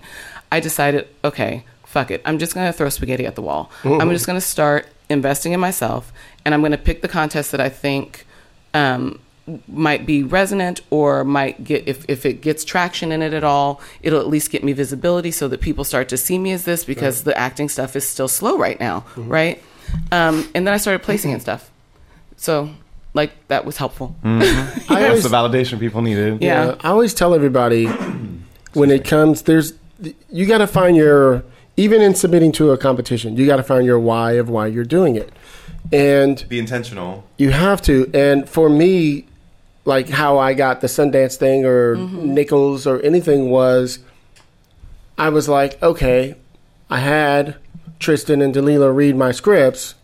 I 0.52 0.60
decided, 0.60 1.08
okay, 1.24 1.64
fuck 1.86 2.12
it. 2.12 2.22
I'm 2.26 2.40
just 2.40 2.54
going 2.54 2.68
to 2.70 2.74
throw 2.78 2.90
spaghetti 2.90 3.26
at 3.26 3.36
the 3.36 3.42
wall. 3.42 3.72
I'm 3.84 4.10
just 4.10 4.26
going 4.26 4.38
to 4.38 4.46
start 4.46 4.88
investing 5.10 5.54
in 5.54 5.60
myself 5.60 6.12
and 6.44 6.54
I'm 6.54 6.62
going 6.62 6.72
to 6.72 6.78
pick 6.78 7.02
the 7.02 7.08
contests 7.08 7.52
that 7.52 7.62
I 7.62 7.70
think 7.70 8.26
um, 8.74 9.20
might 9.68 10.06
be 10.06 10.24
resonant 10.24 10.82
or 10.90 11.24
might 11.24 11.64
get 11.64 11.88
if, 11.88 12.04
if 12.10 12.26
it 12.26 12.42
gets 12.42 12.64
traction 12.64 13.12
in 13.12 13.22
it 13.22 13.32
at 13.34 13.44
all 13.44 13.80
it'll 14.02 14.20
at 14.20 14.28
least 14.28 14.50
get 14.50 14.64
me 14.64 14.74
visibility 14.74 15.30
so 15.30 15.48
that 15.48 15.62
people 15.62 15.84
start 15.84 16.10
to 16.10 16.18
see 16.18 16.40
me 16.40 16.52
as 16.52 16.66
this 16.66 16.84
because 16.84 17.24
the 17.24 17.38
acting 17.38 17.70
stuff 17.70 17.96
is 17.96 18.08
still 18.08 18.28
slow 18.28 18.58
right 18.58 18.80
now 18.80 19.06
right 19.16 19.62
um, 20.12 20.50
and 20.56 20.66
then 20.66 20.74
i 20.74 20.78
started 20.78 21.04
placing 21.04 21.30
in 21.32 21.40
stuff 21.40 21.70
so 22.38 22.70
like 23.14 23.32
that 23.48 23.66
was 23.66 23.78
helpful 23.78 24.16
I 24.24 24.40
That's 24.40 24.90
always, 24.90 25.24
the 25.24 25.30
validation 25.30 25.80
people 25.80 26.02
needed. 26.02 26.42
Yeah. 26.42 26.66
Yeah, 26.66 26.76
I 26.82 26.90
always 26.90 27.14
tell 27.14 27.34
everybody 27.34 27.86
when 28.74 28.92
it 28.92 29.06
comes, 29.06 29.44
there's 29.44 29.74
you 30.30 30.46
got 30.46 30.58
to 30.60 30.68
find 30.68 30.98
your 30.98 31.44
even 31.78 32.02
in 32.02 32.14
submitting 32.16 32.52
to 32.54 32.72
a 32.72 32.78
competition, 32.78 33.36
you 33.38 33.46
got 33.46 33.56
to 33.58 33.64
find 33.64 33.86
your 33.86 34.00
why 34.00 34.34
of 34.34 34.50
why 34.50 34.68
you're 34.68 34.84
doing 34.86 35.16
it, 35.16 35.32
and 35.94 36.46
Be 36.50 36.60
intentional. 36.60 37.24
you 37.38 37.52
have 37.52 37.82
to. 37.84 38.10
And 38.14 38.48
for 38.50 38.70
me, 38.70 39.26
like 39.86 40.10
how 40.10 40.38
I 40.40 40.54
got 40.54 40.82
the 40.82 40.88
Sundance 40.88 41.36
thing 41.38 41.66
or 41.66 41.96
mm-hmm. 41.96 42.34
Nichols 42.34 42.86
or 42.88 43.00
anything 43.02 43.50
was, 43.50 44.00
I 45.18 45.30
was 45.30 45.48
like, 45.48 45.82
okay, 45.82 46.36
I 46.90 47.00
had 47.00 47.56
Tristan 48.00 48.42
and 48.42 48.54
Dalila 48.54 48.94
read 48.94 49.16
my 49.16 49.32
scripts. 49.32 49.96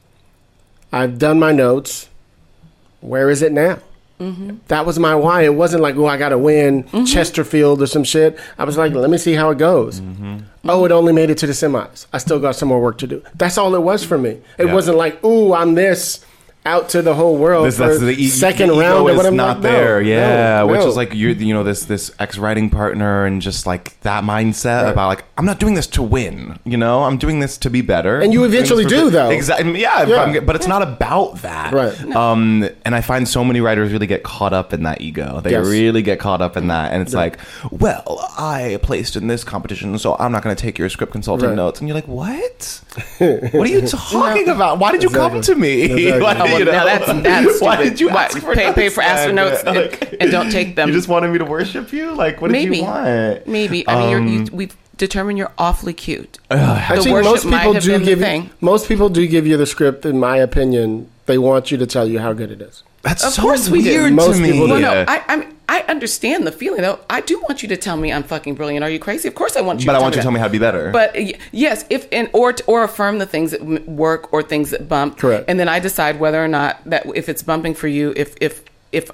I've 0.93 1.17
done 1.17 1.39
my 1.39 1.51
notes. 1.51 2.09
Where 3.01 3.29
is 3.29 3.41
it 3.41 3.51
now? 3.51 3.79
Mm-hmm. 4.19 4.57
That 4.67 4.85
was 4.85 4.99
my 4.99 5.15
why. 5.15 5.41
It 5.41 5.55
wasn't 5.55 5.81
like, 5.81 5.95
oh, 5.95 6.05
I 6.05 6.17
got 6.17 6.29
to 6.29 6.37
win 6.37 6.83
mm-hmm. 6.83 7.05
Chesterfield 7.05 7.81
or 7.81 7.87
some 7.87 8.03
shit. 8.03 8.37
I 8.59 8.65
was 8.65 8.77
like, 8.77 8.93
let 8.93 9.09
me 9.09 9.17
see 9.17 9.33
how 9.33 9.49
it 9.49 9.57
goes. 9.57 9.99
Oh, 10.63 10.85
it 10.85 10.91
only 10.91 11.11
made 11.11 11.31
it 11.31 11.39
to 11.39 11.47
the 11.47 11.53
semis. 11.53 12.05
I 12.13 12.19
still 12.19 12.39
got 12.39 12.55
some 12.55 12.69
more 12.69 12.79
work 12.79 12.99
to 12.99 13.07
do. 13.07 13.23
That's 13.33 13.57
all 13.57 13.73
it 13.73 13.81
was 13.81 14.03
for 14.05 14.19
me. 14.19 14.39
It 14.59 14.67
Yeah. 14.67 14.73
wasn't 14.75 14.97
like, 14.97 15.23
ooh, 15.25 15.53
I'm 15.53 15.73
this 15.73 16.23
out 16.63 16.89
to 16.89 17.01
the 17.01 17.15
whole 17.15 17.37
world 17.37 17.65
This, 17.65 17.77
for 17.77 17.87
that's 17.87 17.99
the 17.99 18.11
e- 18.11 18.27
second 18.27 18.67
the 18.67 18.73
ego 18.75 18.81
round 18.81 18.99
or 19.07 19.11
is 19.11 19.17
whatever. 19.17 19.35
not 19.35 19.57
Like, 19.61 19.63
no, 19.63 19.71
there. 19.71 20.01
Yeah, 20.01 20.59
no, 20.59 20.67
which 20.67 20.81
no. 20.81 20.87
is 20.89 20.95
like 20.95 21.13
you're 21.15 21.31
you 21.31 21.55
know 21.55 21.63
this 21.63 21.85
this 21.85 22.11
ex 22.19 22.37
writing 22.37 22.69
partner 22.69 23.25
and 23.25 23.41
just 23.41 23.65
like 23.65 23.99
that 24.01 24.23
mindset 24.23 24.91
about 24.91 25.07
like 25.07 25.23
I'm 25.39 25.45
not 25.45 25.59
doing 25.59 25.73
this 25.73 25.87
to 25.87 26.03
win. 26.03 26.59
You 26.63 26.77
know, 26.77 27.03
I'm 27.03 27.17
doing 27.17 27.39
this 27.39 27.57
to 27.59 27.69
be 27.71 27.81
better. 27.81 28.19
And 28.19 28.31
you 28.31 28.43
eventually 28.43 28.85
do, 28.85 29.05
for- 29.05 29.09
though. 29.09 29.29
Exactly. 29.31 29.81
Yeah, 29.81 30.03
Yeah. 30.05 30.15
I'm- 30.17 30.45
but 30.45 30.55
it's 30.55 30.67
not 30.67 30.83
about 30.83 31.41
that. 31.41 31.73
Right. 31.73 32.15
Um, 32.15 32.69
and 32.85 32.93
I 32.93 33.01
find 33.01 33.27
so 33.27 33.43
many 33.43 33.59
writers 33.59 33.91
really 33.91 34.05
get 34.07 34.21
caught 34.21 34.53
up 34.53 34.71
in 34.71 34.83
that 34.83 35.01
ego. 35.01 35.41
They 35.41 35.51
Yes. 35.51 35.65
really 35.65 36.03
get 36.03 36.19
caught 36.19 36.41
up 36.41 36.57
in 36.57 36.67
that, 36.67 36.93
and 36.93 37.01
it's 37.01 37.13
like, 37.15 37.39
well, 37.71 38.29
I 38.37 38.79
placed 38.83 39.15
in 39.15 39.25
this 39.27 39.43
competition, 39.43 39.97
so 39.97 40.15
I'm 40.19 40.31
not 40.31 40.43
going 40.43 40.55
to 40.55 40.61
take 40.61 40.77
your 40.77 40.89
script 40.89 41.11
consulting 41.11 41.49
Right. 41.49 41.55
notes. 41.55 41.79
And 41.79 41.89
you're 41.89 41.95
like, 41.95 42.07
what? 42.07 42.81
what 43.17 43.67
are 43.67 43.71
you 43.71 43.81
talking 43.87 44.47
about? 44.47 44.77
Why 44.79 44.91
did 44.91 45.01
you 45.01 45.09
come 45.09 45.41
to 45.41 45.55
me? 45.55 45.71
Exactly. 46.11 46.50
Why- 46.51 46.59
well, 46.59 46.59
you 46.59 46.65
now 46.65 46.71
know? 46.71 46.85
that's- 46.85 47.23
that's 47.23 47.61
Why 47.61 47.75
stupid. 47.75 47.89
did 47.89 47.99
you 47.99 48.09
Why- 48.09 48.23
ask 48.25 48.37
for 48.39 48.55
pay- 48.55 48.73
pay 48.73 48.89
for 48.89 49.01
astronauts 49.01 49.51
Astor 49.51 49.63
then? 49.65 49.75
notes 49.75 49.97
and- 50.01 50.17
and 50.21 50.31
don't 50.31 50.51
take 50.51 50.75
them. 50.75 50.89
You 50.89 50.93
just 50.93 51.07
wanted 51.07 51.31
me 51.31 51.37
to 51.39 51.45
worship 51.45 51.91
you? 51.93 52.13
Like, 52.13 52.41
what 52.41 52.51
did 52.51 52.73
you 52.75 52.83
want? 52.83 53.47
Maybe. 53.47 53.87
I 53.87 53.95
mean, 53.99 54.09
you're, 54.09 54.21
you, 54.21 54.39
um, 54.41 54.47
we've 54.51 54.75
determined 54.97 55.37
you're 55.37 55.51
awfully 55.57 55.93
cute. 55.93 56.37
Actually, 56.49 57.11
worship 57.13 57.31
most 57.31 57.49
people 57.49 57.73
do 57.73 58.03
give 58.05 58.19
you, 58.21 58.49
most 58.61 58.87
people 58.87 59.09
do 59.09 59.25
give 59.27 59.47
you 59.47 59.57
the 59.57 59.65
script. 59.65 60.05
In 60.05 60.19
my 60.19 60.37
opinion, 60.37 61.09
they 61.25 61.37
want 61.37 61.71
you 61.71 61.77
to 61.77 61.87
tell 61.87 62.07
you 62.07 62.19
how 62.19 62.33
good 62.33 62.51
it 62.51 62.61
is. 62.61 62.83
That's 63.03 63.23
Of 63.23 63.33
so 63.33 63.41
course 63.41 63.67
we 63.67 63.81
do. 63.81 63.89
weird 63.89 64.13
Most 64.13 64.35
to 64.35 64.41
me. 64.43 64.51
people 64.51 64.67
do. 64.67 64.73
Well, 64.73 64.81
no, 64.81 65.05
I, 65.07 65.23
I, 65.27 65.47
I 65.73 65.79
understand 65.87 66.45
the 66.45 66.51
feeling 66.51 66.81
though. 66.81 66.99
I 67.09 67.21
do 67.21 67.39
want 67.39 67.63
you 67.63 67.69
to 67.69 67.77
tell 67.77 67.95
me 67.95 68.11
I'm 68.11 68.23
fucking 68.23 68.55
brilliant. 68.55 68.83
Are 68.83 68.89
you 68.89 68.99
crazy? 68.99 69.27
Of 69.29 69.35
course 69.35 69.55
I 69.55 69.61
want 69.61 69.79
you. 69.79 69.85
but 69.85 69.93
to 69.93 69.95
I 69.95 69.99
tell 69.99 70.03
want 70.03 70.15
you 70.15 70.19
to 70.19 70.23
tell 70.23 70.31
me 70.31 70.39
how 70.39 70.47
to 70.47 70.51
be 70.51 70.59
better. 70.59 70.91
But 70.91 71.15
yes, 71.53 71.85
if 71.89 72.07
and 72.11 72.29
or 72.33 72.53
or 72.67 72.83
affirm 72.83 73.19
the 73.19 73.25
things 73.25 73.51
that 73.51 73.61
work 73.87 74.33
or 74.33 74.43
things 74.43 74.71
that 74.71 74.89
bump. 74.89 75.17
Correct. 75.17 75.45
And 75.47 75.57
then 75.59 75.69
I 75.69 75.79
decide 75.79 76.19
whether 76.19 76.43
or 76.43 76.49
not 76.49 76.83
that 76.89 77.05
if 77.15 77.29
it's 77.29 77.41
bumping 77.41 77.73
for 77.73 77.87
you, 77.87 78.13
if 78.17 78.35
if 78.41 78.63
if 78.91 79.09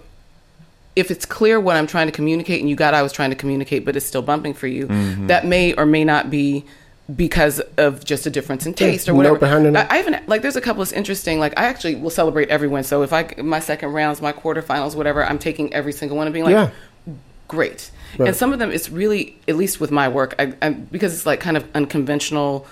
if 0.96 1.12
it's 1.12 1.26
clear 1.26 1.60
what 1.60 1.76
I'm 1.78 1.86
trying 1.86 2.08
to 2.08 2.12
communicate 2.12 2.60
and 2.60 2.68
you 2.68 2.76
got 2.76 2.96
I 2.96 3.04
was 3.04 3.14
trying 3.14 3.30
to 3.30 3.36
communicate, 3.36 3.86
but 3.86 3.96
it's 3.96 4.06
still 4.08 4.24
bumping 4.24 4.56
for 4.56 4.66
you, 4.66 4.88
Mm-hmm. 4.88 5.28
that 5.28 5.46
may 5.46 5.74
or 5.74 5.86
may 5.86 6.04
not 6.04 6.32
be 6.32 6.66
because 7.16 7.62
of 7.78 8.04
just 8.04 8.26
a 8.26 8.30
difference 8.30 8.66
in 8.66 8.74
taste 8.74 9.08
or 9.08 9.14
whatever. 9.14 9.40
behind 9.40 9.66
it. 9.66 9.76
I, 9.76 9.88
I 9.90 10.00
even 10.00 10.22
like 10.28 10.42
there's 10.42 10.58
a 10.58 10.62
couple 10.62 10.82
of 10.82 10.92
interesting 10.92 11.40
like 11.40 11.58
I 11.58 11.66
actually 11.66 11.96
will 11.96 12.10
celebrate 12.10 12.50
everyone. 12.50 12.84
So 12.84 13.02
if 13.02 13.14
I 13.14 13.34
my 13.38 13.60
second 13.60 13.94
rounds, 13.94 14.22
my 14.22 14.34
quarterfinals, 14.34 14.96
whatever, 14.96 15.26
I'm 15.26 15.40
taking 15.40 15.74
every 15.74 15.94
single 15.94 16.18
one 16.18 16.28
and 16.28 16.34
being 16.34 16.46
like, 16.46 16.52
Yeah. 16.54 17.16
great. 17.48 17.92
Right. 18.18 18.28
And 18.28 18.36
some 18.36 18.54
of 18.54 18.60
them, 18.60 18.72
it's 18.72 18.90
really, 18.90 19.38
at 19.48 19.56
least 19.56 19.80
with 19.80 19.92
my 19.92 20.08
work, 20.08 20.36
I, 20.40 20.54
I, 20.62 20.70
because 20.70 21.14
it's 21.14 21.26
like 21.26 21.40
kind 21.40 21.58
of 21.58 21.68
unconventional 21.76 22.66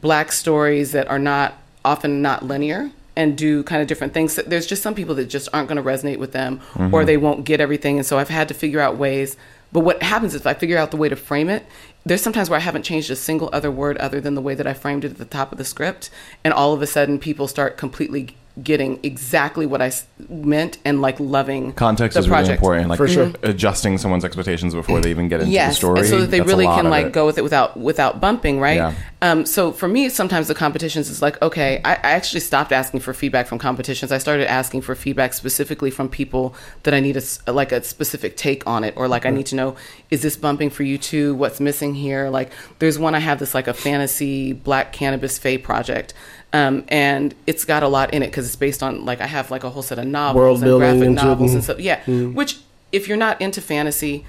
black 0.00 0.32
stories 0.32 0.92
that 0.92 1.08
are 1.08 1.18
not 1.18 1.54
often 1.84 2.22
not 2.22 2.44
linear 2.44 2.90
and 3.16 3.36
do 3.36 3.62
kind 3.64 3.82
of 3.82 3.88
different 3.88 4.14
things. 4.14 4.36
There's 4.36 4.66
just 4.66 4.82
some 4.82 4.94
people 4.94 5.14
that 5.16 5.26
just 5.26 5.48
aren't 5.52 5.68
going 5.68 5.76
to 5.76 5.82
resonate 5.82 6.18
with 6.18 6.32
them 6.32 6.60
or 6.76 6.78
mm-hmm. 6.78 7.06
they 7.06 7.16
won't 7.16 7.44
get 7.44 7.60
everything. 7.60 7.98
And 7.98 8.06
so 8.06 8.18
I've 8.18 8.28
had 8.28 8.48
to 8.48 8.54
figure 8.54 8.80
out 8.80 8.96
ways. 8.96 9.36
But 9.72 9.80
what 9.80 10.02
happens 10.02 10.34
is 10.34 10.40
if 10.40 10.46
I 10.46 10.54
figure 10.54 10.78
out 10.78 10.90
the 10.90 10.96
way 10.96 11.08
to 11.08 11.16
frame 11.16 11.48
it, 11.48 11.64
there's 12.04 12.22
sometimes 12.22 12.48
where 12.48 12.58
I 12.58 12.62
haven't 12.62 12.84
changed 12.84 13.10
a 13.10 13.16
single 13.16 13.50
other 13.52 13.70
word 13.70 13.98
other 13.98 14.20
than 14.20 14.34
the 14.34 14.40
way 14.40 14.54
that 14.54 14.66
I 14.66 14.74
framed 14.74 15.04
it 15.04 15.12
at 15.12 15.18
the 15.18 15.24
top 15.24 15.52
of 15.52 15.58
the 15.58 15.64
script. 15.64 16.10
And 16.42 16.54
all 16.54 16.72
of 16.72 16.82
a 16.82 16.86
sudden, 16.86 17.18
people 17.18 17.46
start 17.46 17.76
completely 17.76 18.36
getting 18.62 18.98
exactly 19.02 19.66
what 19.66 19.80
I 19.80 19.92
meant 20.28 20.78
and 20.84 21.00
like 21.00 21.18
loving 21.20 21.72
Context 21.72 22.14
the 22.14 22.20
is 22.20 22.28
really 22.28 22.40
project. 22.42 22.58
important. 22.60 22.88
Like 22.88 22.96
For 22.98 23.08
sure. 23.08 23.32
adjusting 23.42 23.98
someone's 23.98 24.24
expectations 24.24 24.74
before 24.74 25.00
they 25.00 25.10
even 25.10 25.28
get 25.28 25.40
into 25.40 25.52
the 25.52 25.70
story. 25.72 26.00
and 26.00 26.08
so 26.08 26.20
that 26.20 26.30
they 26.30 26.40
really 26.40 26.66
can 26.66 26.90
like 26.90 27.06
it. 27.06 27.12
go 27.12 27.26
with 27.26 27.38
it 27.38 27.42
without 27.42 27.76
without 27.78 28.20
bumping, 28.20 28.60
right? 28.60 28.76
Yeah. 28.76 28.94
Um, 29.22 29.44
so 29.44 29.70
for 29.72 29.86
me, 29.86 30.08
sometimes 30.08 30.48
the 30.48 30.54
competitions 30.54 31.10
is 31.10 31.20
like, 31.20 31.40
okay, 31.42 31.80
I, 31.84 31.92
I 31.92 32.10
actually 32.12 32.40
stopped 32.40 32.72
asking 32.72 33.00
for 33.00 33.12
feedback 33.12 33.46
from 33.46 33.58
competitions. 33.58 34.12
I 34.12 34.18
started 34.18 34.50
asking 34.50 34.80
for 34.80 34.94
feedback 34.94 35.34
specifically 35.34 35.90
from 35.90 36.08
people 36.08 36.54
that 36.84 36.94
I 36.94 37.00
need 37.00 37.16
a 37.16 37.52
like 37.52 37.72
a 37.72 37.82
specific 37.82 38.36
take 38.36 38.66
on 38.66 38.84
it, 38.84 38.94
or 38.96 39.08
like 39.08 39.26
I 39.26 39.30
need 39.30 39.46
to 39.46 39.54
know, 39.56 39.76
is 40.10 40.22
this 40.22 40.36
bumping 40.36 40.70
for 40.70 40.82
you 40.82 40.96
too? 40.98 41.34
What's 41.34 41.60
missing 41.60 41.94
here? 41.94 42.30
Like, 42.30 42.50
there's 42.78 42.98
one 42.98 43.14
I 43.14 43.18
have 43.20 43.38
this 43.38 43.54
like 43.54 43.68
a 43.68 43.74
fantasy 43.74 44.52
black 44.52 44.92
cannabis 44.92 45.38
fae 45.38 45.56
project. 45.58 46.14
Um, 46.52 46.84
and 46.88 47.34
it's 47.46 47.64
got 47.64 47.82
a 47.82 47.88
lot 47.88 48.12
in 48.12 48.22
it 48.22 48.26
because 48.26 48.46
it's 48.46 48.56
based 48.56 48.82
on 48.82 49.04
like 49.04 49.20
I 49.20 49.26
have 49.26 49.50
like 49.50 49.62
a 49.62 49.70
whole 49.70 49.82
set 49.82 49.98
of 49.98 50.06
novels 50.06 50.62
and 50.62 50.78
graphic 50.78 51.02
it, 51.02 51.10
novels 51.10 51.52
and 51.52 51.60
mhm. 51.60 51.64
stuff. 51.64 51.80
Yeah, 51.80 52.04
which 52.06 52.58
if 52.90 53.06
you're 53.06 53.16
not 53.16 53.40
into 53.40 53.60
fantasy, 53.60 54.24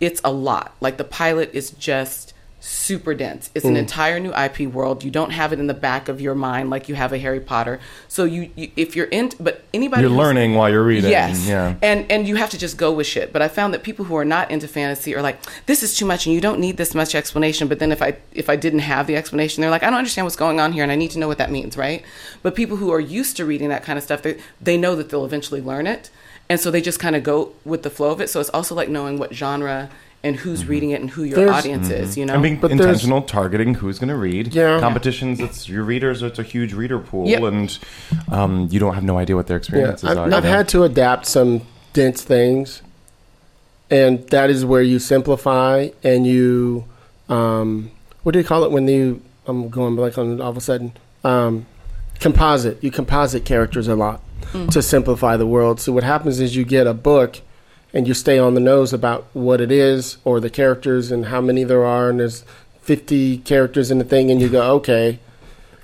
it's 0.00 0.20
a 0.22 0.32
lot. 0.32 0.74
Like 0.80 0.98
the 0.98 1.04
pilot 1.04 1.50
is 1.52 1.70
just 1.70 2.33
super 2.66 3.12
dense. 3.14 3.50
It's 3.54 3.66
Mm. 3.66 3.70
an 3.70 3.76
entire 3.76 4.18
new 4.18 4.32
IP 4.32 4.66
world. 4.66 5.04
You 5.04 5.10
don't 5.10 5.32
have 5.32 5.52
it 5.52 5.58
in 5.58 5.66
the 5.66 5.74
back 5.74 6.08
of 6.08 6.18
your 6.18 6.34
mind 6.34 6.70
like 6.70 6.88
you 6.88 6.94
have 6.94 7.12
a 7.12 7.18
Harry 7.18 7.38
Potter. 7.38 7.78
So 8.08 8.24
you, 8.24 8.50
you 8.56 8.70
if 8.74 8.96
you're 8.96 9.06
in, 9.06 9.32
but 9.38 9.62
anybody 9.74 10.00
You're 10.00 10.10
learning 10.10 10.54
while 10.54 10.70
you're 10.70 10.82
reading. 10.82 11.10
Yes. 11.10 11.46
Yeah. 11.46 11.74
And 11.82 12.06
and 12.10 12.26
you 12.26 12.36
have 12.36 12.48
to 12.50 12.58
just 12.58 12.78
go 12.78 12.90
with 12.90 13.06
shit. 13.06 13.34
But 13.34 13.42
I 13.42 13.48
found 13.48 13.74
that 13.74 13.82
people 13.82 14.06
who 14.06 14.16
are 14.16 14.24
not 14.24 14.50
into 14.50 14.66
fantasy 14.66 15.14
are 15.14 15.20
like, 15.20 15.38
this 15.66 15.82
is 15.82 15.94
too 15.94 16.06
much 16.06 16.24
and 16.26 16.34
you 16.34 16.40
don't 16.40 16.58
need 16.58 16.78
this 16.78 16.94
much 16.94 17.14
explanation. 17.14 17.68
But 17.68 17.80
then 17.80 17.92
if 17.92 18.00
I 18.00 18.16
if 18.32 18.48
I 18.48 18.56
didn't 18.56 18.78
have 18.80 19.06
the 19.06 19.16
explanation, 19.16 19.60
they're 19.60 19.70
like, 19.70 19.82
I 19.82 19.90
don't 19.90 19.98
understand 19.98 20.24
what's 20.24 20.36
going 20.36 20.58
on 20.58 20.72
here 20.72 20.82
and 20.82 20.90
I 20.90 20.96
need 20.96 21.10
to 21.10 21.18
know 21.18 21.28
what 21.28 21.38
that 21.38 21.50
means, 21.50 21.76
right? 21.76 22.02
But 22.42 22.54
people 22.54 22.78
who 22.78 22.90
are 22.90 23.00
used 23.00 23.36
to 23.36 23.44
reading 23.44 23.68
that 23.68 23.82
kind 23.84 23.98
of 23.98 24.02
stuff, 24.04 24.22
they 24.22 24.38
they 24.58 24.78
know 24.78 24.96
that 24.96 25.10
they'll 25.10 25.26
eventually 25.26 25.60
learn 25.60 25.86
it. 25.86 26.08
And 26.48 26.58
so 26.60 26.70
they 26.70 26.80
just 26.82 26.98
kind 26.98 27.14
of 27.16 27.22
go 27.22 27.52
with 27.64 27.82
the 27.82 27.90
flow 27.90 28.10
of 28.10 28.20
it. 28.22 28.28
So 28.30 28.40
it's 28.40 28.50
also 28.50 28.74
like 28.74 28.88
knowing 28.88 29.18
what 29.18 29.34
genre 29.34 29.90
and 30.24 30.34
who's 30.36 30.66
reading 30.66 30.90
it 30.90 31.00
and 31.00 31.10
who 31.10 31.22
your 31.22 31.36
There's- 31.36 31.54
audience 31.54 31.90
is, 31.90 32.16
you 32.16 32.24
know? 32.26 32.34
And 32.34 32.42
being 32.42 32.56
But 32.58 32.72
intentional, 32.72 33.22
targeting 33.22 33.74
who's 33.74 33.98
going 34.00 34.08
to 34.08 34.16
read. 34.16 34.54
Yeah. 34.54 34.80
Competitions, 34.80 35.38
it's 35.38 35.68
your 35.68 35.84
readers, 35.84 36.22
it's 36.22 36.38
a 36.38 36.42
huge 36.42 36.72
reader 36.72 36.98
pool, 36.98 37.28
Yep. 37.28 37.42
and 37.42 37.78
um, 38.32 38.68
you 38.70 38.80
don't 38.80 38.94
have 38.94 39.04
no 39.04 39.18
idea 39.18 39.36
what 39.36 39.46
their 39.46 39.56
Yeah, 39.58 39.60
experiences 39.60 40.08
I've, 40.10 40.18
are. 40.18 40.32
I've 40.34 40.44
you 40.44 40.50
had 40.50 40.66
to 40.70 40.82
adapt 40.82 41.26
some 41.26 41.60
dense 41.92 42.22
things, 42.22 42.82
and 43.90 44.26
that 44.30 44.50
is 44.50 44.64
where 44.64 44.82
you 44.82 44.98
simplify 44.98 45.90
and 46.02 46.26
you, 46.26 46.84
um, 47.28 47.90
what 48.22 48.32
do 48.32 48.38
you 48.38 48.44
call 48.44 48.64
it 48.64 48.70
when 48.72 48.88
you? 48.88 49.20
I'm 49.46 49.68
going 49.68 49.94
blank 49.94 50.16
on 50.16 50.40
all 50.40 50.50
of 50.50 50.56
a 50.56 50.60
sudden. 50.60 50.94
Um, 51.22 51.66
composite. 52.18 52.82
You 52.82 52.90
composite 52.90 53.44
characters 53.44 53.88
a 53.88 53.94
lot 53.94 54.22
to 54.70 54.80
simplify 54.80 55.36
the 55.36 55.46
world. 55.46 55.80
So 55.80 55.92
what 55.92 56.02
happens 56.04 56.40
is 56.40 56.56
you 56.56 56.64
get 56.64 56.86
a 56.86 56.94
book, 56.94 57.40
and 57.94 58.08
you 58.08 58.12
stay 58.12 58.38
on 58.38 58.54
the 58.54 58.60
nose 58.60 58.92
about 58.92 59.24
what 59.32 59.60
it 59.60 59.70
is 59.70 60.18
or 60.24 60.40
the 60.40 60.50
characters 60.50 61.12
and 61.12 61.26
how 61.26 61.40
many 61.40 61.62
there 61.62 61.84
are, 61.84 62.10
and 62.10 62.18
there's 62.18 62.44
50 62.82 63.38
characters 63.38 63.90
in 63.90 63.98
the 63.98 64.04
thing, 64.04 64.30
and 64.30 64.40
you 64.40 64.48
go, 64.48 64.74
okay, 64.74 65.20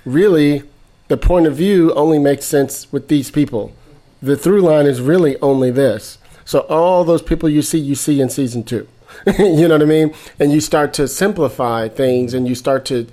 really, 0.05 0.63
the 1.07 1.17
point 1.17 1.47
of 1.47 1.55
view 1.55 1.93
only 1.93 2.19
makes 2.19 2.45
sense 2.45 2.91
with 2.91 3.07
these 3.07 3.31
people. 3.31 3.73
The 4.21 4.35
through 4.35 4.61
line 4.61 4.85
is 4.85 5.01
really 5.01 5.39
only 5.41 5.71
this. 5.71 6.17
So 6.43 6.59
all 6.61 7.03
those 7.05 7.21
people 7.21 7.49
you 7.49 7.61
see, 7.61 7.79
you 7.79 7.95
see 7.95 8.19
in 8.19 8.29
season 8.29 8.63
two. 8.63 8.87
you 9.39 9.67
know 9.67 9.75
what 9.75 9.81
I 9.81 9.85
mean? 9.85 10.13
And 10.39 10.51
you 10.51 10.59
start 10.59 10.93
to 10.95 11.07
simplify 11.07 11.87
things 11.87 12.33
and 12.33 12.47
you 12.47 12.55
start 12.55 12.85
to. 12.85 13.07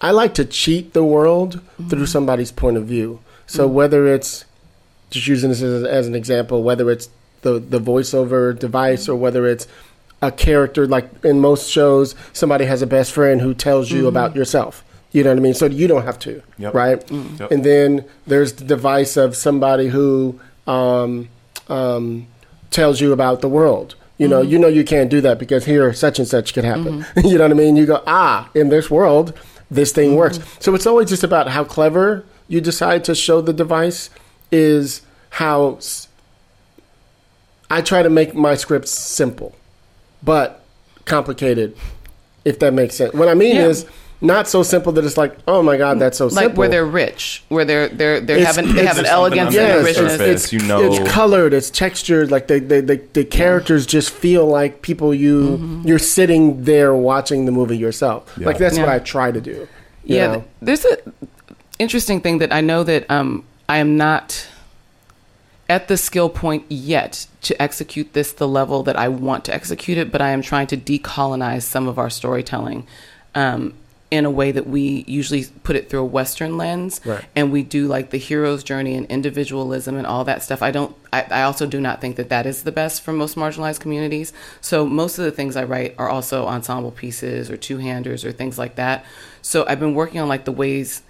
I 0.00 0.10
like 0.10 0.34
to 0.34 0.44
cheat 0.44 0.92
the 0.92 1.04
world 1.04 1.56
mm-hmm. 1.56 1.88
through 1.88 2.06
somebody's 2.06 2.52
point 2.52 2.76
of 2.76 2.86
view. 2.86 3.20
So 3.46 3.66
mm-hmm. 3.66 3.74
whether 3.74 4.06
it's 4.12 4.44
just 5.10 5.26
using 5.26 5.50
this 5.50 5.62
as, 5.62 5.84
as 5.84 6.06
an 6.06 6.14
example, 6.14 6.62
whether 6.62 6.90
it's 6.90 7.08
the 7.42 7.58
the 7.60 7.78
voiceover 7.80 8.58
device 8.58 9.08
or 9.08 9.16
whether 9.16 9.46
it's 9.46 9.66
a 10.22 10.30
character 10.32 10.86
like 10.86 11.10
in 11.24 11.40
most 11.40 11.68
shows, 11.70 12.14
somebody 12.32 12.64
has 12.64 12.80
a 12.82 12.86
best 12.86 13.12
friend 13.12 13.40
who 13.40 13.52
tells 13.54 13.90
you 13.90 14.06
about 14.06 14.34
yourself. 14.36 14.84
You 15.10 15.24
know 15.24 15.30
what 15.30 15.38
I 15.38 15.42
mean? 15.42 15.52
So 15.54 15.66
you 15.66 15.88
don't 15.88 16.04
have 16.04 16.18
to, 16.20 16.42
Yep. 16.58 16.74
right? 16.74 17.10
Yep. 17.10 17.50
And 17.50 17.64
then 17.64 18.04
there's 18.26 18.54
the 18.54 18.64
device 18.64 19.16
of 19.18 19.36
somebody 19.36 19.88
who 19.88 20.40
um, 20.66 21.28
um, 21.68 22.26
tells 22.70 23.00
you 23.00 23.12
about 23.12 23.40
the 23.42 23.48
world. 23.48 23.94
You 24.16 24.28
know, 24.28 24.40
you 24.40 24.56
know 24.58 24.68
you 24.68 24.84
can't 24.84 25.10
do 25.10 25.20
that 25.22 25.38
because 25.40 25.64
here 25.64 25.92
such 25.92 26.20
and 26.20 26.28
such 26.28 26.54
could 26.54 26.64
happen. 26.64 27.04
you 27.24 27.36
know 27.36 27.44
what 27.44 27.50
I 27.50 27.54
mean? 27.54 27.74
You 27.74 27.86
go, 27.86 28.02
ah, 28.06 28.48
in 28.54 28.68
this 28.68 28.88
world, 28.88 29.36
this 29.68 29.90
thing 29.90 30.14
works. 30.14 30.38
So 30.60 30.74
it's 30.76 30.86
always 30.86 31.08
just 31.08 31.24
about 31.24 31.48
how 31.48 31.64
clever 31.64 32.24
you 32.46 32.60
decide 32.60 33.02
to 33.04 33.14
show 33.16 33.40
the 33.40 33.52
device 33.52 34.10
is 34.52 35.02
how 35.30 35.78
I 37.72 37.80
try 37.82 38.02
to 38.02 38.10
make 38.10 38.34
my 38.34 38.54
scripts 38.54 38.90
simple, 38.90 39.54
but 40.22 40.62
complicated, 41.04 41.76
if 42.44 42.58
that 42.60 42.72
makes 42.74 42.94
sense. 42.96 43.12
What 43.14 43.28
I 43.28 43.34
mean 43.34 43.56
Yeah. 43.56 43.66
is 43.68 43.86
not 44.20 44.46
so 44.46 44.62
simple 44.62 44.92
that 44.92 45.04
it's 45.04 45.16
like, 45.16 45.36
oh 45.48 45.62
my 45.64 45.76
god, 45.76 45.98
that's 45.98 46.18
so 46.18 46.26
like 46.26 46.32
simple. 46.34 46.48
Like 46.50 46.56
where 46.58 46.68
they're 46.68 46.84
rich, 46.86 47.42
where 47.48 47.64
they're 47.64 47.88
they're 47.88 48.20
they 48.20 48.34
It's- 48.34 48.54
have 48.54 48.64
an 48.64 48.74
they 48.76 48.82
it's 48.82 48.88
have 48.88 48.98
an 48.98 49.06
elegance 49.06 49.48
under 49.56 49.60
and 49.78 49.84
richness. 49.84 50.12
surface. 50.12 50.44
it's 50.44 50.52
you 50.52 50.60
know- 50.60 50.84
it's 50.92 51.10
colored, 51.10 51.52
it's 51.54 51.70
textured. 51.70 52.30
Like 52.30 52.46
the 52.46 52.60
the, 52.60 52.80
the, 52.82 53.00
the 53.14 53.24
characters 53.24 53.84
just 53.86 54.10
feel 54.10 54.46
like 54.46 54.82
people 54.82 55.12
you 55.14 55.40
Mm-hmm. 55.58 55.88
you're 55.88 55.98
sitting 55.98 56.62
there 56.64 56.94
watching 56.94 57.46
the 57.46 57.52
movie 57.52 57.76
yourself. 57.78 58.36
Like 58.38 58.58
that's 58.58 58.78
what 58.78 58.88
I 58.88 58.98
try 59.00 59.32
to 59.32 59.40
do. 59.40 59.66
yeah, 60.04 60.26
know? 60.26 60.44
there's 60.60 60.84
a 60.84 60.98
interesting 61.80 62.20
thing 62.20 62.38
that 62.38 62.52
I 62.52 62.60
know 62.60 62.84
that 62.84 63.10
um, 63.10 63.44
I 63.68 63.78
am 63.78 63.96
not 63.96 64.46
at 65.72 65.88
the 65.88 65.96
skill 65.96 66.28
point 66.28 66.64
yet 66.68 67.26
to 67.40 67.60
execute 67.60 68.12
this 68.12 68.30
the 68.32 68.46
level 68.46 68.82
that 68.82 68.94
I 68.94 69.08
want 69.08 69.46
to 69.46 69.54
execute 69.54 69.96
it, 69.96 70.12
but 70.12 70.20
I 70.20 70.28
am 70.30 70.42
trying 70.42 70.66
to 70.66 70.76
decolonize 70.76 71.62
some 71.62 71.88
of 71.88 71.98
our 71.98 72.10
storytelling 72.10 72.86
um, 73.34 73.72
in 74.10 74.26
a 74.26 74.30
way 74.30 74.52
that 74.52 74.66
we 74.66 75.02
usually 75.08 75.46
put 75.64 75.74
it 75.74 75.88
through 75.88 76.00
a 76.00 76.04
Western 76.04 76.58
lens, 76.58 77.00
Right. 77.06 77.24
and 77.34 77.50
we 77.50 77.62
do 77.62 77.86
like 77.86 78.10
the 78.10 78.18
hero's 78.18 78.62
journey 78.62 78.94
and 78.98 79.06
individualism 79.06 79.96
and 79.96 80.06
all 80.06 80.24
that 80.24 80.42
stuff. 80.42 80.60
I 80.62 80.70
don't. 80.70 80.94
I, 81.10 81.22
I 81.30 81.42
also 81.44 81.64
do 81.66 81.80
not 81.80 82.02
think 82.02 82.16
that 82.16 82.28
that 82.28 82.44
is 82.44 82.64
the 82.64 82.72
best 82.72 83.00
for 83.00 83.14
most 83.14 83.36
marginalized 83.36 83.80
communities. 83.80 84.34
So 84.60 84.84
most 84.84 85.16
of 85.18 85.24
the 85.24 85.30
things 85.32 85.56
I 85.56 85.64
write 85.64 85.94
are 85.96 86.10
also 86.10 86.46
ensemble 86.46 86.90
pieces 86.90 87.50
or 87.50 87.56
two 87.56 87.78
handers 87.78 88.26
or 88.26 88.32
things 88.32 88.58
like 88.58 88.74
that. 88.74 89.06
So 89.40 89.64
I've 89.66 89.80
been 89.80 89.94
working 89.94 90.20
on 90.20 90.28
like 90.28 90.44
the 90.44 90.52
ways 90.52 91.02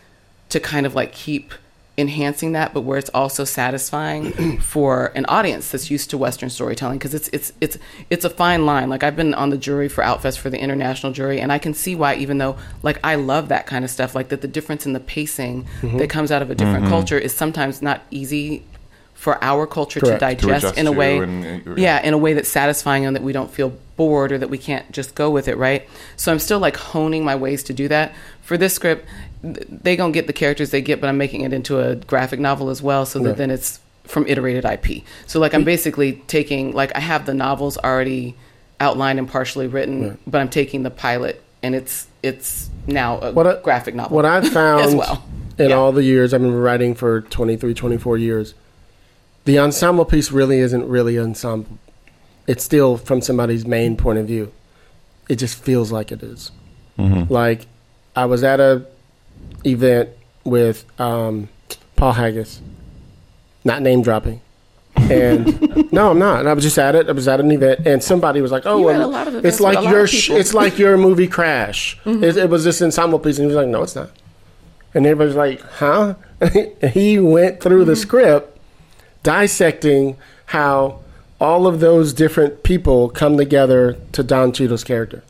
to 0.50 0.60
kind 0.60 0.86
of 0.86 0.94
like 0.94 1.10
keep 1.12 1.52
enhancing 1.98 2.52
that 2.52 2.72
but 2.72 2.80
where 2.80 2.96
it's 2.98 3.10
also 3.10 3.44
satisfying 3.44 4.58
for 4.60 5.06
an 5.14 5.26
audience 5.26 5.70
that's 5.70 5.90
used 5.90 6.08
to 6.08 6.16
western 6.16 6.48
storytelling 6.48 6.96
because 6.98 7.12
it's 7.12 7.28
it's 7.34 7.52
it's 7.60 7.76
it's 8.08 8.24
a 8.24 8.30
fine 8.30 8.64
line. 8.64 8.88
Like 8.88 9.02
i've 9.02 9.14
been 9.16 9.34
on 9.34 9.50
the 9.50 9.58
jury 9.58 9.88
for 9.90 10.02
outfest 10.02 10.38
for 10.38 10.48
the 10.48 10.58
international 10.58 11.12
jury 11.12 11.38
and 11.38 11.52
i 11.52 11.58
can 11.58 11.74
see 11.74 11.94
why 11.94 12.14
even 12.14 12.38
though 12.38 12.56
like 12.82 12.98
i 13.04 13.14
love 13.14 13.48
that 13.48 13.66
kind 13.66 13.84
of 13.84 13.90
stuff 13.90 14.14
like 14.14 14.30
that 14.30 14.40
the 14.40 14.48
difference 14.48 14.86
in 14.86 14.94
the 14.94 15.00
pacing 15.00 15.66
that 15.82 16.08
comes 16.08 16.32
out 16.32 16.40
of 16.40 16.50
a 16.50 16.54
different 16.54 16.86
culture 16.88 17.18
is 17.18 17.34
sometimes 17.36 17.82
not 17.82 18.00
easy 18.10 18.64
for 19.12 19.38
our 19.44 19.66
culture 19.66 20.00
Correct. 20.00 20.20
to 20.20 20.26
To 20.34 20.34
digest 20.48 20.64
adjust 20.64 20.78
in 20.78 20.86
a 20.86 20.92
way 20.92 21.18
and- 21.18 21.68
uh, 21.68 21.74
yeah 21.76 22.00
in 22.02 22.14
a 22.14 22.18
way 22.18 22.32
that's 22.32 22.48
satisfying 22.48 23.04
and 23.04 23.14
that 23.14 23.22
we 23.22 23.32
don't 23.32 23.50
feel 23.50 23.76
bored 23.96 24.32
or 24.32 24.38
that 24.38 24.48
we 24.48 24.56
can't 24.58 24.90
just 24.90 25.14
go 25.14 25.30
with 25.30 25.46
it 25.46 25.56
right? 25.58 25.86
So 26.16 26.32
i'm 26.32 26.38
still 26.38 26.58
like 26.58 26.76
honing 26.78 27.22
my 27.24 27.36
ways 27.36 27.62
to 27.64 27.74
do 27.74 27.86
that. 27.88 28.14
For 28.40 28.56
this 28.56 28.74
script 28.74 29.06
they 29.42 29.96
gonna 29.96 30.12
get 30.12 30.26
the 30.26 30.32
characters 30.32 30.70
they 30.70 30.80
get 30.80 31.00
but 31.00 31.08
i'm 31.08 31.18
making 31.18 31.40
it 31.40 31.52
into 31.52 31.80
a 31.80 31.96
graphic 31.96 32.38
novel 32.38 32.70
as 32.70 32.80
well 32.80 33.04
so 33.04 33.18
that 33.18 33.28
Right. 33.30 33.36
then 33.38 33.50
it's 33.50 33.80
from 34.04 34.26
iterated 34.26 34.64
ip 34.64 35.02
so 35.26 35.40
like 35.40 35.52
i'm 35.54 35.62
mm. 35.62 35.66
basically 35.66 36.12
taking 36.26 36.72
like 36.72 36.94
i 36.94 37.00
have 37.00 37.26
the 37.26 37.34
novels 37.34 37.76
already 37.78 38.36
outlined 38.80 39.18
and 39.18 39.28
partially 39.28 39.66
written 39.66 40.18
but 40.26 40.40
i'm 40.40 40.48
taking 40.48 40.82
the 40.84 40.90
pilot 40.90 41.42
and 41.62 41.74
it's 41.74 42.06
it's 42.22 42.70
now 42.86 43.18
a 43.20 43.32
What 43.32 43.46
I- 43.46 43.60
graphic 43.62 43.94
novel 43.94 44.14
What 44.16 44.24
I've 44.24 44.48
found 44.52 44.82
as 44.84 44.94
well 44.94 45.24
in 45.58 45.70
Yeah. 45.70 45.76
all 45.76 45.92
the 45.92 46.02
years 46.02 46.32
I've 46.32 46.40
been 46.40 46.54
writing 46.54 46.94
for 46.94 47.20
23, 47.20 47.74
24 47.74 48.16
years, 48.18 48.54
the 49.44 49.58
ensemble 49.58 50.04
piece 50.04 50.32
really 50.32 50.58
isn't 50.60 50.88
really 50.88 51.18
ensemble. 51.18 51.78
It's 52.46 52.64
still 52.64 52.96
from 52.96 53.20
somebody's 53.20 53.66
main 53.66 53.96
point 53.96 54.18
of 54.18 54.26
view. 54.26 54.50
It 55.28 55.36
just 55.36 55.62
feels 55.62 55.92
like 55.92 56.10
it 56.10 56.22
is. 56.22 56.50
Mm-hmm. 56.98 57.32
Like 57.32 57.66
I 58.16 58.24
was 58.24 58.42
at 58.42 58.60
a 58.60 58.86
event 59.66 60.10
with 60.44 60.84
um, 61.00 61.48
Paul 61.96 62.12
Haggis, 62.12 62.60
not 63.64 63.82
name 63.82 64.02
dropping. 64.02 64.40
And 64.96 65.90
no, 65.92 66.10
I'm 66.10 66.18
not. 66.18 66.46
I 66.46 66.52
was 66.52 66.64
just 66.64 66.78
at 66.78 66.94
it. 66.94 67.08
I 67.08 67.12
was 67.12 67.26
at 67.28 67.40
an 67.40 67.50
event, 67.50 67.86
and 67.86 68.02
somebody 68.02 68.40
was 68.40 68.52
like, 68.52 68.66
"Oh, 68.66 68.80
well, 68.80 68.92
had 68.94 69.02
a 69.02 69.06
lot 69.06 69.26
of 69.28 69.44
it's 69.44 69.58
like 69.60 69.82
your 69.88 70.06
sh- 70.06 70.28
Mm-hmm. 70.30 70.40
it's 70.40 70.54
like 70.54 70.78
your 70.78 70.96
movie 70.98 71.26
Crash. 71.28 71.98
It, 72.06 72.36
it 72.36 72.50
was 72.50 72.64
this 72.64 72.80
ensemble 72.82 73.18
piece, 73.18 73.38
and 73.38 73.44
he 73.44 73.46
was 73.46 73.56
like, 73.56 73.68
"No, 73.68 73.82
it's 73.82 73.96
not." 73.96 74.10
And 74.94 75.06
everybody's 75.06 75.34
like, 75.36 75.60
"Huh?" 75.62 76.14
he 76.92 77.18
went 77.18 77.60
through 77.62 77.80
Mm-hmm. 77.82 77.90
the 77.90 77.96
script, 77.96 78.58
dissecting 79.22 80.16
how 80.46 81.00
all 81.40 81.66
of 81.66 81.80
those 81.80 82.12
different 82.12 82.62
people 82.62 83.08
come 83.08 83.36
together 83.36 83.96
to 84.12 84.22
Don 84.22 84.52
Cheadle's 84.52 84.84
character. 84.84 85.24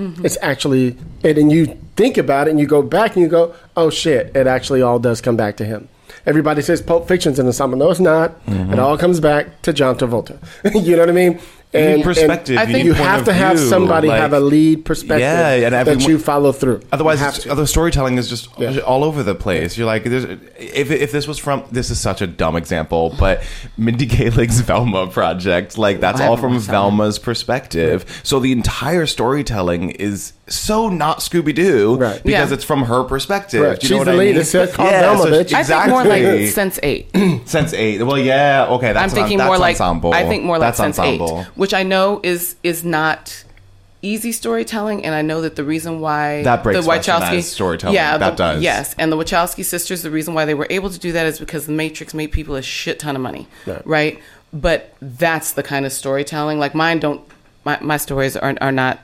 Mm-hmm. 0.00 0.24
It's 0.24 0.38
actually, 0.40 0.96
and 1.22 1.36
then 1.36 1.50
you 1.50 1.78
think 1.96 2.16
about 2.16 2.48
it, 2.48 2.52
and 2.52 2.58
you 2.60 2.66
go 2.66 2.82
back 2.82 3.14
and 3.14 3.22
you 3.22 3.28
go, 3.28 3.54
"Oh 3.76 3.90
shit!" 3.90 4.34
It 4.34 4.46
actually 4.46 4.80
all 4.80 4.98
does 4.98 5.20
come 5.20 5.36
back 5.36 5.56
to 5.58 5.64
him. 5.64 5.88
Everybody 6.26 6.62
says 6.62 6.82
Pulp 6.82 7.06
Fiction's 7.06 7.38
an 7.38 7.46
ensemble. 7.46 7.78
No, 7.78 7.90
it's 7.90 8.00
not. 8.00 8.44
Mm-hmm. 8.46 8.72
It 8.72 8.78
all 8.78 8.96
comes 8.98 9.20
back 9.20 9.62
to 9.62 9.72
John 9.72 9.96
Travolta. 9.96 10.38
you 10.84 10.96
know 10.96 11.02
what 11.02 11.08
I 11.08 11.12
mean? 11.12 11.40
And 11.72 12.02
perspective, 12.02 12.58
I 12.58 12.64
you 12.64 12.72
think- 12.72 12.84
you 12.84 12.92
have 12.94 13.24
to 13.26 13.32
have 13.32 13.56
view, 13.56 13.68
somebody 13.68 14.08
like- 14.08 14.20
have 14.20 14.32
a 14.32 14.40
lead 14.40 14.84
perspective 14.84 15.20
Yeah, 15.20 15.50
and 15.52 15.72
that 15.74 16.08
you 16.08 16.18
follow 16.18 16.50
through. 16.50 16.80
Otherwise, 16.92 17.18
You 17.20 17.24
have 17.26 17.34
it's, 17.36 17.44
to. 17.44 17.52
other 17.52 17.66
storytelling 17.66 18.18
is 18.18 18.28
just 18.28 18.48
Yeah. 18.58 18.78
all 18.78 19.04
over 19.04 19.22
the 19.22 19.36
place. 19.36 19.78
You're 19.78 19.86
like, 19.86 20.02
there's, 20.04 20.24
if 20.58 20.90
if 20.90 21.12
this 21.12 21.28
was 21.28 21.38
from, 21.38 21.62
this 21.70 21.90
is 21.90 22.00
such 22.00 22.20
a 22.22 22.26
dumb 22.26 22.56
example, 22.56 23.14
but 23.18 23.42
Mindy 23.78 24.06
Kaling's 24.06 24.60
Velma 24.62 25.06
project, 25.06 25.78
like 25.78 26.00
that's 26.00 26.20
all 26.20 26.36
from 26.36 26.58
Velma's 26.58 27.18
perspective. 27.20 28.04
So 28.24 28.40
the 28.40 28.50
entire 28.50 29.06
storytelling 29.06 29.90
is 29.90 30.32
so 30.50 30.88
not 30.88 31.20
Scooby 31.20 31.54
Doo 31.54 31.96
Right. 31.96 32.22
because 32.22 32.50
Yeah. 32.50 32.54
it's 32.54 32.64
from 32.64 32.84
her 32.84 33.04
perspective. 33.04 33.62
Right. 33.62 33.78
Do 33.80 33.86
you 33.86 33.94
know 33.94 33.96
She's 33.96 33.98
what 34.00 34.04
the 34.06 34.10
I 34.12 34.14
lead. 34.16 34.32
mean? 34.32 34.40
It's, 34.40 34.52
called 34.52 34.90
Velma, 34.90 35.24
bitch. 35.26 35.52
i 35.54 35.62
think 35.62 35.88
more 35.88 36.04
like 36.04 36.48
sense 36.48 36.78
8 36.82 37.10
Sense 37.46 37.72
eight. 37.72 38.02
Well, 38.02 38.18
yeah, 38.18 38.66
okay. 38.70 38.92
That's 38.92 39.12
I'm 39.12 39.16
thinking 39.16 39.38
that's 39.38 39.46
more 39.48 39.58
like 39.58 39.74
ensemble. 39.80 40.12
I 40.12 40.28
think 40.28 40.44
more 40.44 40.58
like 40.58 40.68
that's 40.68 40.76
Sense 40.78 40.98
ensemble. 40.98 41.40
Eight, 41.40 41.46
which 41.56 41.72
I 41.74 41.82
know 41.84 42.20
is 42.22 42.56
is 42.62 42.84
not 42.84 43.44
easy 44.02 44.32
storytelling, 44.32 45.04
and 45.04 45.14
I 45.14 45.20
know 45.22 45.42
that 45.42 45.56
the 45.56 45.64
reason 45.64 46.00
why 46.00 46.42
That 46.42 46.62
breaks 46.62 46.84
the 46.84 46.90
Wachowski 46.90 47.20
Westernized 47.20 47.42
storytelling. 47.42 47.94
yeah, 47.94 48.16
That 48.16 48.36
the- 48.36 48.44
does. 48.54 48.62
yes, 48.62 48.94
and 48.98 49.12
the 49.12 49.16
Wachowski 49.16 49.62
sisters, 49.64 50.02
the 50.02 50.10
reason 50.10 50.32
why 50.34 50.46
they 50.46 50.54
were 50.54 50.66
able 50.70 50.88
to 50.90 50.98
do 50.98 51.12
that 51.12 51.26
is 51.26 51.38
because 51.38 51.66
The 51.66 51.72
Matrix 51.72 52.14
made 52.14 52.32
people 52.32 52.54
a 52.56 52.62
shit 52.62 52.98
ton 52.98 53.14
of 53.14 53.20
money, 53.22 53.46
Right. 53.66 53.82
right? 53.86 54.18
But 54.54 54.94
that's 55.02 55.52
the 55.52 55.62
kind 55.62 55.84
of 55.86 55.92
storytelling. 55.92 56.58
Like 56.58 56.74
mine 56.74 56.98
don't, 56.98 57.20
my 57.64 57.76
my 57.82 57.98
stories 57.98 58.36
are 58.36 58.54
are 58.60 58.72
not 58.72 59.00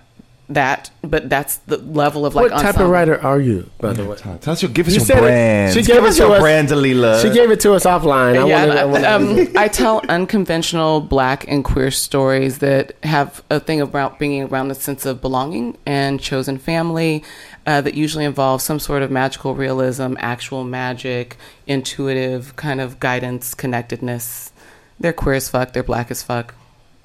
that, 0.49 0.91
but 1.03 1.29
that's 1.29 1.57
the 1.67 1.77
level 1.79 2.25
of 2.25 2.35
like 2.37 2.51
what 2.53 2.61
type 2.63 2.79
of 2.79 2.89
writer 2.89 3.21
are 3.21 3.41
you, 3.41 3.69
by 3.81 3.93
the 3.93 4.05
way? 4.05 4.17
Tell 4.17 4.53
us 4.53 4.63
your, 4.63 4.71
give 4.71 4.87
us 4.87 4.93
You 4.93 4.99
your 5.01 5.07
said 5.07 5.19
it. 5.19 5.21
brand. 5.23 5.75
She 5.75 5.81
gave 5.83 5.97
give 5.97 6.05
it 6.05 6.09
us 6.09 6.17
to 6.17 6.23
your 6.23 6.33
us. 6.37 6.41
brand, 6.41 6.69
Dalila. 6.69 7.21
She 7.23 7.31
gave 7.31 7.51
it 7.51 7.59
to 7.61 7.73
us 7.75 7.85
offline. 7.85 8.41
I 8.43 8.47
yeah, 8.47 8.67
wanted, 8.67 8.77
I 8.77 8.81
I, 8.81 8.85
wanted- 8.85 9.49
um, 9.49 9.57
I 9.57 9.69
tell 9.69 10.03
unconventional 10.09 11.01
black 11.01 11.47
and 11.49 11.65
queer 11.65 11.91
stories 11.91 12.59
that 12.59 12.95
have 13.03 13.43
a 13.51 13.59
thing 13.59 13.81
about 13.81 14.19
bringing 14.19 14.45
around 14.45 14.71
a 14.71 14.75
sense 14.77 15.05
of 15.05 15.21
belonging 15.21 15.77
and 15.85 16.21
chosen 16.21 16.59
family 16.59 17.25
uh, 17.67 17.81
that 17.81 17.95
usually 17.95 18.25
involves 18.25 18.63
some 18.63 18.79
sort 18.79 19.03
of 19.03 19.11
magical 19.11 19.55
realism, 19.57 20.15
actual 20.19 20.63
magic, 20.63 21.37
intuitive 21.67 22.55
kind 22.57 22.81
of 22.81 23.01
guidance, 23.01 23.53
connectedness. 23.55 24.53
They're 25.01 25.13
queer 25.13 25.35
as 25.35 25.49
fuck. 25.51 25.73
They're 25.73 25.83
black 25.83 26.11
as 26.13 26.23
fuck. 26.23 26.55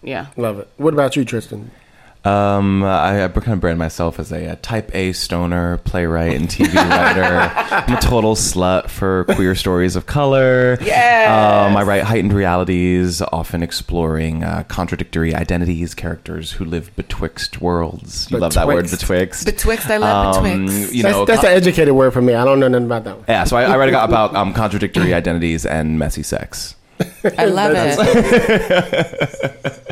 Yeah. 0.03 0.27
Love 0.37 0.59
it. 0.59 0.69
What 0.77 0.93
about 0.93 1.15
you, 1.15 1.25
Tristan? 1.25 1.71
Um, 2.24 2.84
I, 2.84 3.24
I 3.26 3.28
kind 3.30 3.53
of 3.53 3.59
brand 3.61 3.80
myself 3.80 4.19
as 4.19 4.32
a, 4.32 4.51
uh 4.51 4.55
type 4.61 4.93
A 4.93 5.11
stoner 5.11 5.78
playwright 5.78 6.36
and 6.36 6.47
TV 6.47 6.76
writer. 6.76 7.24
I'm 7.24 7.97
a 7.97 7.99
total 7.99 8.36
slut 8.36 8.89
for 8.89 9.24
queer 9.26 9.55
stories 9.55 9.95
of 9.95 10.05
color. 10.05 10.78
Yes! 10.82 11.28
Um, 11.72 11.76
I 11.76 11.82
write 11.82 12.03
heightened 12.03 12.34
realities, 12.34 13.24
often 13.32 13.63
exploring 13.63 14.43
uh, 14.43 14.65
contradictory 14.67 15.34
identities, 15.34 15.95
characters 15.95 16.51
who 16.51 16.65
live 16.65 16.95
betwixt 16.95 17.59
worlds. 17.59 18.30
You 18.30 18.38
love 18.38 18.53
that 18.53 18.67
word, 18.67 18.84
Betwixt. 18.86 19.01
betwixt. 19.01 19.45
Betwixt, 19.45 19.89
I 19.89 19.97
love 19.97 20.36
Um, 20.38 20.43
betwixt. 20.43 20.93
You 20.93 21.01
That's, 21.03 21.15
know, 21.15 21.26
that's 21.26 21.41
con- 21.41 21.49
an 21.51 21.57
educated 21.57 21.95
word 21.95 22.11
for 22.13 22.22
me. 22.22 22.36
I 22.36 22.45
don't 22.45 22.59
know 22.59 22.67
nothing 22.67 22.86
about 22.86 23.03
that 23.05 23.15
one. 23.15 23.26
yeah. 23.28 23.45
So 23.45 23.57
I, 23.57 23.63
I 23.63 23.78
write 23.78 23.89
about 23.89 24.36
um, 24.36 24.53
contradictory 24.61 25.13
identities 25.15 25.65
and 25.65 25.97
messy 25.97 26.22
sex. 26.22 26.76
I 27.37 27.45
love 27.45 27.71
it. 27.75 27.97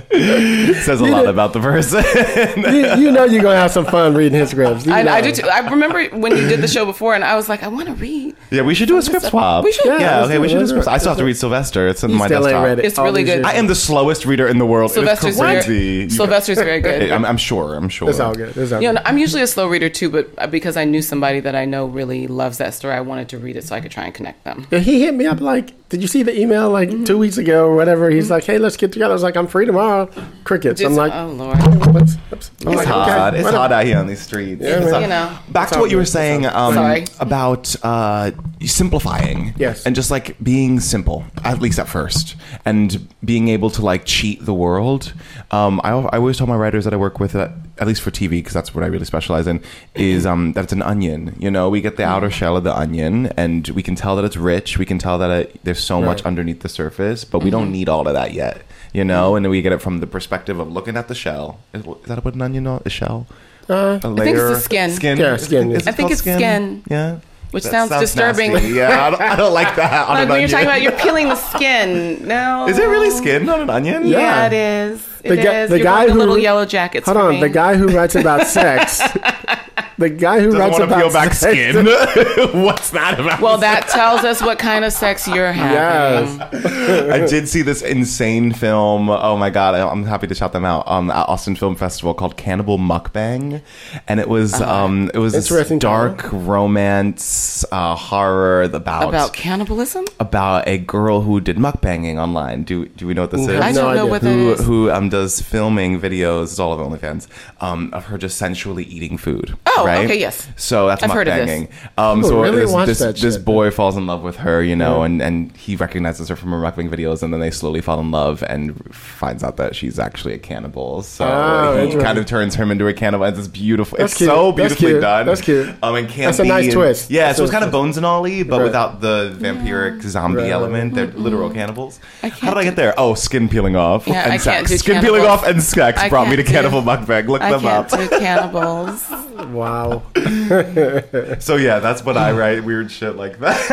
Says 0.83 0.99
a 1.01 1.05
lot 1.05 1.27
about 1.27 1.53
the 1.53 1.59
person. 1.59 2.03
you, 2.73 3.05
you 3.05 3.11
know 3.11 3.23
you're 3.25 3.43
gonna 3.43 3.55
have 3.59 3.71
some 3.71 3.85
fun 3.85 4.15
reading 4.15 4.39
his 4.39 4.49
scripts. 4.49 4.85
You 4.85 4.91
I, 4.93 5.03
know. 5.03 5.11
I 5.11 5.21
do 5.21 5.31
too. 5.31 5.47
I 5.47 5.59
remember 5.69 6.03
when 6.17 6.35
you 6.35 6.47
did 6.47 6.61
the 6.61 6.67
show 6.67 6.85
before, 6.85 7.13
and 7.15 7.23
I 7.23 7.35
was 7.35 7.47
like, 7.47 7.63
I 7.63 7.67
want 7.67 7.87
to 7.87 7.93
read. 7.93 8.35
yeah, 8.51 8.63
we 8.63 8.73
should 8.75 8.87
do 8.87 8.97
a 8.97 9.01
script 9.01 9.25
swap. 9.27 9.63
We 9.63 9.71
should. 9.71 9.85
Yeah, 9.85 9.99
Yeah, 9.99 10.23
okay, 10.25 10.39
we 10.39 10.49
should 10.49 10.57
do 10.59 10.63
a 10.65 10.67
script. 10.67 10.87
I 10.87 10.97
still 10.97 11.11
have 11.11 11.19
to 11.19 11.25
read 11.25 11.37
Sylvester. 11.37 11.87
It's 11.87 12.03
in 12.03 12.09
You 12.11 12.17
my 12.17 12.25
still 12.25 12.39
ain't 12.47 12.53
desktop. 12.55 12.65
read 12.65 12.79
it. 12.79 12.85
It's 12.85 12.97
really 12.97 13.23
good. 13.23 13.45
I 13.45 13.53
am 13.53 13.67
the 13.67 13.75
slowest 13.75 14.25
reader 14.25 14.47
in 14.47 14.57
the 14.57 14.65
world. 14.65 14.91
Sylvester's 14.91 15.39
it 15.39 15.45
is 15.45 15.65
very. 15.65 16.09
Sylvester's 16.09 16.57
very 16.57 16.81
good. 16.81 17.11
I'm, 17.11 17.23
I'm 17.23 17.37
sure. 17.37 17.75
I'm 17.75 17.89
sure. 17.89 18.09
It's 18.09 18.19
all 18.19 18.33
good. 18.33 18.57
It's 18.57 18.71
all 18.71 18.81
You 18.81 18.89
good. 18.89 18.95
know, 18.95 19.01
I'm 19.05 19.17
usually 19.19 19.43
a 19.43 19.47
slow 19.47 19.67
reader 19.67 19.89
too, 19.89 20.09
but 20.09 20.29
uh, 20.37 20.47
because 20.47 20.75
I 20.75 20.85
knew 20.85 21.01
somebody 21.01 21.39
that 21.41 21.55
I 21.55 21.65
know 21.65 21.85
really 21.85 22.27
loves 22.27 22.57
that 22.57 22.73
story, 22.73 22.95
I 22.95 23.01
wanted 23.01 23.29
to 23.29 23.37
read 23.37 23.55
it 23.55 23.63
so 23.63 23.75
I 23.75 23.79
could 23.81 23.91
try 23.91 24.05
and 24.05 24.13
connect 24.13 24.43
them. 24.43 24.67
Yeah, 24.71 24.79
he 24.79 25.01
hit 25.01 25.13
me 25.13 25.27
up 25.27 25.39
like, 25.39 25.73
did 25.89 26.01
you 26.01 26.07
see 26.07 26.23
the 26.23 26.37
email 26.37 26.69
like 26.69 26.89
Mm-hmm. 26.99 27.05
two 27.13 27.17
weeks 27.17 27.37
ago 27.37 27.65
or 27.67 27.75
whatever? 27.75 28.09
He's 28.09 28.29
like, 28.29 28.43
hey, 28.43 28.57
let's 28.57 28.77
get 28.77 28.91
together. 28.91 29.11
I 29.11 29.13
was 29.13 29.23
like, 29.23 29.35
I'm 29.35 29.47
free 29.47 29.65
tomorrow. 29.65 30.09
Crickets. 30.43 30.81
I'm 30.81 30.95
like, 30.95 31.13
oh 31.13 31.27
lord. 31.27 31.57
what's, 31.93 32.15
what's, 32.15 32.49
It's 32.49 32.65
like, 32.65 32.87
hot. 32.87 33.09
okay, 33.09 33.37
it's 33.37 33.45
whatever. 33.45 33.57
hot 33.57 33.71
out 33.71 33.85
here 33.85 33.97
on 33.97 34.07
these 34.07 34.21
streets. 34.21 34.61
Yeah, 34.61 34.79
It's 34.81 34.91
You 35.01 35.07
know. 35.07 35.37
Back 35.49 35.69
to 35.71 35.79
what 35.79 35.91
you 35.91 35.97
were 35.97 36.05
saying 36.05 36.45
um, 36.45 37.05
about 37.19 37.75
uh, 37.83 38.31
simplifying. 38.65 39.53
Yes. 39.57 39.85
And 39.85 39.95
just 39.95 40.11
like 40.11 40.41
being 40.43 40.79
simple, 40.79 41.25
at 41.43 41.59
least 41.59 41.79
at 41.79 41.87
first, 41.87 42.35
and 42.65 43.07
being 43.23 43.47
able 43.49 43.69
to 43.71 43.81
like 43.81 44.05
cheat 44.05 44.45
the 44.45 44.53
world. 44.53 45.13
Um, 45.51 45.81
I, 45.83 45.91
I 45.91 46.17
always 46.17 46.37
tell 46.37 46.47
my 46.47 46.55
writers 46.55 46.83
that 46.83 46.93
I 46.93 46.97
work 46.97 47.19
with 47.19 47.31
that 47.33 47.68
at 47.79 47.87
least 47.87 48.01
for 48.01 48.11
TV, 48.11 48.29
because 48.31 48.53
that's 48.53 48.75
what 48.75 48.83
I 48.83 48.87
really 48.87 49.05
specialize 49.05 49.47
in, 49.47 49.61
is 49.95 50.25
um, 50.25 50.53
that 50.53 50.65
it's 50.65 50.73
an 50.73 50.81
onion. 50.81 51.35
You 51.39 51.49
know, 51.49 51.69
we 51.69 51.81
get 51.81 51.97
the 51.97 52.03
outer 52.03 52.29
shell 52.29 52.57
of 52.57 52.63
the 52.63 52.75
onion, 52.77 53.27
and 53.37 53.67
we 53.69 53.81
can 53.81 53.95
tell 53.95 54.15
that 54.17 54.25
it's 54.25 54.37
rich. 54.37 54.77
We 54.77 54.85
can 54.85 54.99
tell 54.99 55.17
that 55.17 55.31
it, 55.31 55.59
there's 55.63 55.83
so 55.83 56.01
much 56.01 56.21
underneath 56.23 56.61
the 56.61 56.69
surface, 56.69 57.23
but 57.23 57.39
we 57.43 57.49
don't 57.49 57.71
need 57.71 57.89
all 57.89 58.07
of 58.07 58.13
that 58.13 58.33
yet. 58.33 58.61
You 58.93 59.03
know, 59.03 59.35
and 59.35 59.45
then 59.45 59.51
we 59.51 59.61
get 59.61 59.71
it 59.71 59.81
from 59.81 59.99
the 59.99 60.07
perspective 60.07 60.59
of 60.59 60.71
looking 60.71 60.97
at 60.97 61.07
the 61.07 61.15
shell. 61.15 61.59
Is, 61.73 61.85
is 61.85 61.95
that 62.05 62.25
what 62.25 62.33
an 62.33 62.41
onion 62.41 62.65
is? 62.65 62.81
A 62.85 62.89
shell? 62.89 63.27
Uh, 63.69 63.99
A 64.03 64.07
I 64.07 64.15
think 64.15 64.35
it's 64.35 64.49
the 64.49 64.59
skin. 64.59 64.89
Skin. 64.91 65.17
Yeah, 65.17 65.37
skin. 65.37 65.71
is 65.71 65.83
it 65.83 65.87
I 65.87 65.91
think 65.91 65.97
called 65.97 66.11
it's 66.13 66.21
skin. 66.21 66.83
Yeah. 66.89 67.19
Which 67.51 67.63
That 67.63 67.71
sounds 67.71 67.99
disturbing. 67.99 68.53
nasty. 68.53 68.69
Yeah, 68.69 69.07
I 69.07 69.09
don't, 69.09 69.21
I 69.21 69.35
don't 69.35 69.53
like 69.53 69.75
that. 69.75 70.07
on 70.07 70.13
Like 70.15 70.23
an 70.23 70.29
when 70.29 70.39
you're 70.41 70.49
talking 70.49 70.67
about 70.67 70.81
you're 70.83 70.91
peeling 70.91 71.29
the 71.29 71.35
skin. 71.35 72.27
No. 72.27 72.67
Is 72.67 72.77
it 72.77 72.83
really 72.87 73.09
skin 73.09 73.49
on 73.49 73.61
an 73.61 73.69
onion? 73.69 74.05
Yeah. 74.05 74.19
Yeah, 74.19 74.45
it 74.47 74.53
is. 74.53 75.01
It 75.23 75.29
The 75.29 75.39
is. 75.39 75.43
guy- 75.43 75.65
the 75.67 75.77
You're 75.77 75.83
guy 75.83 76.07
who- 76.09 76.19
little 76.19 76.37
yellow 76.37 76.65
jackets. 76.65 77.05
hold 77.05 77.17
for 77.17 77.23
on, 77.23 77.31
me. 77.35 77.39
the 77.41 77.49
guy 77.49 77.75
who 77.75 77.87
writes 77.87 78.15
about 78.15 78.45
sex. 78.47 79.01
The 79.99 80.09
guy 80.09 80.39
who 80.39 80.45
Doesn't 80.47 80.59
writes 80.59 80.79
want 80.79 80.89
to 80.89 80.95
about 80.95 81.01
peel 81.03 81.11
back 81.13 81.33
sex- 81.33 81.57
skin. 81.57 81.85
What's 82.63 82.89
that 82.91 83.19
about? 83.19 83.41
Well, 83.41 83.57
that 83.57 83.87
tells 83.89 84.23
us 84.23 84.41
what 84.41 84.57
kind 84.57 84.85
of 84.85 84.93
sex 84.93 85.27
you're 85.27 85.51
having. 85.51 86.39
Yes. 86.39 87.11
I 87.11 87.25
did 87.27 87.47
see 87.49 87.61
this 87.61 87.81
insane 87.81 88.53
film. 88.53 89.09
Oh 89.09 89.35
my 89.37 89.49
god, 89.49 89.75
I- 89.75 89.87
I'm 89.89 90.05
happy 90.05 90.27
to 90.27 90.33
shout 90.35 90.53
them 90.53 90.63
out. 90.65 90.87
Um, 90.87 91.11
at 91.11 91.27
Austin 91.27 91.55
Film 91.55 91.75
Festival 91.75 92.13
called 92.13 92.37
Cannibal 92.37 92.77
Mukbang, 92.77 93.61
and 94.07 94.19
it 94.21 94.29
was 94.29 94.59
um, 94.61 95.11
it 95.13 95.17
was 95.19 95.33
this 95.33 95.49
Interesting 95.51 95.79
dark 95.79 96.31
romance 96.79 97.65
uh, 97.71 97.95
horror 97.95 98.63
about 98.63 99.09
About 99.09 99.33
cannibalism? 99.33 100.05
about 100.19 100.67
a 100.67 100.77
girl 100.77 101.21
who 101.21 101.41
did 101.41 101.57
mukbanging 101.57 102.17
online. 102.17 102.63
Do 102.63 102.85
do 102.87 103.05
we 103.05 103.13
know 103.13 103.23
what 103.23 103.31
this 103.31 103.41
is? 103.47 103.49
I 103.59 103.71
no 103.71 103.81
don't 103.81 103.95
know 103.95 104.01
idea. 104.03 104.05
what 104.11 104.21
that 104.21 104.29
who 104.33 104.51
is. 104.53 104.65
who 104.65 104.91
um 104.91 105.09
does 105.09 105.41
filming 105.41 105.99
videos? 105.99 106.43
It's 106.43 106.59
all 106.59 106.71
of 106.73 106.79
OnlyFans. 106.79 107.27
Um, 107.59 107.89
of 107.93 108.05
her 108.05 108.17
just 108.17 108.37
sensually 108.37 108.83
eating 108.85 109.17
food. 109.17 109.57
Oh, 109.65 109.85
right? 109.97 110.05
okay, 110.05 110.19
yes. 110.19 110.47
So 110.55 110.87
that's 110.87 111.03
I've 111.03 111.11
heard 111.11 111.27
of 111.27 111.35
this. 111.35 111.49
mukbanging. 111.49 111.71
Um, 111.97 112.17
People 112.19 112.29
so 112.29 112.41
really 112.41 112.59
this, 112.61 112.71
watch 112.71 112.85
this, 112.87 112.99
that 112.99 113.15
this 113.17 113.35
shit. 113.35 113.45
boy 113.45 113.71
falls 113.71 113.97
in 113.97 114.07
love 114.07 114.21
with 114.21 114.37
her, 114.37 114.61
you 114.63 114.75
know, 114.75 115.03
and 115.03 115.21
and 115.21 115.55
he 115.57 115.75
recognizes 115.75 116.29
her 116.29 116.35
from 116.35 116.51
her 116.51 116.57
mukbang 116.59 116.89
videos, 116.89 117.23
and 117.23 117.33
then 117.33 117.39
they 117.39 117.51
slowly 117.51 117.81
fall 117.81 117.99
in 117.99 118.11
love, 118.11 118.43
and 118.47 118.93
finds 118.95 119.43
out 119.43 119.57
that 119.57 119.75
she's 119.75 119.99
actually 119.99 120.33
a 120.33 120.37
cannibal. 120.39 121.01
So 121.01 121.25
Oh, 121.25 121.73
he 121.75 121.79
interesting. 121.83 122.01
kind 122.03 122.17
of 122.17 122.25
turns 122.25 122.55
him 122.55 122.71
into 122.71 122.87
a 122.87 122.93
cannibal. 122.93 123.25
It's 123.25 123.37
this 123.37 123.47
beautiful. 123.47 123.97
That's 123.97 124.13
it's 124.13 124.17
cute. 124.17 124.29
so 124.29 124.51
That's 124.51 124.55
beautifully 124.75 124.89
cute. 124.91 125.01
done. 125.01 125.25
That's 125.25 125.41
cute. 125.41 125.69
Um, 125.83 125.95
and 125.95 126.07
campy 126.07 126.25
That's 126.25 126.39
a 126.39 126.43
nice 126.45 126.65
and- 126.65 126.73
twist. 126.73 127.09
Yeah, 127.11 127.27
That's 127.27 127.37
so 127.37 127.43
it's 127.43 127.51
kind 127.51 127.63
of 127.65 127.71
Bones 127.71 127.97
and 127.97 128.05
All, 128.05 128.19
but 128.23 128.29
Right. 128.49 128.63
without 128.63 128.99
the 129.01 129.35
vampiric 129.39 130.01
zombie 130.03 130.41
Right. 130.43 130.51
element. 130.51 130.93
They're 130.95 131.07
literal 131.07 131.49
cannibals. 131.49 131.99
How 132.21 132.29
can't 132.29 132.41
did 132.55 132.57
I 132.57 132.63
get 132.63 132.75
there? 132.75 132.93
Oh, 132.97 133.13
skin 133.13 133.47
peeling 133.49 133.75
off 133.75 134.07
Yeah, 134.07 134.23
and 134.23 134.33
I 134.33 134.37
can't 134.37 134.67
sex. 134.67 134.69
do 134.71 134.77
Skin 134.77 135.01
peeling 135.01 135.21
cannibals. 135.21 135.43
off 135.43 135.47
and 135.47 135.63
sex 135.63 135.99
I 136.01 136.09
brought 136.09 136.27
me 136.29 136.35
to 136.35 136.43
can't 136.43 136.65
do- 136.65 136.69
cannibal 136.69 136.81
mukbang. 136.81 137.27
Look 137.27 137.41
I 137.41 137.51
them 137.51 137.61
can't 137.61 137.93
up. 137.93 137.99
do 137.99 138.07
cannibals. 138.19 139.05
Wow. 139.47 140.03
So 141.39 141.55
yeah, 141.55 141.79
that's 141.79 142.03
what 142.03 142.17
I 142.17 142.31
write. 142.31 142.63
Weird 142.63 142.91
shit 142.91 143.15
like 143.15 143.39
that. 143.39 143.63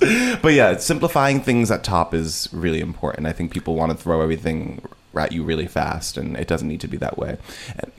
but 0.42 0.52
yeah, 0.54 0.76
simplifying 0.78 1.40
things 1.40 1.70
at 1.70 1.84
top 1.84 2.14
is 2.14 2.48
really 2.52 2.80
important. 2.80 3.26
I 3.26 3.32
think 3.32 3.52
people 3.52 3.74
want 3.74 3.92
to 3.92 3.98
throw 3.98 4.20
everything 4.22 4.82
at 5.16 5.32
you 5.32 5.42
really 5.44 5.66
fast, 5.66 6.16
and 6.16 6.36
it 6.36 6.48
doesn't 6.48 6.66
need 6.68 6.80
to 6.80 6.88
be 6.88 6.96
that 6.98 7.18
way. 7.18 7.36
And 7.78 7.92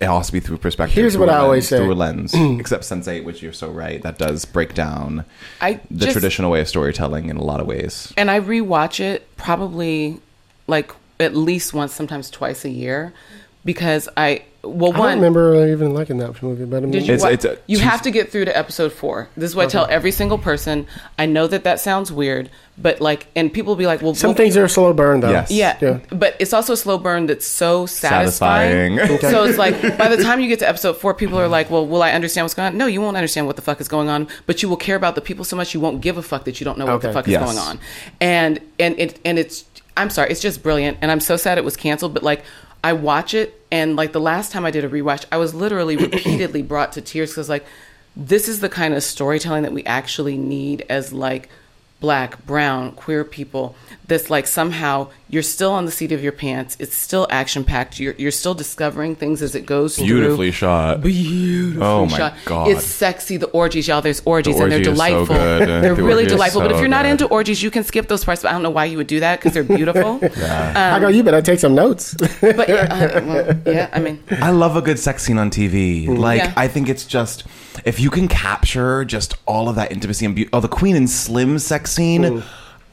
it 0.00 0.06
has 0.06 0.26
to 0.26 0.32
be 0.32 0.40
through 0.40 0.58
perspective. 0.58 0.94
Here's 0.94 1.14
through 1.14 1.26
what 1.26 1.30
I 1.34 1.38
always 1.38 1.64
lens- 1.64 1.68
say. 1.70 1.78
Through 1.78 1.92
a 1.92 1.94
lens, 1.94 2.34
except 2.60 2.84
Sense8, 2.84 3.24
which 3.24 3.42
you're 3.42 3.52
so 3.52 3.68
right, 3.70 4.00
that 4.02 4.18
does 4.18 4.44
break 4.44 4.74
down 4.74 5.24
I 5.60 5.80
the 5.90 6.06
just, 6.06 6.12
traditional 6.12 6.50
way 6.50 6.60
of 6.60 6.68
storytelling 6.68 7.28
in 7.30 7.36
a 7.36 7.42
lot 7.44 7.60
of 7.60 7.66
ways. 7.66 8.12
and 8.16 8.30
I 8.30 8.40
rewatch 8.40 9.00
it 9.00 9.26
probably 9.36 10.20
like 10.66 10.92
at 11.20 11.34
least 11.34 11.74
once, 11.74 11.92
sometimes 11.92 12.30
twice 12.30 12.64
a 12.64 12.70
year, 12.70 13.12
because 13.68 14.08
I 14.16 14.44
well 14.62 14.92
I 14.94 14.96
don't 14.96 15.16
remember 15.16 15.68
even 15.68 15.92
liking 15.94 16.16
that 16.18 16.42
movie, 16.42 16.64
but 16.64 16.78
I 16.78 16.86
mean, 16.86 16.92
you? 16.94 17.00
It's- 17.00 17.22
wa- 17.22 17.28
it's 17.28 17.44
a- 17.44 17.58
you 17.66 17.78
have 17.80 18.00
to 18.02 18.10
get 18.10 18.32
through 18.32 18.46
to 18.46 18.56
episode 18.56 18.92
four. 18.92 19.28
This 19.36 19.50
is 19.50 19.56
what 19.56 19.66
I 19.66 19.68
tell 19.68 19.86
every 19.90 20.10
single 20.10 20.38
person. 20.38 20.86
I 21.18 21.26
know 21.26 21.46
that 21.46 21.64
that 21.64 21.78
sounds 21.80 22.10
weird, 22.10 22.48
but 22.76 23.00
like, 23.00 23.26
and 23.36 23.52
people 23.52 23.70
will 23.72 23.76
be 23.78 23.86
like, 23.86 24.00
"Well, 24.02 24.14
some 24.14 24.30
well, 24.30 24.36
things 24.36 24.56
are 24.56 24.64
a 24.64 24.68
slow 24.68 24.92
burn 24.94 25.20
though. 25.20 25.30
Yes. 25.30 25.50
yeah, 25.50 25.76
Yeah. 25.80 25.98
but 26.10 26.34
it's 26.38 26.52
also 26.52 26.72
a 26.72 26.76
slow 26.76 26.96
burn 26.98 27.26
that's 27.26 27.46
so 27.46 27.86
satisfying. 27.86 28.96
Satisfying. 28.98 29.32
So 29.32 29.44
it's 29.44 29.58
like 29.58 29.80
by 29.98 30.08
the 30.08 30.22
time 30.22 30.40
you 30.40 30.48
get 30.48 30.58
to 30.60 30.68
episode 30.68 30.94
four, 30.96 31.12
people 31.14 31.38
are 31.38 31.48
like, 31.48 31.70
"Well, 31.70 31.86
will 31.86 32.02
I 32.02 32.12
understand 32.12 32.44
what's 32.46 32.54
going 32.54 32.68
on?" 32.68 32.76
No, 32.78 32.86
you 32.86 33.00
won't 33.00 33.16
understand 33.18 33.46
what 33.46 33.56
the 33.56 33.62
fuck 33.62 33.80
is 33.80 33.88
going 33.88 34.08
on, 34.08 34.26
but 34.46 34.62
you 34.62 34.68
will 34.68 34.76
care 34.88 34.96
about 34.96 35.14
the 35.14 35.20
people 35.20 35.44
so 35.44 35.56
much 35.56 35.74
you 35.74 35.80
won't 35.80 36.00
give 36.00 36.16
a 36.16 36.22
fuck 36.22 36.44
that 36.46 36.58
you 36.60 36.64
don't 36.64 36.78
know 36.78 36.86
what 36.86 37.00
the 37.02 37.08
Okay. 37.08 37.14
fuck 37.14 37.28
is 37.28 37.36
going 37.36 37.58
on. 37.58 37.78
And 38.20 38.60
and 38.80 38.98
it 38.98 39.18
and 39.24 39.38
it's 39.38 39.64
I'm 39.96 40.10
sorry, 40.10 40.30
it's 40.30 40.40
just 40.40 40.62
brilliant, 40.62 40.98
and 41.00 41.10
I'm 41.10 41.20
so 41.20 41.36
sad 41.36 41.58
it 41.58 41.64
was 41.64 41.76
canceled. 41.76 42.14
But 42.14 42.22
like, 42.22 42.44
I 42.82 42.92
watch 42.92 43.34
it, 43.34 43.60
and 43.70 43.96
like 43.96 44.12
the 44.12 44.20
last 44.20 44.52
time 44.52 44.64
I 44.64 44.70
did 44.70 44.84
a 44.84 44.88
rewatch, 44.88 45.24
I 45.32 45.36
was 45.36 45.54
literally 45.54 45.96
repeatedly 46.06 46.62
brought 46.62 46.92
to 46.92 47.00
tears 47.00 47.30
because 47.30 47.48
like, 47.48 47.66
this 48.16 48.48
is 48.48 48.60
the 48.60 48.68
kind 48.68 48.94
of 48.94 49.02
storytelling 49.02 49.62
that 49.62 49.72
we 49.72 49.84
actually 49.84 50.36
need 50.36 50.84
as 50.88 51.12
like 51.12 51.48
black, 52.00 52.44
brown, 52.46 52.92
queer 52.92 53.24
people. 53.24 53.74
This 54.06 54.30
like 54.30 54.46
somehow 54.46 55.08
you're 55.28 55.42
still 55.42 55.70
on 55.72 55.84
the 55.84 55.90
seat 55.90 56.12
of 56.12 56.22
your 56.22 56.32
pants. 56.32 56.76
It's 56.80 56.94
still 56.94 57.26
action 57.28 57.62
packed. 57.62 58.00
You're 58.00 58.14
you're 58.16 58.30
still 58.30 58.54
discovering 58.54 59.14
things 59.16 59.42
as 59.42 59.54
it 59.54 59.66
goes 59.66 59.96
through. 59.96 60.06
Beautifully 60.06 60.50
shot. 60.50 61.02
Beautiful 61.02 61.82
Oh 61.82 62.06
my 62.06 62.16
shot. 62.16 62.34
God. 62.46 62.68
It's 62.68 62.84
sexy. 62.84 63.36
The 63.36 63.48
orgies, 63.48 63.86
y'all. 63.86 64.00
There's 64.00 64.22
orgies, 64.24 64.56
The 64.56 64.62
and 64.62 64.72
they're 64.72 64.78
orgy 64.78 64.90
is 64.90 64.96
so 64.98 65.04
delightful. 65.08 65.36
good. 65.36 65.68
They're 65.68 65.94
The 65.94 66.02
really 66.02 66.12
orgy 66.22 66.26
is 66.26 66.32
delightful. 66.32 66.60
but 66.62 66.72
if 66.72 66.78
you're 66.78 66.88
not 66.88 67.04
good. 67.04 67.10
into 67.10 67.26
orgies, 67.26 67.62
you 67.62 67.70
can 67.70 67.84
skip 67.84 68.08
those 68.08 68.24
parts. 68.24 68.40
But 68.42 68.48
I 68.48 68.52
don't 68.52 68.62
know 68.62 68.70
why 68.70 68.86
you 68.86 68.96
would 68.96 69.08
do 69.08 69.20
that 69.20 69.40
because 69.40 69.52
they're 69.52 69.62
beautiful. 69.76 70.20
I 70.24 70.98
go, 71.00 71.08
you 71.08 71.22
better 71.22 71.42
take 71.42 71.58
some 71.58 71.74
notes. 71.74 72.14
but 72.40 72.70
uh, 72.70 73.20
well, 73.26 73.60
yeah, 73.66 73.90
I 73.92 74.00
mean, 74.00 74.22
I 74.30 74.50
love 74.52 74.74
a 74.76 74.80
good 74.80 74.98
sex 74.98 75.24
scene 75.24 75.36
on 75.36 75.50
TV. 75.50 76.08
Like, 76.08 76.38
Yeah. 76.40 76.54
I 76.56 76.68
think 76.68 76.88
it's 76.88 77.04
just 77.04 77.44
if 77.84 78.00
you 78.00 78.10
can 78.10 78.28
capture 78.28 79.04
just 79.04 79.36
all 79.46 79.68
of 79.68 79.76
that 79.76 79.92
intimacy 79.92 80.24
and 80.26 80.34
beauty. 80.34 80.50
Oh, 80.52 80.60
the 80.60 80.68
Queen 80.68 80.96
and 80.96 81.08
Slim 81.08 81.58
sex 81.58 81.92
scene. 81.92 82.42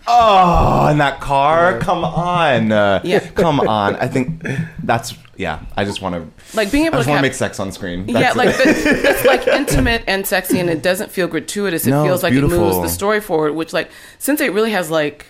Oh, 0.07 0.87
in 0.87 0.97
that 0.99 1.19
car. 1.19 1.79
Come 1.79 2.03
on. 2.03 2.71
Uh, 2.71 3.01
Yeah. 3.05 3.19
Come 3.19 3.59
on. 3.61 3.95
I 3.95 4.07
think 4.07 4.45
that's 4.83 5.15
yeah. 5.35 5.61
I 5.75 5.83
just 5.83 6.01
want 6.01 6.15
to 6.15 6.55
like 6.55 6.71
being 6.71 6.83
I 6.85 6.87
able 6.87 6.97
just 6.99 7.05
to 7.07 7.11
want 7.11 7.17
to 7.17 7.21
cap- 7.21 7.31
make 7.31 7.33
sex 7.33 7.59
on 7.59 7.71
screen. 7.71 8.07
yeah, 8.07 8.19
That's 8.33 8.35
like 8.35 8.49
it. 8.49 8.83
the, 8.83 9.01
that's 9.01 9.25
like 9.25 9.47
intimate 9.59 10.03
and 10.07 10.25
sexy, 10.25 10.59
and 10.59 10.69
it 10.69 10.81
doesn't 10.81 11.11
feel 11.11 11.27
gratuitous. 11.27 11.87
It 11.87 11.91
No, 11.91 12.03
feels 12.03 12.17
it's 12.17 12.23
like 12.23 12.33
it 12.33 12.41
moves 12.41 12.77
the 12.81 12.87
story 12.87 13.19
forward. 13.19 13.53
Which, 13.53 13.73
like, 13.73 13.89
since 14.19 14.41
it 14.41 14.53
really 14.53 14.71
has 14.71 14.91
like 14.91 15.27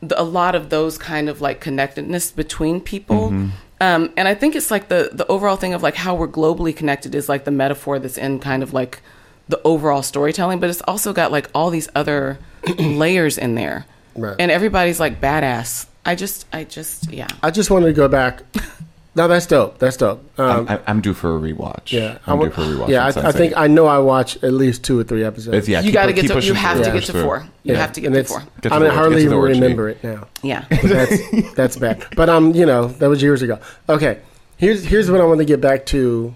the, 0.00 0.20
a 0.20 0.22
lot 0.22 0.54
of 0.54 0.70
those 0.70 0.96
kind 0.96 1.28
of 1.28 1.40
like 1.40 1.60
connectedness 1.60 2.30
between 2.30 2.80
people. 2.80 3.30
Mm-hmm. 3.30 3.48
Um, 3.84 4.12
and 4.16 4.26
I 4.26 4.34
think 4.34 4.56
it's 4.56 4.70
like 4.70 4.88
the 4.88 5.10
the 5.12 5.26
overall 5.26 5.56
thing 5.56 5.74
of 5.74 5.82
like 5.82 5.94
how 5.94 6.14
we're 6.14 6.28
globally 6.28 6.74
connected 6.74 7.14
is 7.14 7.28
like 7.28 7.44
the 7.44 7.50
metaphor 7.50 7.98
that's 7.98 8.16
in 8.16 8.38
kind 8.40 8.62
of 8.62 8.72
like 8.72 9.02
the 9.48 9.60
overall 9.64 10.02
storytelling, 10.02 10.58
but 10.60 10.70
it's 10.70 10.80
also 10.82 11.12
got 11.12 11.30
like 11.30 11.50
all 11.54 11.68
these 11.70 11.88
other 11.94 12.38
layers 12.78 13.36
in 13.36 13.54
there, 13.56 13.84
Right. 14.16 14.36
and 14.38 14.50
everybody's 14.50 14.98
like 15.00 15.20
badass. 15.20 15.86
I 16.06 16.14
just, 16.14 16.46
I 16.52 16.64
just, 16.64 17.10
yeah. 17.12 17.28
I 17.42 17.50
just 17.50 17.70
wanted 17.70 17.86
to 17.86 17.92
go 17.92 18.08
back. 18.08 18.42
No, 19.16 19.28
that's 19.28 19.46
dope. 19.46 19.78
That's 19.78 19.96
dope. 19.96 20.24
Um, 20.40 20.66
I'm, 20.68 20.80
I'm 20.88 21.00
due 21.00 21.14
for 21.14 21.36
a 21.36 21.40
rewatch. 21.40 21.92
yeah, 21.92 22.18
I'm 22.26 22.38
wa- 22.38 22.46
due 22.46 22.50
for 22.50 22.62
a 22.62 22.64
rewatch. 22.64 22.88
Yeah, 22.88 23.04
I, 23.04 23.28
I 23.28 23.32
think 23.32 23.52
I 23.56 23.68
know 23.68 23.86
I 23.86 23.98
watched 23.98 24.42
at 24.42 24.52
least 24.52 24.82
two 24.82 24.98
or 24.98 25.04
three 25.04 25.22
episodes. 25.22 25.56
It's, 25.56 25.68
yeah, 25.68 25.80
you 25.82 25.92
got 25.92 26.06
to 26.06 26.12
get 26.12 26.26
to, 26.26 26.34
pushing 26.34 26.48
you 26.48 26.54
have 26.54 26.78
through, 26.78 26.86
to 26.86 26.92
get 26.92 27.04
to 27.04 27.22
four. 27.22 27.38
You 27.62 27.74
Yeah, 27.74 27.80
have 27.80 27.92
to 27.92 28.00
get 28.00 28.08
and 28.08 28.14
to 28.14 28.20
it's- 28.20 28.32
four. 28.32 28.40
Get 28.60 28.70
to 28.70 28.74
I 28.74 28.78
the 28.80 28.84
mean, 28.86 28.90
orgy, 28.90 28.96
hardly 28.98 29.16
get 29.22 29.26
even 29.26 29.38
remember 29.38 29.88
it 29.90 30.02
now. 30.02 30.26
Yeah. 30.42 30.64
That's 30.68 31.54
that's 31.54 31.76
bad. 31.76 32.04
But 32.16 32.28
um, 32.28 32.54
you 32.56 32.66
know, 32.66 32.88
that 32.88 33.08
was 33.08 33.22
years 33.22 33.42
ago. 33.42 33.60
Okay, 33.88 34.18
here's 34.56 34.84
here's 34.84 35.08
what 35.10 35.20
I 35.20 35.24
want 35.24 35.38
to 35.38 35.44
get 35.44 35.60
back 35.60 35.86
to. 35.86 36.34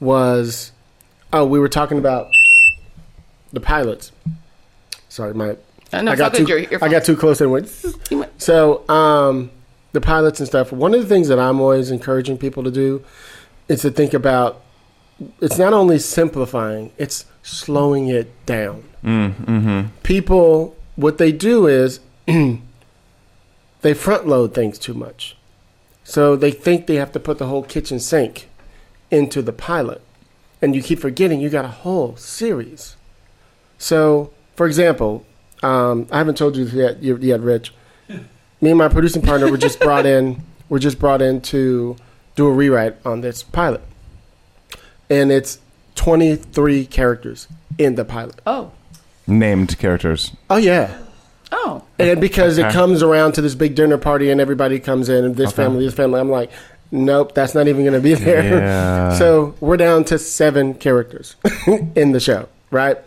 Was 0.00 0.72
oh, 1.32 1.44
we 1.44 1.58
were 1.58 1.68
talking 1.68 1.98
about 1.98 2.28
the 3.52 3.60
pilots. 3.60 4.12
Sorry, 5.08 5.34
my 5.34 5.56
Uh, 5.92 6.02
no, 6.02 6.12
I 6.12 6.16
got 6.16 6.32
too 6.34 6.38
good. 6.44 6.48
You're- 6.48 6.66
you're 6.70 6.84
I 6.84 6.88
got 6.88 7.04
too 7.04 7.16
close 7.16 7.40
and 7.40 7.50
went. 7.52 7.70
Went- 8.10 8.42
So, 8.42 8.88
um, 8.88 9.50
the 9.92 10.00
pilots 10.00 10.38
and 10.40 10.46
stuff. 10.46 10.72
One 10.72 10.94
of 10.94 11.00
the 11.00 11.06
things 11.06 11.28
that 11.28 11.38
I'm 11.38 11.60
always 11.60 11.90
encouraging 11.90 12.38
people 12.38 12.62
to 12.64 12.70
do 12.70 13.04
is 13.68 13.82
to 13.82 13.90
think 13.90 14.14
about. 14.14 14.62
It's 15.40 15.58
not 15.58 15.72
only 15.74 15.98
simplifying; 15.98 16.92
it's 16.96 17.26
slowing 17.42 18.08
it 18.08 18.30
down. 18.46 18.84
People, 20.02 20.76
what 20.96 21.18
they 21.18 21.30
do 21.32 21.66
is 21.66 22.00
they 22.26 23.94
front 23.94 24.26
load 24.26 24.54
things 24.54 24.78
too 24.78 24.94
much, 24.94 25.36
so 26.04 26.36
they 26.36 26.50
think 26.50 26.86
they 26.86 26.96
have 26.96 27.12
to 27.12 27.20
put 27.20 27.38
the 27.38 27.46
whole 27.46 27.62
kitchen 27.62 28.00
sink 28.00 28.48
into 29.10 29.42
the 29.42 29.52
pilot, 29.52 30.00
and 30.62 30.74
you 30.74 30.82
keep 30.82 30.98
forgetting 31.00 31.40
you 31.40 31.50
got 31.50 31.64
a 31.64 31.68
whole 31.68 32.16
series. 32.16 32.96
So, 33.78 34.32
for 34.56 34.66
example, 34.66 35.26
um, 35.62 36.06
I 36.10 36.18
haven't 36.18 36.36
told 36.38 36.56
you 36.56 36.64
yet, 36.64 37.02
you- 37.02 37.18
yet, 37.20 37.40
Rich. 37.40 37.72
Me 38.60 38.70
and 38.70 38.78
my 38.78 38.88
producing 38.88 39.22
partner 39.22 39.50
were 39.50 39.56
just 39.56 39.80
brought 39.80 40.06
in. 40.06 40.42
We're 40.68 40.78
just 40.78 40.98
brought 40.98 41.22
in 41.22 41.40
to 41.42 41.96
do 42.36 42.46
a 42.46 42.52
rewrite 42.52 42.96
on 43.04 43.22
this 43.22 43.42
pilot, 43.42 43.82
and 45.08 45.32
it's 45.32 45.58
23 45.96 46.86
characters 46.86 47.48
in 47.78 47.94
the 47.96 48.04
pilot. 48.04 48.40
Oh. 48.46 48.72
Named 49.26 49.78
characters. 49.78 50.32
Oh 50.48 50.56
yeah, 50.56 50.96
Oh. 51.52 51.82
and 51.98 52.20
because 52.20 52.58
it 52.58 52.70
comes 52.72 53.02
around 53.02 53.32
to 53.32 53.40
this 53.42 53.54
big 53.54 53.74
dinner 53.74 53.98
party 53.98 54.30
and 54.30 54.40
everybody 54.40 54.78
comes 54.78 55.08
in 55.08 55.24
and 55.24 55.36
this 55.36 55.48
Okay. 55.48 55.56
family, 55.56 55.84
this 55.84 55.94
family. 55.94 56.20
I'm 56.20 56.30
like, 56.30 56.50
nope, 56.90 57.34
that's 57.34 57.54
not 57.54 57.66
even 57.68 57.82
going 57.82 57.94
to 57.94 58.00
be 58.00 58.14
there. 58.24 58.42
Yeah. 58.60 59.14
so 59.18 59.54
we're 59.60 59.76
down 59.76 60.04
to 60.04 60.18
seven 60.18 60.74
characters 60.74 61.36
in 61.96 62.12
the 62.12 62.20
show, 62.20 62.48
right? 62.70 62.98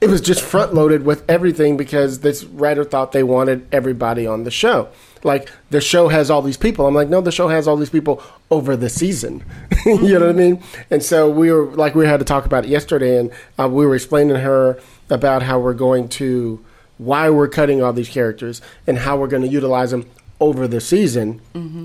It 0.00 0.08
was 0.08 0.20
just 0.20 0.40
front 0.40 0.72
loaded 0.72 1.04
with 1.04 1.28
everything 1.28 1.76
because 1.76 2.20
this 2.20 2.44
writer 2.44 2.84
thought 2.84 3.12
they 3.12 3.22
wanted 3.22 3.66
everybody 3.72 4.26
on 4.26 4.44
the 4.44 4.50
show. 4.50 4.88
Like 5.22 5.50
the 5.68 5.80
show 5.80 6.08
has 6.08 6.30
all 6.30 6.40
these 6.40 6.56
people. 6.56 6.86
I'm 6.86 6.94
like, 6.94 7.08
no, 7.08 7.20
the 7.20 7.30
show 7.30 7.48
has 7.48 7.68
all 7.68 7.76
these 7.76 7.90
people 7.90 8.22
over 8.50 8.76
the 8.76 8.88
season. 8.88 9.44
you 9.84 10.18
know 10.18 10.26
what 10.26 10.30
I 10.30 10.32
mean? 10.32 10.62
And 10.90 11.02
so 11.02 11.28
we 11.28 11.52
were 11.52 11.66
like, 11.66 11.94
we 11.94 12.06
had 12.06 12.18
to 12.20 12.24
talk 12.24 12.46
about 12.46 12.64
it 12.64 12.70
yesterday, 12.70 13.18
and 13.18 13.30
uh, 13.58 13.68
we 13.68 13.84
were 13.84 13.94
explaining 13.94 14.34
to 14.34 14.40
her 14.40 14.80
about 15.10 15.42
how 15.42 15.58
we're 15.58 15.74
going 15.74 16.08
to 16.08 16.64
why 16.96 17.30
we're 17.30 17.48
cutting 17.48 17.82
all 17.82 17.92
these 17.94 18.10
characters 18.10 18.60
and 18.86 18.98
how 18.98 19.16
we're 19.16 19.26
going 19.26 19.42
to 19.42 19.48
utilize 19.48 19.90
them 19.90 20.06
over 20.38 20.68
the 20.68 20.80
season 20.80 21.40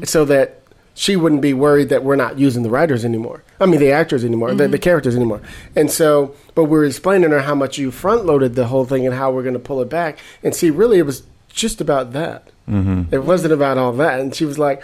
so 0.05 0.25
that 0.25 0.61
she 0.93 1.15
wouldn't 1.15 1.41
be 1.41 1.53
worried 1.53 1.87
that 1.89 2.03
we're 2.03 2.17
not 2.17 2.37
using 2.37 2.63
the 2.63 2.69
writers 2.69 3.05
anymore. 3.05 3.43
I 3.59 3.65
mean, 3.65 3.79
the 3.79 3.91
actors 3.91 4.25
anymore, 4.25 4.49
the, 4.49 4.55
the 4.55 4.63
mm-hmm. 4.65 4.83
characters 4.83 5.15
anymore. 5.15 5.41
And 5.75 5.89
so, 5.89 6.35
but 6.55 6.65
we're 6.65 6.85
explaining 6.85 7.31
her 7.31 7.41
how 7.41 7.55
much 7.55 7.77
you 7.77 7.91
front 7.91 8.25
loaded 8.25 8.55
the 8.55 8.67
whole 8.67 8.85
thing 8.85 9.05
and 9.05 9.15
how 9.15 9.31
we're 9.31 9.43
going 9.43 9.53
to 9.53 9.59
pull 9.59 9.81
it 9.81 9.89
back. 9.89 10.19
And 10.43 10.53
see, 10.53 10.69
really, 10.69 10.99
it 10.99 11.05
was 11.05 11.23
just 11.47 11.79
about 11.79 12.13
that. 12.13 12.49
Mm-hmm. 12.69 13.13
It 13.13 13.23
wasn't 13.23 13.53
about 13.53 13.77
all 13.77 13.93
that. 13.93 14.19
And 14.19 14.35
she 14.35 14.45
was 14.45 14.59
like, 14.59 14.83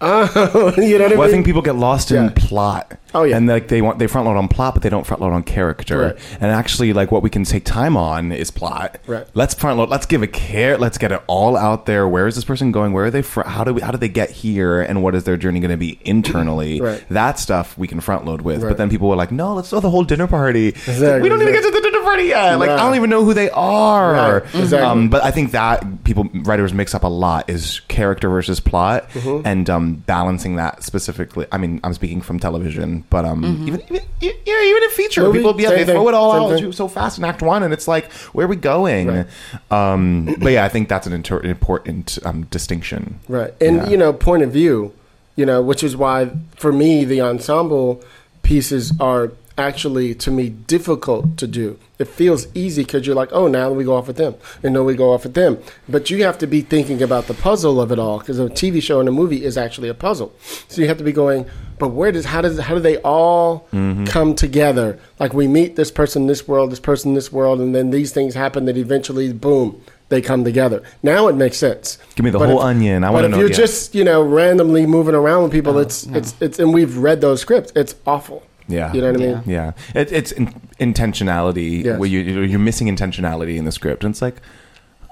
oh, 0.00 0.72
you 0.76 0.98
know 0.98 1.04
what 1.04 1.12
I 1.12 1.16
Well, 1.16 1.28
I 1.28 1.30
think 1.30 1.46
people 1.46 1.62
get 1.62 1.76
lost 1.76 2.10
in 2.10 2.24
Yeah. 2.24 2.32
plot. 2.34 2.98
Oh, 3.16 3.22
yeah. 3.22 3.36
and 3.36 3.46
like 3.46 3.68
they 3.68 3.80
want 3.80 4.00
they 4.00 4.08
front 4.08 4.26
load 4.26 4.36
on 4.36 4.48
plot, 4.48 4.74
but 4.74 4.82
they 4.82 4.88
don't 4.90 5.06
front 5.06 5.22
load 5.22 5.32
on 5.32 5.44
character. 5.44 5.98
Right. 6.00 6.36
And 6.40 6.50
actually, 6.50 6.92
like 6.92 7.12
what 7.12 7.22
we 7.22 7.30
can 7.30 7.44
take 7.44 7.64
time 7.64 7.96
on 7.96 8.32
is 8.32 8.50
plot. 8.50 8.98
Right. 9.06 9.24
Let's 9.34 9.54
front 9.54 9.78
load. 9.78 9.88
Let's 9.88 10.04
give 10.06 10.22
a 10.22 10.26
care. 10.26 10.76
Let's 10.76 10.98
get 10.98 11.12
it 11.12 11.22
all 11.28 11.56
out 11.56 11.86
there. 11.86 12.08
Where 12.08 12.26
is 12.26 12.34
this 12.34 12.44
person 12.44 12.72
going? 12.72 12.92
Where 12.92 13.04
are 13.04 13.10
they? 13.12 13.22
Fr- 13.22 13.42
how 13.42 13.62
do 13.62 13.74
we? 13.74 13.80
How 13.82 13.92
did 13.92 14.00
they 14.00 14.08
get 14.08 14.30
here? 14.30 14.80
And 14.82 15.00
what 15.02 15.14
is 15.14 15.22
their 15.24 15.36
journey 15.36 15.60
going 15.60 15.70
to 15.70 15.76
be 15.76 16.00
internally? 16.04 16.80
Right. 16.80 17.04
That 17.10 17.38
stuff 17.38 17.78
we 17.78 17.86
can 17.86 18.00
front 18.00 18.24
load 18.24 18.42
with. 18.42 18.62
Right. 18.62 18.70
But 18.70 18.78
then 18.78 18.90
people 18.90 19.08
were 19.08 19.16
like, 19.16 19.30
"No, 19.30 19.54
let's 19.54 19.70
throw 19.70 19.78
the 19.78 19.90
whole 19.90 20.02
dinner 20.04 20.26
party. 20.26 20.68
Exactly, 20.68 21.20
we 21.22 21.28
don't 21.28 21.38
need 21.38 21.44
to 21.46 21.52
get 21.52 21.62
to 21.62 21.70
the 21.70 21.80
dinner 21.80 21.93
party 22.04 22.24
yet. 22.24 22.58
Like 22.58 22.70
I 22.70 22.76
don't 22.76 22.94
even 22.96 23.10
know 23.10 23.24
who 23.24 23.34
they 23.34 23.50
are. 23.50 24.12
Right, 24.12 24.42
exactly. 24.54 24.78
Um, 24.78 25.08
but 25.08 25.22
I 25.24 25.30
think 25.30 25.52
that 25.52 26.04
people 26.04 26.28
writers 26.32 26.72
mix 26.72 26.94
up 26.94 27.02
a 27.04 27.08
lot 27.08 27.48
is 27.50 27.80
character 27.88 28.28
versus 28.28 28.60
plot 28.60 29.08
Mm-hmm. 29.10 29.46
and 29.46 29.70
um, 29.70 29.94
balancing 29.94 30.56
that 30.56 30.82
specifically. 30.82 31.46
I 31.50 31.58
mean, 31.58 31.80
I'm 31.84 31.94
speaking 31.94 32.20
from 32.20 32.38
television, 32.38 33.04
but 33.10 33.24
um, 33.24 33.44
even 33.66 33.80
even 33.82 34.02
yeah, 34.20 34.30
even 34.46 34.82
in 34.82 34.90
feature, 34.90 35.22
Movie, 35.22 35.38
people 35.38 35.60
yeah 35.60 35.70
they 35.70 35.84
thing, 35.84 35.94
throw 35.94 36.08
it 36.08 36.14
all 36.14 36.32
out 36.52 36.58
thing. 36.60 36.72
so 36.72 36.88
fast 36.88 37.18
in 37.18 37.24
Act 37.24 37.42
One, 37.42 37.62
and 37.62 37.72
it's 37.72 37.88
like 37.88 38.12
where 38.32 38.46
are 38.46 38.48
we 38.48 38.56
going? 38.56 39.08
Right. 39.08 39.26
Um, 39.70 40.36
but 40.40 40.52
yeah, 40.52 40.64
I 40.64 40.68
think 40.68 40.88
that's 40.88 41.06
an 41.06 41.12
inter- 41.12 41.40
important 41.40 42.18
um, 42.24 42.44
distinction. 42.44 43.20
Right. 43.28 43.52
And, 43.60 43.76
Yeah. 43.76 43.88
you 43.88 43.96
know, 43.96 44.12
point 44.12 44.42
of 44.42 44.52
view, 44.52 44.92
you 45.36 45.46
know, 45.46 45.62
which 45.62 45.82
is 45.82 45.96
why 45.96 46.30
for 46.56 46.72
me, 46.72 47.04
the 47.04 47.20
ensemble 47.22 48.02
pieces 48.42 48.92
are 49.00 49.32
actually, 49.56 50.14
to 50.16 50.30
me, 50.30 50.48
difficult 50.48 51.36
to 51.38 51.46
do. 51.46 51.78
It 51.98 52.08
feels 52.08 52.48
easy 52.54 52.82
because 52.82 53.06
you're 53.06 53.14
like, 53.14 53.30
oh, 53.32 53.46
now 53.46 53.70
we 53.70 53.84
go 53.84 53.96
off 53.96 54.08
with 54.08 54.16
them. 54.16 54.34
And 54.62 54.74
then 54.74 54.84
we 54.84 54.94
go 54.94 55.12
off 55.12 55.24
with 55.24 55.34
them. 55.34 55.58
But 55.88 56.10
you 56.10 56.24
have 56.24 56.38
to 56.38 56.46
be 56.46 56.60
thinking 56.60 57.02
about 57.02 57.26
the 57.26 57.34
puzzle 57.34 57.80
of 57.80 57.92
it 57.92 57.98
all 57.98 58.18
because 58.18 58.38
a 58.40 58.46
TV 58.46 58.82
show 58.82 59.00
and 59.00 59.08
a 59.08 59.12
movie 59.12 59.44
is 59.44 59.56
actually 59.56 59.88
a 59.88 59.94
puzzle. 59.94 60.34
So 60.68 60.82
you 60.82 60.88
have 60.88 60.98
to 60.98 61.04
be 61.04 61.12
going, 61.12 61.46
but 61.78 61.88
where 61.88 62.10
does, 62.10 62.24
how 62.24 62.40
does, 62.40 62.58
how 62.58 62.74
do 62.74 62.80
they 62.80 62.98
all 62.98 63.68
mm-hmm. 63.72 64.04
come 64.06 64.34
together? 64.34 64.98
Like 65.20 65.34
we 65.34 65.46
meet 65.46 65.76
this 65.76 65.90
person 65.90 66.22
in 66.22 66.28
this 66.28 66.48
world, 66.48 66.72
this 66.72 66.80
person 66.80 67.10
in 67.10 67.14
this 67.14 67.30
world, 67.30 67.60
and 67.60 67.74
then 67.74 67.90
these 67.90 68.12
things 68.12 68.34
happen 68.34 68.64
that 68.64 68.76
eventually, 68.76 69.32
boom, 69.32 69.80
they 70.08 70.20
come 70.20 70.44
together. 70.44 70.82
Now 71.02 71.28
it 71.28 71.36
makes 71.36 71.56
sense. 71.56 71.98
Give 72.16 72.24
me 72.24 72.30
the 72.30 72.38
But 72.38 72.48
whole 72.48 72.58
if- 72.58 72.64
onion. 72.64 73.04
I 73.04 73.10
wanna 73.10 73.28
know 73.28 73.36
But 73.36 73.36
if 73.36 73.40
you're 73.40 73.50
yeah. 73.50 73.56
just 73.56 73.94
you 73.94 74.04
know 74.04 74.22
randomly 74.22 74.86
moving 74.86 75.14
around 75.14 75.44
with 75.44 75.52
people, 75.52 75.72
uh-huh. 75.72 75.82
it's 75.82 76.06
it's 76.06 76.32
uh-huh. 76.32 76.44
it's 76.44 76.58
and 76.58 76.74
we've 76.74 76.96
read 76.98 77.20
those 77.20 77.40
scripts. 77.40 77.72
It's 77.74 77.94
awful. 78.06 78.42
Yeah, 78.68 78.92
You 78.94 79.00
know 79.02 79.12
what 79.12 79.20
I 79.20 79.24
mean? 79.26 79.42
Yeah, 79.46 79.72
it, 79.94 80.10
it's 80.12 80.32
in, 80.32 80.46
intentionality 80.80 81.84
Yes. 81.84 81.98
where 81.98 82.08
you 82.08 82.20
you're 82.20 82.58
missing 82.58 82.88
intentionality 82.88 83.56
in 83.56 83.64
the 83.64 83.72
script, 83.72 84.04
and 84.04 84.12
it's 84.12 84.22
like, 84.22 84.40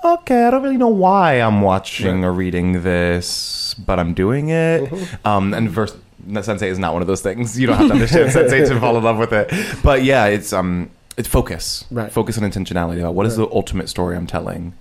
okay, 0.05 0.45
I 0.47 0.51
don't 0.51 0.63
really 0.63 0.77
know 0.79 0.89
why 0.89 1.35
I'm 1.35 1.61
watching 1.61 2.25
or 2.25 2.33
reading 2.33 2.83
this, 2.83 3.75
but 3.75 3.99
I'm 3.99 4.15
doing 4.15 4.49
it. 4.49 4.85
Mm-hmm. 4.91 5.27
Um, 5.27 5.55
and 5.55 5.69
verse 5.71 5.95
Sense8 6.29 6.63
is 6.63 6.79
not 6.79 6.93
one 6.93 7.03
of 7.03 7.09
those 7.09 7.21
things. 7.21 7.59
You 7.59 7.67
don't 7.67 7.77
have 7.79 7.89
to 7.89 7.95
understand 7.95 8.31
Sense8 8.35 8.69
to 8.69 8.81
fall 8.81 8.97
in 8.97 9.03
love 9.05 9.19
with 9.19 9.33
it. 9.33 9.51
But 9.83 10.03
yeah, 10.05 10.27
it's 10.27 10.53
um, 10.53 10.91
it's 11.17 11.29
focus, 11.29 11.85
Right. 11.91 12.11
Focus 12.13 12.39
and 12.39 12.51
intentionality 12.51 13.01
about 13.01 13.15
what 13.15 13.27
is 13.27 13.37
Right. 13.39 13.49
the 13.49 13.55
ultimate 13.55 13.89
story 13.89 14.17
I'm 14.17 14.27
telling, 14.27 14.73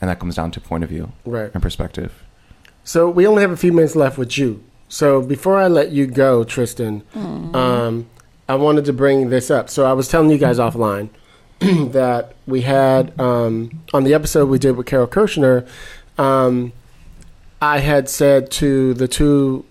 and 0.00 0.08
that 0.08 0.18
comes 0.20 0.36
down 0.36 0.50
to 0.52 0.60
point 0.60 0.84
of 0.84 0.90
view, 0.90 1.12
Right. 1.26 1.50
and 1.52 1.62
perspective. 1.62 2.22
So 2.82 3.10
we 3.10 3.26
only 3.26 3.42
have 3.42 3.50
a 3.50 3.56
few 3.56 3.72
minutes 3.72 3.94
left 3.96 4.16
with 4.16 4.38
you. 4.38 4.62
So 4.88 5.20
before 5.20 5.58
I 5.58 5.66
let 5.68 5.90
you 5.90 6.06
go, 6.06 6.44
Tristan, 6.44 7.02
um, 7.14 8.06
I 8.48 8.54
wanted 8.54 8.84
to 8.86 8.92
bring 8.92 9.30
this 9.30 9.50
up. 9.50 9.68
So 9.68 9.84
I 9.84 9.92
was 9.92 10.08
telling 10.08 10.30
you 10.30 10.38
guys 10.38 10.58
offline 10.58 11.08
that 11.60 12.34
we 12.46 12.60
had 12.62 13.18
um, 13.20 13.82
on 13.92 14.04
the 14.04 14.14
episode 14.14 14.48
we 14.48 14.58
did 14.58 14.76
with 14.76 14.86
Carol 14.86 15.06
Kirschner. 15.08 15.66
Um, 16.18 16.72
I 17.60 17.78
had 17.78 18.08
said 18.08 18.50
to 18.52 18.94
the 18.94 19.08
two 19.08 19.64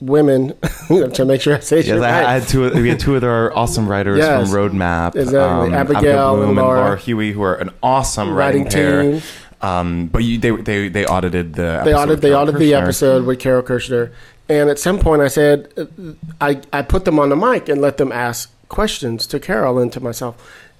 women 0.00 0.54
to 0.88 1.24
make 1.24 1.40
sure 1.40 1.54
I 1.56 1.60
say 1.60 1.80
it 1.80 1.86
Yes, 1.86 1.98
right. 2.00 2.10
I, 2.24 2.30
I 2.30 2.38
had 2.38 2.48
two. 2.48 2.70
We 2.72 2.88
had 2.88 2.98
two 3.00 3.14
of 3.16 3.22
our 3.24 3.54
awesome 3.56 3.88
writers 3.88 4.18
Yes. 4.18 4.50
from 4.50 4.56
Roadmap, 4.58 5.14
Exactly. 5.14 5.74
Abigail 5.74 6.36
Bloom 6.36 6.48
and 6.50 6.56
Laura. 6.58 6.96
Huey, 6.98 7.32
who 7.32 7.42
are 7.42 7.54
an 7.56 7.70
awesome 7.82 8.32
writing, 8.32 8.64
Writing 8.64 8.72
pair. 8.80 9.02
team. 9.02 9.22
Um, 9.62 10.08
but 10.08 10.24
you, 10.24 10.38
they 10.38 10.50
they 10.50 10.88
they 10.88 11.06
audited 11.06 11.54
the 11.54 11.62
they 11.84 11.92
episode 11.92 11.94
audited 11.94 12.08
with 12.10 12.20
they 12.22 12.34
audited 12.34 12.60
the 12.60 12.74
episode 12.74 13.24
with 13.24 13.38
Carol 13.38 13.62
Kirschner, 13.62 14.12
and 14.48 14.68
at 14.68 14.78
some 14.78 14.98
point 14.98 15.22
I 15.22 15.28
said 15.28 15.72
uh, 15.76 15.86
I 16.40 16.60
I 16.72 16.82
put 16.82 17.04
them 17.04 17.18
on 17.18 17.28
the 17.28 17.36
mic 17.36 17.68
and 17.68 17.80
let 17.80 17.96
them 17.96 18.10
ask 18.10 18.52
questions 18.68 19.26
to 19.28 19.38
Carol 19.38 19.78
and 19.78 19.92
to 19.92 20.00
myself, 20.00 20.34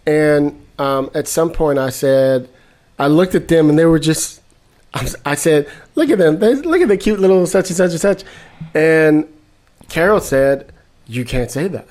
and 0.04 0.60
um, 0.78 1.10
at 1.14 1.28
some 1.28 1.50
point 1.50 1.78
I 1.78 1.90
said 1.90 2.48
I 2.98 3.06
looked 3.06 3.34
at 3.34 3.48
them 3.48 3.70
and 3.70 3.78
they 3.78 3.86
were 3.86 4.00
just 4.00 4.40
I, 4.94 5.08
I 5.24 5.34
said 5.36 5.70
look 5.94 6.10
at 6.10 6.18
them. 6.18 6.40
They 6.40 6.54
look 6.54 6.80
at 6.80 6.88
the 6.88 6.96
cute 6.96 7.20
little 7.20 7.46
such 7.46 7.68
and 7.68 7.76
such 7.76 7.92
and 7.92 8.00
such, 8.00 8.24
and 8.74 9.32
Carol 9.88 10.20
said 10.20 10.72
you 11.06 11.24
can't 11.24 11.50
say 11.50 11.68
that. 11.68 11.86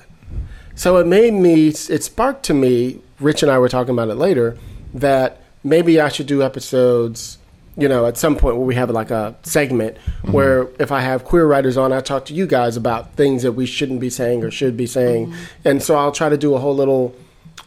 So 0.74 0.96
it 0.96 1.06
made 1.06 1.34
me, 1.34 1.68
it 1.68 2.02
sparked 2.02 2.44
to 2.46 2.54
me, 2.54 3.00
Rich 3.20 3.42
and 3.42 3.52
I 3.52 3.58
were 3.58 3.68
talking 3.68 3.92
about 3.92 4.08
it 4.08 4.14
later, 4.14 4.56
that 4.94 5.41
maybe 5.64 6.00
I 6.00 6.08
should 6.08 6.26
do 6.26 6.42
episodes, 6.42 7.38
you 7.76 7.88
know, 7.88 8.06
at 8.06 8.16
some 8.18 8.36
point 8.36 8.56
where 8.56 8.66
we 8.66 8.74
have 8.74 8.90
like 8.90 9.10
a 9.10 9.34
segment 9.42 9.96
where 10.22 10.68
if 10.78 10.92
I 10.92 11.00
have 11.00 11.24
queer 11.24 11.46
writers 11.46 11.76
on, 11.76 11.92
I 11.92 12.00
talk 12.00 12.26
to 12.26 12.34
you 12.34 12.46
guys 12.46 12.76
about 12.76 13.14
things 13.14 13.42
that 13.42 13.52
we 13.52 13.64
shouldn't 13.66 14.00
be 14.00 14.10
saying 14.10 14.44
or 14.44 14.50
should 14.50 14.76
be 14.76 14.86
saying. 14.86 15.34
And 15.64 15.82
so 15.82 15.96
I'll 15.96 16.12
try 16.12 16.28
to 16.28 16.36
do 16.36 16.54
a 16.54 16.58
whole 16.58 16.74
little, 16.74 17.14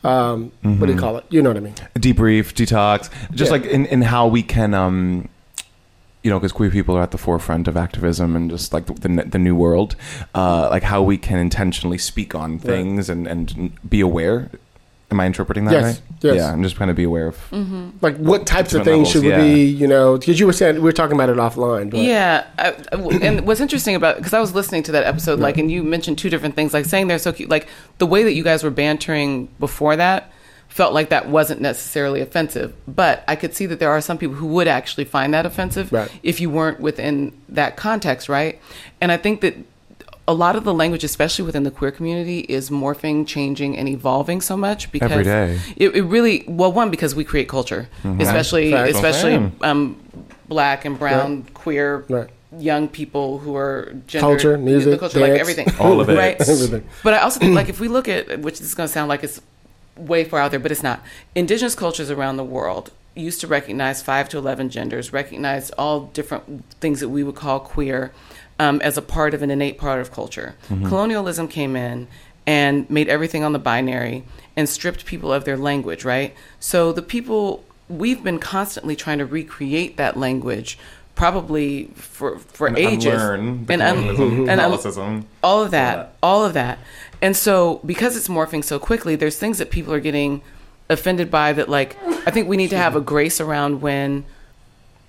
um, 0.03 0.51
what 0.61 0.85
do 0.85 0.93
you 0.93 0.99
call 0.99 1.17
it? 1.17 1.25
You 1.29 1.41
know 1.41 1.49
what 1.49 1.57
I 1.57 1.61
mean? 1.61 1.73
debrief, 1.95 2.53
detox, 2.53 3.09
just 3.33 3.51
Yeah. 3.51 3.57
like 3.57 3.65
in, 3.65 3.85
in 3.87 4.03
how 4.03 4.27
we 4.27 4.43
can, 4.43 4.73
um, 4.73 5.29
you 6.21 6.31
know, 6.31 6.39
because 6.39 6.51
queer 6.51 6.71
people 6.71 6.97
are 6.97 7.01
at 7.03 7.11
the 7.11 7.17
forefront 7.19 7.67
of 7.67 7.77
activism 7.77 8.35
and 8.35 8.49
just 8.49 8.73
like 8.73 8.87
the, 8.87 8.93
the, 8.93 9.23
the 9.23 9.37
new 9.39 9.55
world, 9.55 9.95
uh, 10.33 10.67
like 10.71 10.83
how 10.83 11.01
we 11.01 11.17
can 11.17 11.37
intentionally 11.37 11.97
speak 11.99 12.33
on 12.35 12.57
things 12.59 13.09
and, 13.09 13.27
and 13.27 13.71
be 13.87 14.01
aware. 14.01 14.49
Am 15.11 15.19
I 15.19 15.27
interpreting 15.27 15.65
that 15.65 15.73
Yes, 15.73 15.83
right? 15.83 16.01
yes. 16.21 16.35
Yeah, 16.37 16.51
I'm 16.51 16.63
just 16.63 16.75
trying 16.75 16.89
to 16.89 16.95
be 16.95 17.03
aware 17.03 17.27
of. 17.27 17.35
Mm-hmm. 17.51 17.89
Like 18.01 18.17
what 18.17 18.47
types 18.47 18.73
of 18.73 18.81
Different 18.83 18.85
things 18.85 19.07
levels, 19.07 19.11
should 19.13 19.21
we 19.23 19.29
yeah. 19.29 19.55
be, 19.55 19.63
you 19.65 19.87
know, 19.87 20.17
because 20.17 20.39
you 20.39 20.47
were 20.47 20.53
saying, 20.53 20.75
we 20.75 20.81
were 20.81 20.91
talking 20.91 21.15
about 21.15 21.29
it 21.29 21.37
offline. 21.37 21.91
But 21.91 21.99
Yeah, 21.99 22.45
I, 22.57 22.69
I- 22.91 23.19
and 23.21 23.45
what's 23.45 23.59
interesting 23.61 23.93
about 23.95 24.17
because 24.17 24.33
I 24.33 24.39
was 24.39 24.55
listening 24.55 24.81
to 24.83 24.91
that 24.93 25.03
episode, 25.05 25.39
like, 25.39 25.57
and 25.57 25.71
you 25.71 25.83
mentioned 25.83 26.17
two 26.17 26.29
different 26.31 26.55
things, 26.55 26.73
like 26.73 26.85
saying 26.85 27.07
they're 27.07 27.19
so 27.19 27.31
cute, 27.31 27.49
like 27.49 27.67
the 27.99 28.07
way 28.07 28.23
that 28.23 28.33
you 28.33 28.43
guys 28.43 28.63
were 28.63 28.71
bantering 28.71 29.47
before 29.59 29.95
that 29.95 30.31
felt 30.69 30.93
like 30.93 31.09
that 31.09 31.29
wasn't 31.29 31.61
necessarily 31.61 32.19
offensive, 32.19 32.73
but 32.87 33.23
I 33.27 33.35
could 33.37 33.53
see 33.55 33.65
that 33.67 33.79
there 33.79 33.91
are 33.91 34.01
some 34.01 34.17
people 34.17 34.35
who 34.35 34.47
would 34.47 34.67
actually 34.67 35.05
find 35.05 35.33
that 35.33 35.45
offensive 35.45 35.89
Right. 35.93 36.11
if 36.23 36.41
you 36.41 36.49
weren't 36.49 36.81
within 36.81 37.31
that 37.47 37.77
context, 37.77 38.27
right? 38.27 38.59
And 38.99 39.09
I 39.11 39.17
think 39.17 39.39
that 39.41 39.55
a 40.27 40.33
lot 40.33 40.55
of 40.55 40.63
the 40.63 40.73
language, 40.73 41.03
especially 41.03 41.45
within 41.45 41.63
the 41.63 41.71
queer 41.71 41.91
community, 41.91 42.39
is 42.39 42.69
morphing, 42.69 43.27
changing, 43.27 43.77
and 43.77 43.87
evolving 43.87 44.41
so 44.41 44.57
much 44.57 44.91
because 44.91 45.11
Every 45.11 45.23
day. 45.23 45.59
It, 45.77 45.95
it 45.95 46.01
really 46.03 46.43
well 46.47 46.71
one 46.71 46.89
because 46.89 47.13
we 47.13 47.23
create 47.23 47.47
culture, 47.47 47.87
especially 48.19 48.71
Facts. 48.71 48.95
especially 48.95 49.51
um, 49.61 49.97
black 50.47 50.85
and 50.85 50.97
brown 50.97 51.43
queer 51.53 52.05
Right. 52.09 52.29
young 52.57 52.87
people 52.87 53.37
who 53.39 53.55
are 53.55 53.93
gendered, 54.07 54.21
Culture, 54.41 54.57
music, 54.57 54.91
the 54.93 54.97
culture, 54.97 55.19
like 55.19 55.31
everything, 55.39 55.67
All 55.79 56.01
of 56.01 56.09
it. 56.09 56.17
right? 56.17 56.39
Everything. 56.41 56.83
But 57.03 57.13
I 57.13 57.19
also 57.19 57.39
think, 57.39 57.53
like, 57.55 57.69
if 57.69 57.79
we 57.79 57.87
look 57.87 58.07
at, 58.07 58.39
which 58.45 58.57
this 58.59 58.67
is 58.69 58.75
going 58.75 58.87
to 58.87 58.93
sound 58.93 59.09
like 59.09 59.23
it's 59.23 59.41
way 59.95 60.23
far 60.23 60.39
out 60.39 60.51
there, 60.51 60.59
but 60.59 60.71
it's 60.71 60.83
not. 60.83 61.01
Indigenous 61.35 61.75
cultures 61.75 62.09
around 62.09 62.37
the 62.37 62.43
world 62.43 62.91
used 63.15 63.39
to 63.41 63.47
recognize 63.47 64.01
five 64.01 64.27
to 64.29 64.37
eleven 64.39 64.69
genders, 64.69 65.13
recognized 65.13 65.71
all 65.77 66.01
different 66.13 66.65
things 66.81 66.99
that 66.99 67.09
we 67.09 67.23
would 67.23 67.35
call 67.35 67.59
queer 67.59 68.11
um, 68.59 68.79
as 68.81 68.97
a 68.97 69.01
part 69.01 69.33
of 69.33 69.41
an 69.41 69.51
innate 69.51 69.77
part 69.77 69.99
of 69.99 70.11
culture. 70.11 70.55
Colonialism 70.67 71.47
came 71.47 71.75
in 71.75 72.07
and 72.47 72.89
made 72.89 73.09
everything 73.09 73.43
on 73.43 73.53
the 73.53 73.59
binary 73.59 74.23
and 74.55 74.69
stripped 74.69 75.05
people 75.05 75.33
of 75.33 75.45
their 75.45 75.57
language, 75.57 76.05
right? 76.05 76.33
So 76.59 76.91
the 76.91 77.01
people 77.01 77.63
we've 77.89 78.23
been 78.23 78.39
constantly 78.39 78.95
trying 78.95 79.17
to 79.19 79.25
recreate 79.25 79.97
that 79.97 80.17
language 80.17 80.77
probably 81.15 81.85
for 81.95 82.39
for 82.39 82.67
And 82.67 82.77
ages 82.77 83.13
unlearn 83.13 83.65
and 83.69 83.81
un- 83.81 84.49
and 84.49 84.59
un- 84.61 84.71
all 85.43 85.63
of 85.63 85.71
that, 85.71 86.13
all 86.21 86.43
of 86.45 86.53
that. 86.53 86.77
And 87.21 87.35
so 87.37 87.79
because 87.85 88.17
it's 88.17 88.27
morphing 88.27 88.63
so 88.63 88.79
quickly, 88.79 89.15
there's 89.15 89.37
things 89.37 89.57
that 89.59 89.71
people 89.71 89.93
are 89.93 89.99
getting 89.99 90.41
offended 90.89 91.31
by 91.31 91.51
that 91.53 91.67
like 91.69 91.97
I 92.27 92.31
think 92.31 92.47
we 92.47 92.57
need 92.57 92.69
to 92.69 92.77
have 92.77 92.95
a 92.95 93.01
grace 93.01 93.39
around 93.41 93.81
when 93.81 94.25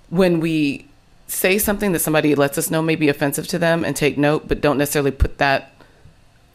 when 0.09 0.39
we 0.39 0.86
say 1.27 1.57
something 1.57 1.91
that 1.91 1.99
somebody 1.99 2.33
lets 2.35 2.57
us 2.57 2.71
know 2.71 2.81
may 2.81 2.95
be 2.95 3.09
offensive 3.09 3.47
to 3.49 3.59
them 3.59 3.83
and 3.85 3.95
take 3.95 4.17
note, 4.17 4.47
but 4.47 4.61
don't 4.61 4.77
necessarily 4.77 5.11
put 5.11 5.37
that 5.39 5.73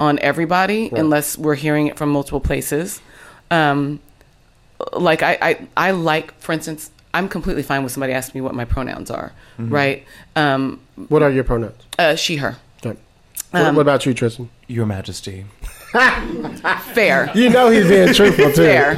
on 0.01 0.19
everybody 0.21 0.91
unless 0.95 1.37
we're 1.39 1.55
hearing 1.55 1.87
it 1.87 1.97
from 1.97 2.09
multiple 2.11 2.41
places. 2.41 3.01
Um, 3.51 4.01
like 4.95 5.23
I, 5.23 5.39
I, 5.41 5.69
I 5.77 5.91
like, 5.93 6.33
for 6.41 6.53
instance, 6.53 6.91
I'm 7.15 7.29
completely 7.29 7.63
fine 7.63 7.83
with 7.85 7.93
somebody 7.93 8.13
asking 8.15 8.41
me 8.41 8.43
what 8.43 8.55
my 8.55 8.65
pronouns 8.65 9.11
are, 9.11 9.33
right? 9.59 10.05
Um, 10.35 10.81
What 11.09 11.23
are 11.23 11.31
your 11.31 11.45
pronouns? 11.45 11.77
uh, 11.99 12.17
she, 12.17 12.37
her. 12.37 12.57
Okay. 12.85 12.99
What, 13.51 13.63
Um, 13.63 13.77
what 13.77 13.83
about 13.83 14.07
you, 14.07 14.15
Tristan? 14.15 14.49
Your 14.67 14.87
Majesty. 14.87 15.45
Fair. 15.93 17.31
You 17.35 17.51
know 17.51 17.69
he's 17.69 17.87
being 17.87 18.15
truthful 18.15 18.51
too. 18.53 18.65
Fair. 18.65 18.97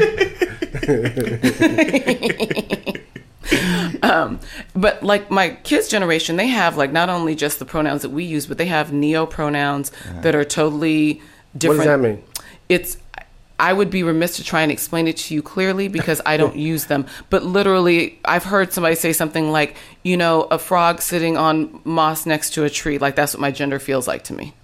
um, 4.03 4.41
but 4.75 5.03
like 5.03 5.31
my 5.31 5.51
kids' 5.51 5.89
generation, 5.89 6.37
they 6.37 6.49
have 6.49 6.77
like 6.77 6.93
not 6.93 7.09
only 7.09 7.35
just 7.35 7.59
the 7.59 7.65
pronouns 7.65 8.03
that 8.03 8.11
we 8.11 8.25
use, 8.25 8.47
but 8.47 8.59
they 8.59 8.67
have 8.67 8.93
neo 8.93 9.27
pronouns 9.27 9.93
that 10.23 10.35
are 10.35 10.45
totally 10.45 11.21
different. 11.57 11.79
What 11.81 11.85
does 11.85 12.01
that 12.01 12.09
mean? 12.09 12.25
It's 12.69 12.99
I 13.59 13.73
would 13.73 13.91
be 13.91 14.03
remiss 14.03 14.37
to 14.37 14.45
try 14.45 14.63
and 14.63 14.73
explain 14.73 15.07
it 15.07 15.17
to 15.19 15.35
you 15.35 15.43
clearly 15.43 15.89
because 15.89 16.21
I 16.27 16.37
don't 16.37 16.57
use 16.73 16.87
them. 16.87 17.07
But 17.31 17.45
literally, 17.45 18.19
I've 18.25 18.45
heard 18.45 18.73
somebody 18.73 18.97
say 18.97 19.13
something 19.13 19.53
like, 19.53 19.77
you 20.03 20.17
know, 20.17 20.43
a 20.51 20.59
frog 20.59 21.01
sitting 21.01 21.37
on 21.37 21.81
moss 21.85 22.27
next 22.27 22.55
to 22.55 22.65
a 22.65 22.71
tree. 22.71 22.99
Like 22.99 23.15
that's 23.15 23.35
what 23.35 23.41
my 23.41 23.51
gender 23.51 23.79
feels 23.79 24.09
like 24.09 24.25
to 24.25 24.33
me. 24.35 24.55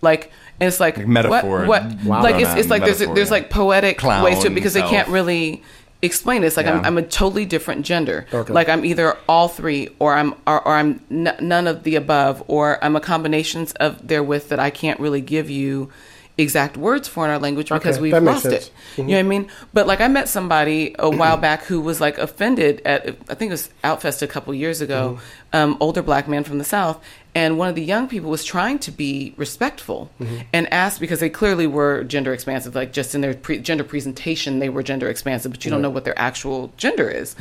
Like 0.00 0.32
and 0.60 0.68
it's 0.68 0.78
like, 0.78 0.98
Like 0.98 1.06
metaphor. 1.06 1.64
What? 1.64 1.84
what? 1.84 2.04
Wow. 2.04 2.22
Like 2.22 2.36
it's, 2.36 2.54
it's 2.54 2.68
like 2.68 2.82
there's 2.82 3.00
Metaphor, 3.00 3.14
there's 3.14 3.28
yeah. 3.28 3.34
like 3.34 3.50
poetic 3.50 3.98
Clown 3.98 4.22
ways 4.22 4.40
to 4.40 4.48
it 4.48 4.54
because 4.54 4.74
they 4.74 4.82
can't 4.82 5.08
really 5.08 5.62
explain 6.02 6.42
this. 6.42 6.56
Like 6.56 6.66
I'm, 6.66 6.84
I'm 6.84 6.98
a 6.98 7.02
totally 7.02 7.44
different 7.44 7.84
gender. 7.84 8.26
Okay. 8.32 8.52
Like 8.52 8.68
I'm 8.68 8.84
either 8.84 9.16
all 9.28 9.48
three 9.48 9.88
or 9.98 10.14
I'm 10.14 10.34
or, 10.46 10.66
or 10.66 10.74
I'm 10.74 11.00
n- 11.10 11.36
none 11.40 11.66
of 11.66 11.82
the 11.82 11.96
above 11.96 12.42
or 12.48 12.82
I'm 12.82 12.96
a 12.96 13.00
combinations 13.00 13.72
of 13.74 14.06
therewith 14.06 14.48
that 14.48 14.58
I 14.58 14.70
can't 14.70 14.98
really 15.00 15.20
give 15.20 15.50
you 15.50 15.90
exact 16.38 16.74
words 16.78 17.06
for 17.06 17.26
in 17.26 17.30
our 17.30 17.38
language 17.38 17.68
because 17.68 17.96
Okay, 17.98 18.02
we've 18.12 18.22
lost 18.22 18.44
sense. 18.44 18.54
it. 18.68 18.72
You 18.96 19.04
know 19.04 19.12
what 19.14 19.18
I 19.18 19.22
mean? 19.24 19.50
But 19.74 19.86
like 19.86 20.00
I 20.00 20.08
met 20.08 20.26
somebody 20.26 20.94
a 20.98 21.10
while 21.10 21.36
back 21.48 21.64
who 21.64 21.82
was 21.82 22.00
like 22.00 22.16
offended 22.16 22.80
at 22.86 23.06
I 23.28 23.34
think 23.34 23.50
it 23.50 23.52
was 23.52 23.68
Outfest 23.84 24.22
a 24.22 24.26
couple 24.26 24.54
years 24.54 24.80
ago, 24.80 25.18
um, 25.52 25.76
older 25.80 26.00
black 26.00 26.28
man 26.28 26.44
from 26.44 26.56
the 26.56 26.64
South, 26.64 27.02
and 27.34 27.58
one 27.58 27.68
of 27.68 27.74
the 27.74 27.82
young 27.84 28.08
people 28.08 28.28
was 28.30 28.44
trying 28.44 28.78
to 28.80 28.90
be 28.90 29.34
respectful 29.36 30.10
and 30.52 30.72
asked 30.72 30.98
because 31.00 31.20
they 31.20 31.30
clearly 31.30 31.66
were 31.66 32.02
gender 32.04 32.32
expansive, 32.32 32.74
like 32.74 32.92
just 32.92 33.14
in 33.14 33.20
their 33.20 33.34
pre- 33.34 33.58
gender 33.60 33.84
presentation 33.84 34.58
they 34.58 34.68
were 34.68 34.82
gender 34.82 35.08
expansive, 35.08 35.52
but 35.52 35.64
you 35.64 35.70
don't 35.70 35.82
know 35.82 35.90
what 35.90 36.04
their 36.04 36.18
actual 36.18 36.72
gender 36.76 37.08
is. 37.08 37.34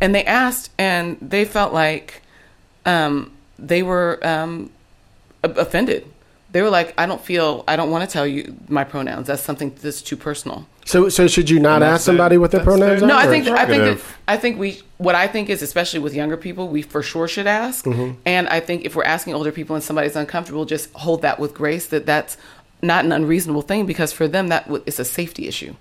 And 0.00 0.14
they 0.14 0.24
asked, 0.24 0.70
and 0.78 1.16
they 1.20 1.44
felt 1.44 1.72
like 1.72 2.22
um, 2.84 3.30
they 3.58 3.82
were 3.82 4.18
um, 4.26 4.70
offended. 5.42 6.06
They 6.56 6.62
were 6.62 6.70
like, 6.70 6.94
I 6.96 7.04
don't 7.04 7.20
feel, 7.20 7.64
I 7.68 7.76
don't 7.76 7.90
want 7.90 8.08
to 8.08 8.10
tell 8.10 8.26
you 8.26 8.56
my 8.66 8.82
pronouns. 8.82 9.26
That's 9.26 9.42
something 9.42 9.76
that's 9.82 10.00
too 10.00 10.16
personal. 10.16 10.66
So, 10.86 11.10
so 11.10 11.26
should 11.26 11.50
you 11.50 11.60
not 11.60 11.82
ask 11.82 12.02
somebody 12.02 12.38
what 12.38 12.50
their 12.50 12.62
pronouns 12.64 13.02
are? 13.02 13.06
No, 13.06 13.14
I 13.14 13.26
think 13.26 13.46
I 13.46 13.66
think 13.66 13.82
that. 13.82 14.06
I 14.26 14.38
think 14.38 14.58
we 14.58 14.80
what 14.96 15.14
I 15.14 15.26
think 15.26 15.50
is 15.50 15.60
especially 15.60 16.00
with 16.00 16.14
younger 16.14 16.38
people, 16.38 16.68
we 16.68 16.80
for 16.80 17.02
sure 17.02 17.28
should 17.28 17.46
ask. 17.46 17.84
Mm-hmm. 17.84 18.18
And 18.24 18.48
I 18.48 18.60
think 18.60 18.86
if 18.86 18.96
we're 18.96 19.04
asking 19.04 19.34
older 19.34 19.52
people 19.52 19.76
and 19.76 19.84
somebody's 19.84 20.16
uncomfortable, 20.16 20.64
just 20.64 20.90
hold 20.94 21.20
that 21.20 21.38
with 21.38 21.52
grace. 21.52 21.88
That 21.88 22.06
that's 22.06 22.38
not 22.80 23.04
an 23.04 23.12
unreasonable 23.12 23.60
thing 23.60 23.84
because 23.84 24.14
for 24.14 24.26
them 24.26 24.48
that 24.48 24.64
w- 24.64 24.82
it's 24.86 24.98
a 24.98 25.04
safety 25.04 25.48
issue. 25.48 25.74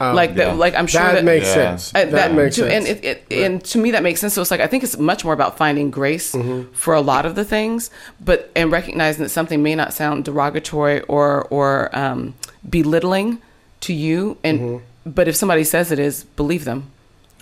Like 0.00 0.34
that, 0.36 0.56
like 0.56 0.74
I'm 0.74 0.86
sure 0.86 1.00
that, 1.02 1.14
that, 1.14 1.24
makes 1.24 1.46
Yeah. 1.46 1.76
sense. 1.76 1.94
uh, 1.94 2.04
that, 2.06 2.34
makes 2.34 2.56
to, 2.56 2.62
sense. 2.62 2.88
And, 2.88 3.04
it, 3.04 3.24
it, 3.30 3.44
and 3.44 3.62
to 3.64 3.78
me, 3.78 3.90
that 3.92 4.02
makes 4.02 4.20
sense. 4.20 4.34
So 4.34 4.40
it's 4.42 4.50
like 4.50 4.60
I 4.60 4.66
think 4.66 4.82
it's 4.84 4.96
much 4.98 5.24
more 5.24 5.34
about 5.34 5.56
finding 5.56 5.90
grace 5.90 6.32
Mm-hmm. 6.32 6.72
for 6.72 6.94
a 6.94 7.00
lot 7.00 7.26
of 7.26 7.34
the 7.34 7.44
things, 7.44 7.90
but 8.24 8.50
and 8.56 8.72
recognizing 8.72 9.22
that 9.22 9.28
something 9.30 9.62
may 9.62 9.74
not 9.74 9.92
sound 9.92 10.24
derogatory 10.24 11.02
or 11.02 11.46
or 11.50 11.90
um, 11.96 12.34
belittling 12.68 13.38
to 13.80 13.92
you, 13.92 14.36
and 14.44 14.60
Mm-hmm. 14.60 15.10
but 15.10 15.28
if 15.28 15.36
somebody 15.36 15.64
says 15.64 15.92
it 15.92 15.98
is, 15.98 16.24
believe 16.36 16.64
them. 16.64 16.90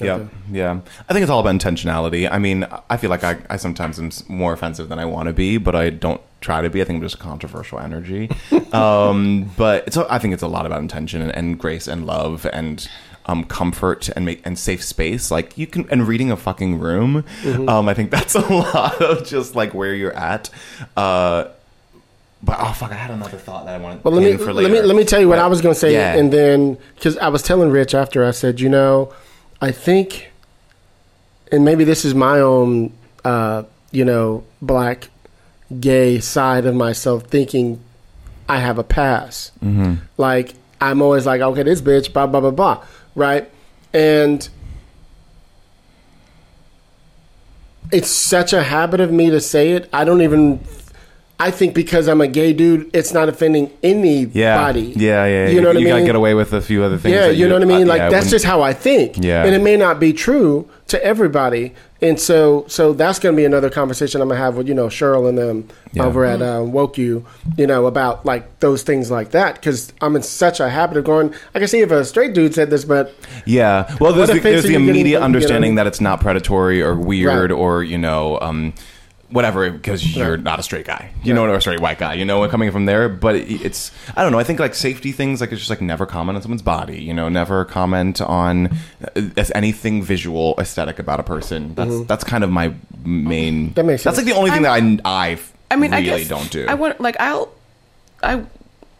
Yeah, 0.00 0.26
yeah. 0.52 0.78
I 1.08 1.12
think 1.12 1.22
it's 1.24 1.30
all 1.30 1.40
about 1.40 1.54
intentionality. 1.56 2.30
I 2.30 2.38
mean, 2.38 2.64
I 2.88 2.96
feel 2.96 3.10
like 3.10 3.24
I, 3.24 3.38
I 3.50 3.56
sometimes 3.56 3.98
am 3.98 4.10
more 4.28 4.52
offensive 4.52 4.88
than 4.88 5.00
I 5.00 5.04
want 5.04 5.26
to 5.26 5.32
be, 5.32 5.58
but 5.58 5.74
I 5.74 5.90
don't 5.90 6.20
try 6.40 6.60
to 6.60 6.70
be. 6.70 6.80
I 6.80 6.84
think 6.84 6.96
I'm 6.98 7.02
just 7.02 7.16
a 7.16 7.18
controversial 7.18 7.78
energy. 7.78 8.30
um, 8.72 9.50
but 9.56 9.86
it's, 9.86 9.96
I 9.96 10.18
think 10.18 10.34
it's 10.34 10.42
a 10.42 10.48
lot 10.48 10.66
about 10.66 10.80
intention 10.80 11.20
and, 11.22 11.34
and 11.34 11.58
grace 11.58 11.86
and 11.88 12.06
love 12.06 12.46
and 12.52 12.88
um, 13.26 13.44
comfort 13.44 14.08
and 14.10 14.24
make 14.24 14.44
and 14.46 14.58
safe 14.58 14.82
space. 14.82 15.30
Like 15.30 15.56
you 15.58 15.66
can 15.66 15.88
and 15.90 16.08
reading 16.08 16.30
a 16.30 16.36
fucking 16.36 16.78
room. 16.78 17.24
Um, 17.44 17.88
I 17.88 17.94
think 17.94 18.10
that's 18.10 18.34
a 18.36 18.40
lot 18.52 19.00
of 19.02 19.26
just 19.26 19.54
like 19.54 19.74
where 19.74 19.94
you're 19.94 20.14
at. 20.16 20.50
Uh, 20.96 21.48
but 22.42 22.56
oh 22.60 22.72
fuck, 22.72 22.92
I 22.92 22.94
had 22.94 23.10
another 23.10 23.36
thought 23.36 23.66
that 23.66 23.74
I 23.74 23.78
wanted. 23.78 24.04
Well, 24.04 24.14
let 24.14 24.22
me 24.22 24.36
let 24.36 24.70
me 24.70 24.80
let 24.80 24.96
me 24.96 25.04
tell 25.04 25.20
you 25.20 25.28
what 25.28 25.38
I 25.38 25.46
was 25.48 25.60
going 25.60 25.74
to 25.74 25.78
say, 25.78 25.92
Yeah. 25.92 26.14
and 26.14 26.32
then 26.32 26.78
because 26.94 27.18
I 27.18 27.28
was 27.28 27.42
telling 27.42 27.70
Rich 27.70 27.94
after 27.94 28.24
I 28.24 28.30
said, 28.30 28.60
you 28.60 28.68
know, 28.68 29.12
I 29.60 29.72
think, 29.72 30.30
and 31.50 31.64
maybe 31.64 31.82
this 31.82 32.04
is 32.04 32.14
my 32.14 32.38
own, 32.38 32.92
uh, 33.24 33.64
you 33.90 34.04
know, 34.04 34.44
black 34.62 35.10
gay 35.80 36.18
side 36.20 36.64
of 36.66 36.74
myself 36.74 37.24
thinking 37.24 37.80
I 38.48 38.58
have 38.58 38.78
a 38.78 38.84
pass. 38.84 39.52
Mm-hmm. 39.62 39.94
Like 40.16 40.54
I'm 40.80 41.02
always 41.02 41.26
like, 41.26 41.40
okay, 41.40 41.62
this 41.62 41.80
bitch, 41.80 42.12
blah 42.12 42.26
blah 42.26 42.40
blah 42.40 42.50
blah, 42.50 42.84
right? 43.14 43.50
And 43.92 44.48
it's 47.90 48.10
such 48.10 48.52
a 48.52 48.62
habit 48.62 49.00
of 49.00 49.10
me 49.12 49.30
to 49.30 49.40
say 49.40 49.72
it. 49.72 49.88
I 49.92 50.04
don't 50.04 50.22
even. 50.22 50.60
I 51.40 51.52
think 51.52 51.72
because 51.72 52.08
I'm 52.08 52.20
a 52.20 52.26
gay 52.26 52.52
dude, 52.52 52.90
it's 52.92 53.12
not 53.12 53.28
offending 53.28 53.70
anybody. 53.82 54.32
Yeah, 54.96 55.24
yeah, 55.24 55.26
yeah. 55.26 55.48
You 55.48 55.60
know 55.60 55.68
what 55.68 55.76
I 55.76 55.78
mean? 55.78 55.86
You 55.88 55.92
gotta 55.94 56.04
get 56.04 56.14
away 56.16 56.34
with 56.34 56.52
a 56.52 56.60
few 56.60 56.82
other 56.82 56.98
things. 56.98 57.14
Yeah, 57.14 57.28
that 57.28 57.36
you 57.36 57.46
know 57.48 57.54
what 57.54 57.62
I 57.62 57.66
mean. 57.66 57.84
uh, 57.86 57.90
Like 57.90 57.98
yeah, 58.00 58.10
that's 58.10 58.28
just 58.30 58.44
how 58.44 58.62
I 58.62 58.72
think. 58.72 59.16
Yeah. 59.18 59.44
and 59.44 59.54
it 59.54 59.62
may 59.62 59.76
not 59.76 60.00
be 60.00 60.12
true 60.12 60.68
to 60.88 61.02
everybody. 61.04 61.74
And 62.00 62.18
so, 62.20 62.64
so 62.68 62.92
that's 62.92 63.18
going 63.18 63.34
to 63.34 63.36
be 63.36 63.44
another 63.44 63.70
conversation 63.70 64.20
I'm 64.20 64.28
gonna 64.28 64.40
have 64.40 64.56
with 64.56 64.68
you 64.68 64.74
know 64.74 64.86
Cheryl 64.86 65.28
and 65.28 65.36
them 65.38 65.68
Yeah. 65.92 66.04
over 66.06 66.24
at 66.24 66.40
uh, 66.42 66.62
Woke 66.64 66.96
You, 66.98 67.24
you 67.56 67.66
know, 67.66 67.86
about 67.86 68.24
like 68.26 68.58
those 68.60 68.82
things 68.82 69.10
like 69.10 69.30
that 69.32 69.54
because 69.56 69.92
I'm 70.00 70.14
in 70.16 70.22
such 70.22 70.58
a 70.60 70.68
habit 70.68 70.96
of 70.96 71.04
going. 71.04 71.34
I 71.54 71.58
can 71.60 71.68
see 71.68 71.80
if 71.80 71.90
a 71.92 72.04
straight 72.04 72.34
dude 72.34 72.54
said 72.54 72.70
this, 72.70 72.84
but 72.84 73.14
Yeah. 73.46 73.94
Well, 74.00 74.12
there's 74.12 74.28
What 74.28 74.34
the, 74.34 74.40
there's 74.40 74.62
the 74.62 74.68
you 74.70 74.74
getting 74.74 74.88
immediate 74.88 75.18
from- 75.20 75.22
you 75.32 75.36
understanding 75.36 75.74
know? 75.74 75.84
that 75.84 75.88
it's 75.88 76.00
not 76.00 76.20
predatory 76.20 76.82
or 76.82 76.94
weird 76.96 77.50
Right. 77.50 77.56
or 77.56 77.82
you 77.84 77.98
know 77.98 78.38
um, 78.40 78.74
whatever 79.30 79.70
because 79.70 80.16
you're 80.16 80.36
not 80.38 80.58
a 80.58 80.62
straight 80.62 80.86
guy, 80.86 81.12
you 81.22 81.34
know, 81.34 81.44
or 81.44 81.54
a 81.54 81.60
straight 81.60 81.80
white 81.80 81.98
guy, 81.98 82.14
you 82.14 82.24
know, 82.24 82.46
coming 82.48 82.70
from 82.70 82.86
there. 82.86 83.08
But 83.08 83.36
it, 83.36 83.50
it's 83.62 83.90
I 84.16 84.22
don't 84.22 84.32
know. 84.32 84.38
I 84.38 84.44
think 84.44 84.58
like 84.58 84.74
safety 84.74 85.12
things 85.12 85.40
like 85.40 85.52
it's 85.52 85.60
just 85.60 85.70
like 85.70 85.80
never 85.80 86.06
comment 86.06 86.36
on 86.36 86.42
someone's 86.42 86.62
body, 86.62 87.02
you 87.02 87.12
know, 87.12 87.28
never 87.28 87.64
comment 87.64 88.20
on 88.20 88.68
uh, 89.16 89.20
as 89.36 89.52
anything 89.54 90.02
visual 90.02 90.54
aesthetic 90.58 90.98
about 90.98 91.20
a 91.20 91.22
person. 91.22 91.74
That's 91.74 92.04
that's 92.06 92.24
kind 92.24 92.42
of 92.42 92.50
my 92.50 92.72
main. 93.04 93.66
Mm-hmm. 93.66 93.74
That 93.74 93.84
makes 93.84 94.02
sense. 94.02 94.16
That's 94.16 94.16
sense. 94.16 94.26
like 94.26 94.34
the 94.34 94.38
only 94.38 94.50
thing 94.50 94.62
that 94.62 95.00
I 95.04 95.32
I 95.32 95.38
I 95.70 95.76
mean, 95.76 95.90
really 95.90 96.12
I 96.12 96.18
guess 96.18 96.28
don't 96.28 96.50
do. 96.50 96.66
I 96.66 96.74
want 96.74 97.00
like 97.00 97.16
I'll, 97.20 97.52
I, 98.22 98.42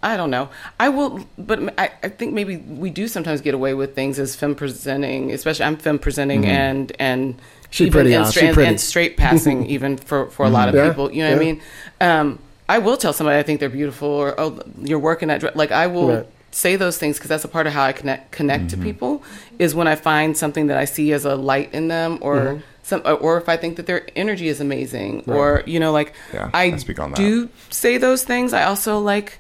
I 0.02 0.16
don't 0.16 0.30
know. 0.30 0.50
I 0.78 0.90
will, 0.90 1.26
but 1.38 1.74
I, 1.78 1.90
I 2.02 2.08
think 2.08 2.34
maybe 2.34 2.56
we 2.58 2.90
do 2.90 3.08
sometimes 3.08 3.40
get 3.40 3.54
away 3.54 3.74
with 3.74 3.94
things 3.94 4.18
as 4.18 4.36
femme 4.36 4.54
presenting, 4.54 5.32
especially 5.32 5.64
I'm 5.64 5.76
femme 5.76 5.98
presenting 5.98 6.42
Mm-hmm. 6.42 6.50
and 6.50 6.92
and 7.00 7.42
She 7.70 7.84
even 7.86 7.92
pretty, 7.92 8.10
y'all. 8.10 8.30
She 8.30 8.46
and, 8.46 8.54
pretty. 8.54 8.68
and 8.70 8.80
straight 8.80 9.16
passing 9.16 9.66
even 9.74 9.96
for 9.96 10.26
for 10.30 10.46
a 10.46 10.50
lot 10.50 10.68
of 10.68 10.74
Yeah, 10.74 10.88
people. 10.88 11.12
You 11.12 11.24
know 11.24 11.30
what 11.32 11.40
I 11.40 11.44
yeah. 11.44 11.52
mean? 11.52 11.62
Um, 12.00 12.38
I 12.68 12.78
will 12.78 12.96
tell 12.96 13.12
somebody 13.12 13.38
I 13.38 13.42
think 13.42 13.60
they're 13.60 13.68
beautiful 13.68 14.08
or 14.08 14.34
oh 14.40 14.60
you're 14.80 14.98
working 14.98 15.30
at 15.30 15.40
dre-" 15.40 15.52
like 15.54 15.70
I 15.72 15.86
will. 15.86 16.08
Right. 16.08 16.26
Say 16.50 16.76
those 16.76 16.96
things 16.96 17.18
because 17.18 17.28
that's 17.28 17.44
a 17.44 17.48
part 17.48 17.66
of 17.66 17.74
how 17.74 17.82
I 17.84 17.92
connect 17.92 18.32
connect 18.32 18.64
Mm-hmm. 18.68 18.80
to 18.80 18.84
people 18.86 19.22
is 19.58 19.74
when 19.74 19.86
I 19.86 19.96
find 19.96 20.34
something 20.36 20.68
that 20.68 20.78
I 20.78 20.86
see 20.86 21.12
as 21.12 21.26
a 21.26 21.36
light 21.36 21.72
in 21.74 21.88
them 21.88 22.18
or 22.22 22.36
Mm-hmm. 22.36 22.60
some 22.82 23.02
or 23.04 23.36
if 23.36 23.50
I 23.50 23.58
think 23.58 23.76
that 23.76 23.84
their 23.86 24.06
energy 24.16 24.48
is 24.48 24.58
amazing 24.60 25.24
or 25.26 25.62
you 25.66 25.78
know 25.78 25.92
like 25.92 26.14
Yeah, 26.32 26.48
I 26.54 26.72
I 26.72 26.76
speak 26.78 26.98
on 27.00 27.10
that. 27.10 27.16
do 27.18 27.50
say 27.68 27.98
those 27.98 28.24
things. 28.24 28.52
I 28.54 28.64
also 28.64 28.98
like. 28.98 29.38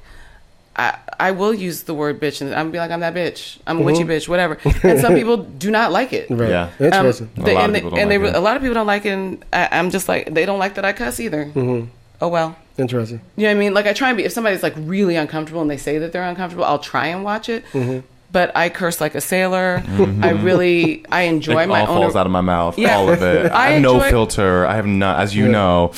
I, 0.78 0.96
I 1.18 1.30
will 1.32 1.52
use 1.52 1.82
the 1.82 1.92
word 1.94 2.20
bitch 2.20 2.40
and 2.40 2.50
I'm 2.54 2.66
gonna 2.66 2.70
be 2.70 2.78
like 2.78 2.90
I'm 2.92 3.00
that 3.00 3.12
bitch. 3.14 3.58
I'm 3.66 3.80
a 3.80 3.82
witchy 3.82 4.04
bitch, 4.04 4.28
whatever. 4.28 4.58
And 4.84 5.00
some 5.00 5.14
people 5.14 5.36
do 5.38 5.70
not 5.72 5.90
like 5.90 6.12
it. 6.12 6.30
right. 6.30 6.48
Yeah. 6.48 6.70
Um, 6.78 6.84
interesting. 6.86 7.30
A 7.36 7.40
they- 7.42 7.54
lot 7.54 7.60
of 7.60 7.64
and 7.64 7.74
they, 7.74 7.80
don't 7.80 7.98
and 7.98 8.10
like 8.22 8.30
it. 8.30 8.36
a 8.36 8.40
lot 8.40 8.56
of 8.56 8.62
people 8.62 8.74
don't 8.74 8.86
like 8.86 9.04
it. 9.04 9.10
And 9.10 9.44
I, 9.52 9.68
I'm 9.72 9.90
just 9.90 10.08
like 10.08 10.32
they 10.32 10.46
don't 10.46 10.60
like 10.60 10.76
that 10.76 10.84
I 10.84 10.92
cuss 10.92 11.18
either. 11.18 11.46
Mm-hmm. 11.46 11.88
Oh 12.20 12.28
well. 12.28 12.56
interesting. 12.78 13.20
You 13.36 13.42
know 13.44 13.48
what 13.50 13.56
I 13.56 13.58
mean? 13.60 13.74
Like 13.74 13.86
I 13.86 13.92
try 13.92 14.08
and 14.10 14.16
be. 14.16 14.24
If 14.24 14.32
somebody's 14.32 14.62
like 14.62 14.74
really 14.76 15.16
uncomfortable 15.16 15.60
and 15.62 15.70
they 15.70 15.76
say 15.76 15.98
that 15.98 16.12
they're 16.12 16.22
uncomfortable, 16.22 16.64
I'll 16.64 16.78
try 16.78 17.08
and 17.08 17.24
watch 17.24 17.48
it. 17.48 17.64
Mm-hmm. 17.72 18.06
but 18.30 18.56
I 18.56 18.68
curse 18.68 19.00
like 19.00 19.14
a 19.16 19.20
sailor. 19.20 19.82
I 20.22 20.30
really 20.30 21.04
I 21.10 21.22
enjoy 21.22 21.62
it 21.64 21.66
my 21.68 21.80
all 21.86 21.96
own. 21.96 22.02
falls 22.02 22.14
out 22.16 22.26
of 22.26 22.32
my 22.32 22.40
mouth. 22.40 22.78
Yeah. 22.78 22.96
All 22.96 23.08
of 23.08 23.20
it. 23.22 23.50
I, 23.52 23.66
I 23.66 23.70
have 23.70 23.82
no 23.82 23.98
filter. 24.00 24.64
I 24.66 24.76
have 24.76 24.86
not, 24.86 25.18
as 25.18 25.34
you 25.34 25.48
know. 25.48 25.92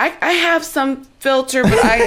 I, 0.00 0.16
I 0.22 0.32
have 0.32 0.64
some 0.64 1.02
filter, 1.18 1.62
but 1.64 1.72
I 1.84 1.98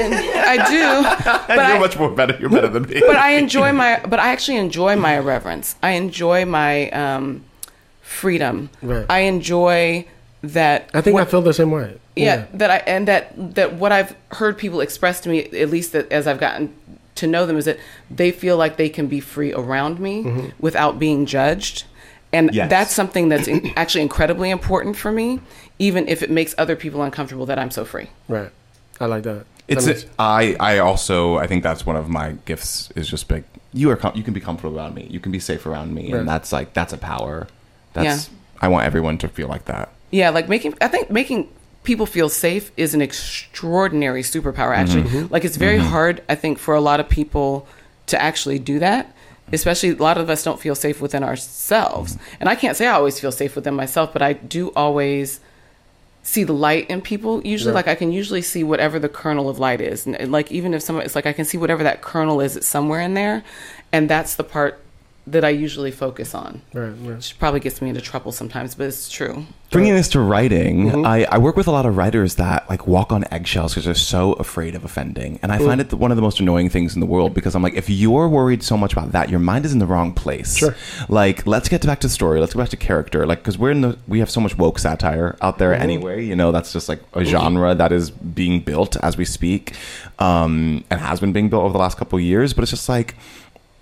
I 0.54 0.70
do. 0.70 0.86
But 1.48 1.56
you're 1.68 1.78
I, 1.78 1.80
much 1.80 1.98
more 2.00 2.10
better. 2.10 2.38
You're 2.40 2.50
better 2.50 2.70
than 2.70 2.84
me. 2.84 3.02
but 3.06 3.18
I 3.18 3.32
enjoy 3.32 3.74
my 3.74 4.00
but 4.08 4.20
I 4.20 4.30
actually 4.32 4.58
enjoy 4.58 4.96
my 4.96 5.18
irreverence. 5.18 5.76
I 5.84 5.92
enjoy 5.92 6.46
my 6.46 6.90
um, 6.92 7.44
freedom. 8.02 8.70
Right. 8.82 9.06
I 9.10 9.20
enjoy 9.22 10.06
that. 10.44 10.90
I 10.94 11.02
think 11.02 11.16
what- 11.16 11.28
I 11.28 11.30
feel 11.30 11.42
the 11.42 11.54
same 11.54 11.72
way. 11.72 11.98
yeah, 12.16 12.46
that 12.54 12.70
I 12.72 12.78
and 12.88 13.08
that 13.08 13.56
that 13.56 13.74
what 13.76 13.92
I've 13.92 14.16
heard 14.32 14.58
people 14.58 14.82
express 14.82 15.20
to 15.22 15.30
me, 15.30 15.44
at 15.46 15.70
least 15.70 15.92
that 15.94 16.12
as 16.12 16.28
I've 16.28 16.40
gotten 16.40 16.74
to 17.16 17.28
know 17.28 17.46
them, 17.46 17.58
is 17.58 17.66
that 17.66 17.78
they 18.10 18.32
feel 18.32 18.58
like 18.58 18.78
they 18.78 18.90
can 18.90 19.08
be 19.08 19.20
free 19.20 19.54
around 19.54 20.00
me 20.00 20.52
without 20.60 20.98
being 20.98 21.26
judged, 21.26 21.84
and 22.34 22.54
Yes. 22.54 22.70
that's 22.70 22.94
something 22.94 23.30
that's 23.30 23.48
in, 23.48 23.72
actually 23.76 24.02
incredibly 24.02 24.50
important 24.50 24.96
for 24.98 25.12
me, 25.12 25.40
even 25.82 26.08
if 26.08 26.22
it 26.22 26.30
makes 26.30 26.54
other 26.60 26.76
people 26.76 27.02
uncomfortable 27.02 27.48
that 27.48 27.58
I'm 27.58 27.72
so 27.72 27.84
free. 27.84 28.08
Right. 28.28 28.52
I 29.00 29.08
like 29.08 29.24
that. 29.24 29.46
It's 29.68 29.86
That 29.86 29.96
makes- 29.96 30.06
I 30.20 30.56
I 30.60 30.78
also 30.78 31.38
I 31.38 31.48
think 31.48 31.64
that's 31.64 31.86
one 31.86 31.96
of 31.96 32.08
my 32.08 32.36
gifts 32.46 32.92
is 32.96 33.08
just 33.10 33.28
big. 33.28 33.44
You 33.74 33.90
are 33.90 33.96
com- 33.96 34.16
you 34.16 34.22
can 34.22 34.34
be 34.34 34.40
comfortable 34.40 34.78
around 34.78 34.94
me. 34.94 35.08
You 35.10 35.20
can 35.20 35.32
be 35.32 35.40
safe 35.40 35.66
around 35.66 35.96
me, 35.96 36.12
Right. 36.12 36.20
and 36.20 36.30
that's 36.30 36.52
like 36.52 36.74
that's 36.74 36.94
a 36.94 36.98
power. 36.98 37.48
That's 37.94 38.30
Yeah. 38.30 38.36
I 38.62 38.68
want 38.68 38.86
everyone 38.86 39.18
to 39.20 39.28
feel 39.28 39.48
like 39.48 39.66
that. 39.66 39.90
Yeah, 40.12 40.30
like 40.30 40.48
making 40.48 40.76
I 40.82 40.88
think 40.88 41.10
making 41.10 41.50
people 41.84 42.06
feel 42.06 42.30
safe 42.30 42.72
is 42.78 42.94
an 42.94 43.02
extraordinary 43.02 44.22
superpower 44.22 44.76
actually. 44.76 45.04
Mm-hmm. 45.04 45.18
Mm-hmm. 45.18 45.34
Like 45.34 45.46
it's 45.46 45.58
very 45.58 45.80
mm-hmm. 45.80 45.96
hard 45.96 46.22
I 46.30 46.36
think 46.36 46.60
for 46.60 46.76
a 46.76 46.82
lot 46.82 47.00
of 47.00 47.10
people 47.10 47.68
to 48.06 48.22
actually 48.22 48.60
do 48.60 48.78
that. 48.80 49.16
Especially 49.54 49.90
a 49.90 49.96
lot 49.96 50.18
of 50.18 50.30
us 50.30 50.44
don't 50.44 50.62
feel 50.62 50.76
safe 50.76 51.02
within 51.02 51.24
ourselves. 51.24 52.18
And 52.40 52.48
I 52.48 52.56
can't 52.56 52.78
say 52.78 52.86
I 52.88 52.94
always 52.94 53.20
feel 53.20 53.34
safe 53.34 53.54
within 53.56 53.74
myself, 53.74 54.14
but 54.14 54.22
I 54.22 54.34
do 54.34 54.72
always 54.76 55.42
see 56.24 56.44
the 56.44 56.54
light 56.54 56.90
in 56.90 57.02
people 57.02 57.42
usually 57.46 57.72
Yeah. 57.72 57.76
like 57.76 57.88
i 57.88 57.96
can 57.96 58.12
usually 58.12 58.42
see 58.42 58.64
whatever 58.64 59.00
the 59.00 59.10
kernel 59.10 59.50
of 59.50 59.58
light 59.60 59.82
is 59.82 60.06
and, 60.06 60.16
and, 60.16 60.32
like 60.32 60.52
even 60.52 60.74
if 60.74 60.82
someone 60.84 61.04
it's 61.06 61.16
like 61.16 61.26
i 61.26 61.34
can 61.34 61.46
see 61.46 61.58
whatever 61.58 61.84
that 61.84 62.02
kernel 62.02 62.42
is 62.42 62.56
it's 62.56 62.68
somewhere 62.68 63.02
in 63.02 63.14
there 63.16 63.44
and 63.92 64.10
that's 64.10 64.36
the 64.36 64.44
part 64.44 64.81
that 65.28 65.46
i 65.46 65.50
usually 65.50 65.92
focus 65.92 66.34
on 66.34 66.62
Right, 66.74 66.88
right. 66.90 66.98
which 67.16 67.38
probably 67.38 67.60
gets 67.60 67.82
me 67.82 67.90
into 67.90 68.02
trouble 68.02 68.32
sometimes 68.32 68.76
but 68.76 68.88
it's 68.88 69.10
true 69.10 69.46
Bringing 69.70 69.94
this 69.96 70.10
to 70.10 70.20
writing, 70.20 70.90
Mm-hmm. 70.92 71.06
I, 71.06 71.24
I 71.32 71.38
work 71.38 71.56
with 71.56 71.66
a 71.66 71.72
lot 71.72 71.86
of 71.86 71.96
writers 71.96 72.36
that 72.36 72.70
like 72.70 72.88
walk 72.88 73.14
on 73.14 73.24
eggshells 73.32 73.72
because 73.72 73.86
they're 73.86 73.96
so 73.96 74.34
afraid 74.34 74.76
of 74.76 74.84
offending, 74.84 75.40
and 75.42 75.50
I 75.50 75.60
find 75.60 75.80
it 75.80 75.94
one 75.94 76.12
of 76.12 76.18
the 76.18 76.22
most 76.22 76.42
annoying 76.42 76.68
things 76.70 76.94
in 76.94 77.00
the 77.00 77.06
world 77.06 77.34
because 77.34 77.56
I'm 77.56 77.64
like, 77.64 77.76
if 77.76 77.90
you're 77.90 78.28
worried 78.28 78.64
so 78.64 78.76
much 78.76 78.92
about 78.92 79.14
that, 79.14 79.30
your 79.30 79.40
mind 79.40 79.64
is 79.64 79.72
in 79.72 79.80
the 79.80 79.86
wrong 79.86 80.12
place. 80.12 80.58
Sure. 80.58 80.76
Like, 81.08 81.48
let's 81.48 81.70
get 81.70 81.86
back 81.86 82.02
to 82.02 82.08
the 82.08 82.12
story. 82.12 82.42
Let's 82.42 82.54
go 82.54 82.60
back 82.60 82.68
to 82.72 82.76
character. 82.76 83.26
Like, 83.26 83.40
because 83.40 83.58
we're 83.58 83.72
in 83.72 83.80
the 83.80 83.98
we 84.10 84.20
have 84.20 84.30
so 84.30 84.42
much 84.42 84.58
woke 84.58 84.78
satire 84.78 85.38
out 85.42 85.58
there 85.58 85.72
Mm-hmm. 85.72 85.82
anyway. 85.84 86.26
You 86.26 86.36
know, 86.36 86.52
that's 86.52 86.74
just 86.74 86.90
like 86.90 87.00
a 87.14 87.24
genre 87.24 87.74
that 87.74 87.94
is 87.94 88.12
being 88.12 88.60
built 88.60 88.98
as 88.98 89.16
we 89.16 89.24
speak, 89.24 89.74
um, 90.20 90.84
and 90.90 91.00
has 91.00 91.22
been 91.22 91.32
being 91.32 91.48
built 91.48 91.64
over 91.64 91.72
the 91.72 91.80
last 91.80 91.98
couple 91.98 92.20
of 92.20 92.26
years. 92.26 92.52
But 92.54 92.64
it's 92.64 92.72
just 92.72 92.90
like. 92.90 93.16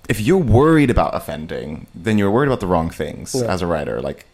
If 0.10 0.20
you're 0.20 0.38
worried 0.60 0.90
about 0.90 1.16
offending, 1.16 1.88
then 1.96 2.18
you're 2.18 2.32
worried 2.32 2.48
about 2.48 2.60
the 2.60 2.68
wrong 2.68 2.90
things 2.90 3.34
Yeah. 3.36 3.46
as 3.54 3.62
a 3.62 3.68
writer. 3.68 4.02
Like, 4.02 4.26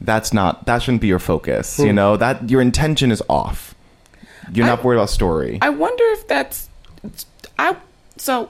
that's 0.00 0.32
not 0.32 0.64
that 0.66 0.80
shouldn't 0.82 1.00
be 1.02 1.08
your 1.08 1.18
focus 1.18 1.76
Hmm. 1.76 1.86
you 1.86 1.92
know 1.92 2.16
that 2.16 2.48
your 2.48 2.60
intention 2.60 3.10
is 3.10 3.20
off 3.28 3.74
you're 4.54 4.64
not 4.64 4.84
worried 4.84 4.96
about 4.96 5.10
story 5.10 5.58
I 5.60 5.70
wonder 5.70 6.04
if 6.16 6.28
that's 6.28 6.68
I 7.58 7.74
so 8.16 8.48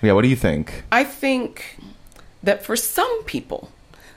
yeah 0.00 0.12
what 0.12 0.22
do 0.22 0.28
you 0.28 0.36
think 0.36 0.84
I 0.92 1.02
think 1.02 1.76
that 2.44 2.64
for 2.64 2.76
some 2.76 3.14
people 3.24 3.68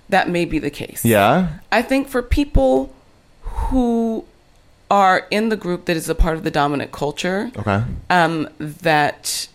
that 0.10 0.30
may 0.30 0.46
be 0.46 0.60
the 0.60 0.70
case. 0.70 1.04
yeah 1.04 1.58
I 1.72 1.82
think 1.82 2.08
for 2.08 2.22
people 2.22 2.94
who 3.42 4.26
are 4.92 5.26
in 5.32 5.50
the 5.50 5.58
group 5.58 5.86
that 5.86 5.98
is 5.98 6.08
a 6.08 6.14
part 6.14 6.36
of 6.38 6.44
the 6.44 6.52
dominant 6.52 6.92
culture, 6.92 7.50
okay 7.58 7.82
um, 8.12 8.48
that 8.60 9.48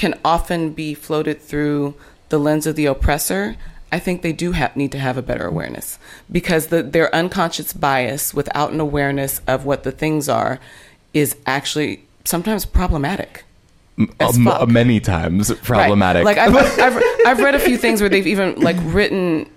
can 0.00 0.18
often 0.24 0.70
be 0.70 0.94
floated 0.94 1.42
through 1.42 1.94
the 2.30 2.38
lens 2.38 2.66
of 2.66 2.74
the 2.74 2.86
oppressor, 2.86 3.58
I 3.92 3.98
think 3.98 4.22
they 4.22 4.32
do 4.32 4.52
have, 4.52 4.74
need 4.74 4.92
to 4.92 4.98
have 4.98 5.18
a 5.18 5.22
better 5.22 5.46
awareness 5.46 5.98
because 6.32 6.68
the, 6.68 6.82
their 6.82 7.14
unconscious 7.14 7.74
bias 7.74 8.32
without 8.32 8.72
an 8.72 8.80
awareness 8.80 9.42
of 9.46 9.66
what 9.66 9.82
the 9.82 9.92
things 9.92 10.26
are 10.26 10.58
is 11.12 11.36
actually 11.44 12.06
sometimes 12.24 12.64
problematic. 12.64 13.44
Um, 13.98 14.42
fuck. 14.42 14.70
many 14.70 15.00
times 15.00 15.52
problematic 15.56 16.24
Right. 16.24 16.38
Like 16.38 16.48
I've, 16.48 16.56
I've 16.56 17.02
I've 17.26 17.38
read 17.40 17.54
a 17.54 17.58
few 17.58 17.76
things 17.76 18.00
where 18.00 18.08
they've 18.08 18.26
even 18.26 18.58
like 18.58 18.76
written 18.80 19.50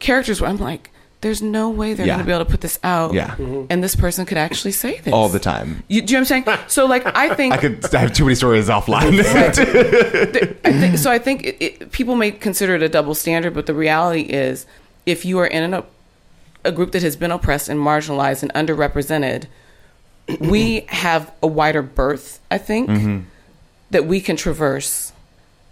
characters 0.00 0.40
where 0.40 0.50
I'm 0.50 0.56
like, 0.56 0.90
there's 1.24 1.40
no 1.40 1.70
way 1.70 1.94
they're 1.94 2.06
Yeah. 2.06 2.16
going 2.16 2.26
to 2.26 2.26
be 2.26 2.32
able 2.34 2.44
to 2.44 2.50
put 2.50 2.60
this 2.60 2.78
out. 2.84 3.14
Yeah. 3.14 3.30
Mm-hmm. 3.30 3.64
And 3.70 3.82
this 3.82 3.96
person 3.96 4.26
could 4.26 4.36
actually 4.36 4.72
say 4.72 5.00
this 5.00 5.12
all 5.12 5.30
the 5.30 5.38
time 5.38 5.82
You, 5.88 6.02
do 6.02 6.12
you 6.12 6.18
know 6.18 6.22
what 6.22 6.32
I'm 6.32 6.44
saying? 6.44 6.58
So 6.68 6.84
like 6.84 7.04
I 7.16 7.34
think 7.34 7.54
i 7.54 7.56
could 7.56 7.94
i 7.94 7.98
have 7.98 8.12
too 8.12 8.26
many 8.26 8.34
stories 8.34 8.68
offline 8.68 9.18
I 10.64 10.72
think 10.72 10.98
so. 10.98 11.10
I 11.10 11.18
think 11.18 11.44
it, 11.44 11.56
it, 11.60 11.92
people 11.92 12.14
may 12.14 12.30
consider 12.30 12.74
it 12.74 12.82
a 12.82 12.90
double 12.90 13.14
standard, 13.14 13.54
but 13.54 13.64
the 13.64 13.72
reality 13.72 14.20
is, 14.20 14.66
if 15.06 15.24
you 15.24 15.38
are 15.38 15.46
in 15.46 15.72
an, 15.72 15.82
a 16.62 16.72
group 16.72 16.92
that 16.92 17.02
has 17.02 17.16
been 17.16 17.30
oppressed 17.30 17.70
and 17.70 17.80
marginalized 17.80 18.42
and 18.42 18.52
underrepresented, 18.52 19.46
we 20.40 20.80
have 20.88 21.32
a 21.42 21.46
wider 21.46 21.80
berth. 21.80 22.38
I 22.50 22.58
think 22.58 22.90
mm-hmm. 22.90 23.20
that 23.90 24.04
we 24.04 24.20
can 24.20 24.36
traverse 24.36 25.13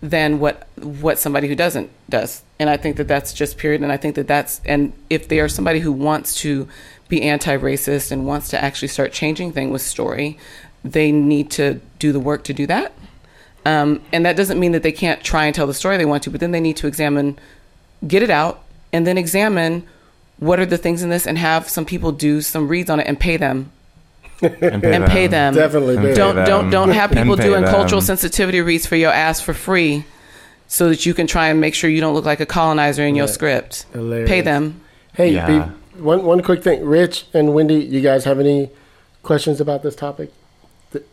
than 0.02 0.40
what 0.40 0.66
what 0.76 1.18
somebody 1.18 1.48
who 1.48 1.54
doesn't 1.54 1.88
does. 2.10 2.42
And 2.58 2.68
I 2.68 2.76
think 2.76 2.96
that 2.96 3.08
that's 3.08 3.32
just 3.32 3.56
period. 3.56 3.82
And 3.82 3.92
I 3.92 3.96
think 3.96 4.16
that 4.16 4.26
that's 4.26 4.60
and 4.64 4.92
if 5.08 5.28
they 5.28 5.40
are 5.40 5.48
somebody 5.48 5.80
who 5.80 5.92
wants 5.92 6.34
to 6.40 6.68
be 7.08 7.22
anti-racist 7.22 8.10
and 8.10 8.26
wants 8.26 8.48
to 8.50 8.62
actually 8.62 8.88
start 8.88 9.12
changing 9.12 9.52
things 9.52 9.70
with 9.70 9.82
story, 9.82 10.38
they 10.84 11.12
need 11.12 11.50
to 11.52 11.80
do 11.98 12.12
the 12.12 12.20
work 12.20 12.42
to 12.44 12.52
do 12.52 12.66
that. 12.66 12.92
Um, 13.64 14.02
and 14.12 14.26
that 14.26 14.36
doesn't 14.36 14.58
mean 14.58 14.72
that 14.72 14.82
they 14.82 14.92
can't 14.92 15.22
try 15.22 15.44
and 15.44 15.54
tell 15.54 15.68
the 15.68 15.74
story 15.74 15.96
they 15.96 16.04
want 16.04 16.24
to, 16.24 16.30
but 16.30 16.40
then 16.40 16.50
they 16.50 16.60
need 16.60 16.76
to 16.78 16.88
examine, 16.88 17.38
get 18.06 18.22
it 18.22 18.30
out, 18.30 18.64
and 18.92 19.06
then 19.06 19.16
examine 19.16 19.86
what 20.38 20.58
are 20.58 20.66
the 20.66 20.78
things 20.78 21.04
in 21.04 21.10
this, 21.10 21.26
and 21.26 21.38
have 21.38 21.68
some 21.68 21.84
people 21.84 22.10
do 22.10 22.40
some 22.40 22.66
reads 22.66 22.90
on 22.90 22.98
it 22.98 23.06
and 23.06 23.20
pay 23.20 23.36
them 23.36 23.70
and 24.42 24.82
pay 24.82 24.94
and 24.94 25.06
pay 25.06 25.26
them. 25.26 25.54
Definitely 25.54 25.96
And 25.96 26.02
do. 26.04 26.08
pay 26.10 26.14
Don't 26.14 26.34
them. 26.36 26.46
don't 26.46 26.70
don't 26.70 26.90
have 26.90 27.10
people 27.12 27.36
doing 27.36 27.62
them. 27.62 27.70
cultural 27.72 28.00
sensitivity 28.00 28.60
reads 28.60 28.86
for 28.86 28.96
your 28.96 29.12
ass 29.12 29.40
for 29.40 29.54
free, 29.54 30.04
so 30.68 30.88
that 30.88 31.06
you 31.06 31.14
can 31.14 31.26
try 31.26 31.48
and 31.48 31.60
make 31.60 31.74
sure 31.74 31.88
you 31.90 32.00
don't 32.00 32.14
look 32.14 32.24
like 32.24 32.40
a 32.40 32.46
colonizer 32.46 33.04
in 33.04 33.14
your 33.14 33.28
script. 33.28 33.86
Hilarious. 33.92 34.28
Pay 34.28 34.40
them. 34.40 34.80
Hey, 35.14 35.32
Yeah. 35.34 35.46
be- 35.46 36.00
one 36.00 36.24
one 36.24 36.42
quick 36.42 36.62
thing. 36.64 36.84
Rich 36.84 37.26
and 37.34 37.54
Wendy, 37.54 37.74
you 37.74 38.00
guys 38.00 38.24
have 38.24 38.40
any 38.40 38.70
questions 39.22 39.60
about 39.60 39.82
this 39.82 39.94
topic? 39.94 40.32
Th- 40.92 41.04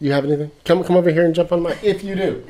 You 0.00 0.12
have 0.12 0.24
anything? 0.24 0.50
Come 0.64 0.82
come 0.84 0.96
over 0.96 1.10
here 1.10 1.24
and 1.24 1.34
jump 1.34 1.52
on 1.52 1.62
my. 1.62 1.76
If 1.82 2.02
you 2.02 2.14
do, 2.14 2.44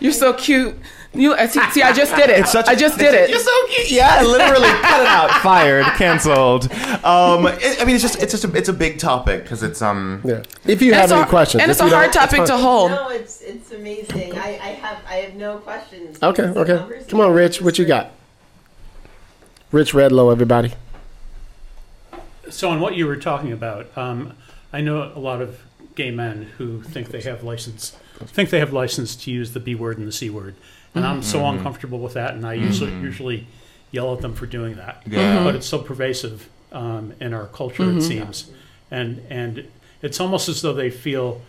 You're 0.00 0.12
so 0.12 0.32
cute. 0.32 0.76
You 1.12 1.36
see, 1.48 1.60
see 1.70 1.82
I 1.82 1.92
just 1.92 2.14
did 2.14 2.30
it. 2.30 2.46
I 2.68 2.74
just 2.76 2.96
did 2.96 3.14
it. 3.14 3.30
You're 3.30 3.40
so 3.40 3.66
cute. 3.68 3.90
Yeah, 3.90 4.22
literally 4.22 4.68
cut 4.82 5.00
it 5.00 5.06
out. 5.08 5.30
Fired. 5.42 5.84
Canceled. 5.96 6.70
Um, 7.04 7.46
it, 7.48 7.82
I 7.82 7.84
mean, 7.84 7.96
it's 7.96 8.02
just 8.02 8.22
it's 8.22 8.30
just 8.30 8.44
a, 8.44 8.56
it's 8.56 8.68
a 8.68 8.72
big 8.72 8.98
topic 8.98 9.42
because 9.42 9.64
it's 9.64 9.82
um. 9.82 10.22
yeah. 10.24 10.42
If 10.66 10.80
you 10.80 10.92
And 10.92 11.00
have 11.00 11.10
any 11.12 11.22
a- 11.22 11.26
questions, 11.26 11.62
and 11.62 11.70
it's 11.70 11.80
a 11.80 11.88
hard 11.88 12.12
topic 12.12 12.40
it's 12.40 12.50
to 12.50 12.56
hold. 12.56 12.92
No, 12.92 13.08
it's 13.08 13.40
it's 13.40 13.72
amazing. 13.72 14.38
I, 14.38 14.50
I 14.62 14.68
have 14.82 14.98
I 15.08 15.14
have 15.16 15.34
no 15.34 15.58
questions. 15.58 16.22
Okay, 16.22 16.44
okay. 16.44 17.04
Come 17.08 17.20
on, 17.20 17.32
Rich. 17.32 17.60
What 17.60 17.76
you 17.76 17.86
got? 17.86 18.12
Rich 19.72 19.92
Redlow, 19.92 20.30
everybody. 20.30 20.74
So, 22.50 22.70
on 22.70 22.80
what 22.80 22.94
you 22.96 23.06
were 23.06 23.16
talking 23.16 23.52
about, 23.52 23.86
um, 23.96 24.34
I 24.72 24.80
know 24.80 25.12
a 25.14 25.18
lot 25.18 25.40
of 25.40 25.60
gay 25.94 26.10
men 26.10 26.42
who 26.58 26.82
think 26.82 27.08
they 27.08 27.20
have 27.22 27.42
license, 27.44 27.96
think 28.26 28.50
they 28.50 28.58
have 28.58 28.72
license 28.72 29.14
to 29.16 29.30
use 29.30 29.52
the 29.52 29.60
B 29.60 29.74
word 29.74 29.98
and 29.98 30.06
the 30.08 30.12
C 30.12 30.30
word, 30.30 30.54
and 30.94 31.06
I'm 31.06 31.22
so 31.22 31.46
uncomfortable 31.46 31.98
with 32.00 32.14
that, 32.14 32.34
and 32.34 32.46
I 32.46 32.54
usually 32.54 32.92
usually 32.92 33.46
yell 33.92 34.12
at 34.14 34.20
them 34.20 34.34
for 34.34 34.46
doing 34.46 34.76
that. 34.76 35.02
Yeah. 35.06 35.42
But 35.44 35.54
it's 35.56 35.66
so 35.66 35.78
pervasive 35.78 36.48
um, 36.72 37.12
in 37.20 37.32
our 37.34 37.46
culture, 37.46 37.90
it 37.90 38.02
seems, 38.02 38.50
and 38.90 39.22
and 39.30 39.68
it's 40.02 40.20
almost 40.20 40.48
as 40.48 40.62
though 40.62 40.72
they 40.72 40.90
feel, 40.90 41.40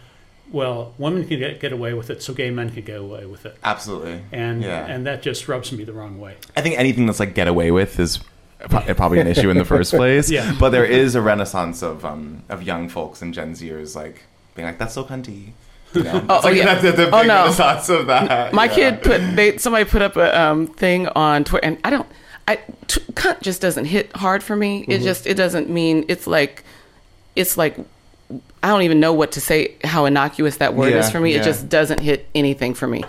well, 0.51 0.93
women 0.97 1.25
can 1.27 1.39
get, 1.39 1.59
get 1.61 1.71
away 1.71 1.93
with 1.93 2.09
it, 2.09 2.21
so 2.21 2.33
gay 2.33 2.49
men 2.51 2.69
can 2.69 2.83
get 2.83 2.99
away 2.99 3.25
with 3.25 3.45
it, 3.45 3.57
Absolutely. 3.63 4.21
and 4.31 4.61
Yeah. 4.61 4.85
and 4.85 5.05
that 5.05 5.21
just 5.21 5.47
rubs 5.47 5.71
me 5.71 5.83
the 5.83 5.93
wrong 5.93 6.19
way. 6.19 6.35
I 6.57 6.61
think 6.61 6.77
anything 6.77 7.05
that's 7.05 7.19
like 7.19 7.33
get 7.33 7.47
away 7.47 7.71
with 7.71 7.99
is 7.99 8.19
pro- 8.69 8.93
probably 8.93 9.19
an 9.19 9.27
issue 9.27 9.49
in 9.49 9.57
the 9.57 9.65
first 9.65 9.91
place. 10.01 10.29
Yeah. 10.29 10.53
But 10.59 10.69
there 10.71 10.85
is 10.85 11.15
a 11.15 11.21
renaissance 11.21 11.81
of 11.81 12.03
um 12.03 12.43
of 12.49 12.61
young 12.63 12.89
folks 12.89 13.21
and 13.21 13.33
Gen 13.33 13.53
Zers 13.53 13.95
like 13.95 14.23
being 14.55 14.65
like 14.67 14.77
that's 14.77 14.93
so 14.95 15.03
cunty. 15.05 15.51
You 15.93 16.03
know? 16.03 16.25
Oh, 16.29 16.35
like 16.35 16.45
oh, 16.45 16.49
yeah. 16.49 16.65
that's 16.65 16.81
the, 16.83 16.91
the 16.91 17.07
Oh, 17.15 17.21
no. 17.23 17.41
renaissance 17.43 17.89
of 17.89 18.07
that. 18.07 18.53
My 18.53 18.65
yeah. 18.65 18.73
kid 18.73 19.03
put 19.03 19.35
they 19.35 19.57
somebody 19.57 19.85
put 19.85 20.01
up 20.01 20.15
a 20.17 20.39
um, 20.39 20.67
thing 20.67 21.07
on 21.09 21.43
Twitter, 21.43 21.65
and 21.65 21.77
I 21.83 21.89
don't. 21.89 22.07
I 22.47 22.55
t- 22.87 23.01
cunt 23.13 23.41
just 23.41 23.61
doesn't 23.61 23.85
hit 23.85 24.15
hard 24.15 24.41
for 24.43 24.55
me. 24.55 24.81
Mm-hmm. 24.81 24.91
It 24.91 25.01
just 25.01 25.27
it 25.27 25.35
doesn't 25.35 25.69
mean 25.69 26.05
it's 26.07 26.27
like 26.27 26.63
it's 27.35 27.57
like 27.57 27.77
I 28.63 28.69
don't 28.69 28.83
even 28.83 28.99
know 28.99 29.11
what 29.13 29.31
to 29.33 29.41
say. 29.41 29.75
How 29.83 30.05
innocuous 30.05 30.57
that 30.57 30.73
word 30.75 30.91
Yeah, 30.93 30.99
is 30.99 31.11
for 31.11 31.19
me. 31.19 31.33
yeah. 31.33 31.41
It 31.41 31.43
just 31.43 31.67
doesn't 31.69 31.99
hit 31.99 32.27
anything 32.33 32.73
for 32.73 32.87
me. 32.87 33.03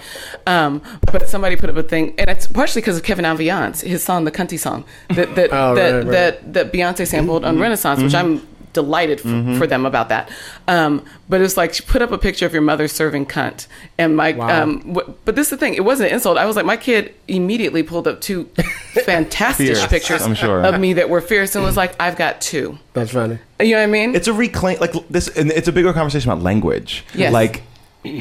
Um, 0.47 0.83
but 1.13 1.29
somebody 1.29 1.57
put 1.57 1.71
up 1.71 1.77
a 1.77 1.83
thing, 1.83 2.15
and 2.19 2.29
it's 2.29 2.47
partially 2.47 2.83
because 2.83 2.97
of 2.97 3.05
Kevin 3.05 3.25
Aviance, 3.25 3.81
his 3.83 4.03
song, 4.03 4.25
the 4.25 4.33
Cunty 4.33 4.59
song, 4.59 4.85
that 5.11 5.35
that 5.37 5.51
Oh, 5.53 5.75
that, 5.75 5.91
right, 5.91 5.95
right. 6.05 6.11
that 6.11 6.53
that 6.55 6.73
Beyonce 6.73 7.07
sampled 7.07 7.45
on 7.45 7.59
Renaissance, 7.59 8.03
which 8.03 8.15
I'm 8.15 8.47
delighted 8.73 9.19
f- 9.19 9.59
for 9.59 9.67
them 9.67 9.85
about 9.87 10.09
that. 10.09 10.31
Um, 10.69 11.05
but 11.29 11.41
it's 11.41 11.57
like 11.57 11.75
she 11.75 11.83
put 11.83 12.03
up 12.03 12.11
a 12.13 12.19
picture 12.19 12.47
of 12.47 12.53
your 12.53 12.63
mother 12.63 12.89
serving 12.89 13.27
cunt, 13.27 13.67
and 13.99 14.17
my 14.17 14.33
Wow. 14.33 14.63
um, 14.63 14.79
w- 14.95 15.15
but 15.25 15.35
this 15.37 15.47
is 15.47 15.51
the 15.51 15.57
thing. 15.57 15.75
It 15.75 15.85
wasn't 15.85 16.09
an 16.11 16.15
insult. 16.15 16.39
I 16.39 16.47
was 16.47 16.57
like, 16.57 16.65
my 16.67 16.77
kid 16.77 17.15
immediately 17.29 17.83
pulled 17.83 18.09
up 18.09 18.21
two 18.21 18.45
fantastic 19.05 19.67
Fierce, 19.69 19.87
pictures 19.87 20.23
I'm 20.23 20.35
sure. 20.35 20.61
of 20.65 20.81
me 20.81 20.95
that 20.95 21.09
were 21.09 21.21
fierce, 21.21 21.55
and 21.55 21.65
was 21.65 21.77
like, 21.77 21.95
I've 22.01 22.17
got 22.17 22.41
two. 22.41 22.79
That's 22.93 23.13
funny. 23.13 23.39
You 23.61 23.73
know 23.73 23.77
what 23.79 23.83
I 23.85 23.87
mean? 23.87 24.15
it's 24.15 24.27
a 24.29 24.33
reclaim 24.33 24.79
like 24.81 24.93
this 25.09 25.29
and 25.29 25.51
it's 25.53 25.69
a 25.69 25.73
bigger 25.73 25.93
conversation 25.93 26.31
about 26.31 26.43
language 26.43 27.05
Yes. 27.15 27.33
like 27.33 27.63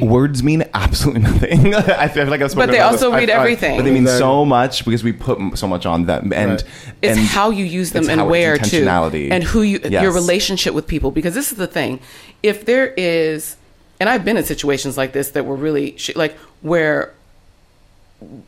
words 0.01 0.43
mean 0.43 0.63
absolutely 0.75 1.21
nothing 1.21 1.73
i 1.75 2.07
feel 2.07 2.27
like 2.27 2.39
i've 2.41 2.51
spoken 2.51 2.67
But 2.67 2.71
they 2.71 2.77
about 2.77 2.91
also 2.93 3.07
this. 3.09 3.15
I- 3.15 3.19
read 3.19 3.29
I- 3.31 3.33
everything. 3.33 3.77
but 3.77 3.83
they 3.83 3.91
mean 3.91 4.05
so 4.05 4.45
much 4.45 4.85
because 4.85 5.03
we 5.03 5.11
put 5.11 5.39
m- 5.39 5.55
so 5.55 5.67
much 5.67 5.87
on 5.87 6.05
them 6.05 6.31
and 6.35 6.51
Right. 6.51 6.63
it's 7.01 7.17
and 7.17 7.27
how 7.27 7.49
you 7.49 7.65
use 7.65 7.89
them 7.91 8.01
it's 8.01 8.09
and 8.09 8.19
how- 8.21 8.27
it's 8.27 8.31
where 8.31 8.57
too 8.57 8.83
intentionality. 8.85 9.31
and 9.31 9.43
who 9.43 9.63
you 9.63 9.79
Yes. 9.83 10.03
your 10.03 10.11
relationship 10.11 10.75
with 10.75 10.85
people 10.85 11.09
because 11.09 11.33
this 11.33 11.51
is 11.51 11.57
the 11.57 11.65
thing 11.67 11.99
if 12.43 12.63
there 12.65 12.93
is 12.95 13.55
and 13.99 14.07
i've 14.07 14.23
been 14.23 14.37
in 14.37 14.43
situations 14.43 14.97
like 14.97 15.13
this 15.13 15.31
that 15.31 15.45
were 15.47 15.55
really 15.55 15.95
sh- 15.97 16.15
like 16.15 16.37
where 16.61 17.11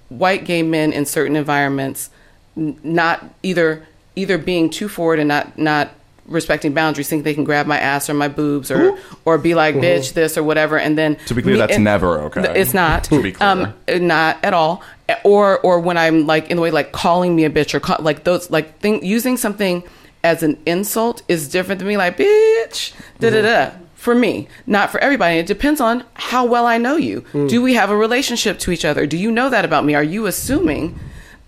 white 0.09 0.45
gay 0.45 0.61
men 0.61 0.93
in 0.93 1.05
certain 1.05 1.35
environments 1.35 2.09
n- 2.55 2.77
not 2.83 3.25
either 3.41 3.87
either 4.15 4.37
being 4.37 4.69
too 4.69 4.87
forward 4.87 5.17
and 5.17 5.27
not 5.27 5.57
not 5.57 5.89
respecting 6.25 6.73
boundaries 6.73 7.09
think 7.09 7.23
they 7.23 7.33
can 7.33 7.43
grab 7.43 7.67
my 7.67 7.77
ass 7.77 8.09
or 8.09 8.13
my 8.13 8.27
boobs 8.29 8.71
or 8.71 8.97
or 9.25 9.37
be 9.37 9.55
like 9.55 9.75
bitch 9.75 10.13
this 10.13 10.37
or 10.37 10.43
whatever 10.43 10.77
and 10.79 10.97
then 10.97 11.17
To 11.27 11.33
be 11.35 11.41
clear, 11.41 11.55
me- 11.55 11.59
that's 11.59 11.73
and- 11.75 11.83
never 11.83 12.19
okay. 12.21 12.59
It's 12.59 12.73
not. 12.73 13.03
To 13.09 13.21
be 13.21 13.31
clear. 13.33 13.49
um 13.49 13.73
not 13.89 14.37
at 14.43 14.53
all. 14.53 14.81
Or 15.23 15.59
or 15.59 15.79
when 15.81 15.97
i'm 15.97 16.25
like 16.25 16.49
in 16.49 16.55
the 16.57 16.63
way 16.63 16.71
like 16.71 16.91
calling 16.93 17.35
me 17.35 17.43
a 17.43 17.49
bitch 17.49 17.73
or 17.73 17.79
call, 17.81 17.97
like 17.99 18.23
those 18.23 18.49
like 18.49 18.79
thing 18.79 19.03
using 19.05 19.35
something 19.37 19.83
as 20.23 20.41
an 20.43 20.57
insult 20.65 21.21
is 21.27 21.49
different 21.49 21.79
than 21.79 21.87
me 21.89 21.97
like 21.97 22.15
bitch 22.17 22.93
da 23.19 23.29
da 23.29 23.41
da 23.41 23.71
for 23.95 24.15
me 24.15 24.47
not 24.65 24.91
for 24.91 24.99
everybody. 25.01 25.37
It 25.39 25.45
depends 25.45 25.79
on 25.81 26.03
how 26.13 26.45
well 26.45 26.65
i 26.65 26.77
know 26.77 26.95
you. 26.95 27.25
Do 27.33 27.61
we 27.61 27.73
have 27.75 27.89
a 27.89 27.97
relationship 27.97 28.59
to 28.59 28.71
each 28.71 28.85
other? 28.85 29.05
Do 29.05 29.17
you 29.17 29.29
know 29.31 29.49
that 29.49 29.65
about 29.65 29.83
me? 29.85 29.93
Are 29.95 30.03
you 30.03 30.25
assuming 30.25 30.97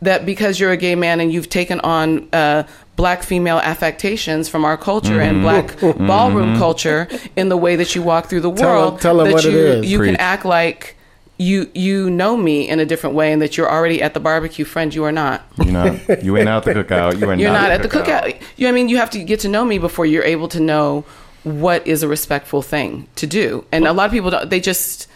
that 0.02 0.26
because 0.26 0.60
you're 0.60 0.72
a 0.72 0.77
gay 0.77 0.95
man 0.95 1.19
and 1.22 1.31
you've 1.34 1.49
taken 1.49 1.80
on 1.80 2.27
uh, 2.34 2.64
black 2.95 3.23
female 3.23 3.57
affectations 3.57 4.47
from 4.47 4.63
our 4.63 4.77
culture 4.77 5.19
and 5.19 5.41
black 5.41 5.67
mm-hmm. 5.77 6.07
ballroom 6.07 6.57
culture 6.57 7.07
in 7.35 7.49
the 7.49 7.57
way 7.57 7.76
that 7.76 7.93
you 7.95 8.01
walk 8.01 8.27
through 8.27 8.39
the 8.41 8.51
Tell 8.51 8.69
world 8.69 9.01
tell 9.01 9.19
'em 9.19 9.27
that 9.27 9.34
what 9.34 9.43
you, 9.43 9.57
is. 9.57 9.91
you 9.91 9.99
can 9.99 10.15
act 10.17 10.45
like 10.45 10.95
you 11.38 11.69
you 11.73 12.09
know 12.09 12.38
me 12.38 12.67
in 12.69 12.80
a 12.80 12.85
different 12.85 13.15
way 13.15 13.34
and 13.34 13.41
that 13.41 13.57
you're 13.57 13.69
already 13.69 14.01
at 14.01 14.13
the 14.13 14.19
barbecue 14.19 14.65
friend. 14.65 14.93
You 14.95 15.03
are 15.03 15.11
not. 15.11 15.43
You 15.57 15.72
know 15.72 15.99
you 16.22 16.38
ain't 16.38 16.47
out 16.47 16.63
the 16.63 16.73
cookout. 16.76 17.19
You 17.19 17.30
are 17.30 17.35
you're 17.35 17.51
not, 17.51 17.63
not 17.63 17.72
at 17.72 17.81
the 17.81 17.89
cookout. 17.89 18.41
you 18.55 18.65
know 18.65 18.69
i 18.69 18.72
mean? 18.72 18.89
You 18.89 18.97
have 18.97 19.09
to 19.11 19.23
get 19.23 19.41
to 19.41 19.49
know 19.49 19.65
me 19.65 19.77
before 19.77 20.05
you're 20.05 20.23
able 20.23 20.47
to 20.49 20.59
know 20.59 21.03
what 21.43 21.85
is 21.85 22.03
a 22.03 22.07
respectful 22.07 22.61
thing 22.61 23.07
to 23.15 23.27
do. 23.27 23.65
And 23.72 23.85
a 23.85 23.93
lot 23.93 24.05
of 24.05 24.11
people 24.11 24.31
don't 24.31 24.49
they 24.49 24.59
just 24.59 25.07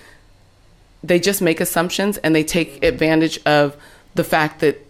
they 1.03 1.19
just 1.19 1.41
make 1.41 1.61
assumptions 1.61 2.18
and 2.18 2.35
they 2.35 2.43
take 2.43 2.84
advantage 2.84 3.39
of 3.45 3.77
the 4.15 4.23
fact 4.23 4.60
that 4.60 4.85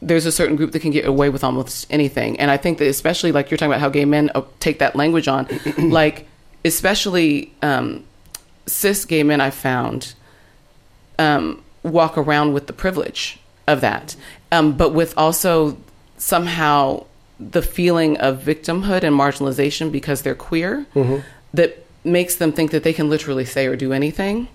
there's 0.00 0.26
a 0.26 0.32
certain 0.32 0.56
group 0.56 0.72
that 0.72 0.80
can 0.80 0.90
get 0.92 1.04
away 1.04 1.28
with 1.28 1.42
almost 1.42 1.86
anything. 1.90 2.38
And 2.38 2.50
i 2.50 2.56
think 2.56 2.78
that 2.78 2.86
especially 2.88 3.32
like 3.32 3.50
you're 3.50 3.58
talking 3.58 3.72
about 3.72 3.80
how 3.80 3.88
gay 3.88 4.04
men 4.04 4.30
uh, 4.34 4.42
take 4.60 4.78
that 4.78 4.94
language 4.96 5.28
on 5.28 5.46
like 5.78 6.26
especially 6.64 7.52
um, 7.62 8.04
cis 8.66 9.04
gay 9.04 9.22
men 9.22 9.40
i 9.40 9.50
found 9.50 10.14
um, 11.18 11.62
walk 11.82 12.16
around 12.18 12.52
with 12.52 12.66
the 12.66 12.72
privilege 12.72 13.38
of 13.66 13.80
that, 13.80 14.14
um, 14.52 14.76
but 14.76 14.92
with 14.94 15.12
also 15.16 15.76
somehow 16.16 17.04
the 17.40 17.62
feeling 17.62 18.16
of 18.18 18.40
victimhood 18.40 19.02
and 19.04 19.14
marginalization 19.16 19.90
because 19.92 20.22
they're 20.22 20.34
queer 20.34 20.86
that 21.54 21.84
makes 22.04 22.36
them 22.36 22.52
think 22.52 22.70
that 22.72 22.82
they 22.82 22.92
can 22.92 23.08
literally 23.10 23.44
say 23.44 23.66
or 23.66 23.76
do 23.76 23.92
anything. 23.92 24.48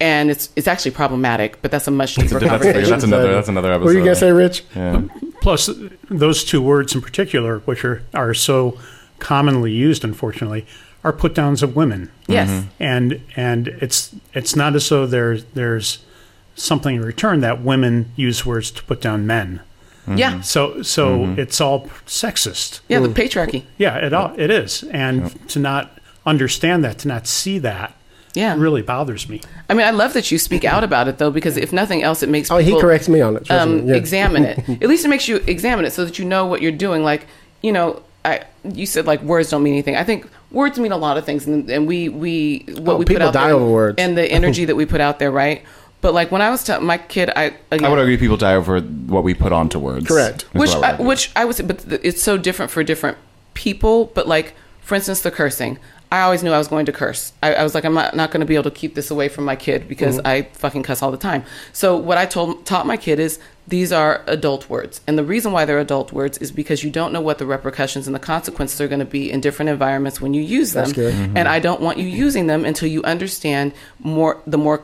And 0.00 0.30
it's 0.30 0.50
it's 0.56 0.66
actually 0.66 0.92
problematic, 0.92 1.60
but 1.60 1.70
that's 1.70 1.86
a 1.86 1.90
much 1.90 2.14
deeper 2.14 2.40
that's, 2.40 2.50
conversation. 2.50 2.90
that's 2.90 3.04
another 3.04 3.32
that's 3.32 3.48
another 3.48 3.70
episode 3.70 3.84
What 3.84 3.92
were 3.92 3.98
you 3.98 4.04
gonna 4.04 4.16
say, 4.16 4.32
Rich? 4.32 4.64
yeah. 4.74 5.02
Plus, 5.42 5.70
those 6.08 6.44
two 6.44 6.60
words 6.62 6.94
in 6.94 7.00
particular, 7.00 7.60
which 7.60 7.84
are, 7.84 8.02
are 8.12 8.34
so 8.34 8.78
commonly 9.18 9.72
used, 9.72 10.04
unfortunately, 10.04 10.66
are 11.04 11.12
put 11.12 11.34
downs 11.34 11.62
of 11.62 11.76
women. 11.76 12.10
Yes. 12.26 12.48
Mm-hmm. 12.48 12.68
and 12.82 13.20
and 13.36 13.68
it's 13.68 14.14
it's 14.32 14.56
not 14.56 14.74
as 14.74 14.88
though 14.88 15.06
there's 15.06 15.44
there's 15.54 15.98
something 16.54 16.96
in 16.96 17.02
return 17.02 17.40
that 17.40 17.62
women 17.62 18.12
use 18.16 18.44
words 18.44 18.70
to 18.72 18.82
put 18.84 19.00
down 19.00 19.26
men. 19.26 19.60
Mm-hmm. 20.02 20.18
Yeah. 20.18 20.40
So 20.40 20.82
so 20.82 21.20
mm-hmm. 21.20 21.40
it's 21.40 21.60
all 21.60 21.88
sexist. 22.06 22.80
Yeah, 22.88 23.00
the 23.00 23.08
patriarchy. 23.08 23.64
Yeah, 23.78 23.96
it 23.96 24.12
all 24.12 24.34
it 24.38 24.50
is, 24.50 24.82
and 24.84 25.48
to 25.48 25.58
not 25.58 25.98
understand 26.26 26.84
that, 26.84 26.98
to 27.00 27.08
not 27.08 27.26
see 27.26 27.58
that, 27.58 27.94
Yeah. 28.34 28.54
It 28.54 28.58
really 28.58 28.82
bothers 28.82 29.28
me. 29.28 29.40
I 29.68 29.74
mean, 29.74 29.86
I 29.86 29.90
love 29.90 30.12
that 30.12 30.30
you 30.30 30.38
speak 30.38 30.64
out 30.64 30.84
about 30.84 31.08
it 31.08 31.18
though, 31.18 31.30
because 31.30 31.56
if 31.56 31.72
nothing 31.72 32.02
else, 32.02 32.22
it 32.22 32.28
makes 32.28 32.50
Oh, 32.50 32.58
he 32.58 32.78
corrects 32.80 33.08
me 33.08 33.20
on 33.20 33.36
it. 33.36 33.44
trust 33.46 33.62
um, 33.62 33.84
me. 33.86 33.90
Yeah. 33.90 33.96
examine 33.96 34.44
it. 34.44 34.58
At 34.82 34.88
least 34.88 35.04
it 35.04 35.08
makes 35.08 35.26
you 35.28 35.36
examine 35.46 35.84
it 35.84 35.92
so 35.92 36.04
that 36.04 36.18
you 36.18 36.24
know 36.24 36.46
what 36.46 36.62
you're 36.62 36.70
doing. 36.72 37.02
Like, 37.02 37.26
you 37.62 37.72
know, 37.72 38.02
I 38.24 38.44
you 38.64 38.86
said 38.86 39.06
like 39.06 39.22
words 39.22 39.50
don't 39.50 39.62
mean 39.62 39.72
anything. 39.72 39.96
I 39.96 40.04
think 40.04 40.28
words 40.52 40.78
mean 40.78 40.92
a 40.92 40.96
lot 40.96 41.16
of 41.16 41.24
things, 41.24 41.46
and, 41.46 41.68
and 41.70 41.86
we 41.86 42.08
we 42.08 42.64
what 42.78 42.94
Oh, 42.94 42.96
we 42.98 43.04
put 43.04 43.22
out 43.22 43.32
die 43.32 43.46
there 43.48 43.56
over 43.56 43.66
words. 43.70 43.94
and 43.98 44.16
the 44.16 44.30
energy 44.30 44.66
that 44.66 44.76
we 44.76 44.84
put 44.86 45.00
out 45.00 45.18
there, 45.18 45.30
right? 45.30 45.62
But 46.02 46.14
like 46.14 46.30
when 46.30 46.40
I 46.42 46.50
was 46.50 46.62
telling 46.62 46.86
my 46.86 46.98
kid, 46.98 47.30
I 47.34 47.54
again, 47.70 47.84
I 47.84 47.88
would 47.88 47.98
agree 47.98 48.16
people 48.16 48.36
die 48.36 48.54
over 48.54 48.80
what 48.80 49.24
we 49.24 49.34
put 49.34 49.52
onto 49.52 49.78
words. 49.78 50.06
Correct. 50.06 50.42
which 50.52 50.70
I 50.70 50.92
I, 50.92 51.00
which 51.00 51.30
I 51.34 51.44
would 51.46 51.56
say, 51.56 51.64
but 51.64 51.78
th- 51.88 52.00
it's 52.04 52.22
so 52.22 52.36
different 52.38 52.70
for 52.70 52.84
different 52.84 53.16
people. 53.54 54.06
But 54.14 54.28
like, 54.28 54.54
for 54.82 54.94
instance, 54.94 55.22
the 55.22 55.30
cursing. 55.30 55.78
I 56.12 56.22
always 56.22 56.42
knew 56.42 56.50
I 56.50 56.58
was 56.58 56.66
going 56.66 56.86
to 56.86 56.92
curse. 56.92 57.32
I, 57.40 57.54
I 57.54 57.62
was 57.62 57.74
like, 57.74 57.84
I'm 57.84 57.94
not, 57.94 58.16
not 58.16 58.32
going 58.32 58.40
to 58.40 58.46
be 58.46 58.56
able 58.56 58.64
to 58.64 58.70
keep 58.72 58.96
this 58.96 59.12
away 59.12 59.28
from 59.28 59.44
my 59.44 59.54
kid 59.54 59.86
because 59.86 60.18
I 60.24 60.42
fucking 60.42 60.82
cuss 60.82 61.02
all 61.02 61.12
the 61.12 61.16
time. 61.16 61.44
So 61.72 61.96
what 61.96 62.18
I 62.18 62.26
told 62.26 62.66
taught 62.66 62.84
my 62.84 62.96
kid 62.96 63.20
is 63.20 63.38
these 63.68 63.92
are 63.92 64.24
adult 64.26 64.68
words, 64.68 65.00
and 65.06 65.16
the 65.16 65.22
reason 65.22 65.52
why 65.52 65.64
they're 65.64 65.78
adult 65.78 66.12
words 66.12 66.38
is 66.38 66.50
because 66.50 66.82
you 66.82 66.90
don't 66.90 67.12
know 67.12 67.20
what 67.20 67.38
the 67.38 67.46
repercussions 67.46 68.08
and 68.08 68.14
the 68.14 68.20
consequences 68.20 68.80
are 68.80 68.88
going 68.88 68.98
to 68.98 69.04
be 69.04 69.30
in 69.30 69.40
different 69.40 69.68
environments 69.68 70.20
when 70.20 70.34
you 70.34 70.42
use 70.42 70.72
them. 70.72 70.86
That's 70.86 70.94
good. 70.94 71.14
And 71.36 71.46
I 71.46 71.60
don't 71.60 71.80
want 71.80 71.98
you 71.98 72.06
using 72.06 72.48
them 72.48 72.64
until 72.64 72.88
you 72.88 73.04
understand 73.04 73.72
more 74.00 74.42
the 74.46 74.58
more 74.58 74.82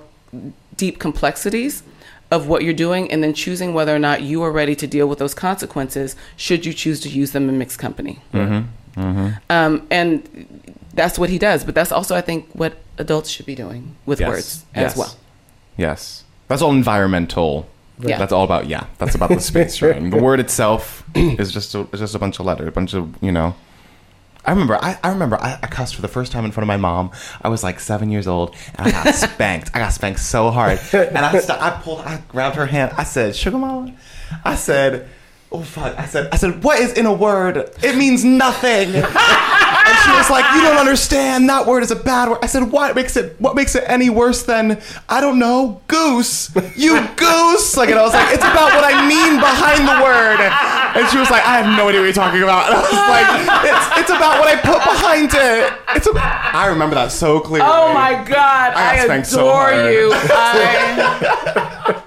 deep 0.76 1.00
complexities 1.00 1.82
of 2.30 2.46
what 2.46 2.62
you're 2.62 2.74
doing 2.74 3.10
and 3.10 3.22
then 3.22 3.32
choosing 3.32 3.74
whether 3.74 3.94
or 3.94 3.98
not 3.98 4.22
you 4.22 4.42
are 4.42 4.52
ready 4.52 4.76
to 4.76 4.86
deal 4.86 5.08
with 5.08 5.18
those 5.18 5.34
consequences 5.34 6.16
should 6.36 6.66
you 6.66 6.72
choose 6.72 7.00
to 7.00 7.08
use 7.08 7.32
them 7.32 7.48
in 7.48 7.58
mixed 7.58 7.78
company. 7.78 8.20
Mm-hmm. 8.32 9.30
Um, 9.50 9.86
and 9.90 10.76
that's 10.96 11.18
what 11.18 11.30
he 11.30 11.38
does. 11.38 11.64
But 11.64 11.74
that's 11.74 11.92
also, 11.92 12.16
I 12.16 12.20
think, 12.20 12.48
what 12.52 12.76
adults 12.98 13.30
should 13.30 13.46
be 13.46 13.54
doing 13.54 13.96
with 14.06 14.18
Yes. 14.20 14.28
words 14.28 14.64
Yes. 14.74 14.92
as 14.92 14.98
well. 14.98 15.14
Yes. 15.76 16.24
That's 16.48 16.62
all 16.62 16.72
environmental. 16.72 17.68
Yeah. 17.98 18.18
That's 18.18 18.32
all 18.32 18.44
about 18.44 18.66
yeah. 18.66 18.86
That's 18.98 19.14
about 19.14 19.30
the 19.30 19.40
space 19.40 19.80
you're 19.80 19.90
in. 19.92 20.10
The 20.10 20.18
word 20.18 20.38
itself 20.40 21.02
is 21.14 21.52
just 21.52 21.74
a, 21.74 21.86
is 21.92 22.00
just 22.00 22.14
a 22.14 22.18
bunch 22.18 22.38
of 22.40 22.46
letters, 22.46 22.68
a 22.68 22.72
bunch 22.72 22.94
of 22.94 23.14
you 23.22 23.32
know. 23.32 23.54
I 24.44 24.50
remember. 24.52 24.76
I, 24.80 24.96
I 25.02 25.08
remember. 25.08 25.36
I, 25.42 25.58
I 25.62 25.66
cussed 25.66 25.96
for 25.96 26.02
the 26.02 26.08
first 26.08 26.30
time 26.30 26.44
in 26.44 26.52
front 26.52 26.62
of 26.64 26.68
my 26.68 26.76
mom. 26.76 27.10
I 27.42 27.48
was 27.48 27.64
like 27.64 27.80
seven 27.80 28.10
years 28.10 28.28
old, 28.28 28.54
and 28.76 28.86
I 28.86 28.90
got 28.92 29.12
spanked. 29.14 29.70
I 29.74 29.80
got 29.80 29.92
spanked 29.92 30.20
so 30.20 30.50
hard, 30.52 30.78
and 30.92 31.18
I 31.18 31.36
st- 31.38 31.60
I 31.60 31.70
pulled. 31.82 32.00
I 32.00 32.22
grabbed 32.28 32.54
her 32.56 32.66
hand. 32.66 32.92
I 32.96 33.02
said, 33.04 33.34
"Sugar 33.34 33.58
mama," 33.58 33.92
I 34.44 34.54
said. 34.56 35.08
Oh 35.52 35.62
fuck! 35.62 35.96
I 35.96 36.06
said, 36.06 36.28
I 36.32 36.36
said, 36.38 36.64
what 36.64 36.80
is 36.80 36.92
in 36.94 37.06
a 37.06 37.12
word? 37.12 37.70
It 37.80 37.96
means 37.96 38.24
nothing. 38.24 38.88
And 39.86 39.96
she 40.04 40.10
was 40.10 40.28
like, 40.28 40.44
"You 40.54 40.62
don't 40.62 40.78
understand. 40.78 41.48
That 41.48 41.66
word 41.66 41.82
is 41.82 41.90
a 41.90 41.96
bad 41.96 42.28
word." 42.28 42.38
I 42.42 42.46
said, 42.46 42.70
"What 42.72 42.94
makes 42.94 43.16
it? 43.16 43.36
What 43.38 43.54
makes 43.54 43.74
it 43.74 43.84
any 43.86 44.10
worse 44.10 44.42
than 44.42 44.80
I 45.08 45.20
don't 45.20 45.38
know, 45.38 45.80
goose? 45.88 46.50
You 46.74 47.06
goose!" 47.16 47.76
Like, 47.76 47.90
and 47.90 47.98
I 47.98 48.02
was 48.02 48.12
like, 48.14 48.34
"It's 48.34 48.44
about 48.44 48.74
what 48.74 48.84
I 48.84 49.06
mean 49.06 49.38
behind 49.38 49.86
the 49.86 50.02
word." 50.02 50.40
And 50.96 51.08
she 51.10 51.18
was 51.18 51.30
like, 51.30 51.44
"I 51.46 51.62
have 51.62 51.76
no 51.76 51.88
idea 51.88 52.00
what 52.00 52.06
you're 52.06 52.12
talking 52.12 52.42
about." 52.42 52.66
And 52.66 52.74
I 52.78 52.82
was 52.82 52.92
like, 52.92 53.28
"It's 53.70 54.00
it's 54.00 54.10
about 54.10 54.40
what 54.40 54.48
I 54.48 54.56
put 54.56 54.82
behind 54.82 55.30
it. 55.34 55.72
It's 55.96 56.06
a." 56.06 56.12
I 56.16 56.66
remember 56.66 56.94
that 56.96 57.12
so 57.12 57.40
clearly. 57.40 57.68
Oh 57.70 57.92
my 57.92 58.14
God! 58.24 58.72
I 58.74 58.96
got 58.96 58.98
I, 58.98 59.04
spanked 59.04 59.26
so 59.28 59.40
adore 59.40 59.70
hard. 59.70 59.92
you. 59.92 60.10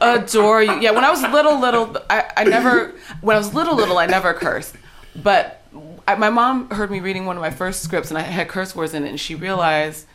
I 0.01 0.15
adore 0.19 0.63
you. 0.63 0.79
Yeah, 0.79 0.91
when 0.91 1.05
I 1.05 1.11
was 1.11 1.21
little, 1.21 1.59
little, 1.59 1.97
I, 2.09 2.31
I 2.35 2.43
never. 2.43 2.95
When 3.21 3.35
I 3.35 3.39
was 3.39 3.53
little, 3.53 3.75
little, 3.75 3.97
I 3.97 4.05
never 4.05 4.33
cursed. 4.33 4.75
But 5.15 5.58
I, 6.09 6.15
my 6.15 6.31
mom 6.31 6.71
heard 6.71 6.89
me 6.89 7.01
reading 7.01 7.27
one 7.27 7.35
of 7.35 7.41
my 7.41 7.51
first 7.51 7.83
scripts, 7.83 8.09
and 8.09 8.17
I 8.17 8.21
had 8.21 8.47
curse 8.47 8.75
words 8.75 8.95
in 8.95 9.05
it, 9.05 9.09
and 9.09 9.19
she 9.19 9.35
realized 9.35 10.07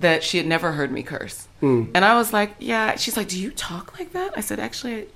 that 0.00 0.24
she 0.24 0.38
had 0.38 0.46
never 0.46 0.72
heard 0.72 0.90
me 0.90 1.02
curse. 1.02 1.48
Hmm. 1.60 1.84
And 1.94 2.02
I 2.02 2.14
was 2.14 2.32
like, 2.32 2.54
"Yeah." 2.58 2.96
She's 2.96 3.16
like, 3.16 3.28
"Do 3.28 3.38
you 3.38 3.50
talk 3.50 3.98
like 3.98 4.12
that?" 4.12 4.32
I 4.36 4.40
said, 4.40 4.58
"Actually, 4.58 5.06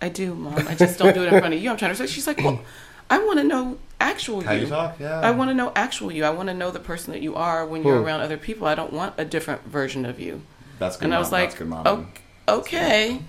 I, 0.00 0.06
I 0.06 0.08
do, 0.08 0.34
mom. 0.34 0.66
I 0.66 0.74
just 0.74 0.98
don't 0.98 1.14
do 1.14 1.22
it 1.22 1.32
in 1.32 1.38
front 1.38 1.54
of 1.54 1.62
you. 1.62 1.70
I'm 1.70 1.76
trying 1.76 1.92
to." 1.92 1.96
say." 1.96 2.06
She's 2.06 2.26
like, 2.26 2.38
"Well, 2.38 2.60
I 3.08 3.18
want 3.24 3.38
to 3.38 3.44
know." 3.44 3.78
actual 4.00 4.40
How 4.42 4.52
you. 4.52 4.60
you 4.60 4.66
talk, 4.68 5.00
yeah. 5.00 5.18
I 5.20 5.32
want 5.32 5.50
to 5.50 5.54
know 5.54 5.72
actual 5.74 6.12
you. 6.12 6.24
I 6.24 6.30
want 6.30 6.48
to 6.48 6.54
know 6.54 6.70
the 6.70 6.78
person 6.78 7.12
that 7.12 7.20
you 7.20 7.34
are 7.34 7.66
when 7.66 7.82
you're 7.82 7.98
hmm. 7.98 8.04
around 8.04 8.20
other 8.20 8.36
people. 8.36 8.68
I 8.68 8.76
don't 8.76 8.92
want 8.92 9.14
a 9.18 9.24
different 9.24 9.64
version 9.64 10.06
of 10.06 10.20
you. 10.20 10.42
That's 10.78 10.96
good. 10.96 11.06
and 11.06 11.14
I 11.14 11.18
was 11.18 11.32
like, 11.32 11.48
that's 11.50 11.58
good 11.58 11.68
momming. 11.68 12.06
"Oh, 12.46 12.58
okay. 12.60 13.20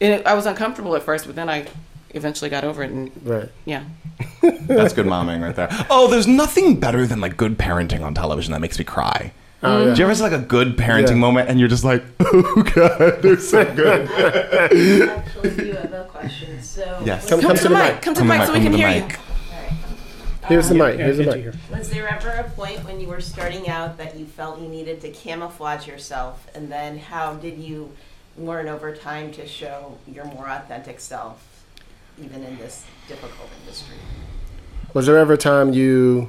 And 0.00 0.14
it, 0.14 0.26
I 0.26 0.34
was 0.34 0.46
uncomfortable 0.46 0.96
at 0.96 1.04
first, 1.04 1.26
but 1.26 1.36
then 1.36 1.48
I 1.48 1.68
eventually 2.10 2.50
got 2.50 2.64
over 2.64 2.82
it. 2.82 2.90
And 2.90 3.10
Right. 3.24 3.48
yeah, 3.64 3.84
That's 4.42 4.92
good 4.94 5.06
momming 5.06 5.42
right 5.42 5.54
there. 5.54 5.68
Oh, 5.90 6.08
there's 6.08 6.26
nothing 6.26 6.78
better 6.80 7.06
than 7.06 7.20
like 7.20 7.36
good 7.36 7.58
parenting 7.58 8.02
on 8.02 8.14
television 8.14 8.52
that 8.52 8.60
makes 8.60 8.78
me 8.78 8.84
cry. 8.84 9.32
Oh, 9.62 9.86
yeah. 9.88 9.94
Do 9.94 9.98
you 9.98 10.04
ever 10.06 10.14
see 10.14 10.22
like 10.22 10.32
a 10.32 10.38
good 10.38 10.76
parenting 10.76 11.08
Yeah. 11.10 11.14
moment 11.16 11.48
and 11.48 11.58
you're 11.58 11.68
just 11.68 11.82
like, 11.84 12.04
oh 12.20 12.62
god, 12.74 13.22
they're 13.22 13.38
so 13.40 13.64
good. 13.74 14.08
Actually, 14.10 15.66
you 15.66 15.72
have 15.74 15.92
a 15.92 16.04
question. 16.10 16.62
So, 16.62 17.02
Yes. 17.04 17.28
Come- 17.28 17.40
come, 17.40 17.56
to 17.56 17.62
the 17.64 17.68
the 17.68 17.74
mic. 17.74 17.92
mic. 17.94 18.02
Come 18.02 18.14
to 18.14 18.20
the 18.20 18.26
mic 18.26 18.46
so 18.46 18.52
we 18.52 18.60
can 18.60 18.72
hear 18.72 18.88
you. 18.88 19.02
mic. 19.02 19.18
Here's 20.46 20.68
the 20.68 20.74
mic. 20.76 20.96
Here's 20.98 21.18
the 21.18 21.24
good 21.24 21.30
to 21.32 21.36
mic. 21.36 21.42
hear. 21.70 21.76
was 21.78 21.90
there 21.90 22.08
ever 22.08 22.30
a 22.30 22.44
point 22.50 22.82
when 22.84 23.00
you 23.00 23.08
were 23.08 23.20
starting 23.20 23.68
out 23.68 23.98
that 23.98 24.16
you 24.16 24.24
felt 24.24 24.60
you 24.60 24.68
needed 24.68 25.00
to 25.02 25.10
camouflage 25.10 25.86
yourself? 25.86 26.46
And 26.54 26.70
then 26.72 26.98
how 26.98 27.34
did 27.34 27.58
you 27.58 27.92
learn 28.38 28.68
over 28.68 28.94
time 28.94 29.30
to 29.32 29.46
show 29.46 29.98
your 30.10 30.24
more 30.24 30.48
authentic 30.48 31.00
self, 31.00 31.44
even 32.22 32.44
in 32.44 32.56
this 32.58 32.84
difficult 33.06 33.48
industry? 33.62 33.96
Was 34.94 35.06
there 35.06 35.18
ever 35.18 35.34
a 35.34 35.38
time 35.38 35.72
you 35.72 36.28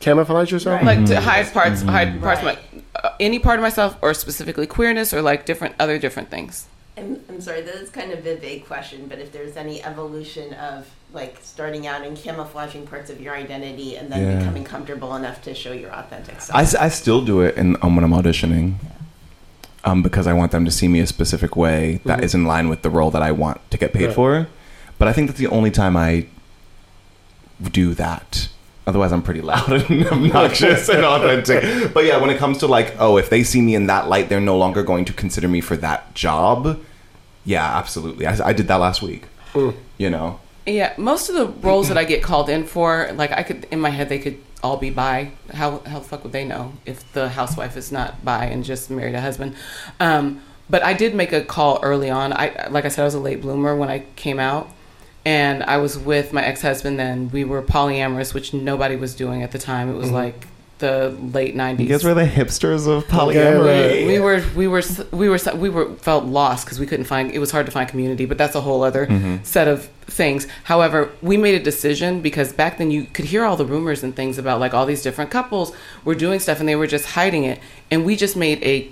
camouflage 0.00 0.50
yourself? 0.50 0.82
Right. 0.82 0.98
Like 0.98 1.06
to 1.08 1.20
hide 1.20 1.52
parts, 1.52 1.82
hide 1.82 2.20
parts 2.20 2.40
of 2.40 2.46
Right. 2.46 2.58
my, 2.74 2.80
uh, 3.08 3.14
any 3.20 3.38
part 3.38 3.58
of 3.58 3.62
myself, 3.62 3.96
or 4.02 4.14
specifically 4.14 4.66
queerness, 4.66 5.12
or 5.12 5.22
like 5.22 5.44
different 5.46 5.74
other 5.78 5.98
different 5.98 6.30
things. 6.30 6.66
I'm, 6.96 7.20
I'm 7.28 7.40
sorry, 7.40 7.62
this 7.62 7.76
is 7.76 7.88
kind 7.90 8.12
of 8.12 8.26
a 8.26 8.36
vague 8.36 8.66
question, 8.66 9.06
but 9.08 9.18
if 9.18 9.32
there's 9.32 9.56
any 9.56 9.82
evolution 9.82 10.52
of 10.54 10.86
like 11.14 11.38
starting 11.42 11.86
out 11.86 12.02
and 12.06 12.16
camouflaging 12.16 12.86
parts 12.86 13.10
of 13.10 13.20
your 13.20 13.34
identity 13.34 13.96
and 13.96 14.10
then 14.10 14.20
Yeah. 14.28 14.38
becoming 14.38 14.64
comfortable 14.64 15.14
enough 15.14 15.42
to 15.42 15.54
show 15.54 15.72
your 15.72 15.90
authentic 15.90 16.40
self. 16.40 16.74
I 16.80 16.88
still 16.88 17.22
do 17.24 17.40
it 17.42 17.56
in, 17.56 17.76
um, 17.82 17.96
when 17.96 18.04
I'm 18.04 18.12
auditioning. 18.12 18.74
Um, 19.84 20.00
because 20.00 20.28
I 20.28 20.32
want 20.32 20.52
them 20.52 20.64
to 20.64 20.70
see 20.70 20.86
me 20.86 21.00
a 21.00 21.08
specific 21.08 21.56
way 21.56 22.00
that 22.04 22.22
is 22.22 22.34
in 22.34 22.44
line 22.44 22.68
with 22.68 22.82
the 22.82 22.88
role 22.90 23.10
that 23.10 23.20
I 23.22 23.32
want 23.32 23.60
to 23.72 23.76
get 23.76 23.92
paid 23.92 24.06
Right. 24.06 24.14
for. 24.14 24.46
But 25.02 25.08
I 25.08 25.14
think 25.14 25.26
that's 25.26 25.40
the 25.40 25.48
only 25.48 25.72
time 25.72 25.96
I 25.96 26.26
do 27.60 27.92
that. 27.94 28.48
Otherwise, 28.86 29.10
I'm 29.10 29.20
pretty 29.20 29.40
loud 29.40 29.72
and 29.90 30.06
obnoxious 30.06 30.88
and 30.88 31.04
authentic. 31.04 31.92
But 31.92 32.04
yeah, 32.04 32.18
when 32.18 32.30
it 32.30 32.38
comes 32.38 32.58
to 32.58 32.68
like, 32.68 32.94
oh, 33.00 33.16
if 33.16 33.28
they 33.28 33.42
see 33.42 33.60
me 33.60 33.74
in 33.74 33.88
that 33.88 34.08
light, 34.08 34.28
they're 34.28 34.40
no 34.40 34.56
longer 34.56 34.84
going 34.84 35.04
to 35.06 35.12
consider 35.12 35.48
me 35.48 35.60
for 35.60 35.76
that 35.78 36.14
job. 36.14 36.78
Yeah, 37.44 37.64
absolutely. 37.64 38.28
I, 38.28 38.50
I 38.50 38.52
did 38.52 38.68
that 38.68 38.76
last 38.76 39.02
week. 39.02 39.24
You 39.98 40.08
know, 40.08 40.38
Yeah, 40.66 40.94
most 40.96 41.28
of 41.28 41.34
the 41.34 41.46
roles 41.48 41.88
that 41.88 41.98
I 41.98 42.04
get 42.04 42.22
called 42.22 42.48
in 42.48 42.62
for, 42.64 43.10
like 43.14 43.32
I 43.32 43.42
could 43.42 43.66
in 43.72 43.80
my 43.80 43.90
head, 43.90 44.08
they 44.08 44.20
could 44.20 44.38
all 44.62 44.76
be 44.76 44.90
bi. 44.90 45.32
How 45.52 45.80
how 45.80 45.98
the 45.98 46.04
fuck 46.04 46.22
would 46.22 46.32
they 46.32 46.44
know 46.44 46.74
if 46.86 47.12
the 47.12 47.30
housewife 47.30 47.76
is 47.76 47.90
not 47.90 48.24
bi 48.24 48.44
and 48.44 48.62
just 48.62 48.88
married 48.88 49.16
a 49.16 49.20
husband? 49.20 49.56
Um, 49.98 50.42
but 50.70 50.84
I 50.84 50.92
did 50.92 51.16
make 51.16 51.32
a 51.32 51.42
call 51.42 51.80
early 51.82 52.08
on. 52.08 52.32
I 52.32 52.68
like 52.70 52.84
I 52.84 52.88
said, 52.88 53.02
I 53.02 53.04
was 53.04 53.14
a 53.14 53.20
late 53.20 53.40
bloomer 53.40 53.74
when 53.74 53.88
I 53.88 54.04
came 54.14 54.38
out, 54.38 54.70
and 55.24 55.62
I 55.62 55.76
was 55.76 55.98
with 55.98 56.32
my 56.32 56.44
ex 56.44 56.62
husband. 56.62 56.98
Then 56.98 57.30
we 57.30 57.44
were 57.44 57.62
polyamorous, 57.62 58.34
which 58.34 58.52
nobody 58.52 58.96
was 58.96 59.14
doing 59.14 59.42
at 59.42 59.52
the 59.52 59.58
time. 59.58 59.90
It 59.90 59.96
was 59.96 60.06
mm-hmm. 60.06 60.16
like 60.16 60.46
the 60.82 61.16
late 61.32 61.54
nineties. 61.54 61.88
you 61.88 61.94
guys 61.94 62.02
were 62.02 62.12
the 62.12 62.26
hipsters 62.26 62.88
of 62.88 63.04
Yeah, 63.04 63.16
polyamory. 63.16 64.06
we 64.06 64.18
were 64.18 64.44
we 64.56 64.66
were 64.66 64.82
we 65.12 65.28
were 65.28 65.38
we 65.54 65.70
were 65.70 65.94
felt 65.94 66.24
lost 66.24 66.66
because 66.66 66.80
we 66.80 66.86
couldn't 66.86 67.04
find 67.04 67.30
it 67.30 67.38
was 67.38 67.52
hard 67.52 67.66
to 67.66 67.72
find 67.72 67.88
community 67.88 68.26
but 68.26 68.36
that's 68.36 68.56
a 68.56 68.60
whole 68.60 68.82
other 68.82 69.06
mm-hmm. 69.06 69.36
set 69.44 69.68
of 69.68 69.86
things 70.06 70.48
however 70.64 71.08
we 71.22 71.36
made 71.36 71.54
a 71.54 71.62
decision 71.62 72.20
because 72.20 72.52
back 72.52 72.78
then 72.78 72.90
you 72.90 73.04
could 73.04 73.26
hear 73.26 73.44
all 73.44 73.56
the 73.56 73.64
rumors 73.64 74.02
and 74.02 74.16
things 74.16 74.38
about 74.38 74.58
like 74.58 74.74
all 74.74 74.84
these 74.84 75.02
different 75.02 75.30
couples 75.30 75.72
were 76.04 76.16
doing 76.16 76.40
stuff 76.40 76.58
and 76.58 76.68
they 76.68 76.74
were 76.74 76.88
just 76.88 77.10
hiding 77.10 77.44
it 77.44 77.60
and 77.88 78.04
we 78.04 78.16
just 78.16 78.36
made 78.36 78.60
a 78.64 78.90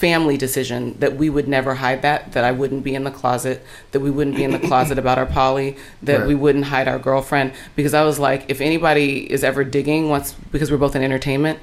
family 0.00 0.36
decision 0.38 0.96
that 0.98 1.14
we 1.16 1.28
would 1.28 1.46
never 1.46 1.74
hide 1.74 2.00
that 2.02 2.32
that 2.32 2.42
I 2.42 2.52
wouldn't 2.52 2.82
be 2.82 2.94
in 2.94 3.04
the 3.04 3.10
closet 3.10 3.62
that 3.92 4.00
we 4.00 4.10
wouldn't 4.10 4.34
be 4.36 4.44
in 4.44 4.50
the 4.50 4.58
closet 4.70 4.98
about 4.98 5.18
our 5.18 5.26
poly 5.26 5.76
that 6.02 6.20
Right. 6.20 6.28
we 6.28 6.34
wouldn't 6.34 6.64
hide 6.66 6.88
our 6.88 6.98
girlfriend 6.98 7.52
because 7.76 7.92
I 7.92 8.02
was 8.04 8.18
like 8.18 8.46
if 8.48 8.60
anybody 8.62 9.30
is 9.30 9.44
ever 9.44 9.62
digging 9.62 10.08
once 10.08 10.32
because 10.52 10.70
we're 10.70 10.78
both 10.78 10.96
in 10.96 11.02
entertainment 11.02 11.58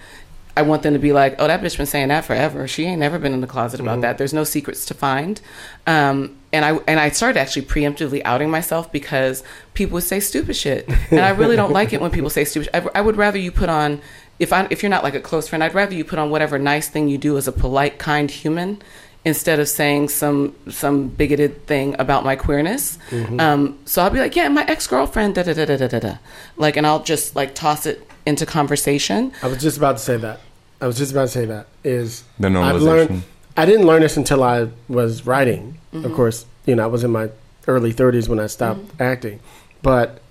I 0.56 0.64
want 0.64 0.82
them 0.82 0.94
to 0.94 1.00
be 1.00 1.14
like, 1.14 1.36
oh, 1.38 1.46
that 1.46 1.62
bitch 1.62 1.78
been 1.78 1.86
saying 1.86 2.08
that 2.08 2.26
forever. 2.26 2.68
She 2.68 2.86
ain't 2.86 3.00
never 3.00 3.20
been 3.20 3.32
in 3.32 3.42
the 3.42 3.52
closet 3.56 3.80
about 3.80 4.02
that. 4.02 4.18
There's 4.18 4.34
no 4.34 4.44
secrets 4.44 4.88
to 4.88 4.96
find. 4.96 5.40
Um, 5.86 6.36
and 6.52 6.66
I 6.66 6.72
and 6.88 7.00
I 7.00 7.10
started 7.10 7.40
actually 7.40 7.68
preemptively 7.68 8.24
outing 8.26 8.50
myself 8.50 8.92
because 8.92 9.44
people 9.76 9.94
would 9.98 10.04
say 10.04 10.20
stupid 10.20 10.56
shit, 10.56 10.90
and 11.12 11.20
I 11.20 11.30
really 11.30 11.56
don't 11.56 11.72
like 11.72 11.94
it 11.94 12.02
when 12.02 12.10
people 12.10 12.32
say 12.32 12.44
stupid. 12.44 12.70
I, 12.74 12.80
I 12.96 13.02
would 13.02 13.18
rather 13.18 13.38
you 13.38 13.52
put 13.52 13.70
on 13.70 14.02
if 14.40 14.54
I 14.54 14.68
if 14.70 14.84
you're 14.84 14.90
not 14.90 15.04
like 15.04 15.16
a 15.16 15.20
close 15.20 15.48
friend, 15.48 15.64
I'd 15.64 15.74
rather 15.74 15.94
you 15.94 16.04
put 16.04 16.20
on 16.20 16.30
whatever 16.30 16.60
nice 16.60 16.88
thing 16.90 17.08
you 17.08 17.18
do 17.18 17.38
as 17.38 17.48
a 17.48 17.52
polite, 17.52 17.98
kind 18.00 18.30
human 18.30 18.82
instead 19.26 19.60
of 19.60 19.68
saying 19.68 20.08
some 20.10 20.56
some 20.70 21.10
bigoted 21.10 21.66
thing 21.68 21.96
about 22.00 22.24
my 22.24 22.36
queerness. 22.36 22.98
Mm-hmm. 23.10 23.40
Um, 23.40 23.78
so 23.86 24.02
I'll 24.02 24.10
be 24.10 24.20
like, 24.20 24.36
yeah, 24.36 24.48
my 24.50 24.64
ex 24.66 24.88
girlfriend, 24.88 25.36
da 25.36 25.44
da 25.44 25.54
da 25.54 25.66
da 25.66 25.78
da 25.78 25.88
da 25.88 26.00
da, 26.00 26.18
like, 26.56 26.78
and 26.78 26.88
I'll 26.88 27.04
just 27.04 27.36
like 27.36 27.54
toss 27.54 27.86
it 27.86 28.10
into 28.26 28.46
conversation. 28.46 29.34
I 29.42 29.48
was 29.48 29.62
just 29.62 29.78
about 29.78 29.98
to 29.98 30.04
say 30.04 30.18
that. 30.18 30.40
I 30.80 30.88
was 30.88 30.98
just 30.98 31.12
about 31.12 31.24
to 31.24 31.28
say 31.30 31.46
that 31.46 31.68
is 31.84 32.24
The 32.40 32.48
I've 32.48 32.54
normalization. 32.54 32.86
learned. 32.86 33.24
I 33.58 33.66
didn't 33.66 33.88
learn 33.88 34.02
this 34.02 34.16
until 34.16 34.44
I 34.44 34.70
was 34.88 35.26
writing. 35.26 35.78
Mm-hmm. 35.94 36.06
Of 36.06 36.14
course, 36.14 36.46
you 36.66 36.76
know 36.76 36.84
I 36.84 36.88
was 36.88 37.04
in 37.04 37.12
my 37.12 37.30
early 37.68 37.94
30s 37.94 38.30
when 38.30 38.40
I 38.40 38.48
stopped 38.48 38.80
mm-hmm. 38.80 39.04
acting, 39.04 39.40
but 39.82 40.22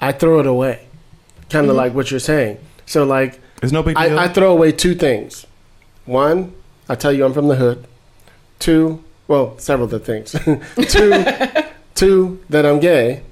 I 0.00 0.12
throw 0.12 0.40
it 0.40 0.46
away, 0.46 0.86
kind 1.50 1.68
of 1.68 1.76
like 1.76 1.92
what 1.92 2.10
you're 2.10 2.20
saying. 2.20 2.58
So 2.86 3.04
like 3.04 3.40
It's 3.62 3.72
no 3.72 3.82
big 3.82 3.96
deal. 3.96 4.18
I, 4.18 4.24
I 4.24 4.28
throw 4.28 4.52
away 4.52 4.72
two 4.72 4.94
things. 4.94 5.46
One, 6.04 6.54
I 6.88 6.94
tell 6.94 7.12
you 7.12 7.24
I'm 7.24 7.32
from 7.32 7.48
the 7.48 7.56
hood. 7.56 7.86
Two, 8.58 9.02
well, 9.26 9.58
several 9.58 9.84
of 9.86 9.90
the 9.90 9.98
things. 9.98 10.32
two, 10.92 11.64
two 11.94 12.44
that 12.50 12.66
I'm 12.66 12.80
gay, 12.80 13.22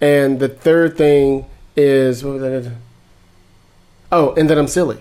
and 0.00 0.40
the 0.40 0.48
third 0.48 0.96
thing 0.96 1.46
is 1.76 2.24
what 2.24 2.34
was 2.34 2.42
that? 2.42 2.72
Oh, 4.10 4.34
and 4.34 4.48
that 4.50 4.58
I'm 4.58 4.68
silly. 4.68 4.98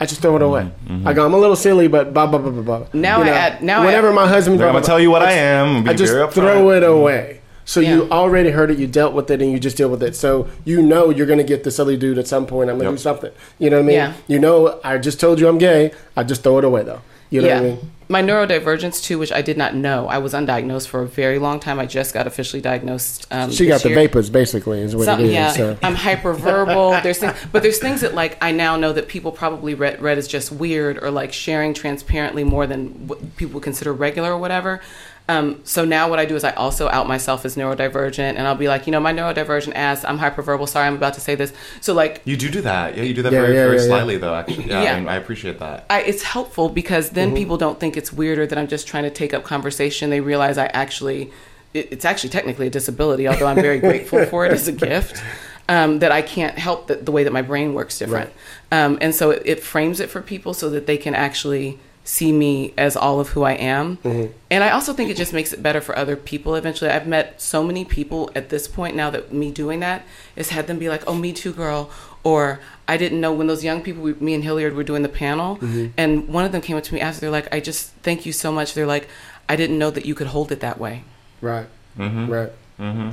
I 0.00 0.06
just 0.06 0.20
throw 0.20 0.34
it 0.34 0.40
mm-hmm, 0.40 0.44
away. 0.44 0.62
Mm-hmm. 0.86 1.06
I 1.08 1.12
go, 1.12 1.24
I'm 1.24 1.34
a 1.34 1.38
little 1.38 1.56
silly, 1.56 1.86
but 1.86 2.12
blah 2.12 2.26
blah 2.26 2.38
blah 2.38 2.50
blah 2.50 2.62
blah. 2.62 2.86
Now 2.92 3.22
I 3.22 3.28
add- 3.28 3.62
now 3.62 3.82
I 3.82 3.86
whenever 3.86 4.08
add- 4.08 4.14
my 4.14 4.26
husband, 4.26 4.60
I'm 4.62 4.72
gonna 4.72 4.84
tell 4.84 5.00
you 5.00 5.10
what 5.10 5.22
I 5.22 5.32
am. 5.32 5.84
Be 5.84 5.90
I 5.90 5.94
just 5.94 6.12
very 6.12 6.30
throw 6.30 6.70
it 6.70 6.82
mm-hmm. 6.82 6.92
away. 6.92 7.41
So 7.64 7.80
you 7.80 8.08
already 8.10 8.50
heard 8.50 8.70
it, 8.70 8.78
you 8.78 8.86
dealt 8.86 9.14
with 9.14 9.30
it, 9.30 9.40
and 9.40 9.50
you 9.52 9.58
just 9.60 9.76
deal 9.76 9.88
with 9.88 10.02
it. 10.02 10.16
So 10.16 10.48
you 10.64 10.82
know 10.82 11.10
you're 11.10 11.26
going 11.26 11.38
to 11.38 11.44
get 11.44 11.62
the 11.64 11.70
silly 11.70 11.96
dude 11.96 12.18
at 12.18 12.26
some 12.26 12.46
point. 12.46 12.70
I'm 12.70 12.76
going 12.76 12.86
to 12.86 12.92
Yep. 12.92 12.98
do 12.98 13.02
something. 13.02 13.32
You 13.58 13.70
know 13.70 13.76
what 13.76 13.82
I 13.84 13.86
mean? 13.86 13.96
Yeah. 13.96 14.12
You 14.28 14.38
know, 14.40 14.80
I 14.82 14.98
just 14.98 15.20
told 15.20 15.38
you 15.40 15.48
I'm 15.48 15.58
gay. 15.58 15.92
I 16.16 16.24
just 16.24 16.42
throw 16.42 16.58
it 16.58 16.64
away 16.64 16.82
though. 16.82 17.00
You 17.30 17.40
know 17.40 17.48
yeah. 17.48 17.54
what 17.60 17.64
I 17.64 17.68
mean? 17.76 17.90
My 18.08 18.22
neurodivergence 18.22 19.02
too, 19.02 19.18
which 19.18 19.32
I 19.32 19.40
did 19.40 19.56
not 19.56 19.74
know. 19.74 20.06
I 20.06 20.18
was 20.18 20.34
undiagnosed 20.34 20.88
for 20.88 21.00
a 21.00 21.06
very 21.06 21.38
long 21.38 21.60
time. 21.60 21.78
I 21.78 21.86
just 21.86 22.12
got 22.12 22.26
officially 22.26 22.60
diagnosed. 22.60 23.26
Um, 23.30 23.50
She 23.50 23.64
this 23.64 23.74
got 23.76 23.82
the 23.82 23.88
year. 23.88 23.96
vapors, 24.00 24.28
basically, 24.28 24.80
is 24.80 24.94
what 24.94 25.06
Some- 25.06 25.20
it 25.20 25.26
is. 25.26 25.32
yeah, 25.32 25.52
So. 25.52 25.78
I'm 25.82 25.96
hyperverbal. 25.96 27.02
There's 27.02 27.16
things, 27.18 27.32
but 27.52 27.62
there's 27.62 27.78
things 27.78 28.02
that 28.02 28.14
like 28.14 28.36
I 28.42 28.52
now 28.52 28.76
know 28.76 28.92
that 28.92 29.08
people 29.08 29.32
probably 29.32 29.72
read, 29.74 30.02
read 30.02 30.18
as 30.18 30.28
just 30.28 30.52
weird 30.52 31.02
or 31.02 31.10
like 31.10 31.32
sharing 31.32 31.72
transparently 31.72 32.44
more 32.44 32.66
than 32.66 33.06
what 33.06 33.36
people 33.36 33.60
consider 33.60 33.94
regular 33.94 34.32
or 34.32 34.38
whatever. 34.38 34.80
Um, 35.28 35.60
so 35.64 35.84
now 35.84 36.10
what 36.10 36.18
I 36.18 36.24
do 36.24 36.34
is 36.34 36.44
I 36.44 36.50
also 36.52 36.88
out 36.88 37.06
myself 37.06 37.44
as 37.44 37.56
neurodivergent, 37.56 38.18
and 38.36 38.40
I'll 38.40 38.56
be 38.56 38.68
like, 38.68 38.86
you 38.86 38.90
know, 38.90 39.00
my 39.00 39.12
neurodivergent 39.12 39.72
ass. 39.74 40.04
I'm 40.04 40.18
hyperverbal. 40.18 40.68
Sorry, 40.68 40.86
I'm 40.86 40.96
about 40.96 41.14
to 41.14 41.20
say 41.20 41.34
this. 41.34 41.52
So 41.80 41.94
like 41.94 42.20
You 42.24 42.36
do 42.36 42.50
do 42.50 42.60
that. 42.62 42.96
Yeah, 42.96 43.04
you 43.04 43.14
do 43.14 43.22
that 43.22 43.32
Yeah, 43.32 43.42
very, 43.42 43.54
yeah, 43.54 43.64
very 43.64 43.76
yeah, 43.76 43.82
yeah. 43.82 43.88
slightly, 43.88 44.16
though. 44.18 44.34
Actually, 44.34 44.68
yeah, 44.68 44.82
Yeah. 44.82 44.92
I, 44.94 45.00
mean, 45.00 45.08
I 45.08 45.16
appreciate 45.16 45.58
that. 45.60 45.86
I, 45.88 46.02
it's 46.02 46.22
helpful 46.22 46.68
because 46.68 47.10
then 47.10 47.34
people 47.34 47.56
don't 47.56 47.78
think 47.78 47.96
it's 47.96 48.12
weirder 48.12 48.46
that 48.46 48.58
I'm 48.58 48.68
just 48.68 48.86
trying 48.88 49.04
to 49.04 49.10
take 49.10 49.32
up 49.32 49.44
conversation. 49.44 50.10
They 50.10 50.20
realize 50.20 50.58
I 50.58 50.66
actually, 50.66 51.30
it, 51.72 51.88
it's 51.92 52.04
actually 52.04 52.30
technically 52.30 52.66
a 52.66 52.70
disability, 52.70 53.28
although 53.28 53.46
I'm 53.46 53.56
very 53.56 53.78
grateful 53.78 54.26
for 54.30 54.44
it 54.44 54.52
as 54.52 54.66
a 54.68 54.72
gift. 54.72 55.22
Um, 55.68 56.00
that 56.00 56.10
I 56.10 56.22
can't 56.22 56.58
help 56.58 56.88
the, 56.88 56.96
the 56.96 57.12
way 57.12 57.22
that 57.22 57.32
my 57.32 57.40
brain 57.40 57.72
works 57.72 57.96
different. 57.96 58.30
Um, 58.72 58.98
and 59.00 59.14
so 59.14 59.30
it, 59.30 59.42
it 59.46 59.62
frames 59.62 60.00
it 60.00 60.10
for 60.10 60.20
people 60.20 60.54
so 60.54 60.68
that 60.70 60.86
they 60.86 60.98
can 60.98 61.14
actually 61.14 61.78
see 62.04 62.32
me 62.32 62.74
as 62.76 62.96
all 62.96 63.20
of 63.20 63.30
who 63.30 63.42
I 63.42 63.52
am. 63.52 63.98
Mm-hmm. 63.98 64.32
And 64.50 64.64
I 64.64 64.70
also 64.70 64.92
think 64.92 65.10
it 65.10 65.16
just 65.16 65.32
makes 65.32 65.52
it 65.52 65.62
better 65.62 65.80
for 65.80 65.96
other 65.96 66.16
people 66.16 66.54
eventually. 66.56 66.90
I've 66.90 67.06
met 67.06 67.40
so 67.40 67.62
many 67.62 67.84
people 67.84 68.30
at 68.34 68.48
this 68.48 68.66
point 68.66 68.96
now 68.96 69.10
that 69.10 69.32
me 69.32 69.50
doing 69.50 69.80
that 69.80 70.04
has 70.36 70.48
had 70.48 70.66
them 70.66 70.78
be 70.78 70.88
like, 70.88 71.04
oh, 71.06 71.14
me 71.14 71.32
too, 71.32 71.52
girl. 71.52 71.90
Or 72.24 72.60
I 72.88 72.96
didn't 72.96 73.20
know 73.20 73.32
when 73.32 73.46
those 73.46 73.62
young 73.64 73.82
people, 73.82 74.02
we, 74.02 74.14
me 74.14 74.34
and 74.34 74.42
Hilliard 74.42 74.74
were 74.74 74.84
doing 74.84 75.02
the 75.02 75.08
panel, 75.08 75.56
mm-hmm. 75.56 75.88
and 75.96 76.28
one 76.28 76.44
of 76.44 76.52
them 76.52 76.60
came 76.60 76.76
up 76.76 76.84
to 76.84 76.94
me 76.94 77.00
after, 77.00 77.20
they're 77.20 77.30
like, 77.30 77.52
I 77.52 77.60
just 77.60 77.90
thank 78.02 78.26
you 78.26 78.32
so 78.32 78.52
much. 78.52 78.74
They're 78.74 78.86
like, 78.86 79.08
I 79.48 79.56
didn't 79.56 79.78
know 79.78 79.90
that 79.90 80.06
you 80.06 80.14
could 80.14 80.28
hold 80.28 80.52
it 80.52 80.60
that 80.60 80.78
way. 80.78 81.04
Right. 81.40 81.66
Mm-hmm. 81.98 82.30
Right. 82.30 82.52
Mm-hmm. 82.78 83.10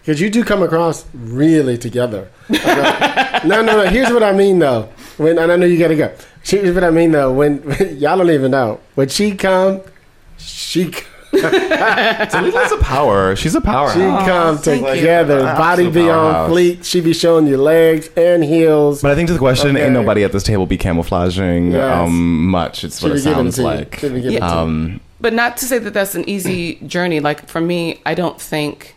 Because 0.00 0.20
you 0.20 0.30
do 0.30 0.44
come 0.44 0.62
across 0.62 1.04
really 1.12 1.78
together. 1.78 2.30
Okay. 2.50 3.46
no, 3.46 3.62
no, 3.62 3.84
no. 3.84 3.86
Here's 3.88 4.10
what 4.10 4.22
I 4.22 4.32
mean, 4.32 4.58
though. 4.58 4.88
When 5.18 5.38
and 5.38 5.52
I 5.52 5.56
know 5.56 5.66
you 5.66 5.78
gotta 5.78 5.96
go. 5.96 6.12
Here's 6.42 6.74
what 6.74 6.84
I 6.84 6.90
mean, 6.90 7.12
though. 7.12 7.32
When 7.32 7.62
y'all 7.98 8.16
don't 8.18 8.30
even 8.30 8.50
know 8.52 8.80
when 8.94 9.08
she 9.08 9.34
come, 9.34 9.82
she. 10.38 10.90
Dalila's 11.30 12.72
a 12.78 12.78
power. 12.78 13.36
She's 13.36 13.54
a 13.54 13.60
power. 13.60 13.90
She 13.92 13.98
come 14.00 14.58
thank 14.58 14.86
together. 14.86 15.42
Body 15.42 15.86
Absolute 15.86 15.94
be 15.94 16.08
on 16.10 16.32
powerhouse. 16.32 16.50
fleet. 16.50 16.84
She 16.84 17.00
be 17.00 17.12
showing 17.12 17.46
you 17.46 17.58
legs 17.58 18.08
and 18.16 18.42
heels. 18.42 19.02
But 19.02 19.10
I 19.10 19.14
think 19.14 19.26
to 19.28 19.34
the 19.34 19.38
question, 19.38 19.76
Okay. 19.76 19.84
ain't 19.84 19.92
nobody 19.92 20.24
at 20.24 20.32
this 20.32 20.42
table 20.42 20.66
be 20.66 20.78
camouflaging 20.78 21.72
Yes. 21.72 21.98
um, 22.08 22.46
much. 22.46 22.82
It's 22.84 23.02
what 23.02 23.08
She 23.10 23.12
it 23.12 23.24
be 23.24 23.30
it 23.30 23.34
sounds 23.34 23.58
like. 23.58 23.96
She 24.00 24.08
be 24.08 24.20
giving 24.22 24.36
it 24.36 24.40
to 24.40 24.46
you. 24.46 24.52
Um, 24.52 25.00
But 25.20 25.34
not 25.34 25.56
to 25.58 25.66
say 25.66 25.78
that 25.78 25.92
that's 25.94 26.14
an 26.14 26.28
easy 26.28 26.76
journey. 26.86 27.20
Like 27.20 27.46
for 27.48 27.60
me, 27.60 28.00
I 28.06 28.14
don't 28.14 28.40
think. 28.40 28.94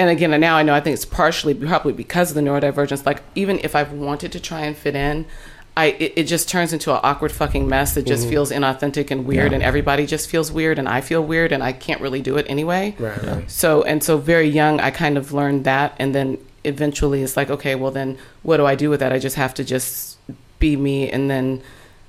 And 0.00 0.08
again, 0.08 0.32
and 0.32 0.40
now 0.40 0.56
I 0.56 0.62
know 0.62 0.74
I 0.74 0.80
think 0.80 0.94
it's 0.94 1.04
partially 1.04 1.52
probably 1.54 1.92
because 1.92 2.30
of 2.30 2.34
the 2.34 2.40
neurodivergence. 2.40 3.04
Like 3.04 3.22
even 3.34 3.58
if 3.62 3.74
I've 3.74 3.92
wanted 3.92 4.32
to 4.32 4.40
try 4.40 4.60
and 4.60 4.74
fit 4.76 4.94
in, 4.96 5.26
I 5.76 5.86
it, 6.04 6.12
it 6.16 6.24
just 6.24 6.48
turns 6.48 6.72
into 6.72 6.92
an 6.92 7.00
awkward 7.02 7.32
fucking 7.32 7.68
mess 7.68 7.94
that 7.94 8.06
just 8.06 8.28
feels 8.28 8.50
inauthentic 8.50 9.10
and 9.10 9.26
weird, 9.26 9.50
Yeah. 9.50 9.56
and 9.56 9.62
everybody 9.62 10.06
just 10.06 10.30
feels 10.30 10.50
weird, 10.50 10.78
and 10.78 10.88
I 10.88 11.00
feel 11.00 11.22
weird, 11.22 11.52
and 11.52 11.62
I 11.62 11.72
can't 11.72 12.00
really 12.00 12.22
do 12.22 12.36
it 12.38 12.46
anyway. 12.48 12.94
Right, 12.98 13.22
right. 13.22 13.50
So 13.50 13.82
and 13.82 14.02
so 14.02 14.16
very 14.16 14.48
young, 14.48 14.80
I 14.80 14.90
kind 14.90 15.18
of 15.18 15.32
learned 15.32 15.64
that, 15.64 15.94
and 15.98 16.14
then 16.14 16.38
eventually 16.64 17.22
it's 17.22 17.36
like, 17.36 17.50
okay, 17.50 17.74
well 17.74 17.90
then 17.90 18.16
what 18.42 18.56
do 18.56 18.66
I 18.66 18.74
do 18.74 18.90
with 18.90 19.00
that? 19.00 19.12
I 19.12 19.18
just 19.18 19.36
have 19.36 19.52
to 19.54 19.64
just 19.64 20.18
be 20.58 20.76
me, 20.76 21.10
and 21.10 21.30
then 21.30 21.62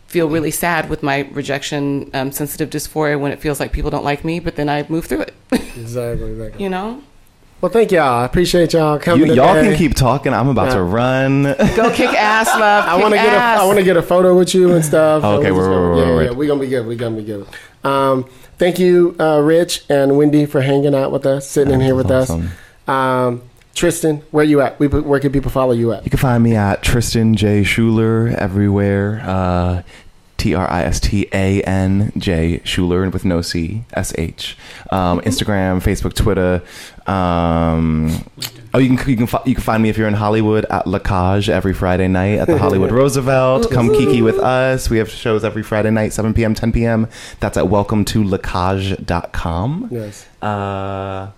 feel 0.07 0.27
really 0.27 0.51
sad 0.51 0.89
with 0.89 1.01
my 1.03 1.19
rejection 1.31 2.09
um, 2.13 2.31
sensitive 2.31 2.69
dysphoria 2.69 3.17
when 3.19 3.31
it 3.31 3.39
feels 3.39 3.59
like 3.61 3.71
people 3.71 3.89
don't 3.91 4.03
like 4.03 4.23
me, 4.25 4.39
but 4.39 4.55
then 4.55 4.67
I 4.69 4.85
move 4.89 5.05
through 5.05 5.21
it. 5.21 5.33
Exactly, 5.77 6.31
exactly. 6.31 6.63
you 6.63 6.69
know, 6.69 7.01
Well, 7.61 7.71
thank 7.71 7.91
y'all. 7.91 8.21
I 8.21 8.25
appreciate 8.25 8.73
y'all 8.73 8.97
coming. 8.97 9.27
you, 9.27 9.33
y'all 9.35 9.53
today. 9.53 9.69
can 9.69 9.77
keep 9.77 9.93
talking. 9.93 10.33
I'm 10.33 10.47
about 10.49 10.69
Yeah. 10.69 10.75
to 10.75 10.81
run. 10.83 11.43
go 11.75 11.91
kick 11.93 12.09
ass, 12.15 12.47
love. 12.47 12.85
I 12.85 12.95
want 12.99 13.13
to 13.13 13.17
get 13.19 13.33
a, 13.61 13.65
want 13.67 13.77
to 13.77 13.83
get 13.83 13.97
a 13.97 14.01
photo 14.01 14.35
with 14.35 14.55
you 14.55 14.73
and 14.73 14.83
stuff. 14.83 15.23
Okay, 15.23 15.51
we're- 15.51 15.59
just 15.61 15.69
gonna- 15.69 15.89
we're- 15.89 15.99
yeah, 15.99 16.15
we're- 16.15 16.25
yeah, 16.25 16.31
we're 16.31 16.47
gonna 16.47 16.59
be 16.59 16.67
good. 16.67 16.87
We're 16.87 16.95
gonna 16.97 17.17
be 17.17 17.23
good. 17.23 17.45
Um, 17.83 18.25
thank 18.57 18.79
you, 18.79 19.15
uh, 19.19 19.39
Rich 19.41 19.83
and 19.89 20.17
Wendy, 20.17 20.47
for 20.47 20.61
hanging 20.61 20.95
out 20.95 21.11
with 21.11 21.25
us, 21.27 21.47
sitting 21.47 21.71
in 21.73 21.81
here 21.81 21.93
with 21.93 22.09
Awesome. 22.09 22.49
us. 22.87 22.89
Um, 22.89 23.41
Tristan, 23.75 24.23
where 24.31 24.43
you 24.43 24.59
at? 24.61 24.79
Where 24.79 25.19
can 25.19 25.31
people 25.31 25.51
follow 25.51 25.71
you 25.73 25.93
at? 25.93 26.03
You 26.03 26.09
can 26.09 26.19
find 26.19 26.43
me 26.43 26.55
at 26.55 26.81
Tristan 26.81 27.35
J. 27.35 27.61
Shuler 27.61 28.33
everywhere. 28.35 29.21
Uh, 29.25 29.81
T 30.41 30.55
R 30.55 30.67
I 30.69 30.81
S 30.83 30.99
T 30.99 31.27
A 31.31 31.61
N 31.61 32.11
J 32.17 32.61
Shuler 32.63 33.11
with 33.13 33.23
no 33.23 33.41
C 33.41 33.83
S 33.93 34.11
H. 34.17 34.57
Um, 34.89 35.21
Instagram, 35.21 35.81
Facebook, 35.81 36.15
Twitter. 36.15 36.63
Um, 37.05 38.09
oh, 38.73 38.79
you 38.79 38.97
can 38.97 39.09
you 39.09 39.17
can 39.17 39.39
you 39.45 39.53
can 39.53 39.63
find 39.63 39.83
me 39.83 39.89
if 39.89 39.99
you're 39.99 40.07
in 40.07 40.15
Hollywood 40.15 40.65
at 40.65 40.87
La 40.87 40.97
Cage 40.97 41.47
every 41.47 41.73
Friday 41.73 42.07
night 42.07 42.39
at 42.39 42.47
the 42.47 42.57
Hollywood 42.63 42.91
Roosevelt. 42.91 43.69
Come 43.69 43.89
kiki 43.93 44.23
with 44.23 44.39
us. 44.39 44.89
We 44.89 44.97
have 44.97 45.11
shows 45.11 45.43
every 45.43 45.61
Friday 45.61 45.91
night, 45.91 46.11
7 46.11 46.33
p.m., 46.33 46.55
10 46.55 46.71
p.m. 46.71 47.07
That's 47.39 47.55
at 47.55 47.67
welcome 47.67 48.03
to 48.05 48.23
lacage.com. 48.23 49.89
Yes. 49.91 50.25
Uh, 50.41 51.29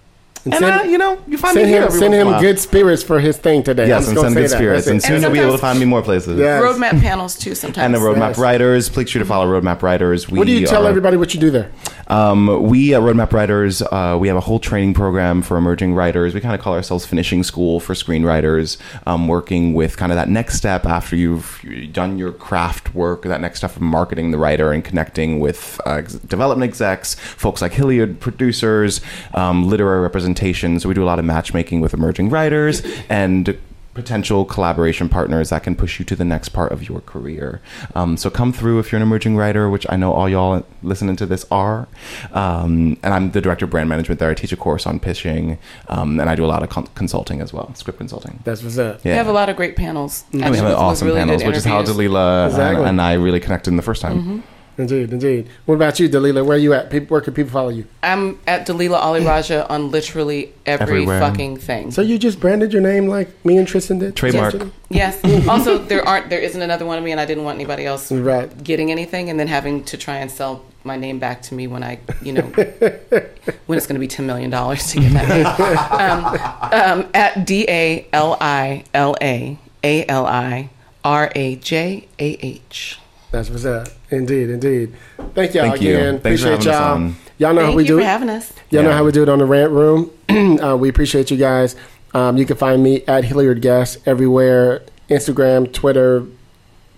And 0.46 0.54
and 0.56 0.66
send- 0.66 0.82
uh, 0.82 0.84
you 0.84 0.98
know, 0.98 1.18
you 1.26 1.38
find 1.38 1.54
Send 1.54 1.68
me 1.68 1.72
here 1.72 1.82
him, 1.84 1.88
every 1.88 2.00
send 2.00 2.12
once 2.12 2.16
in 2.16 2.20
a 2.20 2.22
him 2.26 2.32
while. 2.34 2.42
good 2.42 2.60
spirits 2.60 3.02
for 3.02 3.20
his 3.22 3.38
thing 3.38 3.64
today. 3.64 3.84
I'm 3.84 3.90
Yes, 3.90 4.08
and 4.10 4.18
send 4.18 4.34
say 4.34 4.42
good 4.42 4.50
that. 4.50 4.56
spirits, 4.56 4.88
and 4.88 5.02
soon 5.02 5.22
you'll 5.22 5.32
be 5.32 5.40
able 5.40 5.54
to 5.54 5.58
find 5.58 5.80
me 5.80 5.86
more 5.86 6.02
places. 6.02 6.38
Yeah. 6.38 6.60
Yes. 6.60 6.64
roadmap 6.78 7.02
panels 7.02 7.38
too. 7.38 7.56
Sometimes 7.56 7.86
And 7.86 7.96
the 7.96 8.00
Roadmap 8.00 8.30
Yes. 8.32 8.38
Writers. 8.40 8.90
Please 8.90 9.10
sure 9.10 9.20
to 9.22 9.26
follow 9.26 9.48
Roadmap 9.48 9.82
Writers. 9.82 10.30
We 10.30 10.40
What 10.40 10.48
do 10.48 10.52
you 10.54 10.68
tell 10.68 10.86
are- 10.86 10.90
everybody 10.90 11.16
what 11.16 11.34
you 11.34 11.40
do 11.40 11.50
there? 11.50 11.70
Um, 12.14 12.70
we 12.70 12.94
at 12.94 13.02
Roadmap 13.02 13.34
Writers, 13.34 13.82
uh, 13.82 14.16
we 14.22 14.28
have 14.28 14.38
a 14.38 14.42
whole 14.42 14.60
training 14.60 14.94
program 14.94 15.42
for 15.42 15.58
emerging 15.58 15.96
writers. 15.96 16.36
We 16.36 16.42
kind 16.42 16.54
of 16.54 16.62
call 16.62 16.76
ourselves 16.76 17.08
finishing 17.08 17.42
school 17.42 17.80
for 17.80 17.96
screenwriters, 17.96 18.78
um, 19.08 19.28
working 19.28 19.74
with 19.74 19.98
kind 19.98 20.12
of 20.12 20.16
that 20.18 20.30
next 20.30 20.58
step 20.58 20.86
after 20.86 21.16
you've 21.16 21.66
done 21.92 22.20
your 22.20 22.32
craft 22.32 22.94
work, 22.94 23.24
that 23.24 23.42
next 23.42 23.58
step 23.58 23.76
of 23.76 23.82
marketing 23.82 24.30
the 24.30 24.38
writer 24.38 24.72
and 24.72 24.86
connecting 24.86 25.40
with 25.40 25.82
uh, 25.88 26.02
development 26.28 26.70
execs, 26.70 27.16
folks 27.16 27.64
like 27.64 27.72
Hilliard, 27.72 28.20
producers, 28.20 29.02
um, 29.34 29.68
literary 29.68 30.02
representation. 30.02 30.80
So 30.80 30.90
we 30.90 30.94
do 30.94 31.02
a 31.02 31.06
lot 31.06 31.18
of 31.18 31.26
matchmaking 31.26 31.82
with 31.82 31.96
emerging 31.96 32.30
writers 32.30 32.84
and 33.10 33.58
potential 33.94 34.44
collaboration 34.46 35.08
partners 35.08 35.50
that 35.50 35.64
can 35.64 35.76
push 35.76 36.00
you 36.00 36.06
to 36.06 36.16
the 36.16 36.26
next 36.26 36.50
part 36.50 36.72
of 36.72 36.88
your 36.90 37.00
career. 37.02 37.62
Um, 37.96 38.18
so 38.18 38.30
come 38.30 38.52
through 38.52 38.80
if 38.80 38.92
you're 38.92 38.98
an 38.98 39.04
emerging 39.04 39.36
writer, 39.38 39.70
which 39.70 39.86
I 39.90 39.96
know 39.98 40.12
all 40.14 40.28
y'all 40.28 40.66
listening 40.82 41.16
to 41.18 41.26
this 41.26 41.46
are. 41.52 41.88
Um, 42.32 42.98
and 43.04 43.14
I'm 43.14 43.32
the 43.32 43.42
director 43.42 43.66
of 43.66 43.72
brand 43.72 43.90
management 43.90 44.20
there. 44.20 44.30
I 44.30 44.34
teach 44.34 44.52
a 44.52 44.58
course 44.58 44.88
on 44.88 45.00
pitching, 45.00 45.58
um, 45.90 46.20
and 46.20 46.30
I 46.30 46.36
do 46.36 46.44
a 46.44 46.48
lot 46.48 46.64
of 46.64 46.70
con- 46.70 46.88
consulting 46.96 47.40
as 47.42 47.54
well, 47.54 47.74
script 47.76 48.00
consulting. 48.00 48.40
That's 48.44 48.64
what's 48.64 48.78
up. 48.78 49.04
We 49.04 49.12
have 49.12 49.28
a 49.28 49.32
lot 49.32 49.50
of 49.50 49.56
great 49.56 49.76
panels. 49.76 50.24
And 50.34 50.42
we 50.42 50.46
have 50.46 50.54
with- 50.54 50.64
with 50.64 50.74
awesome 50.74 51.08
really 51.08 51.20
panels, 51.20 51.44
which 51.44 51.56
is 51.58 51.66
how 51.66 51.80
interviews. 51.82 51.98
Dalila 52.12 52.48
Exactly. 52.48 52.80
and, 52.82 52.90
and 52.90 53.02
I 53.02 53.14
really 53.14 53.40
connected 53.40 53.70
in 53.72 53.78
the 53.78 53.84
first 53.84 54.02
time. 54.02 54.44
Indeed, 54.78 55.12
indeed. 55.14 55.50
What 55.66 55.76
about 55.76 56.00
you, 56.00 56.10
Dalila? 56.10 56.44
Where 56.46 56.56
are 56.56 56.60
you 56.60 56.74
at? 56.74 56.90
People, 56.90 57.14
where 57.14 57.22
can 57.22 57.34
people 57.34 57.52
follow 57.52 57.70
you? 57.70 57.86
I'm 58.02 58.40
at 58.48 58.66
Dalila 58.66 58.96
Ali 58.96 59.24
Rajah 59.24 59.70
on 59.70 59.92
literally 59.92 60.52
every 60.66 60.84
Everywhere. 60.84 61.20
fucking 61.20 61.58
thing. 61.58 61.92
So 61.92 62.02
you 62.02 62.18
just 62.18 62.40
branded 62.40 62.74
your 62.74 62.82
name 62.82 63.08
like 63.08 63.30
me 63.46 63.58
and 63.58 63.68
Tristan 63.68 64.00
did? 64.00 64.16
Trademark. 64.16 64.54
yesterday? 64.54 64.72
Yes. 64.90 65.48
also, 65.48 65.78
there 65.78 66.08
aren't 66.08 66.30
there 66.30 66.40
isn't 66.40 66.62
another 66.62 66.86
one 66.86 66.98
of 66.98 67.04
me, 67.04 67.12
and 67.12 67.20
I 67.20 67.26
didn't 67.26 67.44
want 67.44 67.56
anybody 67.56 67.86
else 67.86 68.12
Right. 68.12 68.64
getting 68.64 68.90
anything, 68.92 69.30
and 69.30 69.40
then 69.40 69.48
having 69.48 69.84
to 69.86 69.98
try 69.98 70.18
and 70.18 70.32
sell 70.32 70.64
my 70.84 70.98
name 70.98 71.20
back 71.20 71.42
to 71.44 71.54
me 71.54 71.68
when 71.68 71.84
I, 71.84 72.00
you 72.22 72.34
know, 72.34 72.42
when 73.68 73.78
it's 73.78 73.86
going 73.88 73.96
to 73.96 74.00
be 74.00 74.08
ten 74.08 74.26
million 74.26 74.50
dollars 74.50 74.92
to 74.92 75.00
get 75.00 75.14
that. 75.14 75.60
um, 76.72 77.00
um, 77.04 77.10
at 77.14 77.46
D 77.46 77.66
A 77.70 78.08
L 78.12 78.38
I 78.42 78.86
L 78.94 79.16
A 79.22 79.58
A 79.84 80.06
L 80.08 80.26
I 80.26 80.70
R 81.04 81.32
A 81.36 81.56
J 81.58 82.08
A 82.20 82.38
H. 82.46 83.00
That's 83.34 83.50
what's 83.50 83.66
up. 83.66 83.88
Indeed, 84.12 84.52
indeed. 84.52 84.94
Thank 85.34 85.56
y'all 85.56 85.70
Thank 85.70 85.82
you. 85.82 85.98
again. 85.98 86.20
Thanks 86.20 86.44
for 86.44 86.54
appreciate 86.54 86.72
having 86.72 87.02
y'all. 87.02 87.08
on. 87.08 87.16
Y'all 87.40 87.54
know 87.56 87.66
how 87.66 87.72
we 87.76 87.82
you 87.82 87.88
do 87.88 87.96
for 87.96 88.02
it. 88.02 88.06
having 88.06 88.30
us. 88.30 88.54
Y'all 88.70 88.84
know 88.84 88.92
how 88.92 89.04
we 89.04 89.12
do 89.12 89.24
it 89.24 89.28
on 89.30 89.40
the 89.40 89.46
rant 89.46 89.72
room. 89.72 90.12
uh, 90.62 90.78
we 90.78 90.88
appreciate 90.88 91.32
you 91.32 91.38
guys. 91.38 91.76
Um, 92.14 92.38
you 92.38 92.46
can 92.46 92.58
find 92.58 92.84
me 92.84 93.04
at 93.08 93.24
Hilliard 93.24 93.60
Guess 93.64 93.98
everywhere 94.06 94.84
Instagram, 95.10 95.74
Twitter, 95.74 96.28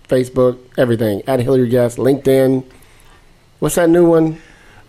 Facebook, 0.10 0.60
everything. 0.78 1.22
At 1.26 1.40
Hilliard 1.40 1.70
Guess, 1.70 1.96
LinkedIn. 1.96 2.66
What's 3.60 3.76
that 3.76 3.90
new 3.90 4.06
one? 4.06 4.42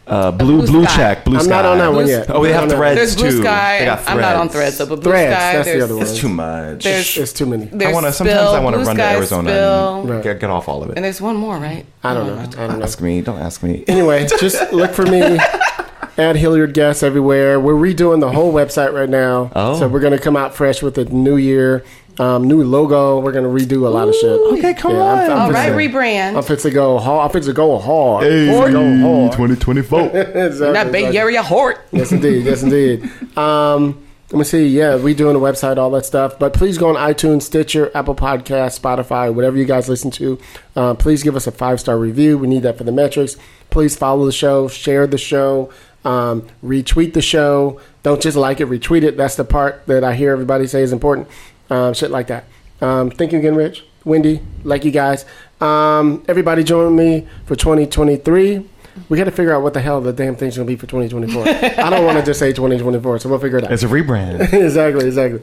Uh, 0.06 0.30
blue, 0.30 0.58
Blue 0.64 0.66
check, 0.66 0.70
blue 0.72 0.84
Sky. 0.84 0.96
check, 0.96 1.24
blue 1.24 1.34
I'm 1.38 1.42
sky. 1.42 1.50
not 1.50 1.64
on 1.64 1.78
that 1.78 1.92
one 1.92 2.06
yet. 2.06 2.30
Oh, 2.30 2.40
they 2.44 2.54
I'm 2.54 2.60
have 2.60 2.68
not 2.68 2.72
on 2.74 2.78
threads 2.78 2.96
There's 2.96 3.16
Blue 3.16 3.30
too. 3.32 3.42
Sky. 3.42 3.78
They 3.80 3.84
got 3.86 4.08
I'm 4.08 4.20
not 4.20 4.36
on 4.36 4.48
threads. 4.48 4.76
Threads, 4.76 4.78
though, 4.78 4.86
but 4.96 5.02
Blue 5.02 5.10
Threads, 5.10 5.34
Sky. 5.34 5.52
that's 5.54 5.68
the 5.68 5.80
other 5.82 5.94
one. 5.96 6.02
It's 6.04 6.16
too 6.18 6.28
much. 6.28 6.84
There's 6.84 7.16
It's 7.16 7.32
too 7.32 7.46
many. 7.46 7.64
there's 7.64 7.90
I 7.90 7.92
want 7.92 8.06
to. 8.06 8.12
Sometimes 8.12 8.38
I 8.50 8.60
want 8.60 8.76
to 8.76 8.82
run 8.84 8.96
to 8.96 9.02
Arizona 9.02 9.50
Spill, 9.50 10.00
and 10.02 10.10
Right. 10.10 10.22
get, 10.22 10.38
get 10.40 10.50
off 10.50 10.68
all 10.68 10.84
of 10.84 10.90
it. 10.90 10.96
and 10.96 11.04
there's 11.04 11.20
one 11.20 11.34
more, 11.34 11.56
right? 11.58 11.84
I 12.04 12.14
don't 12.14 12.26
know. 12.28 12.34
Oh, 12.36 12.62
I 12.62 12.66
don't 12.68 12.78
know. 12.78 12.84
ask 12.84 13.00
me. 13.00 13.20
Don't 13.20 13.40
ask 13.40 13.64
me. 13.64 13.84
Anyway, 13.88 14.28
just 14.38 14.72
look 14.72 14.92
for 14.92 15.04
me 15.06 15.20
at 16.18 16.36
Hilliard 16.36 16.72
Guess 16.72 17.02
everywhere. 17.02 17.58
We're 17.58 17.74
redoing 17.74 18.20
the 18.20 18.30
whole 18.30 18.52
website 18.52 18.92
right 18.92 19.08
now. 19.10 19.50
Oh. 19.56 19.76
So 19.78 19.88
we're 19.88 20.00
going 20.00 20.12
to 20.16 20.22
come 20.22 20.36
out 20.36 20.54
fresh 20.54 20.82
with 20.82 20.96
a 20.98 21.04
new 21.06 21.36
year, 21.36 21.84
um, 22.18 22.44
new 22.44 22.62
logo. 22.64 23.20
We're 23.20 23.32
going 23.32 23.44
to 23.44 23.64
redo 23.66 23.86
a 23.86 23.90
lot 23.90 24.08
of 24.08 24.14
shit. 24.14 24.30
Okay, 24.58 24.74
come 24.74 24.92
Yeah, 24.92 25.02
I'm- 25.02 25.30
I'm 25.30 25.38
All 25.38 25.46
just 25.48 25.54
right, 25.54 25.72
saying. 25.76 25.90
rebrand. 25.92 26.36
I'm 26.36 26.42
fit 26.42 26.58
to 26.60 26.70
go 26.70 26.98
hard. 26.98 27.26
I'm 27.26 27.32
fit 27.32 27.44
to 27.44 27.52
go 27.52 27.78
hard. 27.78 28.24
Fit 28.24 28.46
to 28.66 28.72
go 28.72 28.98
hard. 28.98 29.32
2024. 29.32 30.00
Exactly, 30.46 30.72
Not 30.72 30.92
Bay 30.92 30.98
exactly. 31.00 31.18
Area 31.18 31.42
Hort. 31.42 31.78
Yes, 31.92 32.12
indeed. 32.12 32.44
Yes, 32.44 32.62
indeed. 32.62 33.04
Um, 33.36 34.02
let 34.32 34.38
me 34.38 34.44
see. 34.44 34.66
Yeah, 34.66 34.96
we 34.96 35.14
doing 35.14 35.36
a 35.36 35.38
website, 35.38 35.76
all 35.76 35.90
that 35.92 36.04
stuff. 36.04 36.38
But 36.38 36.52
please 36.52 36.78
go 36.78 36.88
on 36.88 36.96
iTunes, 36.96 37.42
Stitcher, 37.42 37.92
Apple 37.94 38.14
Podcast, 38.16 38.80
Spotify, 38.80 39.32
whatever 39.32 39.56
you 39.56 39.64
guys 39.66 39.88
listen 39.88 40.10
to. 40.12 40.38
Uh, 40.74 40.94
please 40.94 41.22
give 41.22 41.36
us 41.36 41.46
a 41.46 41.52
five 41.52 41.78
star 41.80 41.96
review. 41.98 42.36
We 42.38 42.48
need 42.48 42.62
that 42.64 42.76
for 42.76 42.82
the 42.84 42.90
metrics. 42.92 43.36
Please 43.70 43.94
follow 43.94 44.24
the 44.26 44.32
show, 44.32 44.66
share 44.68 45.06
the 45.06 45.18
show, 45.18 45.70
um, 46.04 46.46
retweet 46.64 47.12
the 47.12 47.22
show. 47.22 47.80
Don't 48.02 48.20
just 48.20 48.36
like 48.36 48.60
it, 48.60 48.68
retweet 48.68 49.02
it. 49.04 49.16
That's 49.16 49.36
the 49.36 49.44
part 49.44 49.86
that 49.86 50.02
I 50.02 50.14
hear 50.14 50.32
everybody 50.32 50.66
say 50.66 50.82
is 50.82 50.92
important. 50.92 51.28
Um, 51.70 51.94
shit 51.94 52.10
like 52.10 52.28
that. 52.28 52.44
Um, 52.80 53.10
thank 53.10 53.32
you 53.32 53.38
again, 53.38 53.54
Rich, 53.54 53.84
Wendy. 54.04 54.40
Like 54.64 54.84
you 54.84 54.90
guys. 54.90 55.24
Um, 55.60 56.24
everybody 56.28 56.64
join 56.64 56.94
me 56.94 57.26
for 57.46 57.56
2023. 57.56 58.68
We 59.08 59.18
got 59.18 59.24
to 59.24 59.30
figure 59.30 59.54
out 59.54 59.62
what 59.62 59.74
the 59.74 59.80
hell 59.80 60.00
the 60.00 60.12
damn 60.12 60.36
thing's 60.36 60.56
gonna 60.56 60.66
be 60.66 60.76
for 60.76 60.86
2024. 60.86 61.48
I 61.84 61.90
don't 61.90 62.04
want 62.04 62.18
to 62.18 62.24
just 62.24 62.38
say 62.38 62.52
2024, 62.52 63.20
so 63.20 63.28
we'll 63.28 63.38
figure 63.38 63.58
it 63.58 63.64
out. 63.64 63.72
It's 63.72 63.82
a 63.82 63.88
rebrand. 63.88 64.52
exactly, 64.64 65.06
exactly. 65.06 65.40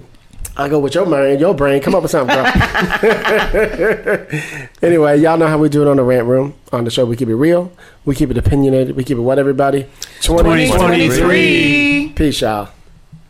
I 0.55 0.69
go 0.69 0.79
with 0.79 0.93
your 0.93 1.07
mind, 1.07 1.39
your 1.39 1.55
brain. 1.55 1.81
Come 1.81 1.95
up 1.95 2.03
with 2.03 2.11
something, 2.11 2.35
girl. 2.35 2.45
anyway, 4.83 5.19
y'all 5.19 5.37
know 5.37 5.47
how 5.47 5.57
we 5.57 5.67
do 5.67 5.81
it 5.81 5.87
on 5.87 5.97
the 5.97 6.03
rant 6.03 6.27
room. 6.27 6.53
On 6.71 6.83
the 6.83 6.91
show, 6.91 7.05
we 7.05 7.15
keep 7.15 7.29
it 7.29 7.35
real, 7.35 7.71
we 8.05 8.13
keep 8.13 8.29
it 8.29 8.37
opinionated, 8.37 8.95
we 8.95 9.03
keep 9.03 9.17
it 9.17 9.21
what 9.21 9.39
everybody. 9.39 9.87
2023. 10.21 12.13
Peace, 12.15 12.41
y'all. 12.41 12.69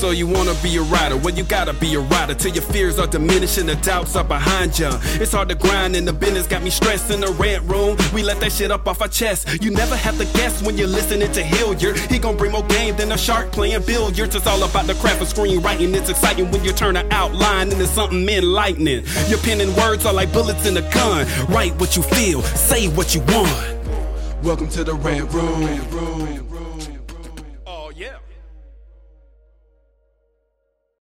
So 0.00 0.12
you 0.12 0.26
wanna 0.26 0.54
be 0.62 0.78
a 0.78 0.82
writer? 0.82 1.18
Well, 1.18 1.34
you 1.34 1.44
gotta 1.44 1.74
be 1.74 1.94
a 1.94 2.00
writer 2.00 2.34
till 2.34 2.54
your 2.54 2.62
fears 2.62 2.98
are 2.98 3.06
diminishing, 3.06 3.66
the 3.66 3.74
doubts 3.76 4.16
are 4.16 4.24
behind 4.24 4.78
ya. 4.78 4.98
It's 5.20 5.32
hard 5.32 5.50
to 5.50 5.54
grind 5.54 5.94
in 5.94 6.06
the 6.06 6.12
business, 6.14 6.46
got 6.46 6.62
me 6.62 6.70
stressed 6.70 7.10
in 7.10 7.20
the 7.20 7.30
rant 7.32 7.68
room. 7.68 7.98
We 8.14 8.22
let 8.22 8.40
that 8.40 8.50
shit 8.50 8.70
up 8.70 8.88
off 8.88 9.02
our 9.02 9.08
chest. 9.08 9.62
You 9.62 9.70
never 9.70 9.94
have 9.94 10.16
to 10.16 10.24
guess 10.38 10.62
when 10.62 10.78
you're 10.78 10.88
listening 10.88 11.30
to 11.32 11.42
Hilliard. 11.42 11.98
He 11.98 12.18
gon' 12.18 12.38
bring 12.38 12.52
more 12.52 12.64
game 12.64 12.96
than 12.96 13.12
a 13.12 13.18
shark 13.18 13.52
playing 13.52 13.82
billiards. 13.82 14.34
It's 14.34 14.46
all 14.46 14.62
about 14.62 14.86
the 14.86 14.94
craft 14.94 15.20
of 15.20 15.28
screenwriting. 15.28 15.92
It's 15.94 16.08
exciting 16.08 16.50
when 16.50 16.64
you 16.64 16.72
turn 16.72 16.96
an 16.96 17.06
outline 17.12 17.70
into 17.70 17.86
something 17.86 18.26
enlightening. 18.26 19.04
Your 19.28 19.38
pen 19.40 19.60
and 19.60 19.76
words 19.76 20.06
are 20.06 20.14
like 20.14 20.32
bullets 20.32 20.64
in 20.64 20.78
a 20.78 20.92
gun. 20.94 21.26
Write 21.50 21.78
what 21.78 21.94
you 21.94 22.02
feel, 22.02 22.40
say 22.40 22.88
what 22.88 23.14
you 23.14 23.20
want. 23.28 23.76
Welcome 24.42 24.70
to 24.70 24.82
the 24.82 24.94
rant 24.94 25.30
room. 25.34 26.39